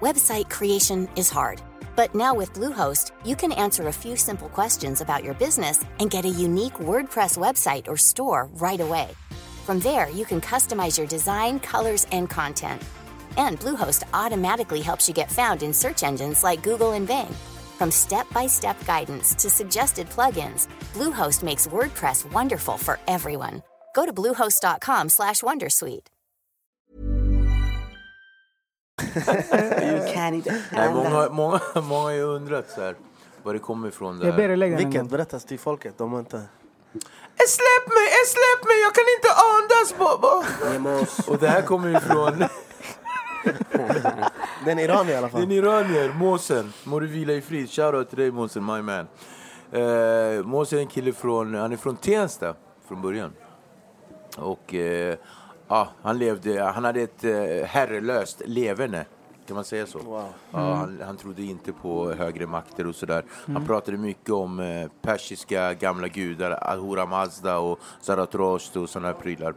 Website 0.00 0.50
creation 0.50 1.08
is 1.16 1.30
hard, 1.32 1.60
but 1.96 2.14
now 2.14 2.38
with 2.38 2.52
Bluehost, 2.58 3.12
you 3.24 3.36
can 3.36 3.52
answer 3.52 3.88
a 3.88 3.92
few 3.92 4.16
simple 4.16 4.48
questions 4.48 5.00
about 5.00 5.24
your 5.24 5.34
business 5.34 5.80
and 6.00 6.10
get 6.10 6.24
a 6.24 6.28
unique 6.28 6.74
WordPress 6.78 7.38
website 7.38 7.88
or 7.88 7.96
store 7.96 8.48
right 8.60 8.80
away. 8.80 9.08
From 9.66 9.80
there, 9.80 10.08
you 10.10 10.24
can 10.24 10.40
customize 10.40 10.96
your 10.96 11.08
design, 11.08 11.58
colors, 11.58 12.06
and 12.12 12.30
content. 12.30 12.80
And 13.36 13.58
Bluehost 13.58 14.04
automatically 14.14 14.80
helps 14.80 15.08
you 15.08 15.14
get 15.14 15.28
found 15.32 15.62
in 15.64 15.72
search 15.74 16.04
engines 16.04 16.44
like 16.44 16.62
Google 16.62 16.92
and 16.92 17.04
Bing. 17.08 17.34
From 17.76 17.90
step-by-step 17.90 18.76
guidance 18.86 19.34
to 19.34 19.50
suggested 19.50 20.08
plugins, 20.08 20.68
Bluehost 20.94 21.42
makes 21.42 21.66
WordPress 21.66 22.32
wonderful 22.32 22.76
for 22.78 22.98
everyone. 23.08 23.62
Go 23.96 24.06
to 24.06 24.12
bluehost.com/wondersuite. 24.12 26.06
Nej, 30.72 30.90
många, 30.94 31.28
många, 31.30 31.60
många 31.74 32.02
har 32.02 32.10
ju 32.10 32.22
undrat 32.22 32.70
så 32.70 32.80
här, 32.80 32.94
var 33.42 33.52
det 33.52 33.58
kommer 33.58 33.88
ifrån. 33.88 34.20
Jag 34.22 34.36
ber 34.36 34.42
Där. 34.42 34.48
dig 34.48 34.56
lägga 34.56 34.76
den 34.76 34.84
en 34.84 34.90
Vilket? 34.90 35.02
gång. 35.02 35.10
Berätta 35.10 35.38
till 35.38 35.58
folket. 35.58 35.98
De 35.98 36.12
har 36.12 36.18
inte... 36.20 36.42
Släpp 37.36 37.86
mig, 37.88 38.08
släpp 38.26 38.64
mig, 38.68 38.80
jag 38.82 38.94
kan 38.94 39.04
inte 39.16 39.30
andas! 39.52 39.94
Nemos. 40.72 41.28
Och 41.28 41.38
det 41.38 41.48
här 41.48 41.62
kommer 41.62 41.88
ju 41.88 42.00
från 42.00 42.38
Det 44.64 44.70
är 44.70 44.72
en 44.72 44.78
iranier 44.78 45.12
i 45.14 45.16
alla 45.16 45.26
Det 45.26 45.26
är 45.26 45.28
fall. 45.28 45.42
en 45.42 45.52
iranier, 45.52 46.12
Måsen. 46.12 46.72
Må 46.84 47.00
du 47.00 47.06
vila 47.06 47.32
i 47.32 47.40
frid. 47.40 47.70
Shoutout 47.70 48.08
till 48.08 48.18
dig 48.18 48.30
Måsen, 48.30 48.64
my 48.64 48.82
man. 48.82 49.06
Eh, 49.72 50.44
Måsen 50.44 50.78
är 50.78 50.82
en 50.82 50.88
kille 50.88 51.12
från, 51.12 51.54
han 51.54 51.72
är 51.72 51.76
från 51.76 51.96
Tensta 51.96 52.54
från 52.88 53.02
början. 53.02 53.32
Och 54.36 54.74
eh, 54.74 55.16
ja, 55.68 55.88
han 56.02 56.18
levde, 56.18 56.62
han 56.62 56.84
hade 56.84 57.00
ett 57.00 57.24
eh, 57.24 57.66
herrelöst 57.66 58.42
leverne. 58.46 59.04
Kan 59.46 59.54
man 59.54 59.64
säga 59.64 59.86
så? 59.86 59.98
Wow. 59.98 60.24
Ja, 60.50 60.74
han, 60.74 61.00
han 61.04 61.16
trodde 61.16 61.42
inte 61.42 61.72
på 61.72 62.12
högre 62.12 62.46
makter 62.46 62.86
och 62.86 62.94
sådär. 62.94 63.24
Han 63.46 63.66
pratade 63.66 63.96
mycket 63.96 64.30
om 64.30 64.60
eh, 64.60 64.90
persiska 65.02 65.74
gamla 65.74 66.08
gudar, 66.08 66.58
Ahura 66.62 67.06
Mazda 67.06 67.58
och 67.58 67.80
Zarathustra 68.00 68.82
och 68.82 68.90
sådana 68.90 69.08
här 69.08 69.14
prylar. 69.14 69.54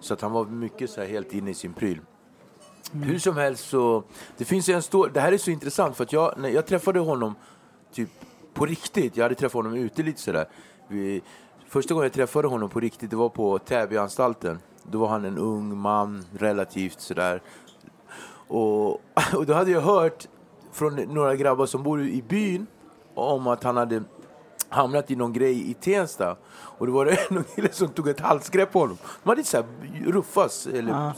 Så 0.00 0.14
att 0.14 0.20
han 0.20 0.32
var 0.32 0.44
mycket 0.44 0.90
så 0.90 1.00
här 1.00 1.08
helt 1.08 1.32
inne 1.32 1.50
i 1.50 1.54
sin 1.54 1.72
pryl. 1.72 2.00
Hur 2.92 3.18
som 3.18 3.36
helst 3.36 3.68
så, 3.68 4.02
det 4.36 4.44
finns 4.44 4.68
en 4.68 4.82
stor, 4.82 5.10
det 5.14 5.20
här 5.20 5.32
är 5.32 5.38
så 5.38 5.50
intressant 5.50 5.96
för 5.96 6.04
att 6.04 6.12
jag, 6.12 6.34
när 6.38 6.48
jag 6.48 6.66
träffade 6.66 7.00
honom 7.00 7.34
typ 7.92 8.10
på 8.54 8.66
riktigt, 8.66 9.16
jag 9.16 9.24
hade 9.24 9.34
träffat 9.34 9.52
honom 9.52 9.74
ute 9.74 10.02
lite 10.02 10.20
sådär. 10.20 10.48
Vi, 10.88 11.22
Första 11.72 11.94
gången 11.94 12.04
jag 12.04 12.12
träffade 12.12 12.48
honom 12.48 12.68
på 12.70 12.80
riktigt, 12.80 13.10
det 13.10 13.16
var 13.16 13.28
på 13.28 13.58
Täbyanstalten. 13.58 14.58
Då 14.82 14.98
var 14.98 15.08
han 15.08 15.24
en 15.24 15.38
ung 15.38 15.78
man, 15.78 16.24
relativt 16.32 17.00
sådär. 17.00 17.42
Och, 18.52 18.90
och 19.36 19.46
då 19.46 19.54
hade 19.54 19.70
jag 19.70 19.80
hört 19.80 20.28
från 20.72 20.94
några 20.96 21.36
grabbar 21.36 21.66
som 21.66 21.82
bor 21.82 22.02
i 22.02 22.22
byn 22.28 22.66
om 23.14 23.46
att 23.46 23.64
han 23.64 23.76
hade 23.76 24.02
hamnat 24.68 25.10
i 25.10 25.16
någon 25.16 25.32
grej 25.32 25.70
i 25.70 25.74
Tensta. 25.74 26.36
Och 26.52 26.86
det 26.86 26.92
var 26.92 27.04
det 27.04 27.18
någon 27.30 27.44
kille 27.44 27.72
som 27.72 27.88
tog 27.88 28.08
ett 28.08 28.20
halsgrepp 28.20 28.72
på 28.72 28.78
honom. 28.78 28.98
De 29.22 29.28
hade 29.28 29.44
så 29.44 29.56
här 29.56 29.66
ruffas, 30.06 30.66
eller 30.66 30.92
Ja. 30.92 31.12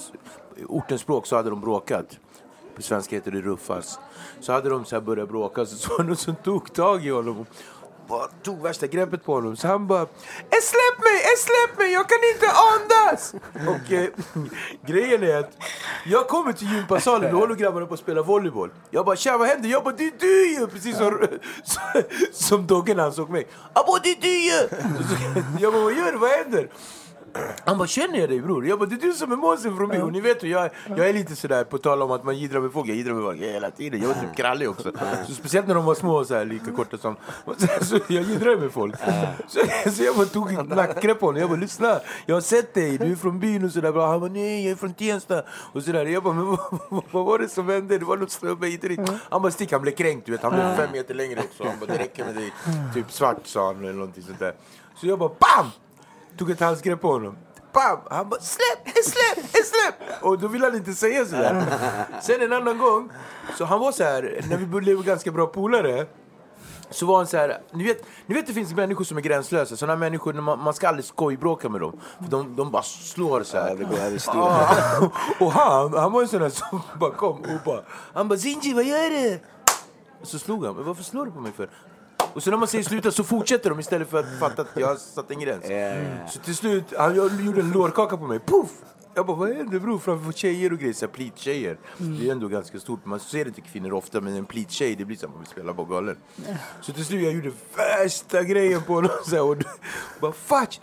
ortens 0.68 1.00
språk 1.00 1.26
så 1.26 1.36
hade 1.36 1.50
de 1.50 1.60
bråkat. 1.60 2.18
På 2.76 2.82
svenska 2.82 3.16
heter 3.16 3.30
det 3.30 3.40
ruffas. 3.40 3.98
Så 4.40 4.52
hade 4.52 4.68
de 4.68 4.84
så 4.84 4.96
här 4.96 5.00
börjat 5.00 5.28
bråka, 5.28 5.66
så 5.66 5.88
var 5.96 5.98
det 5.98 6.04
någon 6.04 6.16
som 6.16 6.34
tog 6.36 6.72
tag 6.74 7.06
i 7.06 7.10
honom 7.10 7.46
bara 8.08 8.26
tog 8.42 8.62
värsta 8.62 8.86
greppet 8.86 9.24
på 9.24 9.34
honom. 9.34 9.56
Så 9.56 9.68
han 9.68 9.86
bara 9.86 10.06
Släpp 10.50 10.98
mig! 10.98 11.22
Släpp 11.38 11.78
mig! 11.78 11.92
Jag 11.92 12.08
kan 12.08 12.18
inte 12.34 12.46
andas! 12.72 13.34
Och 13.68 13.92
eh, 13.92 14.08
grejen 14.86 15.22
är 15.22 15.36
att 15.36 15.50
jag 16.06 16.28
kommer 16.28 16.52
till 16.52 16.72
gympasalen, 16.72 17.32
då 17.32 17.38
håller 17.38 17.54
grabbarna 17.54 17.86
på 17.86 17.94
att 17.94 18.00
spela 18.00 18.22
volleyboll. 18.22 18.70
Jag 18.90 19.04
bara 19.06 19.16
tja 19.16 19.38
vad 19.38 19.48
händer? 19.48 19.68
Jag 19.68 19.84
bara 19.84 19.94
det 19.94 20.04
är 20.04 20.12
du 20.18 20.52
ju! 20.52 20.66
Precis 20.66 20.96
som, 20.96 21.26
som 22.32 22.66
Dogge 22.66 22.94
när 22.94 23.02
han 23.02 23.12
såg 23.12 23.30
mig. 23.30 23.46
Jag 23.74 23.86
bara 23.86 24.00
det 24.02 24.10
är 24.10 24.20
du 24.20 24.28
ju! 24.28 24.68
Jag 25.60 25.72
bara 25.72 25.82
vad 25.82 25.92
gör 25.92 26.12
du? 26.12 26.18
Vad 26.18 26.30
händer? 26.30 26.68
Han 27.64 27.78
bara, 27.78 27.88
känner 27.88 28.18
jag 28.18 28.28
dig 28.28 28.40
bror? 28.40 28.66
Jag 28.66 28.78
bara, 28.78 28.88
det 28.88 28.94
är 28.94 29.00
du 29.00 29.12
som 29.12 29.32
är 29.32 29.36
Måsen 29.36 29.76
från 29.76 29.88
byn. 29.88 30.08
Ni 30.12 30.20
vet 30.20 30.42
hur 30.42 30.48
jag, 30.48 30.70
jag 30.88 31.08
är 31.08 31.12
lite 31.12 31.36
sådär, 31.36 31.64
på 31.64 31.78
tal 31.78 32.02
om 32.02 32.10
att 32.10 32.24
man 32.24 32.38
jiddrar 32.38 32.60
med 32.60 32.72
folk, 32.72 32.88
jag 32.88 32.96
jiddrar 32.96 33.14
med 33.14 33.24
folk 33.24 33.40
hela 33.40 33.70
tiden. 33.70 34.00
Jag 34.00 34.08
var 34.08 34.14
typ 34.14 34.36
krallig 34.36 34.70
också. 34.70 34.92
Så 35.26 35.34
speciellt 35.34 35.66
när 35.66 35.74
de 35.74 35.84
var 35.84 35.94
små 35.94 36.24
så 36.24 36.34
här, 36.34 36.44
lika 36.44 36.70
korta 36.70 36.98
som... 36.98 37.16
Så 37.80 37.98
jag 38.08 38.22
jiddrar 38.22 38.56
med 38.56 38.72
folk. 38.72 38.94
Så, 39.48 39.60
så 39.90 40.02
jag 40.02 40.16
bara 40.16 40.26
tog 40.26 40.52
ett 40.52 40.68
nackgrepp 40.68 41.20
på 41.20 41.26
honom. 41.26 41.40
Jag 41.40 41.50
bara, 41.50 41.60
lyssna, 41.60 42.00
jag 42.26 42.36
har 42.36 42.40
sett 42.40 42.74
dig, 42.74 42.98
du 42.98 43.12
är 43.12 43.16
från 43.16 43.40
byn 43.40 43.64
och 43.64 43.70
sådär. 43.70 43.92
Han 43.92 44.20
bara, 44.20 44.30
nej 44.30 44.64
jag 44.64 44.72
är 44.72 44.76
från 44.76 44.94
Tensta. 44.94 45.42
Och 45.72 45.82
sådär. 45.82 46.06
Jag 46.06 46.22
bara, 46.22 46.34
men 46.34 46.46
vad, 46.46 46.58
vad, 47.10 47.24
var 47.24 47.38
det 47.38 47.48
som 47.48 47.68
hände? 47.68 47.98
Det 47.98 48.04
var 48.04 48.16
något 48.16 48.30
snubbe 48.30 48.66
hit 48.66 48.82
och 48.82 48.88
dit. 48.88 49.00
Han 49.30 49.42
bara, 49.42 49.52
stick, 49.52 49.72
han 49.72 49.82
blev 49.82 49.92
kränkt 49.92 50.26
du 50.26 50.32
vet. 50.32 50.42
Han 50.42 50.52
blev 50.52 50.76
fem 50.76 50.92
meter 50.92 51.14
längre 51.14 51.40
också. 51.40 51.64
Han 51.64 51.78
bara, 51.80 51.86
det 51.86 51.98
räcker 51.98 52.24
med 52.24 52.34
dig. 52.34 52.52
Typ 52.94 53.12
svart 53.12 53.46
sa 53.46 53.66
han 53.66 53.78
eller 53.78 53.92
någonting 53.92 54.22
sånt 54.22 54.38
där. 54.38 54.54
Så 54.96 55.06
jag 55.06 55.18
bara, 55.18 55.28
BAM! 55.28 55.70
Tog 56.38 56.50
ett 56.50 56.60
halsgrepp 56.60 57.00
på 57.00 57.08
honom. 57.12 57.36
Bam! 57.72 57.98
Han 58.10 58.28
bara 58.28 58.40
släpp, 58.40 58.94
släpp, 59.04 59.50
släpp! 59.50 60.22
Och 60.22 60.38
då 60.38 60.48
ville 60.48 60.66
han 60.66 60.74
inte 60.74 60.94
säga 60.94 61.26
sådär. 61.26 61.64
Sen 62.22 62.42
en 62.42 62.52
annan 62.52 62.78
gång, 62.78 63.10
så 63.58 63.64
han 63.64 63.80
var 63.80 63.92
så 63.92 64.04
här, 64.04 64.40
när 64.48 64.56
vi 64.56 64.66
blev 64.66 65.04
ganska 65.04 65.30
bra 65.30 65.46
polare. 65.46 66.06
Så 66.90 67.06
var 67.06 67.16
han 67.16 67.26
så 67.26 67.36
här, 67.36 67.60
ni 67.72 67.84
vet, 67.84 68.04
ni 68.26 68.34
vet 68.34 68.46
det 68.46 68.52
finns 68.52 68.74
människor 68.74 69.04
som 69.04 69.16
är 69.16 69.20
gränslösa, 69.20 69.76
sådana 69.76 69.96
människor, 69.96 70.32
man, 70.32 70.58
man 70.58 70.74
ska 70.74 70.88
aldrig 70.88 71.04
skojbråka 71.04 71.68
med 71.68 71.80
dem. 71.80 72.00
För 72.18 72.30
de, 72.30 72.56
de 72.56 72.70
bara 72.70 72.82
slår 72.82 73.42
så 73.42 73.58
här. 73.58 73.76
Ja, 74.34 75.10
och 75.40 75.52
han, 75.52 75.94
han 75.94 76.12
var 76.12 76.22
en 76.22 76.28
sån 76.28 76.40
där 76.40 76.48
som 76.48 76.80
bara 77.00 77.10
kom 77.10 77.38
och 77.38 77.64
bara, 77.64 77.80
han 78.14 78.28
bara 78.28 78.38
Zinji 78.38 78.74
vad 78.74 78.84
gör 78.84 79.10
du? 79.10 79.40
Så 80.22 80.38
slog 80.38 80.66
han, 80.66 80.84
varför 80.84 81.02
slår 81.02 81.26
du 81.26 81.32
på 81.32 81.40
mig 81.40 81.52
för? 81.52 81.68
Och 82.34 82.42
så 82.42 82.50
när 82.50 82.56
man 82.56 82.68
säger 82.68 82.84
sluta 82.84 83.10
så 83.10 83.24
fortsätter 83.24 83.70
de 83.70 83.80
istället 83.80 84.10
för 84.10 84.18
att 84.20 84.38
fatta 84.40 84.62
att 84.62 84.68
jag 84.74 84.86
har 84.86 84.96
satt 84.96 85.30
en 85.30 85.40
gräns. 85.40 85.64
Så 86.32 86.38
till 86.40 86.56
slut, 86.56 86.84
han 86.98 87.16
gjorde 87.16 87.60
en 87.60 87.70
lårkaka 87.72 88.16
på 88.16 88.24
mig, 88.24 88.38
puff! 88.46 88.70
Jag 89.16 89.26
bara, 89.26 89.36
vad 89.36 89.48
händer 89.56 89.78
bror? 89.78 89.98
Framför 89.98 90.32
tjejer 90.32 90.72
och 90.72 90.78
grejer, 90.78 90.92
så 90.94 91.06
här 91.06 91.12
plittjejer. 91.12 91.78
Det 91.98 92.28
är 92.28 92.32
ändå 92.32 92.48
ganska 92.48 92.80
stort, 92.80 93.04
man 93.06 93.20
ser 93.20 93.46
inte 93.46 93.60
kvinnor 93.60 93.92
ofta, 93.92 94.20
men 94.20 94.36
en 94.36 94.44
plittjej, 94.44 94.94
det 94.96 95.04
blir 95.04 95.16
som 95.16 95.28
att 95.28 95.34
man 95.34 95.42
vill 95.42 95.50
spela 95.50 95.74
på 95.74 95.84
galen. 95.84 96.16
Så 96.80 96.92
till 96.92 97.04
slut, 97.04 97.22
jag 97.22 97.32
gjorde 97.32 97.50
värsta 97.76 98.42
grejen 98.42 98.82
på 98.82 98.92
honom, 98.92 99.10
så 99.24 99.30
här, 99.30 99.42
och 99.42 99.56
bara 100.20 100.32
fatch! 100.32 100.78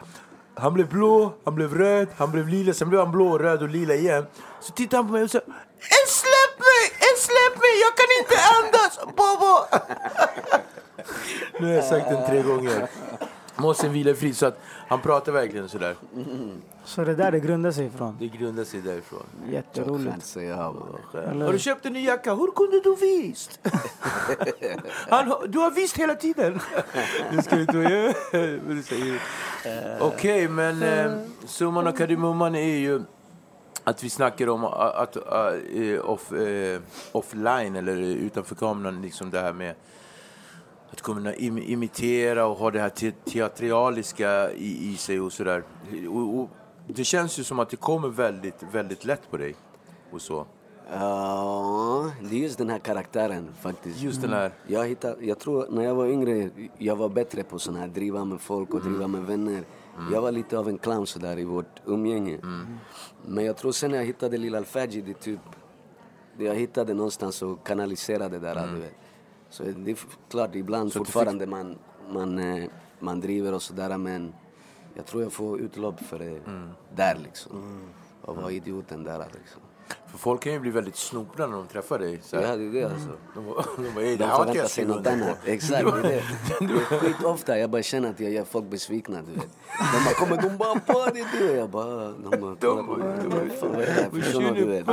Han 0.56 0.74
blev 0.74 0.90
blå, 0.90 1.34
han 1.46 1.56
blev 1.56 1.74
röd, 1.76 2.08
han 2.18 2.32
blev 2.32 2.48
lila, 2.48 2.74
sen 2.74 2.90
blev 2.90 3.02
han 3.02 3.12
blå, 3.12 3.38
röd 3.38 3.62
och 3.62 3.70
lila 3.70 3.94
igen. 3.96 4.26
Så 4.62 4.72
tittade 4.74 4.98
han 4.98 5.06
på 5.08 5.14
mig 5.14 5.24
och 5.24 5.32
sa 5.32 5.38
"Eh, 5.38 5.44
Släpp 6.08 6.60
mig! 6.60 7.10
Släpp 7.18 7.56
mig! 7.58 7.74
Jag 7.82 7.96
kan 7.98 8.08
inte 8.20 8.36
andas! 8.58 9.16
Baba! 9.18 9.84
nu 11.60 11.68
har 11.68 11.74
jag 11.74 11.84
sagt 11.84 12.10
den 12.10 12.26
tre 12.26 12.41
gånger. 12.41 12.89
Måsen 13.56 13.93
vila 13.93 14.12
i 14.12 14.16
frid, 14.16 14.38
så 14.38 14.45
att 14.45 14.60
han 14.88 15.02
pratar 15.02 15.32
verkligen 15.32 15.70
sådär. 15.70 15.95
Så 16.86 17.04
det 17.04 17.16
där 17.16 17.32
det 17.32 17.39
grundar 17.39 17.72
sig 17.72 17.86
ifrån. 17.86 18.18
Det 18.20 18.28
grundar 18.28 18.64
sig 18.64 18.82
därifrån. 18.82 19.24
Jätteroligt. 19.49 20.36
Har 20.36 21.52
du 21.52 21.60
köpt 21.60 21.86
en 21.86 21.93
ny 21.93 22.06
jacka? 22.06 22.36
Hur 22.36 22.52
kunde 22.52 22.80
du 22.80 22.95
visst? 22.95 23.60
Han, 25.10 25.34
du 25.47 25.60
har 25.60 25.72
visst 25.72 25.97
hela 25.97 26.16
tiden. 26.16 26.60
Det 27.32 27.43
ska 27.43 27.60
inte 27.60 27.78
göra. 27.78 28.14
Okej, 29.99 30.47
men 30.47 30.84
eh, 30.84 31.12
summan 31.45 31.88
och 31.88 31.97
kardemumman 31.97 32.56
är 32.56 32.78
ju 32.78 33.02
att 33.84 34.04
vi 34.04 34.10
snackar 34.10 34.49
om 34.49 34.66
att, 34.66 34.95
att 34.95 35.16
eh, 35.16 36.10
off, 36.10 36.32
eh, 36.32 36.82
offline 37.12 37.76
eller 37.76 37.95
utanför 37.95 38.56
kameran, 38.56 39.02
liksom 39.02 39.30
det 39.30 39.39
här 39.39 39.54
med 39.54 39.76
att 40.92 41.02
kunna 41.02 41.36
im 41.36 41.58
imitera 41.58 42.46
och 42.46 42.58
ha 42.58 42.72
det 42.72 42.80
här 42.80 42.89
te 42.89 43.12
teatraliska 43.12 44.52
i, 44.52 44.92
i 44.92 44.98
sig 44.98 45.20
och 45.22 45.34
sådär. 45.34 45.64
Det 46.88 47.04
känns 47.04 47.39
ju 47.39 47.44
som 47.44 47.60
att 47.60 47.70
det 47.70 47.78
kommer 47.78 48.08
väldigt, 48.10 48.64
väldigt 48.72 49.06
lätt 49.06 49.32
på 49.32 49.38
dig. 49.38 49.56
Och 50.12 50.22
så. 50.22 50.46
Ja, 50.94 52.12
det 52.30 52.36
är 52.36 52.39
just 52.39 52.58
den 52.58 52.70
här 52.70 52.80
karaktären 52.80 53.54
faktiskt. 53.62 54.02
Just 54.02 54.22
den 54.22 54.34
här... 54.34 54.52
Jag, 54.68 54.88
hittade, 54.88 55.26
jag 55.26 55.39
tror 55.39 55.68
när 55.70 55.84
jag 55.84 55.96
var 55.96 56.08
yngre, 56.08 56.50
jag 56.78 56.96
var 56.96 57.10
bättre 57.10 57.44
på 57.44 57.60
sån 57.60 57.76
här 57.76 57.88
driva 57.88 58.26
med 58.26 58.42
folk 58.42 58.74
och 58.74 58.82
driva 58.82 59.08
med 59.08 59.22
vänner. 59.22 59.64
Jag 60.12 60.22
var 60.22 60.32
lite 60.32 60.58
av 60.60 60.70
en 60.70 60.78
clown 60.78 61.08
sådär 61.08 61.39
i 61.39 61.44
vårt 61.44 61.82
umgänge. 61.86 62.39
Men 63.26 63.46
jag 63.46 63.58
tror 63.58 63.72
sen 63.72 63.92
när 63.92 63.98
jag 63.98 64.06
hittade 64.06 64.38
Lil 64.38 64.56
Alfaji, 64.56 65.02
det 65.02 65.14
typ, 65.14 65.39
jag 66.38 66.56
hittade 66.56 66.94
någonstans 66.94 67.42
och 67.42 67.68
kanaliserade 67.68 68.39
det 68.39 68.54
där, 68.54 68.68
du 68.74 68.80
vet. 68.82 68.94
Så 69.52 69.64
det 69.64 69.91
är 69.91 69.97
klart, 70.30 70.56
ibland 70.56 70.91
Så 70.91 70.99
fortfarande 70.99 71.47
man, 71.47 71.78
man, 72.10 72.39
eh, 72.39 72.70
man 72.99 73.22
driver 73.22 73.54
och 73.54 73.62
sådär 73.62 73.97
men 73.97 74.34
jag 74.93 75.06
tror 75.06 75.24
jag 75.24 75.34
får 75.34 75.60
utlopp 75.60 75.99
för 75.99 76.20
det 76.20 76.39
där 76.95 77.18
liksom. 77.24 77.82
Och 78.22 78.36
vara 78.36 78.52
idioten 78.52 79.04
där 79.04 79.28
liksom. 79.34 79.62
För 80.12 80.18
folk 80.18 80.42
kan 80.42 80.54
ju 80.54 80.60
bli 80.60 80.72
väldigt 80.72 80.96
snopna 80.96 81.48
när 81.48 81.58
de 81.58 81.68
träffar 81.68 82.00
dig. 82.00 82.20
Så 82.24 82.36
här. 82.38 82.44
Ja, 82.44 82.56
det 82.56 82.64
är 82.66 82.72
det 82.72 82.84
alltså. 82.84 83.10
De 83.36 83.46
bara, 83.46 83.66
de 83.78 83.94
bara 83.96 84.04
"Ey, 84.04 84.10
det 84.12 84.18
De 84.18 84.24
här 84.24 84.32
har 84.38 84.46
inte 84.46 84.58
jag 84.60 84.70
på." 85.20 85.36
Exakt, 85.46 85.86
det 85.86 86.00
är 86.00 86.02
det. 86.04 86.24
Det 86.68 86.74
är 86.74 87.00
skitofta. 87.00 87.58
Jag 87.60 87.70
bara 87.70 87.82
känner 87.84 88.10
att 88.10 88.20
jag 88.20 88.32
gör 88.32 88.44
folk 88.44 88.66
besvikna, 88.66 89.22
du 89.22 89.34
vet. 89.34 89.50
De 89.94 90.04
bara 90.06 90.14
kommer, 90.14 90.42
de 90.50 90.58
bara 90.58 90.80
på 90.80 91.06
det 91.14 91.26
du. 91.39 91.52
Jag 91.52 91.70
bara, 91.70 92.12
de 92.12 92.39
bara, 92.42 92.56
kolla 92.62 92.84
på 92.84 92.98
mig. 92.98 93.50
Fan, 93.60 93.72
vad 93.72 93.82
är 93.82 93.86
det 93.86 93.92
här 93.92 94.10
för 94.10 94.22
shuno, 94.22 94.54
du 94.54 94.66
vet. 94.66 94.86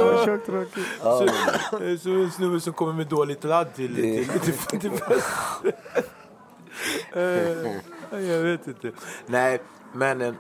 Så, 1.01 1.99
så 2.03 2.11
en 2.11 2.31
snubbe 2.31 2.61
som 2.61 2.73
kommer 2.73 2.93
med 2.93 3.07
dåligt 3.07 3.45
ladd 3.45 3.75
till, 3.75 3.95
till, 3.95 4.29
till, 4.41 4.53
till, 4.81 4.81
till 4.81 5.73
Eh, 7.13 8.21
Jag 8.29 8.43
vet 8.43 8.67
inte. 8.69 8.93
Nej, 9.27 9.59
men 9.93 10.21
eh, 10.23 10.35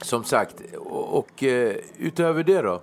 som 0.00 0.24
sagt, 0.24 0.54
och, 0.78 1.18
och 1.18 1.42
eh, 1.42 1.76
utöver 1.98 2.42
det 2.42 2.62
då? 2.62 2.82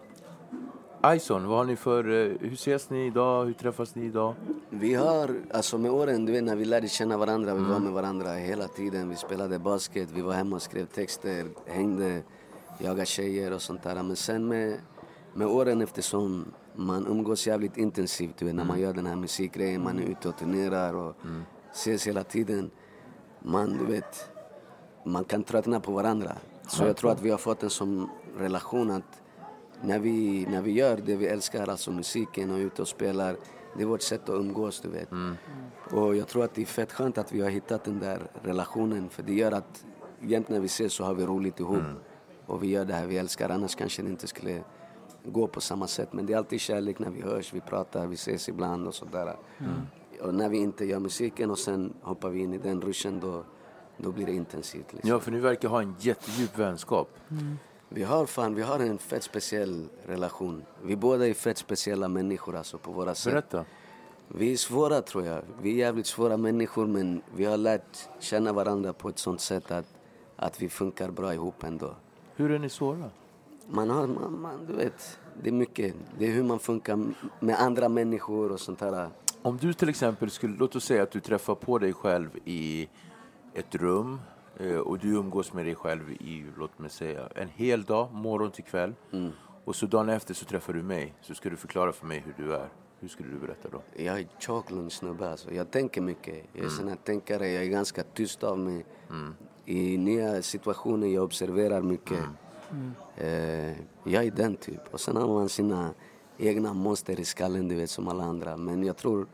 Ison, 1.06 1.48
vad 1.48 1.58
har 1.58 1.66
ni 1.66 1.76
för, 1.76 2.10
eh, 2.10 2.38
hur 2.40 2.54
ses 2.54 2.90
ni 2.90 3.06
idag, 3.06 3.46
hur 3.46 3.54
träffas 3.54 3.96
ni 3.96 4.06
idag? 4.06 4.36
Vi 4.70 4.94
har, 4.94 5.36
alltså 5.54 5.78
med 5.78 5.92
åren, 5.92 6.26
du 6.26 6.32
vet 6.32 6.44
när 6.44 6.56
vi 6.56 6.66
lärde 6.66 6.88
känna 6.88 7.18
varandra, 7.18 7.56
vi 7.56 7.64
var 7.64 7.80
med 7.80 7.94
varandra 7.94 8.32
hela 8.32 8.68
tiden. 8.68 9.10
Vi 9.10 9.16
spelade 9.16 9.60
basket, 9.60 10.10
vi 10.12 10.22
var 10.22 10.34
hemma 10.34 10.56
och 10.56 10.62
skrev 10.62 10.86
texter, 10.86 11.46
hängde, 11.68 12.22
jagade 12.80 13.06
tjejer 13.06 13.54
och 13.54 13.62
sånt 13.62 13.84
där. 13.84 13.96
Men 13.96 14.16
sen 14.16 14.48
med, 14.48 14.78
med 15.34 15.48
åren 15.48 15.82
eftersom 15.82 16.46
man 16.76 17.08
umgås 17.08 17.48
jävligt 17.48 17.78
intensivt, 17.78 18.38
du 18.38 18.46
vet 18.46 18.56
när 18.56 18.66
man 18.66 18.80
gör 18.80 18.94
den 18.94 19.06
här 19.06 19.16
musikgrejen, 19.16 19.84
man 19.84 20.00
är 20.00 20.04
ute 20.04 20.30
och 20.30 20.38
turnerar 20.38 20.94
och 20.94 21.16
ses 21.72 22.08
hela 22.08 22.24
tiden. 22.24 22.72
Man, 23.40 23.78
du 23.78 23.86
vet, 23.86 24.30
man 25.06 25.24
kan 25.24 25.44
tröttna 25.44 25.80
på 25.80 25.92
varandra. 25.92 26.32
Så 26.68 26.84
jag 26.84 26.98
tror 26.98 27.12
att 27.12 27.22
vi 27.22 27.30
har 27.30 27.38
fått 27.38 27.64
en 27.64 27.70
sån 27.70 28.10
relation 28.38 28.92
att 28.92 29.23
när 29.84 30.00
vi, 30.00 30.46
när 30.50 30.62
vi 30.62 30.72
gör 30.72 30.98
det 31.06 31.16
vi 31.16 31.28
älskar, 31.28 31.68
alltså 31.68 31.92
musiken 31.92 32.52
och 32.52 32.58
ute 32.58 32.82
och 32.82 32.88
spelar, 32.88 33.38
det 33.78 33.84
är 33.84 33.88
vårt 33.88 34.02
sätt 34.02 34.30
att 34.30 34.36
umgås, 34.36 34.80
du 34.82 34.90
vet. 34.90 35.10
Och 35.92 36.16
jag 36.16 36.28
tror 36.28 36.44
att 36.44 36.56
det 36.56 36.62
är 36.62 36.66
fett 36.66 36.92
skönt 36.92 37.18
att 37.18 37.32
vi 37.32 37.42
har 37.42 37.50
hittat 37.50 37.84
den 37.84 38.00
där 38.00 38.22
relationen, 38.44 39.10
för 39.10 39.24
det 39.24 39.34
gör 39.34 39.52
att 39.52 39.86
jämt 40.20 40.50
när 40.50 40.60
vi 40.60 40.66
ses 40.66 40.94
så 40.94 41.04
har 41.04 41.14
vi 41.14 41.26
roligt 41.26 41.60
ihop. 41.60 41.84
Och 42.46 42.64
vi 42.64 42.68
gör 42.68 42.86
det 42.86 42.94
här 42.94 43.08
vi 43.08 43.18
älskar, 43.18 43.50
annars 43.50 43.76
kanske 43.76 44.02
det 44.02 44.10
inte 44.10 44.28
skulle 44.28 44.64
gå 45.26 45.48
på 45.48 45.62
samma 45.62 45.88
sätt. 45.88 46.14
Men 46.14 46.26
det 46.26 46.34
är 46.34 46.38
alltid 46.38 46.60
kärlek 46.60 47.00
när 47.00 47.10
vi 47.10 47.22
hörs, 47.22 47.54
vi 47.54 47.62
pratar, 47.62 48.08
vi 48.08 48.14
ses 48.14 48.50
ibland 48.50 48.88
och 48.88 48.94
sådär. 48.94 49.36
Och 50.22 50.34
när 50.34 50.50
vi 50.50 50.58
inte 50.58 50.86
gör 50.86 51.00
musiken 51.00 51.52
och 51.52 51.60
sen 51.60 51.94
hoppar 52.02 52.30
vi 52.30 52.40
in 52.40 52.54
i 52.54 52.58
den 52.58 52.82
ruschen, 52.82 53.20
då, 53.20 53.44
då 53.98 54.12
blir 54.12 54.26
det 54.26 54.34
intensivt. 54.34 54.94
Liksom. 54.94 55.10
Ja, 55.10 55.20
för 55.20 55.32
ni 55.32 55.40
verkar 55.40 55.70
ha 55.70 55.82
en 55.82 55.96
jättedjup 56.00 56.58
vänskap. 56.58 57.10
Vi 57.96 58.04
har 58.04 58.26
fan, 58.26 58.56
vi 58.56 58.62
har 58.62 58.80
en 58.80 58.98
fett 58.98 59.24
speciell 59.24 59.88
relation. 60.06 60.64
Vi 60.84 60.96
båda 60.96 61.28
är 61.28 61.34
fett 61.34 61.58
speciella 61.58 62.08
människor 62.08 62.56
alltså 62.56 62.78
på 62.78 62.92
våra 62.92 63.16
sätt. 63.16 63.34
Berätta. 63.34 63.66
Vi 64.28 64.54
är 64.54 64.58
svåra 64.58 65.02
tror 65.02 65.26
jag. 65.26 65.42
Vi 65.62 65.72
är 65.72 65.76
jävligt 65.76 66.06
svåra 66.06 66.38
människor 66.38 66.88
men 66.88 67.22
vi 67.36 67.46
har 67.46 67.58
lärt 67.58 68.10
känna 68.20 68.54
varandra 68.54 68.94
på 68.94 69.10
ett 69.10 69.20
sånt 69.20 69.42
sätt 69.42 69.72
att, 69.72 69.86
att 70.36 70.62
vi 70.62 70.70
funkar 70.70 71.12
bra 71.12 71.34
ihop 71.34 71.64
ändå. 71.64 71.96
Hur 72.36 72.52
är 72.52 72.60
ni 72.60 72.70
svåra? 72.70 73.10
Man 73.70 73.90
har, 73.90 74.08
man, 74.08 74.42
man, 74.42 74.66
du 74.68 74.74
vet, 74.74 75.20
det 75.44 75.50
är 75.50 75.54
mycket. 75.54 75.96
Det 76.20 76.26
är 76.26 76.32
hur 76.32 76.44
man 76.44 76.60
funkar 76.60 77.06
med 77.40 77.62
andra 77.62 77.90
människor 77.90 78.52
och 78.52 78.60
sånt 78.60 78.80
där. 78.80 79.10
Om 79.42 79.58
du 79.58 79.74
till 79.74 79.90
exempel 79.90 80.30
skulle, 80.30 80.58
låt 80.58 80.76
oss 80.76 80.86
säga 80.86 81.04
att 81.04 81.12
du 81.12 81.20
träffar 81.20 81.56
på 81.56 81.80
dig 81.80 81.94
själv 81.94 82.30
i 82.46 82.90
ett 83.54 83.76
rum 83.76 84.20
och 84.86 85.00
du 85.00 85.16
umgås 85.16 85.54
med 85.54 85.66
dig 85.66 85.76
själv 85.76 86.12
i, 86.12 86.46
låt 86.58 86.80
mig 86.80 86.90
säga, 86.90 87.30
en 87.36 87.48
hel 87.48 87.84
dag, 87.84 88.14
morgon 88.14 88.52
till 88.52 88.64
kväll. 88.64 88.94
Mm. 89.12 89.32
Och 89.66 89.76
så 89.76 89.86
dagen 89.86 90.10
efter 90.10 90.34
så 90.34 90.46
träffar 90.46 90.74
du 90.74 90.84
mig, 90.84 91.14
så 91.22 91.34
ska 91.36 91.50
du 91.50 91.58
förklara 91.58 91.92
för 91.92 92.06
mig 92.06 92.24
hur 92.26 92.46
du 92.46 92.56
är. 92.56 92.70
Hur 93.00 93.08
skulle 93.08 93.30
du 93.30 93.40
berätta 93.40 93.70
då? 93.70 93.82
Jag 93.96 94.20
är 94.20 94.28
tjocklugn 94.40 94.90
snubbe 94.90 95.30
alltså. 95.30 95.54
Jag 95.54 95.72
tänker 95.72 96.02
mycket. 96.02 96.46
Jag 96.54 96.66
är 96.66 96.70
sån 96.70 96.88
här 96.88 96.96
tänkare. 96.96 97.48
Jag 97.50 97.64
är 97.64 97.70
ganska 97.70 98.04
tyst 98.04 98.44
av 98.44 98.60
mig. 98.60 98.86
I 99.66 99.98
nya 99.98 100.42
situationer 100.42 101.08
jag 101.08 101.24
observerar 101.24 101.82
mycket. 101.82 102.20
Eh, 103.18 103.72
jag 104.04 104.26
är 104.26 104.32
den 104.32 104.56
typ. 104.56 104.94
Och 104.94 105.00
sen 105.00 105.16
har 105.16 105.28
man 105.28 105.50
sina 105.50 105.94
egna 106.38 106.74
monster 106.74 107.20
i 107.20 107.26
skallen 107.26 107.68
du 107.68 107.76
vet 107.76 107.90
som 107.90 108.08
alla 108.08 108.24
andra. 108.24 108.58
Men 108.58 108.84
jag 108.84 108.98
tror, 108.98 109.28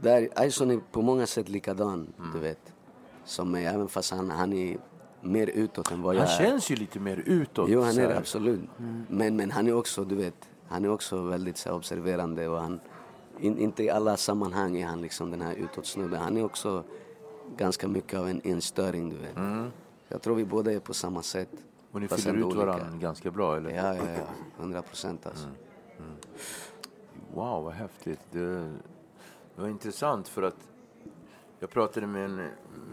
där, 0.00 0.44
Ison 0.46 0.70
är 0.70 0.80
på 0.92 1.02
många 1.02 1.26
sätt 1.26 1.48
likadan 1.48 2.12
du 2.34 2.38
vet. 2.38 2.74
Som 3.28 3.50
mig, 3.50 3.66
även 3.66 3.88
fast 3.88 4.10
han, 4.10 4.30
han 4.30 4.52
är 4.52 4.78
mer 5.20 5.46
utåt 5.46 5.90
än 5.90 6.02
vad 6.02 6.14
jag 6.14 6.20
Han 6.20 6.30
är. 6.30 6.38
känns 6.38 6.70
ju 6.70 6.76
lite 6.76 7.00
mer 7.00 7.22
utåt. 7.26 7.70
Jo, 7.70 7.82
han 7.82 7.98
är 7.98 8.08
det 8.08 8.18
absolut. 8.18 8.60
Men, 9.08 9.36
men 9.36 9.50
han 9.50 9.66
är 9.66 9.74
också, 9.74 10.04
du 10.04 10.14
vet, 10.14 10.48
han 10.68 10.84
är 10.84 10.90
också 10.90 11.22
väldigt 11.22 11.56
så 11.56 11.68
här, 11.68 11.76
observerande 11.76 12.48
och 12.48 12.60
han, 12.60 12.80
in, 13.40 13.58
inte 13.58 13.82
i 13.82 13.90
alla 13.90 14.16
sammanhang 14.16 14.76
är 14.76 14.86
han 14.86 15.00
liksom 15.02 15.30
den 15.30 15.40
här 15.40 15.54
utåtsnubben. 15.54 16.20
Han 16.20 16.36
är 16.36 16.44
också 16.44 16.84
ganska 17.56 17.88
mycket 17.88 18.20
av 18.20 18.28
en 18.28 18.40
enstöring, 18.44 19.10
du 19.10 19.16
vet. 19.16 19.36
Jag 20.08 20.22
tror 20.22 20.34
vi 20.34 20.44
båda 20.44 20.72
är 20.72 20.80
på 20.80 20.94
samma 20.94 21.22
sätt. 21.22 21.52
Mm. 21.52 21.64
Och 21.92 22.00
ni 22.00 22.08
fyller 22.08 22.48
ut 22.48 22.54
varandra 22.54 22.86
ganska 23.00 23.30
bra, 23.30 23.56
eller? 23.56 23.70
Ja, 23.70 23.94
ja, 23.94 24.02
ja. 24.16 24.24
Hundra 24.56 24.82
procent 24.82 25.26
alltså. 25.26 25.48
Wow, 27.34 27.64
vad 27.64 27.72
häftigt. 27.72 28.20
Det, 28.30 28.40
det 29.54 29.62
var 29.62 29.68
intressant 29.68 30.28
för 30.28 30.42
att 30.42 30.56
jag 31.60 31.70
pratade 31.70 32.06
med 32.06 32.24
en, 32.24 32.36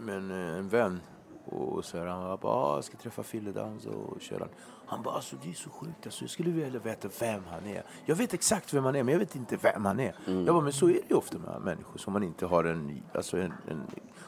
med 0.00 0.16
en, 0.16 0.30
en 0.30 0.68
vän 0.68 1.00
och 1.46 1.84
så 1.84 1.98
här, 1.98 2.06
han 2.06 2.38
bara, 2.42 2.52
ah, 2.52 2.74
jag 2.74 2.84
ska 2.84 2.96
träffa 2.96 3.22
Fille 3.22 3.52
Dans 3.52 3.86
och 3.86 4.20
köra. 4.20 4.38
Han. 4.38 4.48
han 4.86 5.02
bara, 5.02 5.14
alltså 5.14 5.36
det 5.42 5.50
är 5.50 5.54
så 5.54 5.70
sjukt, 5.70 6.06
alltså, 6.06 6.24
jag 6.24 6.30
skulle 6.30 6.50
vilja 6.50 6.80
veta 6.80 7.08
vem 7.20 7.42
han 7.50 7.66
är. 7.66 7.82
Jag 8.04 8.16
vet 8.16 8.34
exakt 8.34 8.74
vem 8.74 8.84
han 8.84 8.96
är, 8.96 9.02
men 9.02 9.12
jag 9.12 9.18
vet 9.18 9.36
inte 9.36 9.56
vem 9.56 9.84
han 9.84 10.00
är. 10.00 10.14
Jag 10.26 10.46
bara, 10.46 10.60
men 10.60 10.72
så 10.72 10.88
är 10.88 10.92
det 10.92 11.10
ju 11.10 11.14
ofta 11.16 11.38
med 11.38 11.60
människor 11.60 11.98
som 11.98 12.12
man 12.12 12.22
inte 12.22 12.46
har 12.46 12.64
en, 12.64 13.02
alltså 13.14 13.38
en, 13.38 13.52
en 13.68 13.82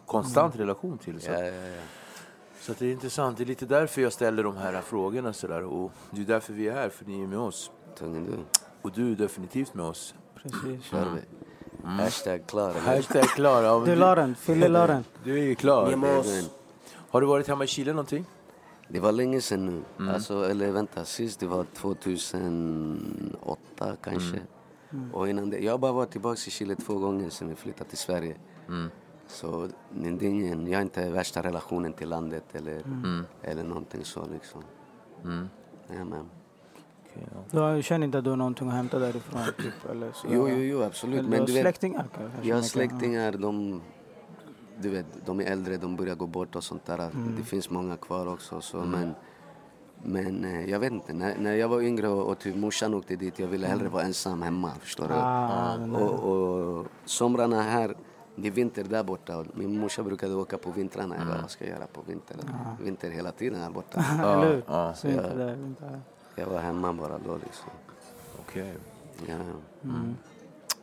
konstant 0.06 0.56
relation 0.56 0.98
till. 0.98 1.20
Så, 1.20 1.30
Ja, 1.30 1.38
ja, 1.44 1.52
ja. 1.66 1.82
så 2.60 2.72
att 2.72 2.78
det 2.78 2.86
är 2.86 2.92
intressant. 2.92 3.36
Det 3.38 3.44
är 3.44 3.46
lite 3.46 3.66
därför 3.66 4.02
jag 4.02 4.12
ställer 4.12 4.42
de 4.44 4.56
här 4.56 4.80
frågorna 4.80 5.32
så 5.32 5.46
där. 5.46 5.62
Och 5.64 5.92
det 6.10 6.20
är 6.20 6.24
därför 6.26 6.52
vi 6.52 6.68
är 6.68 6.74
här, 6.74 6.88
för 6.88 7.04
ni 7.04 7.22
är 7.22 7.26
med 7.26 7.38
oss. 7.38 7.70
Och 8.82 8.92
du 8.92 9.12
är 9.12 9.16
definitivt 9.16 9.74
med 9.74 9.86
oss. 9.86 10.14
Precis. 10.34 10.84
Kör 10.84 11.20
vi. 11.82 11.88
Hashtag 11.88 12.46
klar. 12.46 12.70
eller? 12.70 12.80
Hashtag 12.80 13.24
klar. 13.24 13.62
Ja, 13.62 13.82
Du 13.86 13.94
la 13.94 14.14
den, 14.14 14.34
Fille 14.34 14.68
la 14.68 14.86
den. 14.86 15.04
Du 15.24 15.38
är 15.38 15.42
ju 15.44 15.54
klar. 15.54 15.86
Har 17.10 17.20
du 17.20 17.26
varit 17.26 17.48
hemma 17.48 17.64
i 17.64 17.66
Chile 17.66 17.92
någonting? 17.92 18.24
Det 18.88 19.00
var 19.00 19.12
länge 19.12 19.40
sedan 19.40 19.66
nu. 19.66 19.82
Alltså, 20.12 20.50
eller 20.50 20.70
vänta, 20.70 21.04
sist 21.04 21.40
det 21.40 21.46
var 21.46 21.64
2008 21.74 23.96
kanske. 24.02 24.40
Och 25.12 25.28
innan 25.28 25.50
det, 25.50 25.58
jag 25.58 25.72
har 25.72 25.78
bara 25.78 25.92
varit 25.92 26.10
tillbaka 26.10 26.38
i 26.46 26.50
Chile 26.50 26.74
två 26.74 26.94
gånger 26.94 27.30
sedan 27.30 27.48
vi 27.48 27.54
flyttade 27.54 27.90
till 27.90 27.98
Sverige. 27.98 28.36
Så 29.26 29.68
det 29.90 30.08
är 30.08 30.22
ingen, 30.22 30.66
jag 30.66 30.78
har 30.78 30.82
inte 30.82 31.10
värsta 31.10 31.42
relationen 31.42 31.92
till 31.92 32.08
landet 32.08 32.44
eller, 32.52 32.82
eller 33.42 33.62
någonting 33.64 34.04
så 34.04 34.26
liksom. 34.32 34.62
Ja, 35.88 36.04
men. 36.04 36.24
Du 37.50 37.58
har- 37.58 37.82
känner 37.82 38.04
inte 38.06 38.18
att 38.18 38.24
du 38.24 38.30
har 38.30 38.36
någonting 38.36 38.68
att 38.68 38.74
hämta 38.74 38.98
därifrån? 38.98 39.40
Typ, 39.58 39.90
eller 39.90 40.12
så. 40.12 40.26
Jo, 40.30 40.48
jo, 40.48 40.56
jo, 40.56 40.82
absolut. 40.82 41.18
Eller 41.18 41.28
Men 41.30 41.40
du 41.40 41.52
du 41.52 41.60
släktingar 41.60 42.06
kanske? 42.16 42.48
jag 42.48 42.56
har 42.56 42.62
släktingar, 42.62 43.32
de, 43.32 43.80
du 44.80 44.88
vet, 44.88 45.06
de 45.26 45.40
är 45.40 45.44
äldre, 45.44 45.76
de 45.76 45.96
börjar 45.96 46.14
gå 46.14 46.26
bort 46.26 46.56
och 46.56 46.64
sånt 46.64 46.84
där. 46.86 47.10
Det 47.36 47.42
finns 47.42 47.70
många 47.70 47.96
kvar 47.96 48.26
också. 48.32 48.60
Så, 48.60 48.76
men, 48.76 49.14
men 50.02 50.44
eh, 50.44 50.70
jag 50.70 50.78
vet 50.80 50.92
inte, 50.92 51.12
när, 51.12 51.38
när 51.38 51.52
jag 51.54 51.68
var 51.68 51.80
yngre 51.82 52.08
och, 52.08 52.26
och 52.30 52.38
typ 52.38 52.56
morsan 52.56 52.94
åkte 52.94 53.16
dit, 53.16 53.38
jag 53.38 53.48
ville 53.48 53.66
hellre 53.66 53.88
vara 53.88 54.02
ensam 54.02 54.42
hemma. 54.42 54.70
Förstår 54.80 55.08
du? 55.08 55.14
Ah, 55.14 55.76
där. 55.76 56.02
Och, 56.02 56.32
och 56.78 56.86
somrarna 57.04 57.62
här, 57.62 57.94
det 58.36 58.48
är 58.48 58.52
vinter 58.52 58.84
där 58.84 59.02
borta. 59.04 59.38
Och 59.38 59.46
Min 59.54 59.78
morsa 59.80 60.02
brukade 60.02 60.34
åka 60.34 60.58
på 60.58 60.70
vintrarna. 60.70 61.16
Jag 61.18 61.26
bara, 61.26 61.40
vad 61.40 61.50
ska 61.50 61.64
jag 61.64 61.74
göra 61.74 61.86
på 61.86 62.00
vintern? 62.06 62.38
Vinter 62.84 63.10
hela 63.10 63.32
tiden 63.32 63.60
här 63.60 63.70
borta. 63.70 64.00
Hur? 64.42 64.62
ja. 64.66 64.94
Så 64.94 65.08
inte 65.08 65.34
där, 65.36 65.54
inte 65.54 65.84
där. 65.84 66.00
Jag 66.38 66.46
var 66.46 66.58
hemma 66.58 66.92
bara 66.92 67.18
då 67.18 67.38
liksom. 67.44 67.70
Okej. 68.40 68.74
Ja, 69.26 69.34
ja. 69.82 69.90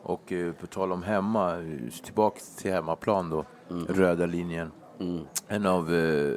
Och 0.04 0.32
eh, 0.32 0.54
på 0.54 0.68
tal 0.68 0.92
om 0.92 1.04
hemma, 1.04 1.58
tillbaka 2.04 2.40
till 2.58 2.72
hemmaplan 2.72 3.30
då. 3.30 3.46
Röda 3.90 4.26
linjen. 4.26 4.72
Mm. 5.00 5.24
En 5.48 5.66
av, 5.66 5.94
eh, 5.94 6.34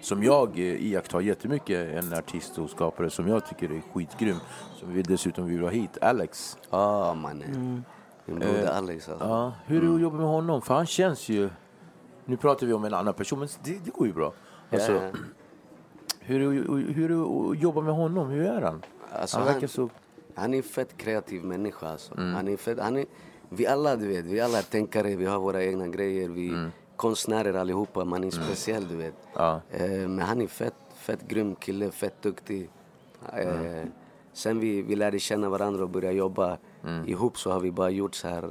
som 0.00 0.22
jag 0.22 0.58
eh, 0.58 0.64
iakttar 0.64 1.20
jättemycket, 1.20 2.04
en 2.04 2.14
artist 2.18 2.58
och 2.58 2.70
skapare 2.70 3.10
som 3.10 3.28
jag 3.28 3.46
tycker 3.46 3.72
är 3.72 3.82
skitgrym. 3.92 4.36
Som 4.76 4.92
vi 4.92 5.02
dessutom 5.02 5.46
vill 5.46 5.62
ha 5.62 5.70
hit, 5.70 5.98
Alex. 6.00 6.58
Ja, 6.70 7.14
mannen. 7.14 7.84
Min 8.24 8.38
broder 8.38 8.66
Alex 8.66 9.08
alltså. 9.08 9.24
Ja, 9.24 9.52
hur 9.66 9.84
är 9.84 9.88
det 9.88 9.94
att 9.94 10.00
jobba 10.00 10.16
med 10.16 10.26
honom? 10.26 10.62
För 10.62 10.74
han 10.74 10.86
känns 10.86 11.28
ju... 11.28 11.50
Nu 12.24 12.36
pratar 12.36 12.66
vi 12.66 12.72
om 12.72 12.84
en 12.84 12.94
annan 12.94 13.14
person, 13.14 13.38
men 13.38 13.48
det, 13.64 13.84
det 13.84 13.90
går 13.90 14.06
ju 14.06 14.12
bra. 14.12 14.32
Alltså, 14.72 14.92
Ja, 14.92 15.10
ja. 16.32 16.50
hur, 16.50 16.92
hur 16.92 17.10
är 17.10 17.14
det 17.14 17.50
att 17.50 17.62
jobba 17.62 17.80
med 17.80 17.94
honom? 17.94 18.28
Hur 18.28 18.46
är 18.46 18.62
han? 18.62 18.82
Alltså, 19.12 19.38
han 19.38 19.48
han- 19.48 19.68
så... 19.68 19.88
Han 20.34 20.54
är 20.54 20.56
en 20.56 20.62
fett 20.62 20.96
kreativ 20.96 21.44
människa 21.44 21.88
alltså. 21.88 22.14
Han 22.16 22.48
är 22.48 22.56
fett, 22.56 22.78
han 22.78 22.96
är, 22.96 23.06
vi 23.48 23.66
alla 23.66 23.96
du 23.96 24.08
vet, 24.08 24.24
vi 24.24 24.40
alla 24.40 24.58
är 24.58 24.62
tänkare, 24.62 25.16
vi 25.16 25.26
har 25.26 25.38
våra 25.38 25.64
egna 25.64 25.88
grejer, 25.88 26.28
vi 26.28 26.68
konstnärer 26.96 27.54
allihopa, 27.54 28.04
man 28.04 28.24
är 28.24 28.30
speciell 28.30 28.88
du 28.88 28.96
vet. 28.96 29.14
Ja. 29.34 29.60
Eh, 29.70 29.90
men 29.90 30.18
han 30.18 30.40
är 30.40 30.46
fett, 30.46 30.74
fett 30.94 31.28
grym 31.28 31.54
kille, 31.54 31.90
fett 31.90 32.22
duktig. 32.22 32.70
Eh, 33.32 33.84
sen 34.32 34.60
vi, 34.60 34.82
vi 34.82 34.96
lärde 34.96 35.18
känna 35.18 35.48
varandra 35.48 35.82
och 35.82 35.90
började 35.90 36.16
jobba 36.16 36.58
ihop 37.06 37.38
så 37.38 37.50
har 37.50 37.60
vi 37.60 37.70
bara 37.70 37.90
gjort 37.90 38.14
så 38.14 38.28
här 38.28 38.50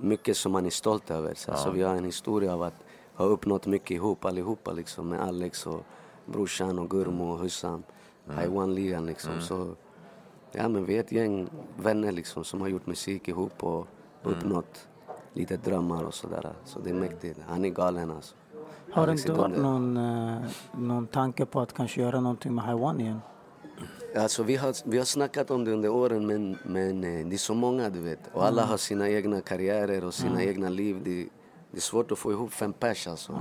mycket 0.00 0.36
som 0.36 0.52
man 0.52 0.66
är 0.66 0.70
stolt 0.70 1.10
över. 1.10 1.34
Så, 1.34 1.54
så 1.54 1.70
vi 1.70 1.82
har 1.82 1.94
en 1.94 2.04
historia 2.04 2.54
av 2.54 2.62
att 2.62 2.74
ha 3.14 3.24
uppnått 3.24 3.66
mycket 3.66 3.90
ihop 3.90 4.24
allihopa 4.24 4.72
liksom 4.72 5.08
med 5.08 5.20
Alex 5.20 5.66
och 5.66 5.82
brorsan 6.26 6.78
och 6.78 6.90
Gurmo 6.90 7.32
och 7.32 7.38
Hussam. 7.38 7.82
Haiwan-ligan 8.26 9.06
liksom. 9.06 9.40
Så, 9.40 9.74
ja 10.52 10.68
men 10.68 10.84
vi 10.84 10.96
är 10.96 11.00
ett 11.00 11.12
gäng 11.12 11.48
vänner 11.76 12.12
liksom 12.12 12.44
som 12.44 12.60
har 12.60 12.68
gjort 12.68 12.86
musik 12.86 13.28
ihop 13.28 13.64
och 13.64 13.86
uppnått 14.22 14.88
lite 15.32 15.56
drömmar 15.56 16.04
och 16.04 16.14
sådär. 16.14 16.52
Så 16.64 16.80
det 16.80 16.90
är 16.90 16.94
mäktigt. 16.94 17.40
Han 17.48 17.64
är 17.64 17.68
galen 17.68 18.10
alltså. 18.10 18.34
Har 18.92 19.10
inte 19.12 19.32
varit 19.32 19.54
dunder. 19.54 19.70
någon, 19.70 19.96
eh, 19.96 20.42
någon 20.78 21.06
tanke 21.06 21.46
på 21.46 21.60
att 21.60 21.72
kanske 21.72 22.00
göra 22.00 22.20
någonting 22.20 22.54
med 22.54 22.64
Haiwan 22.64 23.00
igen? 23.00 23.20
Alltså, 24.16 24.42
vi, 24.42 24.56
har, 24.56 24.90
vi 24.90 24.98
har 24.98 25.04
snackat 25.04 25.50
om 25.50 25.64
det 25.64 25.72
under 25.72 25.88
åren 25.88 26.26
men, 26.26 26.58
men 26.64 27.04
eh, 27.04 27.26
det 27.26 27.36
är 27.36 27.38
så 27.38 27.54
många 27.54 27.90
du 27.90 28.00
vet. 28.00 28.20
Och 28.32 28.44
alla 28.44 28.64
har 28.64 28.76
sina 28.76 29.08
egna 29.08 29.40
karriärer 29.40 30.04
och 30.04 30.14
sina 30.14 30.42
egna 30.42 30.68
liv. 30.68 31.00
Det, 31.04 31.28
det 31.74 31.78
är 31.78 31.80
svårt 31.80 32.12
att 32.12 32.18
få 32.18 32.32
ihop 32.32 32.52
fem 32.52 32.72
pers 32.72 33.06
alltså. 33.06 33.38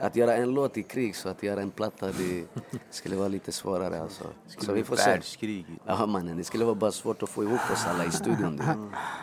Att 0.00 0.16
göra 0.16 0.36
en 0.36 0.50
låt 0.54 0.76
i 0.76 0.82
krig 0.82 1.16
så 1.16 1.28
att 1.28 1.42
göra 1.42 1.60
en 1.60 1.70
platta 1.70 2.06
det 2.06 2.44
skulle 2.90 3.16
vara 3.16 3.28
lite 3.28 3.52
svårare 3.52 4.00
alltså. 4.02 4.24
Så 4.58 4.72
vi 4.72 4.84
får 4.84 4.96
se. 4.96 5.10
Världskrig. 5.10 5.66
Ja 5.86 6.06
mannen, 6.06 6.36
det 6.36 6.44
skulle 6.44 6.64
vara 6.64 6.74
bara 6.74 6.92
svårt 6.92 7.22
att 7.22 7.28
få 7.28 7.44
ihop 7.44 7.70
oss 7.72 7.86
alla 7.86 8.04
i 8.04 8.10
studion 8.10 8.56
du 8.56 8.62
vet. 8.64 8.76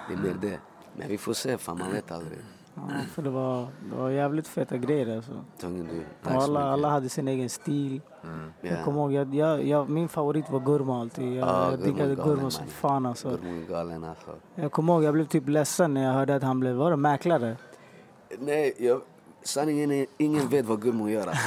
Det 0.08 0.14
är 0.14 0.18
mer 0.18 0.38
det. 0.42 0.60
Men 0.96 1.08
vi 1.08 1.18
får 1.18 1.34
se, 1.34 1.58
fan 1.58 1.78
man 1.78 1.92
vet 1.92 2.12
aldrig. 2.12 2.40
Ja, 2.76 2.82
för 3.14 3.22
det 3.22 3.30
var, 3.30 3.68
det 3.90 3.96
var 3.96 4.10
jävligt 4.10 4.48
feta 4.48 4.78
grejer 4.78 5.16
alltså. 5.16 5.32
Tungen 5.60 5.88
du. 5.88 6.30
Alla, 6.30 6.64
alla 6.64 6.90
hade 6.90 7.10
sin 7.10 7.28
egen 7.28 7.50
stil. 7.50 8.02
Ja. 8.22 8.70
Jag 8.70 8.84
kommer 8.84 9.02
ihåg, 9.02 9.14
jag, 9.14 9.36
jag, 9.36 9.64
jag, 9.64 9.90
min 9.90 10.10
favorit 10.10 10.50
var 10.50 10.60
Gurmo 10.60 11.02
alltid. 11.02 11.34
Jag, 11.34 11.48
Ja, 11.48 11.72
jag 11.72 11.80
diggade 11.80 12.16
Gurmo 12.16 12.50
som 12.52 12.68
fan 12.68 13.06
alltså. 13.06 13.38
Galen 13.70 14.04
alltså. 14.04 14.32
Jag 14.56 14.72
kommer 14.72 14.94
ihåg, 14.94 15.04
jag 15.04 15.14
blev 15.14 15.26
typ 15.26 15.48
ledsen 15.50 15.94
när 15.94 16.04
jag 16.04 16.14
hörde 16.14 16.36
att 16.36 16.44
han 16.44 16.60
blev, 16.60 16.76
var 16.76 16.92
det 16.92 16.98
mäklare? 16.98 17.58
Nej, 18.40 18.74
jag, 18.78 19.02
sanningen 19.44 19.92
är 19.92 20.06
ingen 20.18 20.48
vet 20.50 20.66
vad 20.66 20.82
Gurmo 20.82 21.10
gör 21.10 21.28
alltså. 21.28 21.44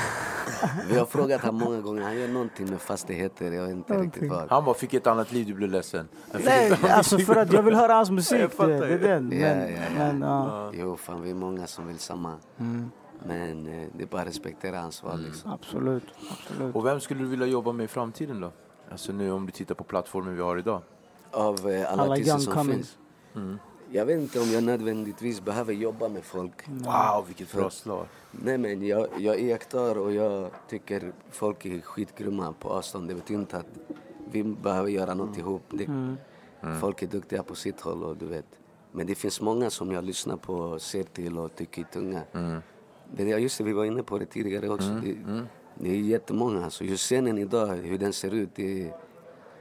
Vi 0.89 0.99
har 0.99 1.07
frågat 1.07 1.41
honom 1.41 1.61
många 1.61 1.81
gånger. 1.81 2.03
Han 2.03 2.19
gör 2.19 2.29
någonting 2.29 2.71
med 2.71 2.81
fastigheter. 2.81 3.53
Jag 3.53 3.63
vet 3.63 3.73
inte 3.73 3.99
riktigt 3.99 4.31
vad. 4.31 4.51
Han 4.51 4.65
bara 4.65 4.75
fick 4.75 4.95
ett 4.95 5.07
annat 5.07 5.33
liv, 5.33 5.47
du 5.47 5.55
blev 5.55 5.71
ledsen. 5.71 6.09
Nej, 6.45 6.73
alltså 6.91 7.19
för 7.19 7.37
att 7.37 7.53
jag 7.53 7.63
vill 7.63 7.75
höra 7.75 7.95
hans 7.95 8.11
musik. 8.21 8.51
Fattar 8.51 8.69
det, 8.69 8.87
det 8.87 8.95
är 8.95 8.99
den. 8.99 9.27
Men, 9.29 9.41
Ja, 9.41 9.47
ja, 9.49 9.69
ja. 9.69 9.91
men 9.99 10.21
ja, 10.23 10.71
Jo, 10.75 10.97
fan 10.97 11.23
vi 11.23 11.31
är 11.31 11.35
många 11.35 11.67
som 11.67 11.87
vill 11.87 11.99
samma. 11.99 12.35
Men 13.27 13.67
eh, 13.67 13.89
det 13.97 14.03
är 14.03 14.07
bara 14.07 14.23
att 14.23 14.29
respektera 14.29 14.81
hans 14.81 15.03
val 15.03 15.21
liksom. 15.23 15.51
absolut. 15.53 16.05
absolut. 16.31 16.75
Och 16.75 16.87
vem 16.87 17.01
skulle 17.01 17.21
du 17.21 17.27
vilja 17.27 17.47
jobba 17.47 17.73
med 17.73 17.85
i 17.85 17.89
framtiden 17.89 18.41
då? 18.41 18.53
Alltså 18.91 19.13
nu 19.13 19.31
om 19.33 19.47
du 19.47 19.53
tittar 19.53 19.75
på 19.75 19.85
plattformen 19.85 20.35
vi 20.37 20.43
har 20.43 20.57
idag. 20.57 20.83
Av 21.31 21.71
eh, 21.71 21.93
alla, 21.93 22.03
Alla 22.03 22.13
artister 22.13 22.39
som 22.39 22.55
comings. 22.55 22.97
finns. 23.33 23.59
Jag 23.93 24.07
vet 24.07 24.21
inte 24.21 24.41
om 24.41 24.51
jag 24.51 24.65
nödvändigtvis 24.65 25.41
behöver 25.41 25.73
jobba 25.73 26.09
med 26.09 26.25
folk. 26.25 26.69
Wow, 26.69 27.25
vilket 27.27 27.53
bra 27.53 27.71
slag. 27.71 28.07
Nej 28.31 28.59
men 28.59 28.87
jag, 28.87 29.07
jag 29.19 29.41
iakttar 29.41 29.99
och 29.99 30.13
jag 30.13 30.51
tycker 30.69 31.13
folk 31.31 31.67
är 31.67 31.81
skitgrymma 31.81 32.55
på 32.61 32.69
avstånd. 32.69 33.09
Det 33.09 33.15
betyder 33.15 33.41
inte 33.41 33.57
att 33.57 33.67
vi 34.33 34.45
behöver 34.45 34.89
göra 34.89 35.15
något 35.15 35.39
ihop. 35.39 35.63
Det, 35.71 36.17
Folk 36.81 37.03
är 37.03 37.07
duktiga 37.07 37.43
på 37.43 37.55
sitt 37.55 37.81
håll 37.81 38.05
och 38.05 38.17
du 38.17 38.27
vet. 38.27 38.47
Men 38.93 39.07
det 39.07 39.15
finns 39.15 39.41
många 39.41 39.71
som 39.71 39.93
jag 39.93 40.05
lyssnar 40.05 40.37
på, 40.37 40.79
ser 40.79 41.03
till 41.03 41.39
och 41.39 41.55
tycker 41.55 41.83
är 41.83 41.87
tunga. 41.87 42.23
Det 43.17 43.33
är 43.33 43.39
just 43.39 43.59
det, 43.59 43.65
vi 43.65 43.73
var 43.73 43.85
inne 43.85 44.03
på 44.03 44.19
det 44.19 44.27
tidigare 44.27 44.69
också. 44.69 44.89
Det, 44.89 45.17
det 45.75 45.91
är 45.91 45.95
jättemånga. 46.01 46.65
Alltså, 46.65 46.85
just 46.85 47.03
scenen 47.05 47.39
idag, 47.39 47.67
hur 47.67 47.99
den 47.99 48.13
ser 48.13 48.35
ut. 48.35 48.51
Det, 48.55 48.93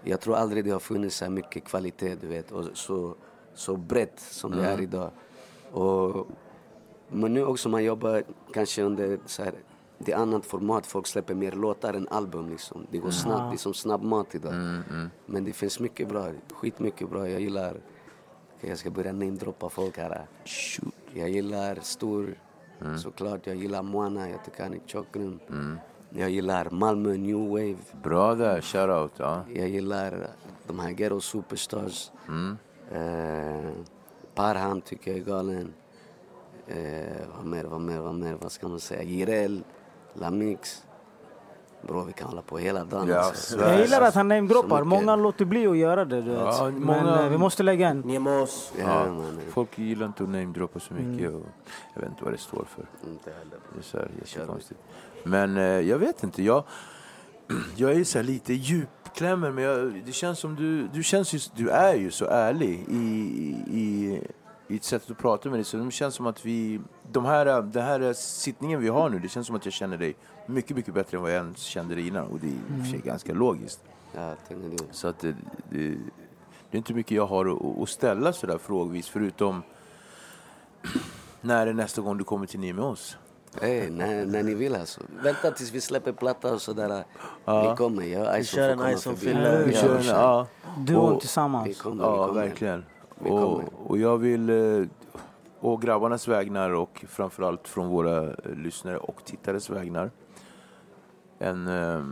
jag 0.04 0.22
tror 0.22 0.36
aldrig 0.36 0.66
det 0.66 0.72
har 0.72 0.80
funnits 0.80 1.16
så 1.16 1.30
mycket 1.30 1.64
kvalitet, 1.64 2.16
du 2.16 2.28
vet. 2.28 2.52
Och 2.52 2.66
så, 2.74 3.16
så 3.60 3.76
brett 3.76 4.20
som 4.20 4.52
det 4.52 4.66
är 4.66 4.82
idag. 4.82 5.12
Och, 5.72 6.28
men 7.08 7.34
nu 7.34 7.46
också 7.46 7.70
man 7.70 7.84
jobbar 7.84 8.24
kanske 8.54 8.84
under 8.84 9.20
så 9.26 9.44
här, 9.44 9.54
det 9.98 10.12
är 10.12 10.18
annat 10.18 10.46
format. 10.46 10.86
Folk 10.86 11.08
släpper 11.08 11.36
mer 11.36 11.52
låtar 11.52 11.94
än 11.94 12.08
album 12.08 12.50
liksom. 12.50 12.88
Det 12.92 12.98
går 12.98 13.12
snabbt, 13.12 13.52
det 13.52 13.56
är 13.56 13.58
som 13.58 13.74
snabbmat 13.74 14.36
idag. 14.36 14.54
Men 15.26 15.44
det 15.46 15.54
finns 15.54 15.80
mycket 15.80 16.08
bra, 16.08 16.32
skitmycket 16.54 17.10
bra. 17.10 17.30
Jag 17.30 17.42
gillar, 17.42 17.78
jag 18.62 18.78
ska 18.78 18.90
börja 18.90 19.12
namedroppa 19.12 19.70
folk 19.70 19.98
här. 19.98 20.26
Jag 21.14 21.30
gillar 21.30 21.80
Stor, 21.82 22.36
såklart. 22.98 23.48
Jag 23.48 23.56
gillar 23.56 23.84
Moana, 23.84 24.30
jag 24.30 24.46
tycker 24.46 24.64
han 24.64 24.74
är 24.74 24.80
tjockgrym. 24.86 25.40
Jag 26.10 26.30
gillar 26.30 26.70
Malmö 26.70 27.18
New 27.18 27.50
Wave. 27.50 27.78
Bra 28.04 28.36
där, 28.36 28.62
shoutout. 28.62 29.12
Ja. 29.18 29.44
Jag 29.54 29.70
gillar 29.70 30.28
de 30.68 30.80
här 30.80 30.90
Ghetto 30.92 31.20
Superstars. 31.20 32.12
Eh, 32.92 33.70
Parham 34.36 34.82
tycker 34.82 35.12
jag 35.12 35.20
är 35.20 35.24
galen. 35.24 35.74
Eh, 36.68 36.78
vad 37.38 37.46
mer, 37.46 37.64
vad 37.64 37.82
mer, 37.82 38.00
vad 38.00 38.16
mer, 38.16 38.38
vad 38.42 38.52
ska 38.52 38.68
man 38.68 38.80
säga? 38.80 39.04
Jireel, 39.04 39.64
Lamix. 40.14 40.84
Bro, 41.82 42.02
vi 42.04 42.14
kan 42.14 42.28
hålla 42.28 42.42
på 42.42 42.58
hela 42.58 42.84
dagen. 42.84 43.08
Ja, 43.08 43.20
alltså. 43.20 43.60
Jag 43.60 43.80
gillar 43.82 44.02
att 44.02 44.16
han 44.16 44.28
namedroppar. 44.28 44.84
Många 44.84 45.16
låter 45.16 45.46
bli 45.46 45.68
att 45.68 45.78
göra 45.78 46.06
det. 46.06 46.22
Du 46.22 46.30
vet. 46.32 46.40
Ja, 46.40 46.64
Men 46.74 46.84
många- 46.84 47.24
eh, 47.24 47.30
vi 47.30 47.38
måste 47.38 47.64
lägga 47.64 47.90
en. 47.90 48.00
Nemos. 48.02 48.74
Ja, 48.80 49.06
man. 49.12 49.40
Folk 49.50 49.78
gillar 49.78 50.06
inte 50.06 50.24
att 50.24 50.30
namedroppa 50.30 50.80
så 50.80 50.94
mycket. 50.94 51.30
Och 51.34 51.42
jag 51.94 52.02
vet 52.02 52.10
inte 52.10 52.24
vad 52.24 52.34
det 52.34 52.38
står 52.38 52.66
för. 52.70 52.86
Inte 53.10 53.30
heller. 53.32 53.58
Det 53.74 53.80
är 53.80 53.84
så 53.84 53.98
här 53.98 54.10
jättekonstigt. 54.26 54.80
Men 55.24 55.58
eh, 55.58 55.64
jag 55.64 55.98
vet 55.98 56.24
inte. 56.24 56.44
Jag, 56.44 56.64
jag 57.76 57.92
är 57.92 58.04
så 58.04 58.18
här 58.18 58.24
lite 58.26 58.54
djupklämmer, 59.20 59.52
men 59.52 59.64
jag, 59.64 60.04
det 60.06 60.12
känns 60.12 60.40
som 60.40 60.56
du, 60.56 60.88
du 60.88 61.04
känns 61.04 61.34
ju, 61.34 61.40
du 61.56 61.70
är 61.70 61.96
ju 61.96 62.12
så 62.12 62.26
ärlig 62.26 62.86
i, 62.90 62.96
i, 63.72 64.22
i 64.68 64.76
ett 64.76 64.84
sätt 64.84 65.12
att 65.12 65.18
prata 65.18 65.50
med 65.50 65.58
dig. 65.58 65.64
Så 65.64 65.78
det 65.78 65.92
känns 65.92 66.16
som 66.16 66.28
att 66.28 66.46
vi, 66.46 66.80
de 67.12 67.26
här, 67.26 67.62
den 67.62 67.84
här 67.84 68.14
sittningen 68.14 68.82
vi 68.82 68.88
har 68.88 69.10
nu, 69.10 69.20
det 69.20 69.30
känns 69.30 69.48
som 69.48 69.56
att 69.56 69.66
jag 69.66 69.74
känner 69.74 69.98
dig 69.98 70.16
mycket, 70.46 70.76
mycket 70.78 70.94
bättre 70.94 71.18
än 71.18 71.24
vad 71.24 71.32
jag 71.32 71.38
ens 71.38 71.60
kände 71.60 71.96
dig 71.96 72.08
innan. 72.08 72.28
Och 72.28 72.40
det 72.40 72.48
är 72.48 72.92
sig 72.92 73.00
ganska 73.00 73.34
logiskt. 73.34 73.84
Ja, 74.16 74.36
tänker 74.48 74.70
du. 74.70 74.78
Så 74.92 75.08
att 75.08 75.20
det, 75.20 75.36
det, 75.70 75.90
det 76.72 76.76
är 76.76 76.78
inte 76.78 76.94
mycket 76.94 77.12
jag 77.12 77.28
har 77.28 77.46
att, 77.46 77.82
att 77.84 77.90
ställa 77.90 78.34
sådär 78.34 78.58
frågvis, 78.58 79.10
förutom 79.10 79.64
när 81.42 81.68
är 81.68 81.74
nästa 81.74 82.02
gång 82.02 82.18
du 82.18 82.24
kommer 82.24 82.46
till 82.46 82.60
Ni 82.60 82.74
med 82.74 82.84
oss? 82.84 83.18
Hey, 83.62 83.90
när, 83.90 84.26
när 84.26 84.44
ni 84.44 84.54
vill 84.54 84.76
alltså. 84.76 85.02
Vänta 85.24 85.52
tills 85.52 85.72
vi 85.74 85.82
släpper 85.82 86.12
platta 86.12 86.54
och 86.54 86.62
sådär. 86.62 87.04
Vi 87.46 87.76
kommer. 87.78 88.04
Jag 88.04 88.34
Vi 88.34 88.40
Ison 88.40 88.44
kör 88.58 88.66
får 88.68 88.72
en 88.72 88.78
komma 88.78 88.92
Ison 88.92 89.16
förbi. 89.18 89.32
fylla. 89.32 89.58
Vi 89.58 89.74
Ja, 89.74 89.82
kör 89.82 89.96
en, 89.98 90.04
ja. 90.06 90.48
Duon 90.78 91.14
Och- 91.14 91.20
tillsammans. 91.20 91.68
Vi 91.68 91.74
kommer, 91.74 92.04
Ja, 92.04 92.12
vi 92.22 92.28
kommer. 92.28 92.42
verkligen. 92.48 92.86
Vi 93.20 93.30
Och, 93.30 93.40
kommer. 93.42 93.66
och 93.88 93.98
jag 93.98 94.18
vill, 94.18 94.50
eh, 94.50 94.86
å 95.60 95.78
grabbarnas 95.78 96.28
vägnar 96.28 96.70
och 96.72 97.06
framförallt 97.10 97.68
från 97.68 97.88
våra 97.88 98.24
eh, 98.28 98.34
lyssnare 98.56 98.98
och 98.98 99.26
tittares 99.26 99.70
vägnar, 99.70 100.12
en 101.40 101.68
eh, 101.68 102.04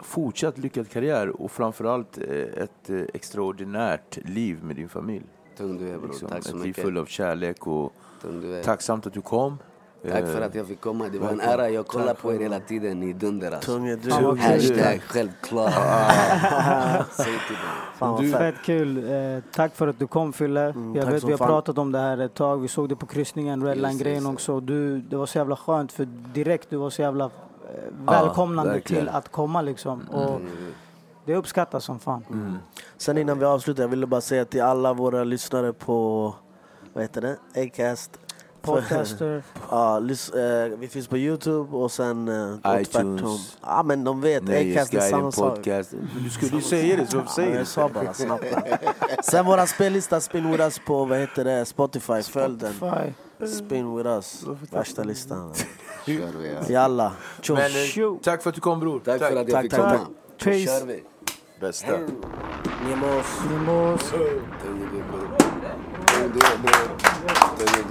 fortsatt 0.00 0.58
lyckad 0.58 0.88
karriär 0.90 1.28
och 1.42 1.50
framförallt 1.50 2.18
eh, 2.18 2.62
ett 2.62 2.90
eh, 2.90 3.00
extraordinärt 3.14 4.18
liv 4.24 4.64
med 4.64 4.76
din 4.76 4.88
familj. 4.88 5.24
Tung 5.56 5.78
du 5.78 5.88
är 5.88 5.98
bror. 5.98 6.08
Liksom, 6.08 6.28
Tack 6.28 6.42
så 6.42 6.48
ett 6.48 6.54
liv 6.56 6.64
mycket. 6.66 6.84
full 6.84 6.98
av 6.98 7.04
kärlek 7.06 7.66
och 7.66 7.92
Tung 8.22 8.40
du 8.40 8.54
är. 8.58 8.62
tacksamt 8.62 9.06
att 9.06 9.12
du 9.12 9.20
kom. 9.22 9.58
Tack 10.02 10.24
för 10.24 10.40
Eh, 10.40 10.46
att 10.46 10.54
jag 10.54 10.66
fick 10.66 10.80
komma. 10.80 11.08
Det 11.08 11.18
var 11.18 11.28
en 11.28 11.40
ära. 11.40 11.70
Jag 11.70 11.86
kollar 11.86 12.14
på 12.14 12.32
er 12.34 12.38
hela 12.38 12.60
tiden. 12.60 13.00
Ni 13.00 13.12
dunder 13.12 13.52
alltså. 13.52 13.78
Hashtag 14.38 15.00
självklart. 15.06 15.72
Säg 17.12 17.24
till 17.24 17.56
dem. 17.56 17.64
Fan 17.98 18.10
vad 18.12 18.22
Du, 18.22 18.30
fett. 18.32 18.54
kul. 18.64 19.12
Eh, 19.12 19.42
tack 19.52 19.74
för 19.76 19.88
att 19.88 19.98
du 19.98 20.06
kom 20.06 20.32
Fille. 20.32 20.60
jag 20.60 20.76
Mm, 20.76 21.02
tack 21.04 21.12
vet 21.14 21.24
vi 21.24 21.30
har 21.30 21.38
fan. 21.38 21.46
pratat 21.48 21.78
om 21.78 21.92
det 21.92 21.98
här 21.98 22.18
ett 22.18 22.34
tag. 22.34 22.60
Vi 22.60 22.68
såg 22.68 22.88
det 22.88 22.96
på 22.96 23.06
kryssningen, 23.06 23.66
Redline-grejen 23.66 24.26
också. 24.26 24.60
Du, 24.60 25.00
det 25.00 25.16
var 25.16 25.26
så 25.26 25.38
jävla 25.38 25.56
skönt 25.56 25.92
för 25.92 26.04
direkt 26.34 26.70
du 26.70 26.76
var 26.76 26.90
så 26.90 27.02
jävla 27.02 27.24
eh, 27.24 27.30
välkomnande 28.06 28.80
till 28.80 29.08
att 29.08 29.28
komma 29.32 29.62
liksom. 29.62 30.00
Och 30.08 30.40
det 31.24 31.34
uppskattas 31.36 31.84
som 31.84 31.98
fan. 31.98 32.24
Mm. 32.32 32.54
Sen 32.96 33.18
innan 33.18 33.38
vi 33.38 33.44
avslutar, 33.44 33.82
jag 33.82 33.88
ville 33.88 34.06
bara 34.06 34.20
säga 34.20 34.44
till 34.44 34.62
alla 34.62 34.92
våra 34.92 35.24
lyssnare 35.24 35.72
på, 35.72 36.34
vad 36.92 37.04
heter 37.04 37.20
det? 37.20 37.62
Acast. 37.62 38.18
Podcaster. 38.66 39.42
Ja, 39.70 39.98
lys- 40.00 40.64
eh, 40.64 40.78
vi 40.78 40.88
finns 40.88 41.08
på 41.08 41.18
Youtube 41.18 41.76
och 41.76 41.92
sen 41.92 42.28
åt 42.28 42.60
iTunes. 42.66 42.88
tvärtom. 42.90 43.38
Ja 43.62 43.82
men 43.82 44.04
de 44.04 44.20
vet, 44.20 44.42
Acast 44.42 44.94
är 44.94 45.00
samma 45.00 45.32
sak. 45.32 45.58
Du 46.24 46.30
skulle 46.30 46.56
ju 46.56 46.62
säga 46.62 46.96
det, 46.96 47.06
så 47.06 47.16
varför 47.16 47.32
säger 47.32 47.56
jag 47.58 47.66
sa 47.66 47.88
bara 47.88 48.14
snabbt. 48.14 48.44
Sen 49.24 49.44
våra 49.46 49.66
spellista 49.66 50.20
Spin 50.20 50.50
With 50.50 50.62
Us 50.62 50.78
på 50.86 51.04
vad 51.04 51.18
heter 51.18 51.44
det? 51.44 51.64
Spotify, 51.64 52.22
följ 52.22 52.58
den. 52.58 52.74
Spin 53.48 53.96
With 53.96 54.08
Us, 54.08 54.44
värsta 54.70 55.02
listan. 55.04 55.54
Jalla. 56.68 57.12
Men 57.48 57.56
eh, 57.58 58.16
tack 58.22 58.42
för 58.42 58.48
att 58.50 58.54
du 58.54 58.60
kom 58.60 58.80
bror. 58.80 59.00
Tack 59.04 59.18
för 59.18 59.26
att 59.26 59.32
jag 59.34 59.50
tack, 59.50 59.62
fick 59.62 59.70
tack, 59.70 59.80
komma. 59.80 59.90
tack. 59.98 60.44
Peace. 60.44 60.78
kör 60.80 60.86
vi. 60.86 61.02
Bästa. 61.60 61.92
Nemos. 62.88 63.26
Nimos. 63.50 64.10
Tung 64.10 64.80
du 64.92 65.02
bror. 65.10 65.36
Tung 67.56 67.90